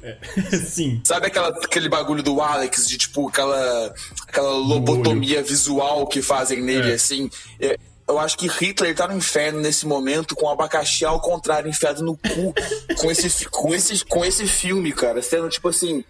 Sim. 0.67 1.01
Sabe 1.03 1.27
aquela, 1.27 1.49
aquele 1.49 1.89
bagulho 1.89 2.21
do 2.23 2.39
Alex, 2.41 2.87
de 2.87 2.97
tipo, 2.97 3.27
aquela, 3.29 3.93
aquela 4.27 4.51
lobotomia 4.51 5.41
visual 5.43 6.07
que 6.07 6.21
fazem 6.21 6.61
nele, 6.61 6.91
É. 6.91 6.95
assim? 6.95 7.29
É, 7.59 7.77
Eu 8.07 8.17
acho 8.19 8.37
que 8.37 8.47
Hitler 8.47 8.95
tá 8.95 9.05
no 9.07 9.17
inferno 9.17 9.59
nesse 9.59 9.85
momento 9.85 10.33
com 10.35 10.45
o 10.45 10.49
abacaxi 10.49 11.03
ao 11.03 11.19
contrário, 11.19 11.69
enfiado 11.69 12.01
no 12.03 12.15
cu, 12.15 12.53
com 12.97 13.11
esse, 13.11 13.45
com 13.49 13.75
esse, 13.75 14.05
com 14.05 14.23
esse 14.23 14.47
filme, 14.47 14.91
cara, 14.93 15.21
sendo 15.21 15.49
tipo 15.49 15.67
assim. 15.69 16.03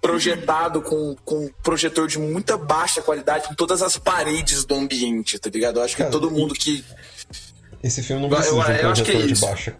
Projetado 0.00 0.82
com, 0.82 1.16
com 1.24 1.46
um 1.46 1.50
projetor 1.64 2.06
de 2.06 2.18
muita 2.18 2.56
baixa 2.56 3.02
qualidade 3.02 3.48
em 3.50 3.54
todas 3.56 3.82
as 3.82 3.96
paredes 3.96 4.64
do 4.64 4.74
ambiente, 4.76 5.36
tá 5.38 5.50
ligado? 5.50 5.80
Eu 5.80 5.82
acho 5.82 5.96
que 5.96 6.02
Cara, 6.02 6.12
todo 6.12 6.30
mundo 6.30 6.54
que. 6.54 6.84
Esse 7.82 8.02
filme 8.02 8.22
não 8.22 8.28
Eu- 8.30 8.36
precisa 8.36 8.54
de 8.54 8.70
um 8.70 8.74
eu 8.84 8.90
acho 8.92 9.02
que 9.02 9.10
é 9.10 9.14
projetor 9.14 9.26
de 9.26 9.32
isso. 9.32 9.46
baixa. 9.46 9.76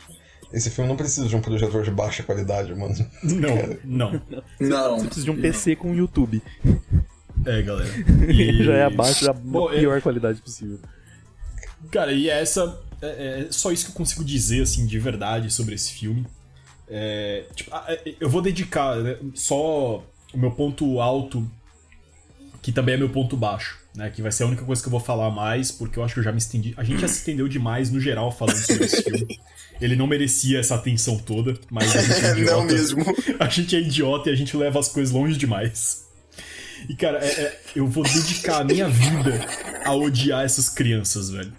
Esse 0.52 0.70
filme 0.70 0.88
não 0.88 0.96
precisa 0.96 1.26
de 1.28 1.34
um 1.36 1.40
projetor 1.40 1.82
de 1.82 1.90
baixa 1.90 2.22
qualidade, 2.22 2.74
mano. 2.74 2.94
Não, 3.22 3.76
não. 3.84 4.22
Não. 4.60 5.04
Precisa 5.04 5.24
de 5.24 5.30
um 5.30 5.40
PC 5.40 5.74
com 5.76 5.94
YouTube. 5.94 6.40
É, 7.44 7.62
galera. 7.62 7.90
E- 8.30 8.62
Já 8.64 8.72
é 8.74 8.84
abaixo 8.84 9.24
da 9.24 9.32
Bom, 9.32 9.70
é- 9.72 9.78
pior 9.80 10.00
qualidade 10.00 10.40
possível. 10.40 10.78
Cara, 11.90 12.12
e 12.12 12.28
essa. 12.30 12.80
É, 13.02 13.40
é 13.40 13.48
só 13.50 13.70
isso 13.72 13.86
que 13.86 13.90
eu 13.90 13.94
consigo 13.96 14.24
dizer, 14.24 14.62
assim, 14.62 14.86
de 14.86 14.98
verdade 14.98 15.52
sobre 15.52 15.74
esse 15.74 15.92
filme. 15.92 16.26
É, 16.88 17.44
tipo, 17.54 17.70
é, 17.88 18.14
eu 18.20 18.30
vou 18.30 18.40
dedicar 18.40 18.96
né, 18.96 19.16
só 19.34 20.02
o 20.32 20.38
meu 20.38 20.52
ponto 20.52 21.00
alto, 21.00 21.48
que 22.62 22.70
também 22.72 22.94
é 22.94 22.98
meu 22.98 23.10
ponto 23.10 23.36
baixo, 23.36 23.78
né? 23.94 24.10
Que 24.10 24.22
vai 24.22 24.30
ser 24.32 24.44
a 24.44 24.46
única 24.46 24.64
coisa 24.64 24.80
que 24.80 24.86
eu 24.88 24.92
vou 24.92 25.00
falar 25.00 25.30
mais, 25.30 25.70
porque 25.72 25.98
eu 25.98 26.04
acho 26.04 26.14
que 26.14 26.20
eu 26.20 26.24
já 26.24 26.32
me 26.32 26.38
estendi. 26.38 26.72
A 26.76 26.84
gente 26.84 27.00
já 27.00 27.08
se 27.08 27.18
estendeu 27.18 27.48
demais 27.48 27.90
no 27.90 28.00
geral 28.00 28.30
falando 28.32 28.56
sobre 28.56 28.84
esse 28.84 29.02
filme. 29.04 29.26
Ele 29.80 29.94
não 29.96 30.06
merecia 30.06 30.58
essa 30.58 30.74
atenção 30.74 31.18
toda, 31.18 31.54
mas 31.70 31.94
a 31.94 32.02
gente 32.02 32.24
é 32.24 32.30
idiota. 32.38 32.56
Não 32.56 32.64
mesmo. 32.64 33.04
A 33.38 33.48
gente 33.48 33.76
é 33.76 33.80
idiota 33.80 34.30
e 34.30 34.32
a 34.32 34.36
gente 34.36 34.56
leva 34.56 34.78
as 34.78 34.88
coisas 34.88 35.12
longe 35.12 35.36
demais. 35.36 36.06
E, 36.88 36.94
cara, 36.96 37.18
é- 37.18 37.28
é- 37.42 37.60
eu 37.74 37.86
vou 37.86 38.04
dedicar 38.04 38.60
a 38.60 38.64
minha 38.64 38.88
vida 38.88 39.46
a 39.84 39.92
odiar 39.94 40.44
essas 40.44 40.68
crianças, 40.68 41.30
velho. 41.30 41.52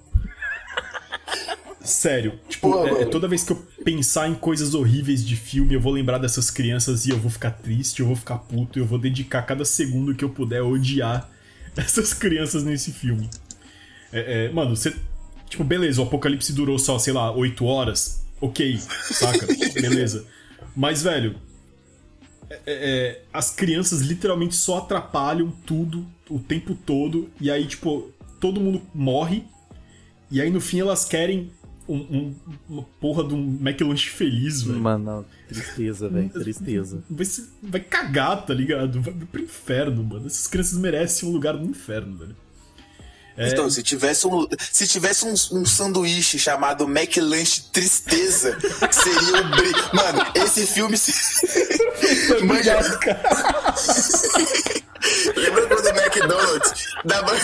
Sério. 1.83 2.39
Tipo, 2.49 2.71
Pô, 2.71 2.85
é- 2.87 3.03
é 3.03 3.05
toda 3.05 3.27
vez 3.27 3.43
que 3.43 3.51
eu 3.51 3.55
pensar 3.85 4.27
em 4.29 4.33
coisas 4.35 4.73
horríveis 4.73 5.25
de 5.25 5.35
filme, 5.35 5.73
eu 5.73 5.79
vou 5.81 5.93
lembrar 5.93 6.17
dessas 6.17 6.49
crianças 6.51 7.05
e 7.05 7.11
eu 7.11 7.17
vou 7.17 7.31
ficar 7.31 7.51
triste, 7.51 8.01
eu 8.01 8.07
vou 8.07 8.15
ficar 8.15 8.37
puto, 8.39 8.77
eu 8.77 8.85
vou 8.85 8.99
dedicar 8.99 9.41
cada 9.43 9.63
segundo 9.63 10.13
que 10.13 10.23
eu 10.23 10.29
puder 10.29 10.59
a 10.59 10.65
odiar 10.65 11.29
essas 11.77 12.13
crianças 12.13 12.63
nesse 12.63 12.91
filme. 12.91 13.29
É, 14.11 14.45
é, 14.47 14.49
mano, 14.51 14.75
você. 14.75 14.93
Tipo, 15.49 15.63
beleza, 15.63 16.01
o 16.01 16.05
apocalipse 16.05 16.51
durou 16.53 16.77
só, 16.77 16.99
sei 16.99 17.13
lá, 17.13 17.31
8 17.31 17.63
horas. 17.65 18.23
Ok, 18.41 18.77
saca? 18.79 19.47
beleza. 19.79 20.25
Mas, 20.75 21.01
velho, 21.01 21.35
é- 22.49 22.61
é, 22.65 23.21
as 23.33 23.49
crianças 23.51 24.01
literalmente 24.01 24.55
só 24.55 24.77
atrapalham 24.79 25.51
tudo 25.65 26.05
o 26.29 26.39
tempo 26.39 26.75
todo. 26.75 27.29
E 27.41 27.49
aí, 27.49 27.65
tipo, 27.65 28.11
todo 28.39 28.59
mundo 28.59 28.81
morre. 28.93 29.43
E 30.29 30.41
aí, 30.41 30.49
no 30.49 30.59
fim, 30.61 30.79
elas 30.81 31.05
querem 31.05 31.51
um- 31.87 31.95
um- 31.95 32.35
uma 32.69 32.83
porra 32.99 33.23
de 33.23 33.33
um 33.33 33.57
McLanche 33.61 34.09
feliz, 34.09 34.61
velho. 34.61 34.79
Mano, 34.79 35.25
tristeza, 35.47 36.09
velho, 36.09 36.29
tristeza. 36.43 37.01
Vai, 37.09 37.25
se- 37.25 37.49
vai 37.63 37.79
cagar, 37.79 38.45
tá 38.45 38.53
ligado? 38.53 39.01
Vai 39.01 39.13
pro 39.13 39.41
inferno, 39.41 40.03
mano. 40.03 40.27
Essas 40.27 40.47
crianças 40.47 40.77
merecem 40.77 41.29
um 41.29 41.31
lugar 41.31 41.53
no 41.55 41.65
inferno, 41.69 42.17
velho. 42.17 42.35
É, 43.37 43.49
Então, 43.49 43.69
se 43.69 43.83
tivesse 43.83 44.25
um, 44.27 44.47
se 44.71 44.87
tivesse 44.87 45.25
um, 45.25 45.33
um 45.59 45.65
sanduíche 45.65 46.39
chamado 46.39 46.85
McLanche 46.85 47.61
Tristeza, 47.71 48.57
seria 48.91 49.41
o 49.41 49.49
bri... 49.51 49.71
Mano, 49.93 50.25
esse 50.35 50.65
filme. 50.65 50.97
Se... 50.97 51.13
Manja... 52.43 52.77
Lembra 55.35 55.67
quando 55.67 55.85
o 55.85 55.89
McDonald's 55.89 56.73
dava. 57.05 57.31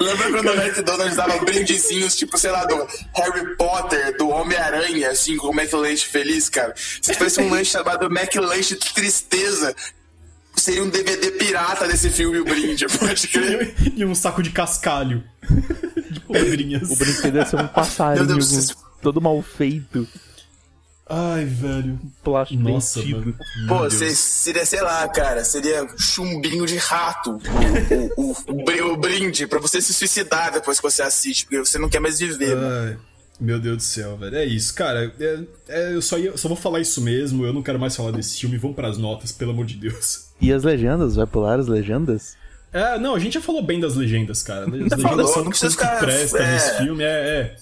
Lembra 0.00 0.30
quando 0.30 0.48
o 0.48 0.54
McDonald's 0.62 1.16
dava 1.16 1.38
brindezinhos, 1.44 2.16
tipo, 2.16 2.38
sei 2.38 2.50
lá, 2.50 2.64
do 2.64 2.74
Harry 3.16 3.54
Potter, 3.56 4.16
do 4.16 4.28
Homem-Aranha, 4.30 5.10
assim, 5.10 5.36
com 5.36 5.48
o 5.48 5.52
McLanche 5.54 6.06
feliz, 6.06 6.48
cara? 6.48 6.72
Se 6.76 7.12
tivesse 7.12 7.40
um 7.40 7.50
lanche 7.50 7.72
chamado 7.72 8.06
McLanche 8.06 8.76
Tristeza, 8.76 9.74
seria 10.56 10.82
um 10.82 10.88
DVD 10.88 11.30
pirata 11.32 11.86
desse 11.86 12.08
filme, 12.08 12.38
o 12.38 12.44
brinde, 12.44 12.86
pode 12.98 13.28
crer. 13.28 13.74
e 13.94 14.04
um 14.04 14.14
saco 14.14 14.42
de 14.42 14.50
cascalho. 14.50 15.22
de 16.10 16.20
pedrinhas. 16.20 16.90
O 16.90 16.96
brinquedo 16.96 17.36
ia 17.36 17.44
ser 17.46 17.56
um 17.56 17.68
passarinho 17.68 18.24
Meu 18.26 18.34
Deus, 18.36 18.48
vocês- 18.50 18.76
todo 19.02 19.20
mal 19.20 19.40
feito, 19.42 20.08
Ai, 21.12 21.44
velho. 21.44 21.98
plástico 22.22 22.62
Nossa, 22.62 23.02
mano. 23.04 23.34
Pô, 23.66 23.80
Meu 23.80 23.88
Deus. 23.88 23.94
cê- 23.94 24.14
seria, 24.14 24.64
sei 24.64 24.80
lá, 24.80 25.08
cara, 25.08 25.42
seria 25.42 25.84
chumbinho 25.98 26.64
de 26.66 26.76
rato 26.76 27.36
o, 28.16 28.22
o, 28.30 28.36
o, 28.48 28.64
bri- 28.64 28.80
o 28.82 28.96
brinde 28.96 29.46
pra 29.46 29.58
você 29.58 29.80
se 29.80 29.92
suicidar 29.92 30.52
depois 30.52 30.78
que 30.78 30.82
você 30.84 31.02
assiste, 31.02 31.44
porque 31.46 31.58
você 31.58 31.78
não 31.78 31.88
quer 31.88 31.98
mais 32.00 32.18
viver. 32.20 32.56
Ai, 32.56 32.96
meu 33.40 33.58
Deus 33.58 33.76
do 33.78 33.82
céu, 33.82 34.16
velho. 34.16 34.36
É 34.36 34.44
isso, 34.44 34.72
cara. 34.72 35.12
é- 35.18 35.38
é, 35.68 35.94
eu 35.94 36.00
só, 36.02 36.16
ia- 36.16 36.36
só 36.36 36.46
vou 36.46 36.56
falar 36.56 36.78
isso 36.80 37.00
mesmo. 37.00 37.44
Eu 37.44 37.52
não 37.52 37.62
quero 37.62 37.78
mais 37.80 37.96
falar 37.96 38.12
desse 38.12 38.38
filme. 38.38 38.56
Vamos 38.56 38.76
pras 38.76 38.96
notas, 38.96 39.32
pelo 39.32 39.50
amor 39.50 39.66
de 39.66 39.74
Deus. 39.74 40.26
E 40.40 40.52
as 40.52 40.62
legendas? 40.62 41.16
Vai 41.16 41.26
pular 41.26 41.58
as 41.58 41.66
legendas? 41.66 42.38
É, 42.72 42.96
não, 43.00 43.16
a 43.16 43.18
gente 43.18 43.34
já 43.34 43.40
falou 43.40 43.62
bem 43.64 43.80
das 43.80 43.96
legendas, 43.96 44.44
cara. 44.44 44.64
As 44.66 44.70
legendas 44.70 45.02
falou, 45.02 45.26
são 45.26 45.36
não 45.38 45.42
uma 45.42 45.50
precisa 45.50 45.76
coisa 45.76 45.90
que 45.90 45.96
ficar- 45.96 45.98
presta 46.06 46.38
é. 46.38 46.52
nesse 46.52 46.76
filme. 46.78 47.02
É, 47.02 47.08
é. 47.08 47.56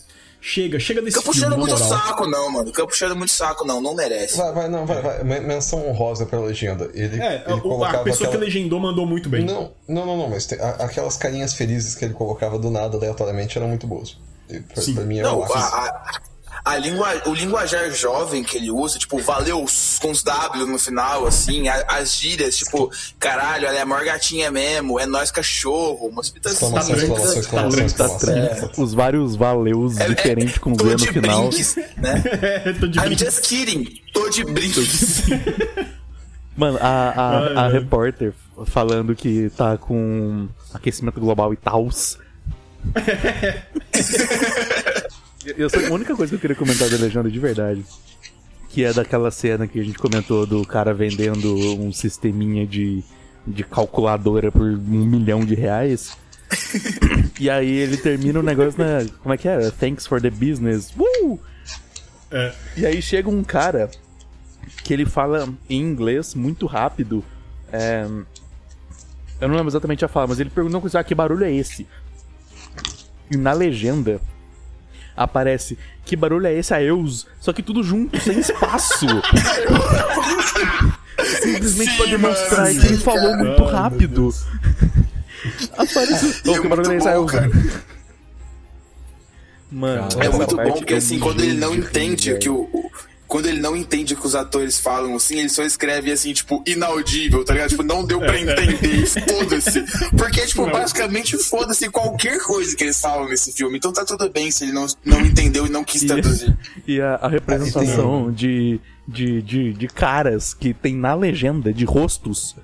Chega, 0.50 0.80
chega 0.80 1.02
desse 1.02 1.18
Fica 1.18 1.30
filme, 1.32 1.50
na 1.50 1.56
muito 1.58 1.72
moral. 1.78 1.88
saco, 1.88 2.26
não, 2.26 2.50
mano. 2.50 2.68
Fica 2.68 2.86
puxando 2.86 3.14
muito 3.14 3.30
saco, 3.32 3.66
não. 3.66 3.82
Não 3.82 3.94
merece. 3.94 4.38
Vai, 4.38 4.52
vai, 4.52 4.68
não, 4.68 4.86
vai, 4.86 5.02
vai. 5.02 5.22
Men- 5.22 5.40
Menção 5.42 5.86
honrosa 5.86 6.24
pra 6.24 6.40
legenda. 6.40 6.90
Ele, 6.94 7.20
É, 7.20 7.42
ele 7.44 7.52
o- 7.54 7.56
a 7.58 7.60
colocava 7.60 8.04
pessoa 8.04 8.28
aquela... 8.28 8.42
que 8.42 8.46
legendou 8.50 8.80
mandou 8.80 9.06
muito 9.06 9.28
bem. 9.28 9.44
Não, 9.44 9.72
não, 9.86 10.06
não, 10.06 10.16
não, 10.16 10.28
mas 10.30 10.46
tem- 10.46 10.58
a- 10.58 10.76
aquelas 10.86 11.18
carinhas 11.18 11.52
felizes 11.52 11.94
que 11.94 12.02
ele 12.06 12.14
colocava 12.14 12.58
do 12.58 12.70
nada, 12.70 12.96
aleatoriamente, 12.96 13.58
eram 13.58 13.68
muito 13.68 13.86
boas. 13.86 14.16
E 14.48 14.58
Pra, 14.60 14.80
Sim. 14.82 14.94
pra 14.94 15.04
mim, 15.04 15.18
é 15.18 15.22
Não, 15.22 15.38
o 15.40 15.44
a, 15.44 15.58
a, 15.58 16.20
a 16.64 16.76
língua, 16.76 17.22
o 17.26 17.34
linguajar 17.34 17.90
jovem 17.92 18.42
que 18.42 18.56
ele 18.56 18.70
usa, 18.70 18.98
tipo, 18.98 19.18
valeu 19.18 19.64
com 20.00 20.10
os 20.10 20.22
W 20.22 20.66
no 20.66 20.78
final, 20.78 21.26
assim, 21.26 21.68
a- 21.68 21.84
as 21.88 22.16
gírias, 22.16 22.56
tipo, 22.58 22.90
caralho, 23.18 23.66
ela 23.66 23.78
é 23.78 23.82
a 23.82 23.86
maior 23.86 24.04
gatinha 24.04 24.50
mesmo, 24.50 24.98
é 25.00 25.06
nós 25.06 25.30
cachorro, 25.30 26.06
umas 26.08 26.28
fitas 26.28 26.52
assim. 26.54 26.66
Exclamação, 26.66 26.96
Tá 26.96 27.02
exclamação, 27.02 27.42
tranquilo, 27.42 27.68
exclamação, 27.76 27.78
tá 27.78 27.86
exclamação. 27.86 28.70
É, 28.78 28.82
Os 28.82 28.94
vários 28.94 29.36
valeus 29.36 29.96
diferentes 29.96 30.58
com 30.58 30.74
tô 30.74 30.84
Z 30.84 30.90
no 30.90 30.96
de 30.96 31.06
final. 31.08 31.48
brinques, 31.48 31.76
né? 31.96 32.22
É, 32.42 32.72
tô 32.78 32.86
de 32.86 32.98
I'm 32.98 33.16
just 33.16 33.40
kidding, 33.42 34.00
tô 34.12 34.28
de 34.28 34.44
brinques. 34.44 35.22
Mano, 36.56 36.78
a, 36.80 36.88
a, 36.88 37.38
a 37.38 37.68
velho. 37.68 37.80
repórter 37.82 38.32
falando 38.66 39.14
que 39.14 39.50
tá 39.56 39.76
com 39.78 40.48
aquecimento 40.74 41.20
global 41.20 41.52
e 41.52 41.56
tals. 41.56 42.18
Eu 45.44 45.70
sou 45.70 45.84
a 45.86 45.90
única 45.90 46.14
coisa 46.16 46.30
que 46.30 46.36
eu 46.36 46.40
queria 46.40 46.56
comentar 46.56 46.88
da 46.88 46.96
legenda 46.96 47.30
de 47.30 47.38
verdade. 47.38 47.84
Que 48.68 48.84
é 48.84 48.92
daquela 48.92 49.30
cena 49.30 49.66
que 49.66 49.80
a 49.80 49.84
gente 49.84 49.98
comentou 49.98 50.46
do 50.46 50.64
cara 50.66 50.92
vendendo 50.92 51.54
um 51.80 51.92
sisteminha 51.92 52.66
de, 52.66 53.02
de 53.46 53.64
calculadora 53.64 54.52
por 54.52 54.62
um 54.62 55.06
milhão 55.06 55.44
de 55.44 55.54
reais. 55.54 56.16
e 57.38 57.48
aí 57.48 57.70
ele 57.70 57.96
termina 57.96 58.40
o 58.40 58.42
negócio 58.42 58.78
na. 58.78 59.06
Como 59.22 59.34
é 59.34 59.36
que 59.36 59.48
é? 59.48 59.70
Thanks 59.70 60.06
for 60.06 60.20
the 60.20 60.30
business. 60.30 60.92
Uh! 60.98 61.38
É. 62.30 62.52
E 62.76 62.86
aí 62.86 63.00
chega 63.00 63.30
um 63.30 63.42
cara 63.42 63.90
que 64.84 64.92
ele 64.92 65.06
fala 65.06 65.48
em 65.68 65.80
inglês 65.80 66.34
muito 66.34 66.66
rápido. 66.66 67.24
é, 67.72 68.06
Eu 69.40 69.48
não 69.48 69.54
lembro 69.54 69.70
exatamente 69.70 70.04
a 70.04 70.08
fala, 70.08 70.26
mas 70.26 70.40
ele 70.40 70.50
pergunta 70.50 70.98
ah, 70.98 71.04
que 71.04 71.14
barulho 71.14 71.44
é 71.44 71.52
esse? 71.52 71.86
E 73.30 73.36
na 73.36 73.52
legenda 73.52 74.20
aparece 75.18 75.76
que 76.04 76.16
barulho 76.16 76.46
é 76.46 76.54
esse 76.54 76.72
a 76.72 76.82
Eus, 76.82 77.26
só 77.40 77.52
que 77.52 77.62
tudo 77.62 77.82
junto, 77.82 78.18
sem 78.20 78.38
espaço. 78.38 79.06
Simplesmente 81.42 81.90
Sim, 81.90 81.96
pra 81.96 82.06
demonstrar 82.06 82.66
mano, 82.66 82.80
que 82.80 82.86
ele 82.86 82.96
falou 82.98 83.30
cara. 83.32 83.44
muito 83.44 83.64
rápido. 83.64 84.34
Aparece. 85.76 86.42
Oh, 86.46 86.54
é 86.54 86.60
que 86.60 86.68
barulho 86.68 86.92
é 86.92 86.96
esse 86.96 87.08
a 87.08 87.12
Eus? 87.12 87.32
Mano, 89.70 90.08
Cara, 90.08 90.24
É 90.24 90.28
muito 90.30 90.56
bom, 90.56 90.72
porque 90.72 90.94
eu 90.94 90.98
assim, 90.98 91.18
quando 91.18 91.42
ele 91.42 91.54
não 91.54 91.74
entende 91.74 92.32
o 92.32 92.38
que 92.38 92.48
o. 92.48 92.90
Quando 93.28 93.46
ele 93.46 93.60
não 93.60 93.76
entende 93.76 94.14
o 94.14 94.16
que 94.16 94.26
os 94.26 94.34
atores 94.34 94.80
falam, 94.80 95.14
assim, 95.14 95.38
ele 95.38 95.50
só 95.50 95.62
escreve 95.62 96.10
assim, 96.10 96.32
tipo, 96.32 96.62
inaudível, 96.66 97.44
tá 97.44 97.52
ligado? 97.52 97.68
Tipo, 97.68 97.82
não 97.82 98.02
deu 98.02 98.18
pra 98.18 98.34
entender, 98.40 99.06
foda-se. 99.06 99.84
Porque, 100.16 100.46
tipo, 100.46 100.64
basicamente, 100.70 101.36
foda-se 101.36 101.90
qualquer 101.90 102.42
coisa 102.42 102.74
que 102.74 102.84
eles 102.84 102.98
falam 102.98 103.28
nesse 103.28 103.52
filme. 103.52 103.76
Então 103.76 103.92
tá 103.92 104.02
tudo 104.02 104.30
bem 104.30 104.50
se 104.50 104.64
ele 104.64 104.72
não, 104.72 104.86
não 105.04 105.20
entendeu 105.20 105.66
e 105.66 105.68
não 105.68 105.84
quis 105.84 106.04
traduzir. 106.04 106.56
E 106.86 107.02
a, 107.02 107.16
a 107.16 107.28
representação 107.28 108.32
de, 108.32 108.80
de, 109.06 109.42
de, 109.42 109.72
de 109.74 109.86
caras 109.88 110.54
que 110.54 110.72
tem 110.72 110.96
na 110.96 111.12
legenda, 111.14 111.70
de 111.70 111.84
rostos. 111.84 112.56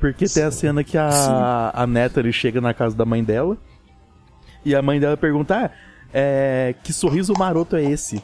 Porque 0.00 0.26
tem 0.26 0.42
a 0.42 0.50
cena 0.50 0.82
que 0.82 0.98
a, 0.98 1.70
a 1.72 1.86
Natalie 1.86 2.32
chega 2.32 2.60
na 2.60 2.74
casa 2.74 2.96
da 2.96 3.04
mãe 3.04 3.22
dela. 3.22 3.56
E 4.64 4.74
a 4.74 4.82
mãe 4.82 4.98
dela 4.98 5.16
pergunta: 5.16 5.56
ah, 5.56 5.70
é, 6.12 6.74
que 6.82 6.92
sorriso 6.92 7.32
maroto 7.38 7.76
é 7.76 7.84
esse? 7.84 8.20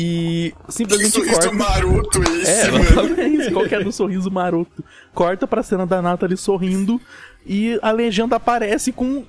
E 0.00 0.54
simplesmente 0.68 1.08
Isso, 1.18 1.24
corta. 1.26 1.46
isso 1.46 1.54
maroto 1.56 2.22
esse, 2.22 2.50
É, 2.52 2.70
mano. 2.70 2.84
fala 2.84 3.22
isso, 3.26 3.50
qual 3.50 3.66
que 3.66 3.74
é 3.74 3.82
do 3.82 3.90
sorriso 3.90 4.30
maroto? 4.30 4.84
Corta 5.12 5.44
pra 5.44 5.60
cena 5.60 5.84
da 5.84 6.00
Natalie 6.00 6.36
sorrindo 6.36 7.00
e 7.44 7.76
a 7.82 7.90
legenda 7.90 8.36
aparece 8.36 8.92
com 8.92 9.24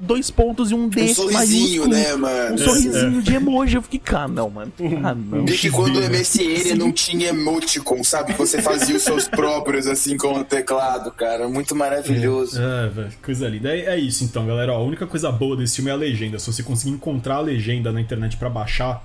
dois 0.00 0.30
pontos 0.30 0.70
e 0.70 0.74
um 0.74 0.88
D 0.88 1.02
Um 1.02 1.14
sorrisinho, 1.14 1.86
né, 1.86 2.14
mano? 2.16 2.54
Um 2.54 2.56
sorrisinho 2.58 3.20
de 3.20 3.34
emoji. 3.34 3.76
Eu 3.76 3.82
fiquei, 3.82 4.00
ah, 4.14 4.26
não, 4.26 4.48
mano. 4.48 4.72
Ah, 5.04 5.14
não. 5.14 5.44
Desde 5.44 5.68
XD, 5.68 5.76
quando 5.76 5.96
o? 5.98 6.10
MSN 6.10 6.74
não 6.78 6.90
tinha 6.90 7.28
emoticon, 7.28 8.02
sabe? 8.02 8.32
Você 8.32 8.62
fazia 8.62 8.96
os 8.96 9.02
seus 9.02 9.28
próprios, 9.28 9.86
assim, 9.86 10.16
com 10.16 10.40
o 10.40 10.42
teclado, 10.44 11.10
cara. 11.12 11.46
Muito 11.50 11.76
maravilhoso. 11.76 12.58
É, 12.62 12.88
velho, 12.88 13.12
coisa 13.22 13.46
linda. 13.46 13.76
É, 13.76 13.80
é 13.94 13.98
isso 13.98 14.24
então, 14.24 14.46
galera. 14.46 14.72
Ó, 14.72 14.76
a 14.76 14.82
única 14.82 15.06
coisa 15.06 15.30
boa 15.30 15.54
desse 15.54 15.76
filme 15.76 15.90
é 15.90 15.92
a 15.92 15.96
legenda. 15.96 16.38
Se 16.38 16.50
você 16.50 16.62
conseguir 16.62 16.92
encontrar 16.92 17.34
a 17.36 17.40
legenda 17.40 17.92
na 17.92 18.00
internet 18.00 18.38
pra 18.38 18.48
baixar, 18.48 19.04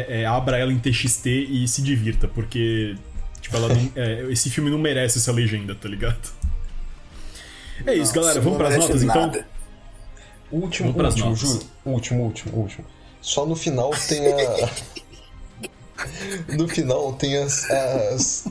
é, 0.00 0.20
é, 0.22 0.26
abra 0.26 0.58
ela 0.58 0.72
em 0.72 0.78
TXT 0.78 1.26
e 1.26 1.68
se 1.68 1.82
divirta, 1.82 2.26
porque 2.28 2.96
tipo, 3.40 3.56
ela 3.56 3.68
não- 3.68 3.92
é, 3.96 4.26
esse 4.32 4.50
filme 4.50 4.70
não 4.70 4.78
merece 4.78 5.18
essa 5.18 5.30
legenda, 5.32 5.74
tá 5.74 5.88
ligado? 5.88 6.30
É 7.86 7.94
isso, 7.94 8.12
galera. 8.14 8.40
Vamos 8.40 8.58
pras 8.58 8.76
notas 8.76 9.02
então? 9.02 9.14
nada. 9.22 9.46
Último, 10.50 10.92
Vamos 10.92 10.96
pras 10.96 11.14
último, 11.14 11.30
notas. 11.30 11.48
juro. 11.48 11.66
Último, 11.84 12.22
último, 12.24 12.56
último. 12.58 12.86
Só 13.20 13.44
no 13.46 13.56
final 13.56 13.90
tem 14.08 14.20
a. 14.32 14.70
no 16.56 16.68
final 16.68 17.12
tem 17.14 17.36
as. 17.38 17.68
as- 17.70 18.48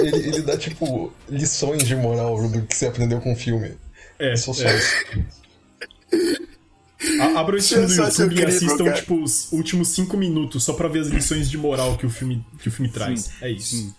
Ele, 0.00 0.16
ele 0.28 0.42
dá, 0.42 0.56
tipo, 0.56 1.12
lições 1.28 1.84
de 1.84 1.94
moral 1.96 2.48
do 2.48 2.62
que 2.62 2.74
você 2.76 2.86
aprendeu 2.86 3.20
com 3.20 3.32
o 3.32 3.36
filme. 3.36 3.76
É, 4.18 4.34
Só 4.36 4.52
só 4.52 4.64
é. 4.64 4.76
isso. 4.76 4.94
A- 7.20 7.38
Abra 7.40 7.54
o 7.54 7.58
stream 7.58 7.86
do 7.86 7.92
YouTube 7.94 8.40
e 8.40 8.44
assistam, 8.44 8.84
cara. 8.84 8.96
tipo, 8.96 9.22
os 9.22 9.52
últimos 9.52 9.88
cinco 9.88 10.16
minutos 10.16 10.64
só 10.64 10.72
pra 10.72 10.88
ver 10.88 11.00
as 11.00 11.08
lições 11.08 11.48
de 11.50 11.56
moral 11.56 11.96
que 11.96 12.04
o 12.06 12.10
filme, 12.10 12.44
que 12.60 12.68
o 12.68 12.72
filme 12.72 12.90
traz. 12.90 13.30
é 13.40 13.50
isso. 13.50 13.94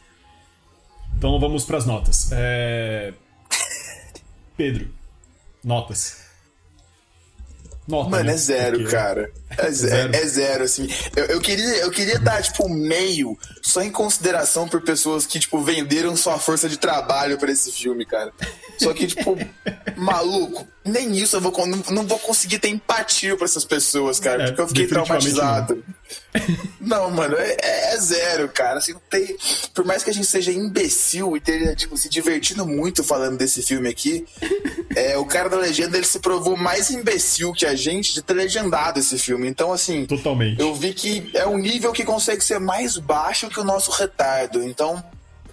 Então 1.17 1.39
vamos 1.39 1.63
pras 1.65 1.85
notas. 1.85 2.30
É... 2.31 3.13
Pedro, 4.57 4.89
notas. 5.63 6.17
Nota, 7.88 8.09
Mano, 8.09 8.23
né? 8.26 8.34
é 8.34 8.38
zero, 8.38 8.77
Porque- 8.80 8.91
cara. 8.91 9.31
É, 9.57 9.71
ze- 9.71 9.88
Zero. 9.88 10.15
é 10.15 10.26
zero, 10.27 10.63
assim. 10.63 10.88
Eu, 11.15 11.26
eu 11.26 11.41
queria, 11.41 11.77
eu 11.77 11.91
queria 11.91 12.19
dar, 12.19 12.41
tipo, 12.41 12.69
meio 12.69 13.38
só 13.61 13.81
em 13.81 13.89
consideração 13.91 14.67
por 14.67 14.81
pessoas 14.81 15.26
que, 15.26 15.39
tipo, 15.39 15.61
venderam 15.61 16.15
sua 16.15 16.38
força 16.38 16.69
de 16.69 16.77
trabalho 16.77 17.38
pra 17.38 17.51
esse 17.51 17.71
filme, 17.71 18.05
cara. 18.05 18.31
Só 18.77 18.93
que, 18.93 19.07
tipo, 19.07 19.38
maluco, 19.97 20.67
nem 20.85 21.17
isso 21.17 21.35
eu 21.35 21.41
vou, 21.41 21.51
não, 21.67 21.84
não 21.89 22.07
vou 22.07 22.19
conseguir 22.19 22.59
ter 22.59 22.69
empatia 22.69 23.35
pra 23.35 23.45
essas 23.45 23.65
pessoas, 23.65 24.19
cara, 24.19 24.43
É, 24.43 24.47
porque 24.47 24.61
eu 24.61 24.67
fiquei 24.67 24.88
traumatizado. 24.88 25.84
Não, 26.80 27.09
mano, 27.11 27.35
é, 27.38 27.57
é 27.93 27.97
zero, 27.97 28.49
cara. 28.49 28.77
Assim, 28.80 28.93
não 28.93 29.01
tem... 29.09 29.35
Por 29.73 29.85
mais 29.85 30.03
que 30.03 30.09
a 30.09 30.13
gente 30.13 30.27
seja 30.27 30.51
imbecil 30.51 31.35
e 31.35 31.41
tenha, 31.41 31.76
tipo, 31.76 31.97
se 31.97 32.09
divertindo 32.09 32.65
muito 32.65 33.03
falando 33.03 33.38
desse 33.38 33.61
filme 33.61 33.89
aqui, 33.89 34.26
é, 34.95 35.17
o 35.17 35.26
cara 35.26 35.49
da 35.49 35.57
legenda 35.57 35.97
ele 35.97 36.05
se 36.05 36.19
provou 36.19 36.55
mais 36.57 36.89
imbecil 36.89 37.51
que 37.53 37.65
a 37.65 37.76
gente 37.76 38.13
de 38.13 38.21
ter 38.21 38.34
legendado 38.34 38.99
esse 38.99 39.17
filme. 39.17 39.38
Então, 39.45 39.71
assim, 39.73 40.05
Totalmente. 40.05 40.59
eu 40.59 40.73
vi 40.75 40.93
que 40.93 41.29
é 41.33 41.47
um 41.47 41.57
nível 41.57 41.91
que 41.91 42.03
consegue 42.03 42.43
ser 42.43 42.59
mais 42.59 42.97
baixo 42.97 43.49
que 43.49 43.59
o 43.59 43.63
nosso 43.63 43.91
retardo. 43.91 44.63
Então, 44.63 45.03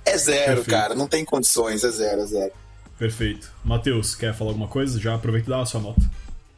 é 0.05 0.17
zero, 0.17 0.57
Perfeito. 0.57 0.71
cara. 0.71 0.95
Não 0.95 1.07
tem 1.07 1.25
condições, 1.25 1.83
é 1.85 1.91
zero, 1.91 2.23
é 2.23 2.27
zero. 2.27 2.53
Perfeito. 2.99 3.53
Matheus, 3.65 4.15
quer 4.15 4.35
falar 4.35 4.51
alguma 4.51 4.69
coisa? 4.69 4.99
Já 5.01 5.15
aproveita 5.15 5.49
e 5.49 5.51
dá 5.51 5.61
a 5.61 5.67
sua 5.67 5.81
nota. 5.81 6.01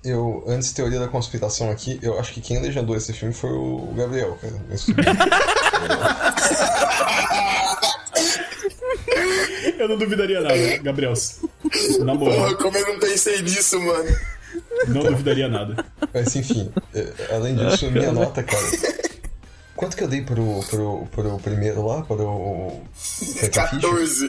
Eu, 0.05 0.45
antes 0.47 0.73
teoria 0.73 1.01
da 1.01 1.09
conspiração 1.09 1.71
aqui, 1.71 1.99
eu 2.01 2.19
acho 2.21 2.33
que 2.33 2.41
quem 2.41 2.61
legendou 2.63 2.97
esse 2.97 3.13
filme 3.13 3.35
foi 3.35 3.51
o 3.51 3.93
Gabriel, 3.97 4.39
cara. 4.41 4.55
Esse 4.71 4.87
filme. 4.87 5.03
Eu 9.79 9.89
não 9.89 9.97
duvidaria 9.97 10.41
nada, 10.41 10.55
Gabriel. 10.83 11.15
Na 12.01 12.15
moral, 12.15 12.37
Porra, 12.37 12.55
como 12.57 12.77
eu 12.77 12.87
não 12.95 12.99
pensei 12.99 13.41
nisso, 13.43 13.81
mano. 13.81 14.09
Não 14.89 15.03
duvidaria 15.03 15.49
nada. 15.49 15.85
Mas 16.13 16.35
enfim, 16.37 16.71
é, 16.95 17.13
além 17.35 17.55
disso, 17.57 17.91
minha 17.91 18.13
nota, 18.13 18.43
cara. 18.43 18.65
Quanto 19.77 19.97
que 19.97 20.03
eu 20.03 20.09
dei 20.09 20.23
pro, 20.23 20.61
pro, 20.69 21.07
pro 21.11 21.39
primeiro 21.39 21.87
lá? 21.87 22.03
Pro. 22.03 22.81
Frankenfish? 22.95 23.49
14. 23.81 24.29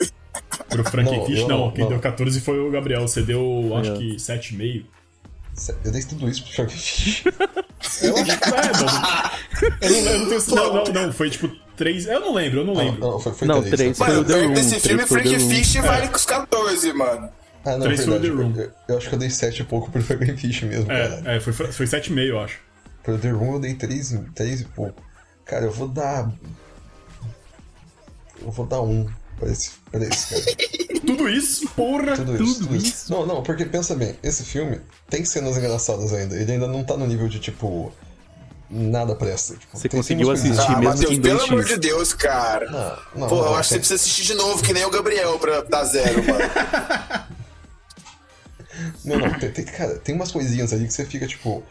Pro 0.70 0.84
Frankenfish, 0.84 1.40
Não, 1.42 1.48
não, 1.48 1.58
não, 1.66 1.72
Quem 1.72 1.84
não. 1.86 1.90
deu 1.90 2.00
14 2.00 2.40
foi 2.42 2.60
o 2.60 2.70
Gabriel. 2.70 3.02
Você 3.08 3.24
deu, 3.24 3.76
acho 3.78 3.94
É. 3.94 3.98
que 3.98 4.16
7,5. 4.18 4.86
Eu 5.84 5.92
dei 5.92 6.04
tudo 6.04 6.30
isso 6.30 6.44
pro 6.44 6.54
Frankenfish. 6.54 7.24
Eu 8.04 8.16
acho 8.18 8.38
que 8.38 8.50
é, 8.50 8.52
mano. 8.52 9.32
Eu 9.82 9.90
não, 9.90 9.98
eu 10.12 10.20
não 10.20 10.30
tenho. 10.30 10.56
Não, 10.56 10.74
não, 10.74 10.94
não. 11.08 11.14
Foi 11.14 11.30
tipo 11.30 11.50
3. 11.78 12.06
Eu 12.08 12.20
não 12.20 12.34
lembro, 12.34 12.60
eu 12.60 12.66
não 12.66 12.74
lembro. 12.76 13.00
não, 13.00 13.20
foi, 13.20 13.34
foi 13.34 13.48
Não, 13.48 13.62
três, 13.62 13.76
três. 13.76 13.98
foi 13.98 14.08
Foi 14.08 14.16
Mano, 14.18 14.52
o 14.52 14.54
desse 14.54 14.80
filme, 14.80 15.04
três 15.06 15.08
foi 15.10 15.18
o 15.20 15.24
The 15.24 15.30
Freak 15.30 15.44
Room. 15.44 15.50
Fish 15.50 15.74
vale 15.76 16.08
com 16.10 16.16
os 16.18 16.26
14, 16.26 16.94
mano. 16.94 17.30
Ah, 17.70 17.78
não, 17.78 17.86
Três 17.86 18.04
foi 18.06 18.10
o 18.18 18.20
verdade. 18.20 18.36
The 18.36 18.44
Room. 18.44 18.54
Eu, 18.58 18.72
eu 18.90 18.98
acho 18.98 19.10
que 19.10 19.16
eu 19.16 19.20
dei 19.20 19.30
7 19.30 19.62
e 19.62 19.66
pouco 19.66 19.92
pro 19.92 20.02
Frankenfish 20.02 20.62
mesmo, 20.64 20.88
cara. 20.88 21.22
É, 21.26 21.38
é 21.38 21.40
foi, 21.40 21.54
foi 21.54 21.86
7,5, 21.86 22.20
eu 22.28 22.40
acho. 22.40 22.58
Pro 23.04 23.18
The 23.18 23.30
Room 23.30 23.54
eu 23.54 23.60
dei 23.60 23.74
3, 23.76 24.12
e- 24.12 24.18
três 24.36 24.62
e 24.62 24.66
pouco. 24.66 25.02
Cara, 25.46 25.66
eu 25.66 25.72
vou 25.72 25.88
dar. 25.88 26.32
Eu 28.42 28.52
vou 28.52 28.66
dar 28.66 28.82
um 28.82 29.06
pra 29.38 29.50
esse, 29.50 29.72
pra 29.92 30.02
esse 30.04 30.30
cara. 30.30 31.00
Tudo 31.06 31.28
isso, 31.30 31.68
porra! 31.70 32.16
Tudo 32.16 32.44
isso, 32.44 32.60
tudo 32.60 32.76
isso. 32.76 33.12
Não, 33.12 33.26
não, 33.26 33.42
porque 33.42 33.66
pensa 33.66 33.96
bem, 33.96 34.16
esse 34.22 34.44
filme 34.44 34.80
tem 35.10 35.26
cenas 35.26 35.58
engraçadas 35.58 36.14
ainda. 36.14 36.36
Ele 36.36 36.52
ainda 36.52 36.68
não 36.68 36.84
tá 36.84 36.96
no 36.96 37.08
nível 37.08 37.28
de 37.28 37.40
tipo. 37.40 37.92
Nada 38.70 39.16
presta. 39.16 39.56
Tipo, 39.56 39.76
Você 39.80 39.90
conseguiu 39.90 40.30
assistir 40.30 40.62
Ah, 40.68 40.78
mesmo 40.78 40.84
Matheus, 40.84 41.12
em 41.14 41.22
pelo 41.22 41.40
2x. 41.40 41.48
amor 41.50 41.64
de 41.64 41.78
Deus, 41.78 42.14
cara. 42.14 42.70
Não, 42.70 43.22
não. 43.22 43.28
Porra, 43.28 43.48
eu 43.48 43.52
não, 43.52 43.56
acho 43.56 43.70
que 43.70 43.74
você 43.74 43.80
precisa 43.80 43.96
assistir 43.96 44.24
de 44.26 44.34
novo, 44.36 44.62
que 44.64 44.72
nem 44.74 44.86
o 44.86 44.92
Gabriel, 44.92 45.40
pra 45.40 45.62
dar 45.62 45.86
zero, 45.86 46.24
mano. 46.24 46.40
Não, 49.04 49.18
não, 49.20 49.40
tem, 49.40 49.52
tem- 49.52 49.66
cara, 49.66 49.98
tem 50.00 50.16
umas 50.16 50.32
coisinhas 50.32 50.72
ali 50.74 50.86
que 50.88 50.94
você 50.94 51.06
fica 51.06 51.28
tipo. 51.28 51.64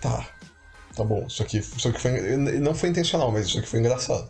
Tá. 0.00 0.26
Tá 0.96 1.04
bom, 1.04 1.26
isso 1.26 1.42
aqui, 1.42 1.58
isso 1.58 1.88
aqui 1.88 2.00
foi. 2.00 2.36
Não 2.36 2.74
foi 2.74 2.88
intencional, 2.90 3.30
mas 3.32 3.46
isso 3.46 3.58
aqui 3.58 3.68
foi 3.68 3.80
engraçado. 3.80 4.28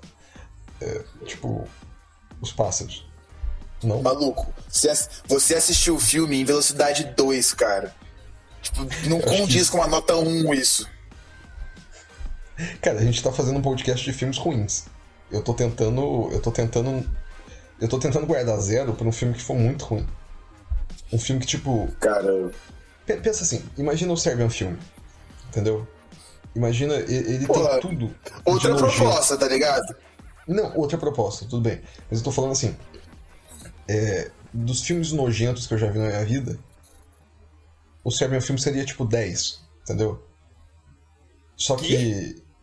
É, 0.81 1.03
tipo. 1.27 1.67
Os 2.41 2.53
pássaros. 2.53 3.07
Não? 3.85 4.03
Maluco, 4.03 4.53
você, 4.69 4.89
ass- 4.89 5.09
você 5.27 5.55
assistiu 5.55 5.95
o 5.97 6.01
filme 6.01 6.41
em 6.41 6.45
velocidade 6.45 7.05
2, 7.17 7.53
cara. 7.55 7.95
Tipo, 8.61 8.81
não 9.09 9.19
que 9.21 9.27
condiz 9.27 9.63
isso- 9.63 9.73
com 9.73 9.83
a 9.83 9.87
nota 9.89 10.17
1 10.17 10.53
isso. 10.55 10.89
Cara, 12.81 12.99
a 13.01 13.05
gente 13.05 13.23
tá 13.23 13.33
fazendo 13.33 13.59
um 13.59 13.63
podcast 13.63 14.05
de 14.05 14.13
filmes 14.17 14.39
ruins. 14.39 14.85
Eu 15.31 15.43
tô 15.43 15.55
tentando. 15.55 16.29
Eu 16.31 16.41
tô 16.41 16.51
tentando. 16.53 17.09
Eu 17.81 17.89
tô 17.89 17.99
tentando 17.99 18.27
guardar 18.27 18.59
zero 18.61 18.93
pra 18.95 19.07
um 19.09 19.13
filme 19.13 19.35
que 19.35 19.43
foi 19.43 19.57
muito 19.57 19.85
ruim. 19.85 20.07
Um 21.13 21.19
filme 21.19 21.41
que, 21.41 21.47
tipo. 21.47 21.89
Cara, 22.01 22.51
pe- 23.07 23.17
Pensa 23.19 23.43
assim, 23.45 23.63
imagina 23.77 24.13
o 24.13 24.17
Serbian 24.17 24.49
filme. 24.51 24.79
Entendeu? 25.49 25.87
Imagina, 26.55 26.95
ele 26.95 27.47
Porra, 27.47 27.71
tem 27.73 27.81
tudo. 27.81 28.15
outra 28.45 28.75
proposta, 28.77 29.37
tá 29.37 29.49
ligado? 29.49 29.95
Não, 30.47 30.77
outra 30.77 30.99
proposta, 30.99 31.45
tudo 31.47 31.63
bem. 31.63 31.81
Mas 32.11 32.19
eu 32.21 32.25
tô 32.25 32.33
falando 32.33 32.53
assim. 32.53 32.77
é, 33.89 34.31
dos 34.53 34.83
filmes 34.83 35.13
nojentos 35.13 35.67
que 35.67 35.75
eu 35.75 35.79
já 35.79 35.91
vi 35.91 35.99
na 35.99 36.07
minha 36.09 36.25
vida, 36.25 36.59
o 38.05 38.11
Serbian 38.11 38.41
filme 38.41 38.61
seria 38.61 38.85
tipo 38.85 39.05
10, 39.05 39.61
entendeu? 39.83 40.23
Só 41.57 41.77
que. 41.77 42.43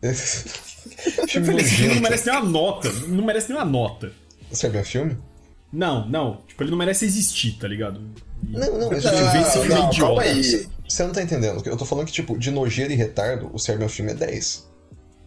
filme 1.28 1.60
Esse 1.60 1.74
filme 1.74 1.94
não 1.94 2.00
nojento. 2.00 2.00
merece 2.02 2.26
nem 2.26 2.36
uma 2.38 2.48
nota. 2.48 2.92
Não 3.08 3.24
merece 3.24 3.48
nem 3.50 3.58
uma 3.58 3.64
nota. 3.64 4.12
Serbian 4.52 4.84
filme? 4.84 5.18
Não, 5.72 6.08
não. 6.08 6.42
Tipo, 6.48 6.62
ele 6.62 6.70
não 6.70 6.78
merece 6.78 7.04
existir, 7.04 7.58
tá 7.58 7.68
ligado? 7.68 8.00
Não, 8.42 8.78
não, 8.78 8.90
filme 8.90 9.66
é 9.66 9.68
não, 9.68 9.88
idiota. 9.88 9.98
calma 9.98 10.22
aí. 10.22 10.66
Você 10.88 11.02
não 11.04 11.12
tá 11.12 11.22
entendendo. 11.22 11.62
Eu 11.64 11.76
tô 11.76 11.84
falando 11.84 12.06
que, 12.06 12.12
tipo, 12.12 12.36
de 12.36 12.50
nojeira 12.50 12.92
e 12.92 12.96
retardo, 12.96 13.50
o 13.52 13.58
Serbian 13.58 13.88
filme 13.88 14.10
é 14.10 14.14
10. 14.14 14.68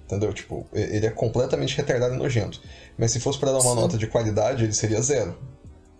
Entendeu? 0.06 0.34
Tipo, 0.34 0.68
ele 0.74 1.06
é 1.06 1.10
completamente 1.10 1.78
retardado 1.78 2.14
e 2.14 2.18
nojento. 2.18 2.62
Mas 2.98 3.12
se 3.12 3.20
fosse 3.20 3.40
pra 3.40 3.52
dar 3.52 3.60
uma 3.60 3.74
nota 3.74 3.98
de 3.98 4.08
qualidade, 4.08 4.66
ele 4.66 4.74
seria 4.74 5.02
zero. 5.02 5.38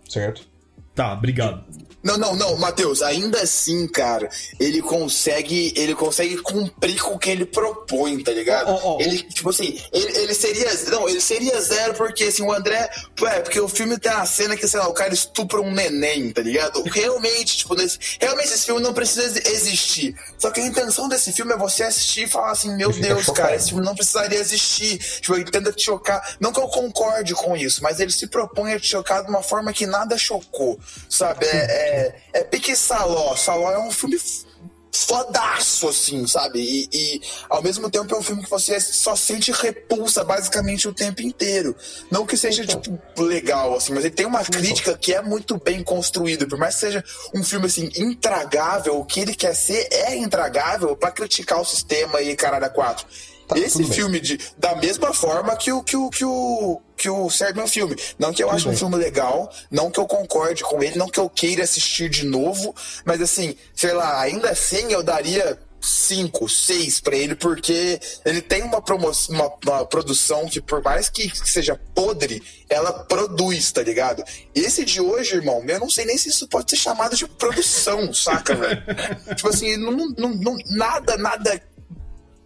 Certo? 0.08 0.46
Tá, 0.94 1.12
obrigado. 1.12 1.64
Não, 2.04 2.18
não, 2.18 2.36
não, 2.36 2.58
Matheus, 2.58 3.00
ainda 3.00 3.40
assim, 3.40 3.88
cara, 3.88 4.28
ele 4.60 4.82
consegue, 4.82 5.72
ele 5.74 5.94
consegue 5.94 6.36
cumprir 6.36 7.00
com 7.00 7.14
o 7.14 7.18
que 7.18 7.30
ele 7.30 7.46
propõe, 7.46 8.22
tá 8.22 8.30
ligado? 8.30 8.68
Ó, 8.68 8.74
ó, 8.74 8.96
ó, 8.96 9.00
ele, 9.00 9.22
tipo 9.22 9.48
assim, 9.48 9.80
ele, 9.90 10.18
ele 10.18 10.34
seria, 10.34 10.70
não, 10.90 11.08
ele 11.08 11.18
seria 11.18 11.58
zero 11.62 11.94
porque, 11.94 12.24
assim, 12.24 12.42
o 12.42 12.52
André, 12.52 12.90
é, 13.22 13.40
porque 13.40 13.58
o 13.58 13.68
filme 13.68 13.98
tem 13.98 14.12
uma 14.12 14.26
cena 14.26 14.54
que, 14.54 14.68
sei 14.68 14.80
lá, 14.80 14.86
o 14.86 14.92
cara 14.92 15.14
estupra 15.14 15.62
um 15.62 15.72
neném, 15.72 16.30
tá 16.30 16.42
ligado? 16.42 16.82
Realmente, 16.92 17.56
tipo, 17.56 17.74
nesse, 17.74 17.98
realmente 18.20 18.52
esse 18.52 18.66
filme 18.66 18.82
não 18.82 18.92
precisa 18.92 19.22
ex- 19.38 19.48
existir. 19.48 20.14
Só 20.38 20.50
que 20.50 20.60
a 20.60 20.66
intenção 20.66 21.08
desse 21.08 21.32
filme 21.32 21.54
é 21.54 21.56
você 21.56 21.84
assistir 21.84 22.24
e 22.24 22.28
falar 22.28 22.50
assim, 22.50 22.76
meu 22.76 22.92
fica 22.92 23.06
Deus, 23.08 23.26
cara, 23.30 23.56
esse 23.56 23.70
filme 23.70 23.82
não 23.82 23.94
precisaria 23.94 24.38
existir. 24.38 24.98
Tipo, 24.98 25.36
ele 25.36 25.44
tenta 25.44 25.72
te 25.72 25.84
chocar. 25.84 26.36
Não 26.38 26.52
que 26.52 26.60
eu 26.60 26.68
concorde 26.68 27.32
com 27.32 27.56
isso, 27.56 27.82
mas 27.82 27.98
ele 27.98 28.12
se 28.12 28.26
propõe 28.26 28.74
a 28.74 28.78
te 28.78 28.88
chocar 28.88 29.24
de 29.24 29.30
uma 29.30 29.42
forma 29.42 29.72
que 29.72 29.86
nada 29.86 30.18
chocou. 30.18 30.78
Sabe? 31.08 31.46
É, 31.46 31.56
é, 31.58 32.40
é 32.40 32.44
pique 32.44 32.74
Saló. 32.76 33.36
Saló 33.36 33.70
é 33.70 33.78
um 33.78 33.90
filme 33.90 34.18
fodaço, 34.94 35.88
assim, 35.88 36.24
sabe? 36.26 36.60
E, 36.60 36.88
e, 36.92 37.20
ao 37.50 37.60
mesmo 37.60 37.90
tempo 37.90 38.14
é 38.14 38.18
um 38.18 38.22
filme 38.22 38.44
que 38.44 38.50
você 38.50 38.78
só 38.78 39.16
sente 39.16 39.50
repulsa 39.50 40.22
basicamente 40.22 40.86
o 40.86 40.94
tempo 40.94 41.20
inteiro. 41.20 41.74
Não 42.10 42.24
que 42.24 42.36
seja, 42.36 42.62
Então. 42.62 42.80
tipo, 42.80 43.22
legal, 43.22 43.74
assim, 43.76 43.92
mas 43.92 44.04
ele 44.04 44.14
tem 44.14 44.24
uma 44.24 44.44
crítica 44.44 44.96
que 44.96 45.12
é 45.12 45.20
muito 45.20 45.58
bem 45.58 45.82
construída. 45.82 46.46
Por 46.46 46.58
mais 46.58 46.74
que 46.74 46.80
seja 46.80 47.04
um 47.34 47.42
filme, 47.42 47.66
assim, 47.66 47.90
intragável, 47.96 49.00
o 49.00 49.04
que 49.04 49.20
ele 49.20 49.34
quer 49.34 49.54
ser 49.54 49.88
é 49.90 50.16
intragável 50.16 50.96
pra 50.96 51.10
criticar 51.10 51.60
o 51.60 51.64
sistema 51.64 52.22
e 52.22 52.36
caralho 52.36 52.66
a 52.66 52.70
quatro. 52.70 53.04
Tá, 53.54 53.60
Esse 53.60 53.78
tudo 53.78 53.88
bem. 53.88 53.96
filme 53.96 54.20
de, 54.20 54.38
da 54.58 54.74
mesma 54.76 55.14
forma 55.14 55.56
que 55.56 55.72
o 55.72 55.82
que 55.82 55.96
o 55.96 56.10
que 56.10 56.24
o 56.24 56.80
que 56.96 57.10
o 57.10 57.28
Serbian 57.28 57.66
filme, 57.66 57.96
não 58.18 58.32
que 58.32 58.42
eu 58.42 58.50
ache 58.50 58.68
um 58.68 58.76
filme 58.76 58.96
legal, 58.96 59.52
não 59.70 59.90
que 59.90 59.98
eu 59.98 60.06
concorde 60.06 60.62
com 60.62 60.82
ele, 60.82 60.96
não 60.96 61.08
que 61.08 61.18
eu 61.18 61.28
queira 61.28 61.64
assistir 61.64 62.08
de 62.08 62.24
novo, 62.24 62.74
mas 63.04 63.20
assim, 63.20 63.56
sei 63.74 63.92
lá, 63.92 64.20
ainda 64.20 64.50
assim 64.50 64.92
eu 64.92 65.02
daria 65.02 65.58
cinco, 65.84 66.48
seis 66.48 66.98
pra 66.98 67.14
ele 67.14 67.34
porque 67.34 68.00
ele 68.24 68.40
tem 68.40 68.62
uma, 68.62 68.80
promo 68.80 69.10
uma, 69.28 69.52
uma 69.64 69.86
produção 69.86 70.46
que 70.48 70.60
por 70.60 70.82
mais 70.82 71.08
que 71.08 71.30
seja 71.46 71.78
podre, 71.94 72.42
ela 72.68 72.92
produz, 73.04 73.70
tá 73.70 73.82
ligado? 73.82 74.24
Esse 74.54 74.84
de 74.84 75.00
hoje, 75.00 75.36
irmão, 75.36 75.62
eu 75.66 75.80
não 75.80 75.90
sei 75.90 76.06
nem 76.06 76.16
se 76.16 76.30
isso 76.30 76.48
pode 76.48 76.70
ser 76.70 76.76
chamado 76.76 77.16
de 77.16 77.26
produção, 77.28 78.12
saca, 78.14 78.54
velho? 78.54 78.82
tipo 79.36 79.48
assim, 79.48 79.76
não, 79.76 79.92
não, 79.92 80.30
não, 80.30 80.56
nada, 80.70 81.16
nada 81.16 81.60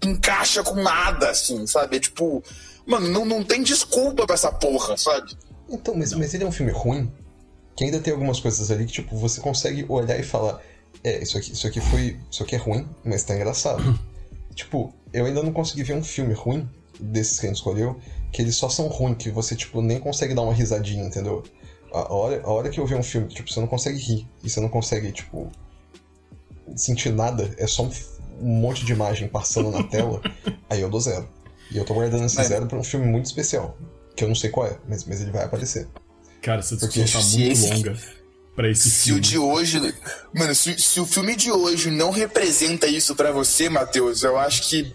encaixa 0.05 0.63
com 0.63 0.75
nada, 0.75 1.31
assim, 1.31 1.67
sabe? 1.67 1.97
É 1.97 2.01
tipo, 2.01 2.43
mano, 2.87 3.09
não, 3.09 3.25
não 3.25 3.45
tem 3.45 3.63
desculpa 3.63 4.27
pra 4.27 4.35
essa 4.35 4.53
porra, 4.53 4.97
sabe? 4.97 5.37
Então, 5.69 5.95
mas, 5.95 6.13
mas 6.13 6.33
ele 6.35 6.45
é 6.45 6.47
um 6.47 6.53
filme 6.53 6.73
ruim, 6.73 7.13
que 7.77 7.85
ainda 7.85 8.01
tem 8.01 8.13
algumas 8.13 8.41
coisas 8.41 8.71
ali 8.71 8.87
que, 8.87 8.93
tipo, 8.93 9.17
você 9.17 9.41
consegue 9.41 9.85
olhar 9.89 10.19
e 10.19 10.23
falar, 10.23 10.61
é, 11.05 11.23
isso 11.23 11.37
aqui, 11.39 11.53
isso 11.53 11.67
aqui 11.67 11.81
foi. 11.81 12.19
Isso 12.31 12.43
aqui 12.43 12.55
é 12.55 12.59
ruim, 12.59 12.87
mas 13.05 13.25
tá 13.25 13.35
engraçado. 13.35 13.99
tipo, 14.55 14.93
eu 15.13 15.27
ainda 15.27 15.43
não 15.43 15.53
consegui 15.53 15.83
ver 15.83 15.95
um 15.95 16.03
filme 16.03 16.35
ruim 16.35 16.69
desses 16.99 17.39
que 17.39 17.47
a 17.47 17.49
gente 17.49 17.59
escolheu, 17.59 18.01
que 18.33 18.43
eles 18.43 18.57
só 18.57 18.69
são 18.69 18.89
ruins, 18.89 19.17
que 19.19 19.31
você, 19.31 19.55
tipo, 19.55 19.81
nem 19.81 20.01
consegue 20.01 20.35
dar 20.35 20.43
uma 20.43 20.53
risadinha, 20.53 21.05
entendeu? 21.05 21.43
A 21.93 22.13
hora, 22.13 22.43
a 22.43 22.51
hora 22.51 22.69
que 22.69 22.79
eu 22.79 22.87
ver 22.87 22.97
um 22.97 23.03
filme 23.03 23.29
tipo, 23.29 23.51
você 23.51 23.61
não 23.61 23.67
consegue 23.67 23.99
rir, 23.99 24.29
e 24.43 24.51
você 24.51 24.61
não 24.61 24.69
consegue, 24.69 25.13
tipo, 25.13 25.51
sentir 26.77 27.13
nada, 27.13 27.55
é 27.57 27.67
só 27.67 27.85
um, 27.85 27.91
um 28.41 28.61
monte 28.61 28.85
de 28.85 28.93
imagem 28.93 29.29
passando 29.29 29.71
na 29.71 29.83
tela, 29.83 30.21
aí 30.71 30.81
eu 30.81 30.89
dou 30.91 31.01
zero. 31.01 31.29
E 31.71 31.77
eu 31.77 31.85
tô 31.85 31.95
guardando 31.95 32.25
esse 32.25 32.43
zero 32.45 32.67
pra 32.67 32.79
um 32.79 32.85
filme 32.85 33.07
muito 33.07 33.27
especial. 33.27 33.77
Que 34.17 34.25
eu 34.25 34.29
não 34.29 34.35
sei 34.35 34.51
qual 34.51 34.67
é, 34.67 34.77
mas, 34.89 35.05
mas 35.05 35.21
ele 35.21 35.31
vai 35.31 35.45
aparecer. 35.45 35.87
Cara, 36.43 36.61
essa 36.61 36.77
Porque 36.77 37.03
discussão 37.03 37.21
tá 37.21 37.27
se 37.27 37.39
muito 37.39 37.53
esse- 37.53 37.75
longa 37.75 37.99
pra 38.57 38.71
esse 38.71 38.91
Se 38.91 39.05
filme. 39.05 39.19
o 39.19 39.23
de 39.23 39.39
hoje. 39.39 39.95
Mano, 40.35 40.55
se, 40.55 40.79
se 40.79 40.99
o 41.01 41.07
filme 41.07 41.37
de 41.37 41.53
hoje 41.53 41.91
não 41.91 42.11
representa 42.11 42.87
isso 42.87 43.15
pra 43.15 43.31
você, 43.33 43.69
Matheus, 43.69 44.23
eu 44.25 44.37
acho 44.39 44.69
que 44.69 44.93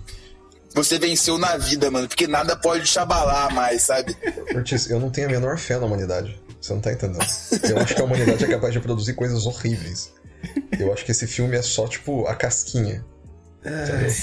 você 0.76 0.98
venceu 0.99 1.38
na 1.38 1.56
vida, 1.57 1.90
mano. 1.91 2.07
Porque 2.07 2.28
nada 2.28 2.56
pode 2.57 2.86
te 2.91 2.98
abalar 2.99 3.53
mais, 3.53 3.84
sabe? 3.84 4.15
Ortiz, 4.56 4.90
eu 4.90 4.99
não 4.99 5.10
tenho 5.10 5.28
a 5.28 5.32
menor 5.32 5.57
fé 5.57 5.78
na 5.78 5.86
humanidade. 5.86 6.38
Você 6.60 6.74
não 6.74 6.82
tá 6.82 6.91
entendendo. 6.91 7.26
Eu 7.70 7.78
acho 7.78 7.94
que 7.95 8.02
a 8.02 8.06
humanidade 8.06 8.44
é 8.44 8.48
capaz 8.48 8.74
de 8.74 8.80
produzir 8.80 9.14
coisas 9.14 9.45
horríveis. 9.45 10.11
Eu 10.78 10.91
acho 10.91 11.06
que 11.06 11.11
esse 11.11 11.28
filme 11.28 11.56
é 11.56 11.61
só, 11.61 11.88
tipo, 11.88 12.26
a 12.28 12.36
casquinha. 12.36 13.06
Entendeu? 13.65 14.14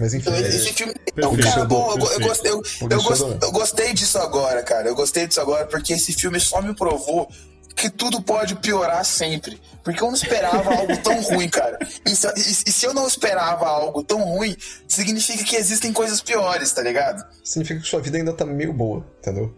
Mas 0.00 0.14
enfim, 0.14 0.28
Então, 0.30 0.34
é, 0.34 0.48
esse 0.48 0.72
filme. 0.72 0.94
Então, 1.08 1.30
Perfeito, 1.34 1.54
cara, 1.54 1.64
bom, 1.66 1.90
eu, 1.92 1.98
gostei, 2.20 2.50
eu, 2.52 2.62
eu, 2.88 2.98
isso 2.98 3.08
gos- 3.08 3.42
eu 3.42 3.52
gostei 3.52 3.92
disso 3.92 4.18
agora, 4.18 4.62
cara. 4.62 4.86
Eu 4.88 4.94
gostei 4.94 5.26
disso 5.26 5.40
agora 5.40 5.66
porque 5.66 5.92
esse 5.94 6.12
filme 6.12 6.38
só 6.38 6.62
me 6.62 6.72
provou 6.74 7.28
que 7.74 7.90
tudo 7.90 8.20
pode 8.22 8.54
piorar 8.56 9.04
sempre. 9.04 9.60
Porque 9.82 10.00
eu 10.02 10.06
não 10.06 10.14
esperava 10.14 10.72
algo 10.72 10.96
tão 11.02 11.20
ruim, 11.22 11.48
cara. 11.48 11.78
E 12.06 12.14
se, 12.14 12.28
e- 12.28 12.68
e 12.68 12.72
se 12.72 12.86
eu 12.86 12.94
não 12.94 13.08
esperava 13.08 13.66
algo 13.66 14.04
tão 14.04 14.22
ruim, 14.22 14.56
significa 14.86 15.42
que 15.42 15.56
existem 15.56 15.92
coisas 15.92 16.20
piores, 16.20 16.70
tá 16.72 16.82
ligado? 16.82 17.24
significa 17.42 17.80
que 17.80 17.86
sua 17.88 18.00
vida 18.00 18.18
ainda 18.18 18.32
tá 18.32 18.44
meio 18.44 18.72
boa, 18.72 19.04
entendeu? 19.18 19.52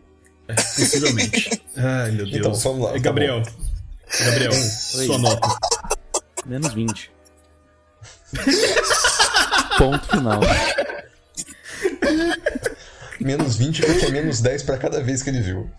Possivelmente. 0.49 1.63
Ai, 1.77 2.11
meu 2.13 2.25
Deus. 2.25 2.37
Então, 2.39 2.55
vamos 2.55 2.85
lá, 2.85 2.91
É, 2.91 2.93
tá 2.95 2.99
Gabriel. 3.01 3.43
Gabriel, 4.25 4.53
sua 4.53 5.19
nota. 5.19 5.49
Menos 6.47 6.73
20. 6.73 7.11
Ponto 9.79 10.07
final. 10.09 10.41
Menos 13.21 13.57
20 13.57 13.83
porque 13.85 14.07
é 14.07 14.11
menos 14.11 14.41
10 14.41 14.63
pra 14.63 14.79
cada 14.79 15.03
vez 15.03 15.23
que 15.23 15.31
ele 15.31 15.41
viu. 15.41 15.71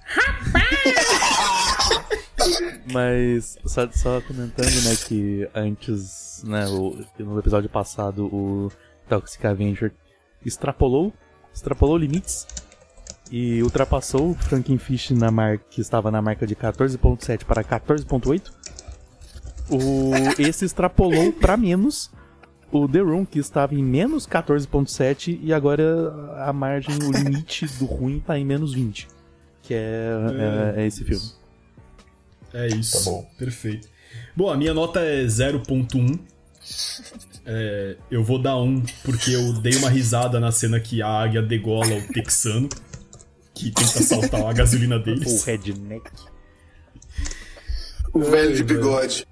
Mas 2.92 3.58
só, 3.66 3.90
só 3.92 4.22
comentando, 4.22 4.74
né, 4.84 4.96
que 5.08 5.48
antes, 5.56 6.44
né, 6.46 6.68
o- 6.68 6.98
no 7.20 7.40
episódio 7.40 7.70
passado, 7.70 8.26
o 8.26 8.72
Toxic 9.08 9.46
Avenger 9.46 9.92
extrapolou, 10.46 11.14
extrapolou 11.54 11.98
limites 11.98 12.46
e 13.32 13.62
ultrapassou 13.64 14.32
o 14.32 14.36
Frankenfish 14.36 15.12
na 15.12 15.32
marca 15.32 15.64
que 15.70 15.82
estava 15.82 16.12
na 16.12 16.22
marca 16.22 16.46
de 16.46 16.56
14.7 16.56 17.46
para 17.46 17.64
14.8. 17.64 18.52
O 19.70 20.12
esse 20.38 20.66
extrapolou 20.66 21.32
para 21.32 21.56
menos 21.56 22.12
o 22.72 22.88
The 22.88 23.00
Room 23.00 23.26
que 23.26 23.40
estava 23.40 23.76
em 23.76 23.84
menos 23.84 24.26
14.7 24.26 25.40
e 25.42 25.54
agora 25.54 26.14
a 26.46 26.54
margem, 26.54 26.96
o 27.04 27.12
limite 27.12 27.68
do 27.78 27.86
ruim 27.86 28.20
tá 28.20 28.38
em 28.38 28.46
menos 28.46 28.74
20, 28.74 29.08
que 29.62 29.74
é, 29.74 30.12
é, 30.78 30.82
é 30.82 30.88
esse 30.88 31.04
filme. 31.04 31.26
É 32.54 32.68
isso. 32.68 33.04
Tá 33.04 33.12
bom. 33.12 33.30
Perfeito. 33.38 33.88
Bom, 34.36 34.50
a 34.50 34.58
minha 34.58 34.74
nota 34.74 35.00
é 35.02 35.24
0.1. 35.26 36.20
É, 37.46 37.98
eu 38.10 38.24
vou 38.24 38.38
dar 38.40 38.56
1 38.58 38.84
porque 39.04 39.32
eu 39.32 39.54
dei 39.54 39.76
uma 39.76 39.90
risada 39.90 40.40
na 40.40 40.52
cena 40.52 40.80
que 40.80 41.02
a 41.02 41.08
águia 41.08 41.42
degola 41.42 41.96
o 41.96 42.14
texano, 42.14 42.70
que 43.54 43.72
tenta 43.72 44.00
assaltar 44.00 44.46
a 44.46 44.54
gasolina 44.54 44.98
O 44.98 45.00
deles. 45.04 45.44
redneck. 45.44 46.10
O 48.14 48.20
velho 48.20 48.56
de 48.56 48.64
bigode. 48.64 49.26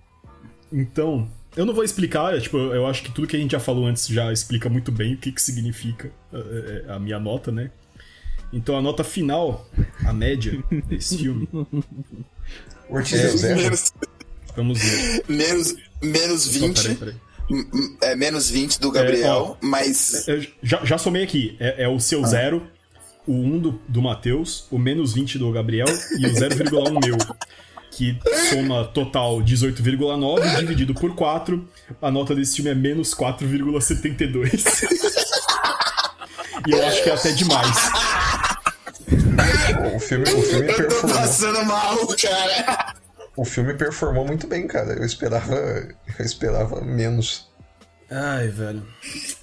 Então, 0.72 1.30
eu 1.60 1.66
não 1.66 1.74
vou 1.74 1.84
explicar, 1.84 2.36
é, 2.36 2.40
tipo, 2.40 2.58
eu 2.58 2.88
acho 2.88 3.04
que 3.04 3.12
tudo 3.12 3.28
que 3.28 3.36
a 3.36 3.40
gente 3.40 3.52
já 3.52 3.60
falou 3.60 3.86
antes 3.86 4.08
já 4.08 4.32
explica 4.32 4.70
muito 4.70 4.92
bem 4.92 5.14
o 5.14 5.18
que, 5.18 5.32
que 5.32 5.42
significa 5.42 6.10
é, 6.34 6.86
é, 6.88 6.92
a 6.94 6.98
minha 7.00 7.20
nota, 7.20 7.52
né? 7.52 7.70
Então 8.54 8.78
a 8.78 8.82
nota 8.82 9.04
final, 9.04 9.70
a 10.06 10.14
média 10.14 10.64
desse 10.88 11.18
filme, 11.18 11.48
Ortiz 12.90 13.20
zero? 13.40 13.62
Menos, 13.62 13.94
vamos 14.56 14.80
ver. 14.80 15.24
menos, 15.28 15.76
menos 16.02 16.42
Só, 16.44 16.60
20. 16.68 16.82
peraí, 16.82 16.96
peraí. 16.96 17.16
m- 17.50 17.98
É, 18.02 18.16
menos 18.16 18.50
20 18.50 18.80
do 18.80 18.92
Gabriel, 18.92 19.58
mas. 19.62 20.28
Eu 20.28 20.42
já, 20.64 20.84
já 20.86 20.98
somei 20.98 21.24
aqui. 21.24 21.56
É, 21.60 21.84
é 21.84 21.88
o 21.88 22.00
seu 22.00 22.26
zero, 22.26 22.66
o 23.28 23.34
1 23.34 23.60
do, 23.60 23.82
do 23.88 24.02
Matheus, 24.02 24.66
o 24.72 24.80
menos 24.80 25.14
20 25.14 25.38
do 25.38 25.52
Gabriel 25.52 25.88
e 26.18 26.26
o 26.26 26.32
0,1 26.32 27.06
meu. 27.06 27.18
Que 28.00 28.18
soma 28.50 28.86
total 28.86 29.40
18,9 29.42 30.56
dividido 30.60 30.94
por 30.94 31.14
4. 31.16 31.68
A 32.02 32.10
nota 32.10 32.34
desse 32.34 32.56
filme 32.56 32.72
é 32.72 32.76
menos 32.76 33.14
4,72. 33.14 34.88
e 36.66 36.72
eu 36.72 36.88
acho 36.88 37.04
que 37.04 37.10
é 37.10 37.14
até 37.14 37.32
demais. 37.34 37.78
O 39.96 40.00
filme, 40.00 40.24
o 40.24 40.42
filme 40.42 40.68
Eu 40.72 40.76
tô 40.78 40.84
performou. 40.84 41.16
passando 41.18 41.66
mal, 41.66 41.98
cara. 42.08 42.96
O 43.36 43.44
filme 43.44 43.74
performou 43.74 44.26
muito 44.26 44.48
bem, 44.48 44.66
cara. 44.66 44.94
Eu 44.94 45.06
esperava. 45.06 45.56
Eu 45.56 46.26
esperava 46.26 46.80
menos. 46.82 47.50
Ai, 48.10 48.48
velho. 48.48 48.86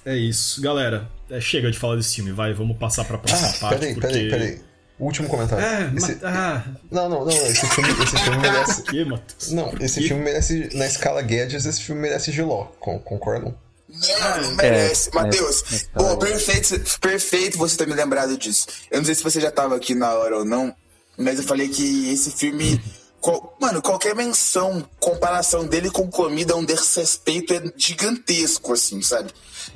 É 0.03 0.15
isso. 0.15 0.59
Galera, 0.61 1.07
é, 1.29 1.39
chega 1.39 1.69
de 1.69 1.77
falar 1.77 1.95
desse 1.97 2.15
filme, 2.15 2.31
vai, 2.31 2.53
vamos 2.53 2.75
passar 2.77 3.05
pra 3.05 3.19
próxima 3.19 3.49
Ah, 3.49 3.53
parte. 3.59 3.79
peraí, 3.79 3.93
porque... 3.93 4.07
peraí, 4.07 4.29
peraí. 4.29 4.66
Último 4.99 5.27
comentário. 5.29 5.63
É, 5.63 5.91
Esse-. 5.95 6.17
Ah, 6.23 6.63
Não, 6.89 7.07
não, 7.07 7.25
não. 7.25 7.29
Esse 7.31 7.67
filme, 7.67 7.89
esse 8.03 8.17
filme 8.17 8.37
merece. 8.39 8.81
que, 8.83 9.05
Matheus? 9.05 9.51
Não, 9.51 9.73
esse 9.79 9.99
Que? 10.01 10.07
filme 10.07 10.23
merece. 10.23 10.69
Na 10.73 10.87
escala 10.87 11.21
Guedes, 11.21 11.65
esse 11.65 11.81
filme 11.83 12.01
merece 12.01 12.31
Giló. 12.31 12.65
Con- 12.79 12.99
Concordam? 12.99 13.53
Não, 13.87 14.41
não 14.41 14.55
merece. 14.55 15.09
É, 15.09 15.13
Matheus, 15.15 15.63
pô, 15.93 16.03
tá- 16.03 16.17
perfeito, 16.17 16.99
perfeito 16.99 17.57
você 17.57 17.77
ter 17.77 17.87
me 17.87 17.93
lembrado 17.93 18.37
disso. 18.37 18.67
Eu 18.91 18.97
não 18.97 19.05
sei 19.05 19.13
se 19.15 19.23
você 19.23 19.39
já 19.39 19.51
tava 19.51 19.75
aqui 19.75 19.93
na 19.95 20.13
hora 20.13 20.39
ou 20.39 20.45
não, 20.45 20.75
mas 21.17 21.37
eu 21.37 21.43
falei 21.45 21.69
que 21.69 22.11
esse 22.11 22.31
filme. 22.31 22.81
qual- 23.21 23.55
mano, 23.61 23.81
qualquer 23.81 24.15
menção, 24.15 24.83
comparação 24.99 25.65
dele 25.67 25.89
com 25.91 26.07
comida 26.09 26.53
é 26.53 26.55
um 26.55 26.65
desrespeito 26.65 27.53
é 27.53 27.61
gigantesco, 27.77 28.73
assim, 28.73 29.01
sabe? 29.01 29.31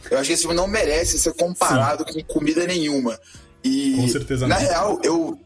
Eu 0.09 0.17
acho 0.17 0.27
que 0.27 0.33
esse 0.33 0.41
filme 0.43 0.55
não 0.55 0.67
merece 0.67 1.17
ser 1.19 1.33
comparado 1.33 2.03
com 2.05 2.23
comida 2.23 2.65
nenhuma. 2.65 3.19
E, 3.63 3.95
Com 3.95 4.07
certeza 4.07 4.47
na 4.47 4.59
não. 4.59 4.61
real, 4.61 5.01
eu. 5.03 5.39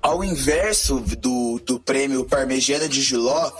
Ao 0.00 0.24
inverso 0.24 0.98
do, 0.98 1.60
do 1.60 1.78
prêmio 1.78 2.24
Parmegiana 2.24 2.88
de 2.88 3.00
Giló, 3.00 3.52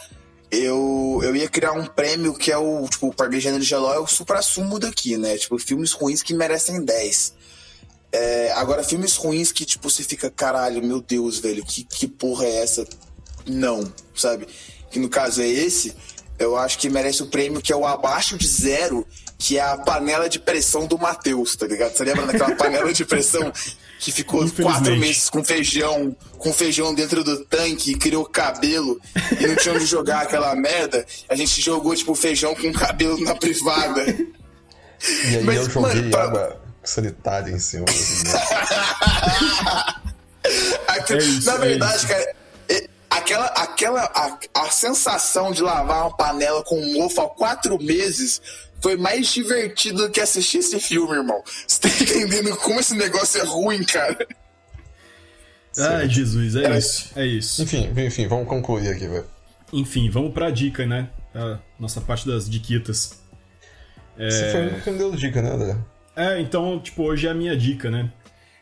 eu, 0.51 1.21
eu 1.23 1.37
ia 1.37 1.49
criar 1.49 1.73
um 1.73 1.87
prêmio 1.87 2.35
que 2.35 2.51
é 2.51 2.59
o, 2.59 2.87
tipo, 2.89 3.07
o 3.09 3.15
Parmegiana 3.15 3.61
de 3.61 3.65
Giló 3.65 3.95
é 3.95 3.99
o 3.99 4.07
supra-sumo 4.09 4.79
daqui, 4.79 5.17
né? 5.17 5.39
Tipo, 5.39 5.57
filmes 5.59 5.93
ruins 5.93 6.21
que 6.21 6.35
merecem 6.35 6.85
10. 6.85 7.35
É, 8.13 8.53
agora, 8.53 8.85
filmes 8.85 9.17
ruins 9.17 9.51
que, 9.51 9.65
tipo, 9.65 9.89
você 9.89 10.03
fica, 10.03 10.31
caralho, 10.31 10.85
meu 10.85 11.01
Deus, 11.01 11.39
velho, 11.39 11.65
que, 11.65 11.85
que 11.85 12.07
porra 12.07 12.45
é 12.45 12.57
essa? 12.57 12.87
Não, 13.47 13.91
sabe? 14.15 14.47
Que 14.91 14.99
no 14.99 15.09
caso 15.09 15.41
é 15.41 15.47
esse, 15.47 15.95
eu 16.39 16.57
acho 16.57 16.79
que 16.79 16.91
merece 16.91 17.23
o 17.23 17.29
prêmio 17.29 17.63
que 17.63 17.73
é 17.73 17.77
o 17.77 17.87
abaixo 17.87 18.37
de 18.37 18.47
zero, 18.47 19.07
que 19.45 19.59
é 19.59 19.61
a 19.61 19.77
panela 19.77 20.29
de 20.29 20.39
pressão 20.39 20.87
do 20.87 20.97
Matheus, 20.97 21.57
tá 21.57 21.67
ligado? 21.67 21.93
Você 21.97 22.05
lembra 22.05 22.27
daquela 22.27 22.55
panela 22.55 22.93
de 22.93 23.05
pressão 23.05 23.53
que 23.99 24.13
ficou 24.13 24.49
quatro 24.53 24.97
meses 24.97 25.29
com 25.29 25.43
feijão, 25.43 26.15
com 26.39 26.53
feijão 26.53 26.95
dentro 26.95 27.25
do 27.25 27.45
tanque 27.47 27.91
e 27.91 27.97
criou 27.97 28.25
cabelo 28.25 29.01
e 29.41 29.45
não 29.47 29.57
tinha 29.57 29.75
onde 29.75 29.85
jogar 29.85 30.23
aquela 30.23 30.55
merda? 30.55 31.05
A 31.29 31.35
gente 31.35 31.61
jogou, 31.61 31.93
tipo, 31.97 32.15
feijão 32.15 32.55
com 32.55 32.73
cabelo 32.73 33.21
na 33.25 33.35
privada. 33.35 34.05
E 34.05 35.37
aí 35.39 35.43
Mas, 35.43 35.57
eu 35.57 35.71
joguei 35.71 35.97
mano, 36.03 36.11
pra- 36.13 36.23
água 36.23 36.61
sanitária 36.85 37.51
em 37.51 37.59
cima. 37.59 37.85
assim, 37.89 38.23
né? 38.31 38.33
Aqui- 40.89 41.15
É 41.15 41.19
isso, 41.19 41.47
na 41.47 41.55
é 41.55 41.59
verdade, 41.59 41.97
isso. 41.97 42.07
cara, 42.09 42.21
é- 42.23 42.35
aquela, 43.17 43.47
aquela 43.47 44.03
a, 44.15 44.39
a 44.65 44.71
sensação 44.71 45.53
de 45.53 45.63
lavar 45.63 46.03
uma 46.07 46.17
panela 46.17 46.63
com 46.65 46.81
um 46.81 46.95
mofo 46.95 47.21
há 47.21 47.29
quatro 47.29 47.79
meses 47.83 48.41
foi 48.81 48.97
mais 48.97 49.33
divertido 49.33 50.07
do 50.07 50.11
que 50.11 50.21
assistir 50.21 50.59
esse 50.59 50.79
filme, 50.81 51.15
irmão. 51.17 51.43
Você 51.67 51.81
tá 51.81 51.89
entendendo 52.01 52.57
como 52.57 52.81
esse 52.81 52.95
negócio 52.95 53.41
é 53.41 53.45
ruim, 53.45 53.85
cara? 53.85 54.27
Ai, 55.79 56.09
Jesus, 56.09 56.57
é 56.57 56.65
Era- 56.65 56.79
isso. 56.79 57.11
É 57.17 57.25
isso. 57.27 57.63
Enfim, 57.63 57.91
enfim, 57.97 58.27
vamos 58.29 58.47
concluir 58.49 58.89
aqui, 58.89 59.07
velho. 59.07 59.27
Enfim, 59.73 60.11
vamos 60.11 60.33
pra 60.35 60.51
dica, 60.51 60.85
né? 60.87 61.09
A 61.35 61.59
nossa 61.79 62.01
parte 62.01 62.27
das 62.27 62.49
diquitas. 62.49 63.19
Você 64.19 64.51
foi 64.53 64.61
o 64.61 64.65
único 64.65 64.81
que 64.83 64.91
me 64.91 64.99
deu 64.99 65.11
dica, 65.13 65.41
né, 65.41 65.51
André? 65.51 65.77
É, 66.15 66.41
então, 66.41 66.79
tipo, 66.79 67.05
hoje 67.05 67.27
é 67.27 67.31
a 67.31 67.35
minha 67.35 67.57
dica, 67.57 67.91
né? 67.91 68.13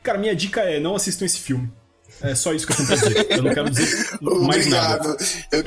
Cara, 0.05 0.19
minha 0.19 0.37
dica 0.37 0.61
é 0.61 0.79
não 0.79 0.95
assistam 0.95 1.25
esse 1.25 1.39
filme. 1.41 1.71
É 2.23 2.35
só 2.35 2.53
isso 2.53 2.67
que 2.67 2.73
eu 2.73 2.77
tenho 2.77 2.89
pra 2.89 2.97
dizer. 2.97 3.27
Eu 3.31 3.43
não 3.43 3.55
quero 3.55 3.71
dizer 3.71 4.19
mais 4.47 4.67
nada. 4.67 5.11
Obrigado. 5.11 5.17
Eu, 5.53 5.65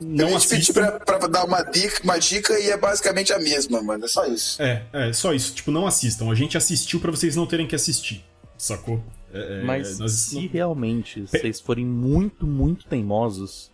Não 0.00 0.30
eu 0.30 0.36
assistam. 0.36 0.72
pra, 0.72 0.92
pra 1.00 1.18
dar 1.26 1.44
uma 1.44 1.62
dica, 1.62 2.02
uma 2.02 2.18
dica 2.18 2.58
e 2.58 2.70
é 2.70 2.76
basicamente 2.76 3.32
a 3.32 3.38
mesma, 3.38 3.82
mano. 3.82 4.04
É 4.04 4.08
só 4.08 4.24
isso. 4.26 4.60
É, 4.62 4.82
é, 4.92 5.12
só 5.12 5.34
isso. 5.34 5.54
Tipo, 5.54 5.70
não 5.70 5.86
assistam. 5.86 6.30
A 6.30 6.34
gente 6.34 6.56
assistiu 6.56 7.00
pra 7.00 7.10
vocês 7.10 7.36
não 7.36 7.46
terem 7.46 7.66
que 7.66 7.74
assistir. 7.74 8.24
Sacou? 8.56 9.02
É, 9.32 9.60
é, 9.60 9.62
Mas 9.64 9.98
nós- 9.98 10.12
se 10.12 10.46
realmente 10.46 11.22
vocês 11.22 11.60
forem 11.60 11.84
muito, 11.86 12.46
muito 12.46 12.86
teimosos, 12.86 13.70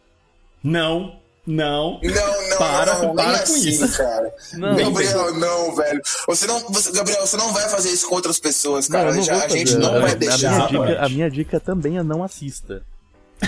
Não, 0.63 1.21
não. 1.47 2.01
Não, 2.03 2.49
não, 2.51 2.59
Para- 2.59 2.99
não, 3.03 3.15
para 3.15 3.27
nem 3.29 3.37
com 3.37 3.43
assim, 3.45 3.69
isso. 3.69 3.97
cara. 3.97 4.35
Não, 4.55 4.77
Gabriel, 4.77 5.35
não, 5.35 5.75
velho. 5.77 6.03
Você 6.27 6.47
não, 6.47 6.61
você- 6.71 6.93
Gabriel, 6.93 7.27
você 7.27 7.37
não 7.37 7.53
vai 7.53 7.69
fazer 7.69 7.91
isso 7.91 8.09
com 8.09 8.15
outras 8.15 8.39
pessoas, 8.39 8.89
cara. 8.89 9.15
não 9.15 9.23
Já- 9.23 9.45
a 9.45 9.49
gente 9.49 9.77
não 9.77 9.95
a, 9.95 10.01
vai 10.01 10.13
a 10.13 10.15
deixar. 10.15 10.71
minha 10.73 10.87
dica, 10.87 11.05
a 11.05 11.09
minha 11.09 11.31
dica 11.31 11.61
também 11.61 11.99
é 11.99 12.03
não 12.03 12.23
assista. 12.25 12.83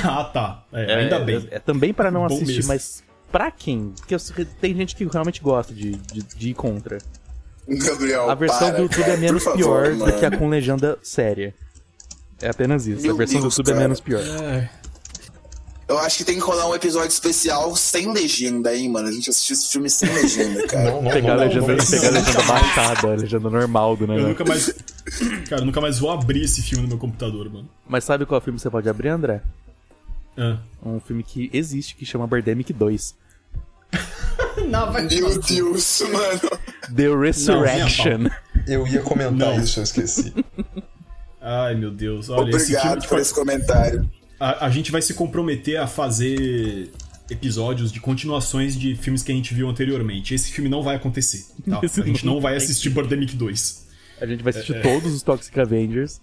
Ah, 0.04 0.22
tá. 0.24 0.64
É, 0.70 0.94
ainda 0.96 1.16
é, 1.16 1.24
bem. 1.24 1.48
É, 1.50 1.56
é 1.56 1.58
também 1.58 1.94
pra 1.94 2.10
não 2.10 2.20
Bom 2.20 2.26
assistir, 2.34 2.56
mesmo. 2.56 2.68
mas 2.68 3.02
pra 3.32 3.50
quem? 3.50 3.94
Porque 3.96 4.14
eu 4.14 4.18
tem 4.60 4.74
gente 4.76 4.94
que 4.94 5.04
realmente 5.06 5.40
gosta 5.40 5.72
de, 5.72 5.92
de, 5.92 6.22
de 6.22 6.50
ir 6.50 6.54
contra. 6.54 6.98
Gabriel, 7.66 8.30
A 8.30 8.34
versão 8.34 8.58
para, 8.68 8.76
do 8.76 8.82
YouTube 8.82 9.00
cara, 9.00 9.12
é 9.14 9.16
menos 9.16 9.42
favor, 9.44 9.56
pior 9.58 9.94
mano. 9.94 10.12
do 10.12 10.18
que 10.18 10.24
a 10.26 10.30
com 10.36 10.48
legenda 10.48 10.98
séria. 11.02 11.54
É 12.40 12.50
apenas 12.50 12.86
isso. 12.86 13.02
Meu 13.02 13.14
a 13.14 13.16
versão 13.18 13.40
Deus, 13.40 13.54
do 13.54 13.58
YouTube 13.58 13.66
é 13.68 13.72
cara. 13.72 13.82
menos 13.82 14.00
pior. 14.00 14.20
É, 14.20 14.70
Eu 15.88 15.98
acho 15.98 16.18
que 16.18 16.24
tem 16.24 16.34
que 16.34 16.42
rolar 16.42 16.68
um 16.68 16.74
episódio 16.74 17.08
especial 17.08 17.74
sem 17.74 18.12
legenda 18.12 18.68
aí, 18.68 18.86
mano. 18.86 19.08
A 19.08 19.12
gente 19.12 19.30
assistiu 19.30 19.54
esse 19.54 19.72
filme 19.72 19.88
sem 19.88 20.12
legenda, 20.12 20.66
cara. 20.66 20.90
Não, 20.90 21.02
não, 21.02 21.10
Pegar 21.10 21.32
a 21.32 21.36
não, 21.36 21.44
legenda, 21.44 21.66
não, 21.66 21.76
não, 21.76 21.86
pegar 21.86 22.08
a 22.08 22.10
não, 22.10 22.20
legenda 22.20 22.38
não. 22.38 22.46
baixada, 22.46 23.08
a 23.08 23.14
legenda 23.16 23.50
normal 23.50 23.96
do 23.96 24.04
eu 24.04 24.08
negócio. 24.08 24.28
nunca 24.28 24.44
mais. 24.44 24.74
Cara, 25.48 25.62
eu 25.62 25.64
nunca 25.64 25.80
mais 25.80 25.98
vou 25.98 26.10
abrir 26.10 26.42
esse 26.44 26.60
filme 26.60 26.82
no 26.82 26.88
meu 26.90 26.98
computador, 26.98 27.48
mano. 27.50 27.68
Mas 27.88 28.04
sabe 28.04 28.26
qual 28.26 28.38
filme 28.42 28.58
você 28.58 28.68
pode 28.68 28.86
abrir, 28.86 29.08
André? 29.08 29.40
Ah. 30.36 30.58
Um 30.84 31.00
filme 31.00 31.22
que 31.22 31.48
existe, 31.54 31.94
que 31.96 32.04
chama 32.04 32.26
Birdemic 32.26 32.70
2. 32.72 33.14
Não, 34.68 34.92
vai 34.92 35.06
Meu 35.06 35.40
Deus, 35.40 36.02
mano. 36.12 36.58
The 36.94 37.16
Resurrection. 37.16 38.28
Eu 38.66 38.86
ia 38.86 39.00
comentar 39.00 39.32
Não. 39.54 39.60
isso, 39.62 39.80
eu 39.80 39.84
esqueci. 39.84 40.34
Ai, 41.40 41.74
meu 41.74 41.90
Deus. 41.90 42.28
Olha, 42.28 42.50
esse 42.54 42.66
filme. 42.66 42.76
Obrigado 42.76 43.00
tipo, 43.00 43.14
por 43.14 43.20
esse 43.20 43.32
comentário. 43.32 44.10
A, 44.38 44.66
a 44.66 44.70
gente 44.70 44.90
vai 44.90 45.02
se 45.02 45.14
comprometer 45.14 45.78
a 45.78 45.86
fazer 45.86 46.90
episódios 47.30 47.92
de 47.92 48.00
continuações 48.00 48.74
de 48.78 48.94
filmes 48.94 49.22
que 49.22 49.30
a 49.30 49.34
gente 49.34 49.52
viu 49.52 49.68
anteriormente. 49.68 50.34
Esse 50.34 50.50
filme 50.50 50.68
não 50.70 50.82
vai 50.82 50.96
acontecer. 50.96 51.44
Tá? 51.68 51.80
A 51.82 52.06
gente 52.06 52.24
não 52.24 52.40
vai 52.40 52.56
assistir 52.56 52.90
Birdemic 52.90 53.36
2. 53.36 53.86
A 54.20 54.26
gente 54.26 54.42
vai 54.42 54.50
assistir 54.50 54.80
todos 54.82 55.12
os 55.12 55.22
Toxic 55.22 55.58
Avengers. 55.60 56.20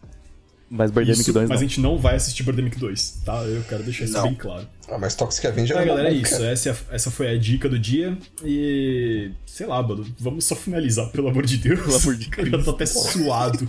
Mas 0.68 0.90
Birdemic 0.90 1.22
Isso, 1.22 1.32
2 1.32 1.48
mas 1.48 1.60
não. 1.60 1.66
a 1.66 1.70
gente 1.70 1.80
não 1.80 1.98
vai 1.98 2.16
assistir 2.16 2.42
Birdemic 2.42 2.80
2, 2.80 3.22
tá? 3.24 3.44
Eu 3.44 3.62
quero 3.70 3.84
deixar 3.84 4.06
isso 4.06 4.14
Não. 4.14 4.24
bem 4.24 4.34
claro. 4.34 4.68
Ah, 4.90 4.98
mas 4.98 5.14
Toxic 5.14 5.46
Avenger 5.46 5.78
Ah, 5.78 5.84
é 5.84 5.86
galera, 5.86 6.10
é 6.10 6.14
isso. 6.14 6.44
Essa, 6.44 6.70
é 6.72 6.76
essa 6.92 7.12
foi 7.12 7.30
a 7.30 7.38
dica 7.38 7.70
do 7.70 7.78
dia. 7.78 8.18
E. 8.44 9.30
Sei 9.46 9.68
lá, 9.68 9.82
mano. 9.84 10.04
Vamos 10.20 10.44
só 10.46 10.56
finalizar, 10.56 11.10
pelo 11.12 11.28
amor 11.28 11.46
de 11.46 11.58
Deus. 11.58 11.80
Pelo 11.82 11.96
amor 11.96 12.16
de 12.16 12.30
Eu 12.36 12.46
já 12.48 12.64
tô 12.64 12.72
até 12.72 12.86
suado. 12.88 13.68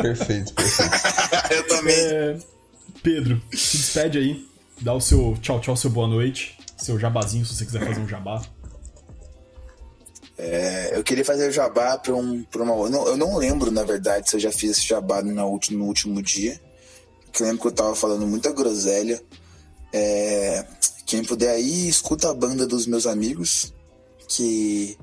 Perfeito, 0.00 0.54
perfeito. 0.54 0.94
Eu 1.50 1.66
também. 1.68 2.38
Pedro, 3.02 3.40
se 3.52 3.76
despede 3.76 4.18
aí. 4.18 4.46
Dá 4.80 4.94
o 4.94 5.00
seu 5.00 5.36
tchau, 5.40 5.60
tchau, 5.60 5.76
seu 5.76 5.90
boa 5.90 6.08
noite. 6.08 6.58
Seu 6.76 6.98
jabazinho, 6.98 7.44
se 7.44 7.54
você 7.54 7.64
quiser 7.64 7.86
fazer 7.86 8.00
um 8.00 8.08
jabá. 8.08 8.42
É, 10.38 10.96
eu 10.96 11.04
queria 11.04 11.24
fazer 11.24 11.48
o 11.48 11.52
jabá 11.52 11.98
pra, 11.98 12.14
um, 12.14 12.42
pra 12.44 12.62
uma. 12.62 12.74
Eu 12.74 12.90
não, 12.90 13.06
eu 13.08 13.16
não 13.16 13.36
lembro, 13.36 13.70
na 13.70 13.84
verdade, 13.84 14.28
se 14.28 14.36
eu 14.36 14.40
já 14.40 14.50
fiz 14.50 14.70
esse 14.70 14.86
jabá 14.86 15.22
no 15.22 15.46
último, 15.46 15.80
no 15.80 15.84
último 15.86 16.22
dia. 16.22 16.60
Eu 17.38 17.46
lembro 17.46 17.60
que 17.60 17.66
eu 17.66 17.72
tava 17.72 17.94
falando 17.94 18.26
muita 18.26 18.50
groselha. 18.52 19.22
É, 19.92 20.64
quem 21.06 21.22
puder 21.22 21.50
aí, 21.50 21.88
escuta 21.88 22.30
a 22.30 22.34
banda 22.34 22.66
dos 22.66 22.86
meus 22.86 23.06
amigos, 23.06 23.74
que 24.28 24.96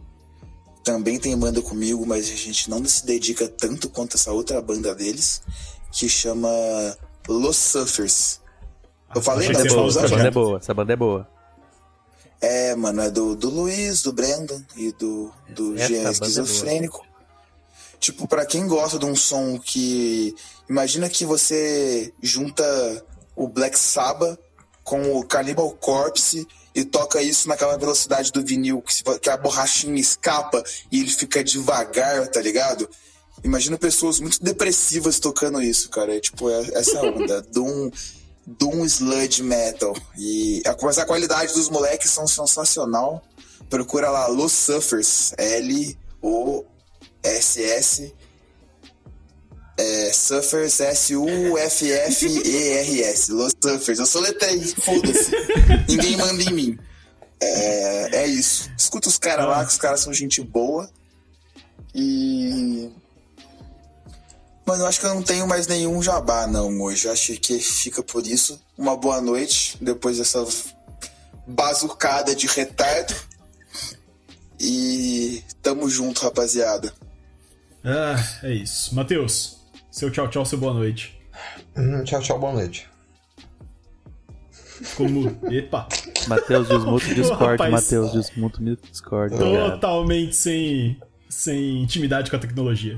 também 0.84 1.20
tem 1.20 1.38
banda 1.38 1.62
comigo, 1.62 2.06
mas 2.06 2.32
a 2.32 2.36
gente 2.36 2.70
não 2.70 2.84
se 2.86 3.06
dedica 3.06 3.48
tanto 3.48 3.90
quanto 3.90 4.16
essa 4.16 4.32
outra 4.32 4.62
banda 4.62 4.96
deles, 4.96 5.42
que 5.92 6.08
chama 6.08 6.50
Los 7.28 7.58
Suffers. 7.58 8.42
Eu 9.16 9.22
falei, 9.22 9.48
né? 9.50 9.62
Essa 9.62 10.08
banda 10.10 10.28
é 10.28 10.32
boa, 10.32 10.58
essa 10.58 10.74
banda 10.74 10.94
é 10.94 10.96
boa. 10.96 11.28
é, 12.42 12.76
mano, 12.76 13.02
é 13.02 13.10
do, 13.10 13.36
do 13.36 13.50
Luiz, 13.50 14.02
do 14.02 14.12
Brandon 14.14 14.62
e 14.76 14.92
do, 14.94 15.32
do 15.50 15.76
Essa 15.78 15.88
Jean 15.88 16.08
é 16.08 16.12
Esquizofrênico. 16.12 17.06
Tipo, 18.00 18.28
pra 18.28 18.46
quem 18.46 18.68
gosta 18.68 19.00
de 19.00 19.06
um 19.06 19.16
som 19.16 19.58
que. 19.60 20.36
Imagina 20.70 21.10
que 21.10 21.26
você 21.26 22.14
junta 22.22 22.64
o 23.36 23.48
Black 23.48 23.78
Sabbath 23.78 24.38
com 24.84 25.16
o 25.18 25.26
Cannibal 25.26 25.72
Corpse 25.72 26.46
e 26.76 26.86
toca 26.86 27.22
isso 27.24 27.48
naquela 27.48 27.76
velocidade 27.78 28.32
do 28.32 28.46
vinil, 28.46 28.82
que, 28.82 28.94
se- 28.94 29.04
que 29.20 29.30
a 29.30 29.36
borrachinha 29.38 30.00
escapa 30.00 30.64
e 30.92 31.00
ele 31.02 31.10
fica 31.10 31.44
devagar, 31.44 32.28
tá 32.28 32.40
ligado? 32.40 32.88
Imagina 33.44 33.78
pessoas 33.78 34.20
muito 34.20 34.44
depressivas 34.44 35.20
tocando 35.20 35.62
isso, 35.62 35.90
cara. 35.90 36.16
É 36.16 36.20
tipo, 36.20 36.50
é, 36.50 36.60
essa 36.74 37.02
onda. 37.02 37.42
Doom, 37.54 37.92
Doom 38.46 38.86
Sludge 38.86 39.44
Metal. 39.44 39.96
E 40.18 40.62
a, 40.66 40.76
mas 40.82 40.98
a 40.98 41.06
qualidade 41.06 41.54
dos 41.54 41.70
moleques 41.70 42.10
são 42.12 42.28
sensacional. 42.28 43.24
Procura 43.70 44.10
lá 44.10 44.28
Los 44.28 44.54
Suffers. 44.54 45.34
L-O-S-S. 45.38 46.64
É, 49.80 50.12
Suffers, 50.12 50.80
S-U-F-F-E-R-S. 50.80 52.02
Los 53.32 53.54
Suffers. 53.64 54.00
Eu 54.00 54.08
soletrei, 54.08 54.60
foda-se. 54.82 55.32
Ninguém 55.88 56.18
manda 56.18 56.42
em 56.42 56.52
mim. 56.52 56.80
É, 57.40 58.24
é 58.24 58.28
isso. 58.28 58.70
Escuta 58.76 59.08
os 59.08 59.20
caras 59.20 59.46
lá, 59.46 59.64
que 59.64 59.72
os 59.72 59.78
caras 59.78 60.00
são 60.00 60.12
gente 60.12 60.42
boa. 60.42 60.90
E. 61.94 62.90
Mano, 64.68 64.84
eu 64.84 64.88
acho 64.88 65.00
que 65.00 65.06
eu 65.06 65.14
não 65.16 65.24
tenho 65.24 65.48
mais 65.48 65.66
nenhum 65.66 66.04
jabá, 66.04 66.46
não, 66.46 66.82
hoje. 66.82 67.08
Eu 67.08 67.14
acho 67.14 67.32
que 67.40 67.58
fica 67.58 68.04
por 68.04 68.28
isso. 68.28 68.62
Uma 68.78 68.98
boa 68.98 69.22
noite, 69.22 69.78
depois 69.80 70.18
dessa 70.18 70.46
bazucada 71.48 72.36
de 72.36 72.48
retardo. 72.48 73.16
E 74.60 75.42
tamo 75.62 75.90
junto, 75.90 76.22
rapaziada. 76.22 76.92
Ah, 77.82 78.16
é 78.44 78.54
isso. 78.54 78.94
Matheus, 78.94 79.58
seu 79.90 80.12
tchau, 80.12 80.28
tchau, 80.28 80.46
seu 80.46 80.58
boa 80.58 80.74
noite. 80.74 81.18
Hum, 81.78 82.04
tchau, 82.04 82.22
tchau, 82.22 82.38
boa 82.38 82.52
noite. 82.52 82.90
Como. 84.96 85.30
Epa! 85.50 85.88
Matheus 86.28 86.68
desmuto 86.68 87.06
Discord, 87.16 87.52
Rapaz. 87.64 87.72
Matheus 87.72 88.12
desmuto 88.12 88.62
Discord. 88.92 89.34
obrigado. 89.34 89.72
Totalmente 89.76 90.36
sem. 90.36 91.00
sem 91.30 91.84
intimidade 91.84 92.30
com 92.30 92.36
a 92.36 92.40
tecnologia. 92.40 92.98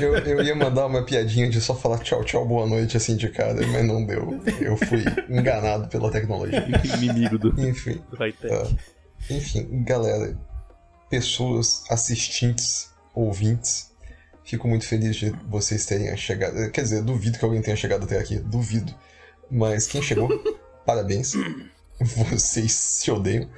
Eu, 0.00 0.16
eu 0.18 0.42
ia 0.42 0.54
mandar 0.54 0.86
uma 0.86 1.04
piadinha 1.04 1.48
de 1.48 1.60
só 1.60 1.74
falar 1.74 1.98
tchau, 1.98 2.22
tchau, 2.24 2.46
boa 2.46 2.66
noite 2.66 2.96
assim 2.96 3.16
de 3.16 3.28
cara, 3.28 3.66
mas 3.66 3.84
não 3.84 4.04
deu. 4.04 4.40
Eu 4.60 4.76
fui 4.76 5.04
enganado 5.28 5.88
pela 5.88 6.10
tecnologia. 6.10 6.66
Inimigo 6.96 7.38
do, 7.38 7.48
Enfim. 7.60 8.02
do 8.10 8.16
high-tech. 8.16 8.54
ah, 8.54 8.68
enfim, 9.30 9.82
galera, 9.84 10.36
pessoas, 11.08 11.84
assistentes, 11.90 12.90
ouvintes, 13.14 13.90
fico 14.44 14.68
muito 14.68 14.86
feliz 14.86 15.16
de 15.16 15.30
vocês 15.48 15.86
terem 15.86 16.14
chegado. 16.16 16.70
Quer 16.70 16.82
dizer, 16.82 17.02
duvido 17.02 17.38
que 17.38 17.44
alguém 17.44 17.62
tenha 17.62 17.76
chegado 17.76 18.04
até 18.04 18.18
aqui, 18.18 18.38
duvido. 18.38 18.94
Mas 19.50 19.86
quem 19.86 20.02
chegou, 20.02 20.28
parabéns. 20.84 21.32
Vocês 22.00 22.72
se 22.72 23.10
odeiam. 23.10 23.48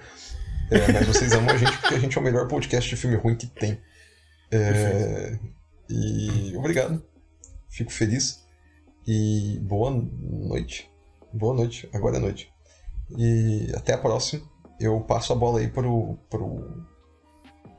É, 0.70 0.93
mas 0.93 1.06
vocês 1.06 1.32
amam 1.32 1.55
a 1.55 1.56
gente 1.56 1.77
porque 1.78 1.94
a 1.94 1.98
gente 1.98 2.16
é 2.16 2.20
o 2.20 2.24
melhor 2.24 2.47
podcast 2.47 2.89
de 2.89 2.97
filme 2.97 3.16
ruim 3.16 3.35
que 3.35 3.47
tem. 3.47 3.81
É, 4.51 5.36
e 5.90 6.56
obrigado. 6.56 7.02
Fico 7.69 7.90
feliz. 7.93 8.47
E 9.06 9.59
boa 9.62 9.90
noite. 9.90 10.90
Boa 11.32 11.55
noite. 11.55 11.89
Agora 11.94 12.16
é 12.16 12.20
noite. 12.20 12.52
E 13.16 13.73
até 13.74 13.94
a 13.94 13.98
próxima. 13.98 14.43
Eu 14.81 15.01
passo 15.01 15.32
a 15.32 15.36
bola 15.36 15.60
aí 15.60 15.69
pro. 15.69 16.16
pro. 16.31 16.86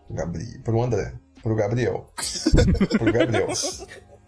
Gabriel. 0.10 0.62
Pro 0.64 0.82
André. 0.84 1.14
Pro 1.44 1.56
Gabriel. 1.56 2.12
Pro 2.98 3.12
Gabriel. 3.14 3.48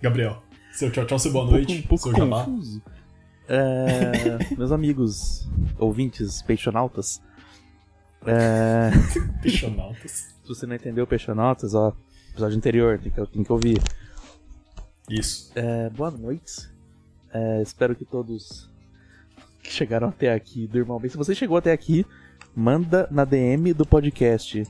Gabriel, 0.02 0.42
seu 0.74 0.92
tchau, 0.92 1.06
tchau, 1.06 1.20
seu 1.20 1.32
boa 1.32 1.46
Um 1.46 1.50
pouco- 1.50 1.58
noite. 1.68 1.84
um 1.84 1.88
pouco 1.88 2.04
seu 2.04 2.12
jabá. 2.16 2.46
confuso. 2.46 2.82
É, 3.50 4.54
meus 4.58 4.72
amigos, 4.72 5.50
ouvintes, 5.78 6.42
peixonautas. 6.42 7.22
É, 8.26 8.92
Peixonautas. 9.42 10.12
se 10.44 10.48
você 10.48 10.66
não 10.66 10.76
entendeu 10.76 11.06
peixonautas, 11.06 11.74
ó, 11.74 11.94
episódio 12.32 12.58
anterior, 12.58 13.00
tem 13.00 13.12
que, 13.12 13.26
tem 13.28 13.44
que 13.44 13.52
ouvir. 13.52 13.82
Isso. 15.10 15.52
É, 15.56 15.90
boa 15.90 16.10
noite. 16.10 16.70
É, 17.34 17.62
espero 17.62 17.96
que 17.96 18.06
todos 18.06 18.70
que 19.62 19.72
chegaram 19.72 20.10
até 20.10 20.34
aqui 20.34 20.68
durmam 20.68 21.00
bem. 21.00 21.10
Se 21.10 21.18
você 21.18 21.36
chegou 21.36 21.58
até 21.58 21.72
aqui, 21.72 22.06
manda 22.56 23.08
na 23.12 23.26
DM 23.26 23.74
do 23.74 23.86
podcast 23.86 24.68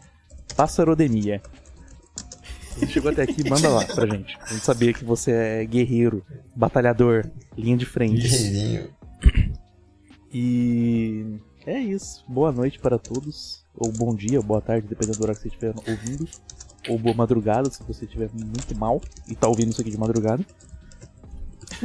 Passarodemia. 0.55 1.41
Se 2.77 2.87
chegou 2.87 3.11
até 3.11 3.23
aqui, 3.23 3.47
manda 3.47 3.69
lá 3.69 3.85
pra 3.85 4.07
gente. 4.07 4.37
A 4.41 4.53
gente 4.53 4.65
saber 4.65 4.93
que 4.93 5.03
você 5.03 5.31
é 5.31 5.65
guerreiro, 5.65 6.25
batalhador, 6.55 7.29
linha 7.57 7.77
de 7.77 7.85
frente. 7.85 8.21
Guerreirinho. 8.21 8.89
E 10.33 11.39
é 11.65 11.79
isso. 11.79 12.23
Boa 12.27 12.51
noite 12.51 12.79
para 12.79 12.97
todos. 12.97 13.65
Ou 13.75 13.91
bom 13.91 14.15
dia, 14.15 14.39
ou 14.39 14.43
boa 14.43 14.61
tarde, 14.61 14.87
dependendo 14.87 15.17
do 15.17 15.23
horário 15.23 15.41
que 15.41 15.49
você 15.49 15.53
estiver 15.53 15.73
ouvindo. 15.75 16.27
Ou 16.89 16.97
boa 16.97 17.15
madrugada, 17.15 17.69
se 17.69 17.83
você 17.83 18.05
estiver 18.05 18.29
muito 18.33 18.75
mal 18.75 19.01
e 19.27 19.35
tá 19.35 19.47
ouvindo 19.47 19.69
isso 19.69 19.81
aqui 19.81 19.91
de 19.91 19.97
madrugada. 19.97 20.43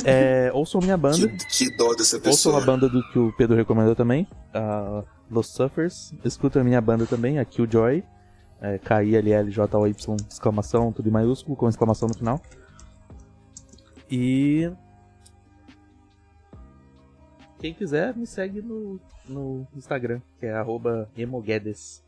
É, 0.04 0.50
ouçam 0.54 0.80
minha 0.80 0.96
banda. 0.96 1.28
Que, 1.28 1.46
que 1.68 1.76
dó 1.76 1.94
dessa 1.94 2.16
Ouçam 2.16 2.30
pessoa. 2.30 2.62
a 2.62 2.64
banda 2.64 2.88
do 2.88 3.02
que 3.10 3.18
o 3.18 3.32
Pedro 3.32 3.56
recomendou 3.56 3.94
também. 3.94 4.26
Los 5.30 5.48
Suffers. 5.48 6.14
Escuta 6.24 6.60
a 6.60 6.64
minha 6.64 6.80
banda 6.80 7.06
também, 7.06 7.38
a 7.38 7.44
Killjoy. 7.44 8.02
É, 8.60 8.78
K-I-L-L-J-O-Y, 8.78 10.16
exclamação, 10.30 10.90
tudo 10.90 11.08
em 11.08 11.12
maiúsculo, 11.12 11.56
com 11.56 11.68
exclamação 11.68 12.08
no 12.08 12.14
final. 12.14 12.40
E. 14.10 14.70
Quem 17.58 17.74
quiser, 17.74 18.16
me 18.16 18.26
segue 18.26 18.62
no, 18.62 19.00
no 19.28 19.66
Instagram, 19.74 20.20
que 20.38 20.46
é 20.46 20.54
emoguedes. 21.16 22.02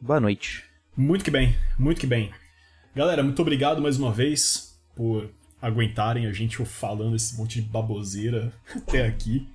Boa 0.00 0.20
noite. 0.20 0.64
Muito 0.98 1.24
que 1.24 1.30
bem, 1.30 1.56
muito 1.78 2.00
que 2.00 2.08
bem. 2.08 2.32
Galera, 2.92 3.22
muito 3.22 3.40
obrigado 3.40 3.80
mais 3.80 3.96
uma 3.96 4.12
vez 4.12 4.76
por 4.96 5.30
aguentarem 5.62 6.26
a 6.26 6.32
gente 6.32 6.56
falando 6.64 7.14
esse 7.14 7.36
monte 7.36 7.60
de 7.62 7.68
baboseira 7.68 8.52
até 8.74 9.06
aqui. 9.06 9.48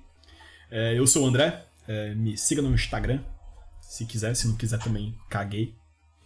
É, 0.70 0.98
eu 0.98 1.06
sou 1.06 1.22
o 1.24 1.26
André, 1.28 1.66
é, 1.86 2.14
me 2.14 2.34
siga 2.38 2.62
no 2.62 2.74
Instagram, 2.74 3.20
se 3.78 4.06
quiser, 4.06 4.34
se 4.34 4.48
não 4.48 4.56
quiser 4.56 4.78
também, 4.78 5.14
caguei. 5.28 5.74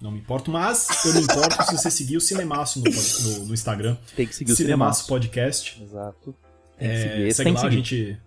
Não 0.00 0.12
me 0.12 0.20
importo, 0.20 0.52
mas 0.52 0.86
eu 1.04 1.14
me 1.14 1.22
importo 1.22 1.64
se 1.64 1.76
você 1.76 1.90
seguir 1.90 2.16
o 2.16 2.20
Cinemaço 2.20 2.78
no, 2.78 2.84
no, 2.84 3.46
no 3.46 3.54
Instagram. 3.54 3.96
Tem 4.14 4.24
que 4.28 4.36
seguir 4.36 4.52
o 4.52 4.54
Cinemaço 4.56 5.00
Cinemaço. 5.00 5.08
Podcast. 5.08 5.82
Exato. 5.82 6.36
É, 6.78 6.96
seguir, 6.96 7.22
esse 7.26 7.36
segue 7.38 7.44
tem 7.48 7.54
que 7.54 7.60
lá, 7.60 7.66
a 7.66 7.70
seguir. 7.72 7.76
gente. 7.84 8.20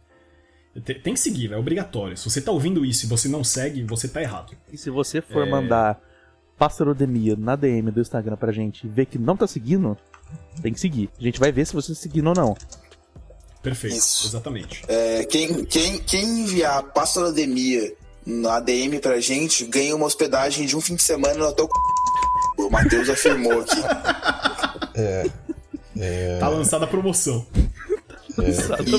Tem, 0.84 0.99
tem 0.99 1.13
que 1.13 1.19
seguir, 1.22 1.53
é 1.53 1.57
obrigatório. 1.57 2.18
Se 2.18 2.30
você 2.30 2.41
tá 2.41 2.51
ouvindo 2.51 2.84
isso 2.84 3.05
e 3.05 3.07
você 3.07 3.30
não 3.30 3.41
segue, 3.45 3.84
você 3.84 4.09
tá 4.09 4.22
errado. 4.22 4.57
E 4.69 4.77
se 4.77 4.89
você 4.89 5.22
for 5.22 5.47
É. 5.47 5.49
mandar 5.49 6.01
passarodemia 6.61 7.35
na 7.35 7.55
DM 7.55 7.89
do 7.89 8.01
Instagram 8.01 8.35
pra 8.35 8.51
gente 8.51 8.88
ver 8.88 9.07
que 9.07 9.17
não 9.17 9.35
tá 9.35 9.47
seguindo, 9.47 9.97
tem 10.61 10.71
que 10.71 10.79
seguir. 10.79 11.09
A 11.19 11.23
gente 11.23 11.39
vai 11.39 11.51
ver 11.51 11.65
se 11.65 11.73
você 11.73 11.95
tá 11.95 11.99
seguindo 11.99 12.27
ou 12.27 12.35
não. 12.35 12.55
Perfeito, 13.63 13.95
Isso. 13.95 14.27
exatamente. 14.27 14.83
É, 14.88 15.23
quem, 15.23 15.65
quem, 15.65 15.97
quem 15.97 16.41
enviar 16.41 16.83
pastorodemia 16.83 17.91
na 18.23 18.59
DM 18.59 18.99
pra 18.99 19.19
gente 19.19 19.65
ganha 19.65 19.95
uma 19.95 20.05
hospedagem 20.05 20.67
de 20.67 20.77
um 20.77 20.81
fim 20.81 20.93
de 20.93 21.01
semana 21.01 21.33
no 21.33 21.47
hotel. 21.47 21.67
O 22.59 22.69
Matheus 22.69 23.09
afirmou 23.09 23.61
aqui. 23.61 23.81
Tá 26.39 26.47
lançada 26.47 26.85
a 26.85 26.88
promoção. 26.88 27.43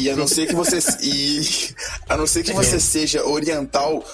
E 0.00 0.10
a 0.10 0.16
não 0.16 0.26
ser 0.26 0.48
que 0.48 0.54
você. 0.54 0.78
E 1.00 1.42
a 2.08 2.16
não 2.16 2.26
ser 2.26 2.42
que 2.42 2.52
você 2.52 2.80
seja 2.80 3.24
oriental. 3.24 4.04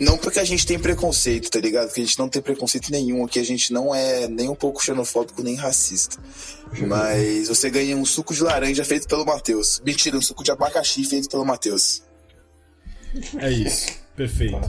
Não 0.00 0.16
porque 0.16 0.38
a 0.38 0.44
gente 0.44 0.66
tem 0.66 0.78
preconceito, 0.78 1.50
tá 1.50 1.60
ligado? 1.60 1.86
Porque 1.86 2.00
a 2.00 2.04
gente 2.04 2.18
não 2.18 2.28
tem 2.28 2.40
preconceito 2.40 2.90
nenhum 2.90 3.24
aqui, 3.24 3.38
a 3.38 3.44
gente 3.44 3.72
não 3.72 3.94
é 3.94 4.26
nem 4.26 4.48
um 4.48 4.54
pouco 4.54 4.82
xenofóbico 4.82 5.42
nem 5.42 5.54
racista. 5.54 6.18
Mas 6.86 7.48
você 7.48 7.68
ganha 7.70 7.96
um 7.96 8.04
suco 8.04 8.34
de 8.34 8.42
laranja 8.42 8.84
feito 8.84 9.06
pelo 9.06 9.24
Matheus. 9.24 9.80
Mentira, 9.84 10.16
um 10.16 10.22
suco 10.22 10.42
de 10.42 10.50
abacaxi 10.50 11.04
feito 11.04 11.28
pelo 11.28 11.44
Matheus. 11.44 12.02
É 13.38 13.50
isso. 13.50 13.92
Perfeito. 14.16 14.60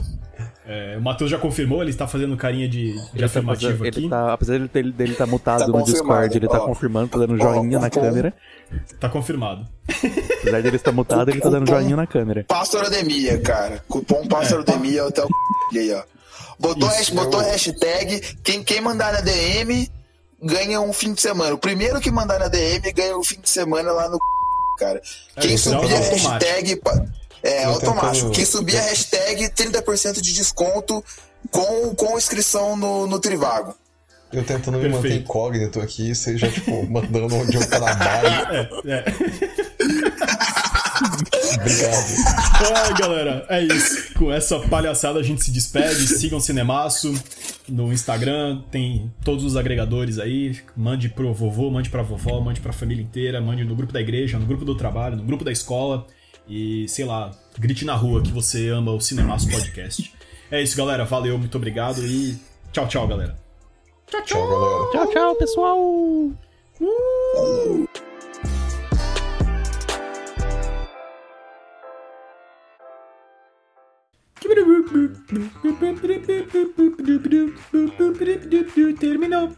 É, 0.66 0.96
o 0.96 1.02
Matheus 1.02 1.30
já 1.30 1.36
confirmou, 1.38 1.82
ele 1.82 1.90
está 1.90 2.06
fazendo 2.06 2.34
carinha 2.38 2.66
de, 2.66 2.92
de 2.94 2.98
Ele 2.98 3.18
tá 3.20 3.26
afirmativo 3.26 3.72
fazendo- 3.72 3.86
aqui. 3.88 3.98
ele 4.00 4.08
tá, 4.08 4.32
apesar 4.32 4.52
dele, 4.54 4.68
dele, 4.72 4.92
dele 4.92 5.14
tá 5.14 5.26
mutado 5.26 5.60
Tá 5.60 5.66
no 5.78 5.84
Discord, 5.84 6.36
ele 6.38 6.48
tá 6.48 6.62
ó. 6.62 6.66
confirmando, 6.66 7.08
tá 7.08 7.18
dando 7.18 7.36
joinha 7.36 7.76
Ó, 7.78 7.80
na 7.82 7.86
ó, 7.86 7.90
câmera. 7.90 8.32
Tá 8.98 9.08
confirmado. 9.10 9.66
Apesar 10.40 10.62
dele 10.62 10.76
estar 10.76 10.90
mutado, 10.92 11.28
ele 11.30 11.40
tá 11.40 11.50
dando 11.50 11.68
joinha 11.68 11.94
na 11.96 12.06
câmera. 12.06 12.44
Pastorodemia, 12.48 13.38
cara. 13.40 13.84
Cupom 13.88 14.26
Pastorodemia 14.26 15.04
hotel. 15.04 15.28
E 15.72 15.78
aí, 15.78 15.92
ó. 15.92 16.02
Botou, 16.58 16.88
Isso, 16.88 16.98
hash- 16.98 17.10
botou 17.10 17.40
hashtag. 17.40 18.20
Quem, 18.42 18.62
quem 18.64 18.80
mandar 18.80 19.12
na 19.12 19.20
DM 19.20 19.86
ganha 20.42 20.80
um 20.80 20.92
fim 20.94 21.12
de 21.12 21.20
semana. 21.20 21.54
O 21.54 21.58
primeiro 21.58 22.00
que 22.00 22.10
mandar 22.10 22.38
na 22.38 22.48
DM 22.48 22.90
ganha 22.92 23.16
um 23.18 23.22
fim 23.24 23.38
de 23.40 23.50
semana 23.50 23.92
lá 23.92 24.08
no. 24.08 24.18
Cara. 24.78 25.00
Quem 25.40 25.52
no 25.52 25.58
final 25.58 25.82
subir 25.82 25.92
é 25.92 25.96
a 25.96 25.98
automático. 25.98 26.30
hashtag. 26.30 26.76
pa- 26.76 27.04
É, 27.44 27.66
Eu 27.66 27.70
automático. 27.70 28.30
Quem 28.30 28.44
subir 28.44 28.78
a 28.78 28.82
hashtag, 28.82 29.50
30% 29.50 30.20
de 30.20 30.32
desconto 30.32 31.04
com, 31.50 31.94
com 31.94 32.16
inscrição 32.16 32.74
no, 32.74 33.06
no 33.06 33.20
Trivago. 33.20 33.74
Eu 34.32 34.42
tentando 34.42 34.78
me 34.78 34.88
manter 34.88 35.20
incógnito 35.20 35.78
aqui, 35.80 36.12
você 36.12 36.36
já, 36.36 36.50
tipo, 36.50 36.90
mandando 36.90 37.36
onde 37.36 37.56
eu 37.56 37.68
trabalho. 37.68 38.44
É, 38.84 38.90
é. 38.90 39.04
Obrigado. 41.54 42.76
Ai, 42.76 42.94
galera, 42.94 43.46
é 43.48 43.62
isso. 43.62 44.14
Com 44.14 44.32
essa 44.32 44.58
palhaçada 44.60 45.18
a 45.18 45.22
gente 45.22 45.44
se 45.44 45.50
despede. 45.50 46.06
Sigam 46.06 46.38
o 46.38 46.40
Cinemaço 46.40 47.14
no 47.68 47.92
Instagram, 47.92 48.62
tem 48.70 49.12
todos 49.24 49.44
os 49.44 49.56
agregadores 49.56 50.18
aí. 50.18 50.56
Mande 50.76 51.08
pro 51.08 51.32
vovô, 51.32 51.70
mande 51.70 51.90
pra 51.90 52.02
vovó, 52.02 52.40
mande 52.40 52.60
pra 52.60 52.72
família 52.72 53.02
inteira, 53.02 53.40
mande 53.40 53.64
no 53.64 53.74
grupo 53.74 53.92
da 53.92 54.00
igreja, 54.00 54.38
no 54.38 54.46
grupo 54.46 54.64
do 54.64 54.74
trabalho, 54.76 55.16
no 55.16 55.24
grupo 55.24 55.44
da 55.44 55.52
escola. 55.52 56.06
E, 56.48 56.86
sei 56.88 57.04
lá, 57.04 57.30
grite 57.58 57.84
na 57.84 57.94
rua 57.94 58.22
que 58.22 58.30
você 58.30 58.68
ama 58.68 58.92
o 58.92 59.00
Cinemaço 59.00 59.50
Podcast. 59.50 60.12
É 60.50 60.62
isso, 60.62 60.76
galera. 60.76 61.04
Valeu, 61.04 61.38
muito 61.38 61.56
obrigado 61.56 62.04
e 62.06 62.38
tchau, 62.72 62.86
tchau, 62.86 63.08
galera. 63.08 63.36
Tchau, 64.06 64.48
galera. 64.48 64.90
Tchau, 64.92 65.10
tchau, 65.10 65.34
pessoal! 65.36 66.30
Terminou. 79.00 79.50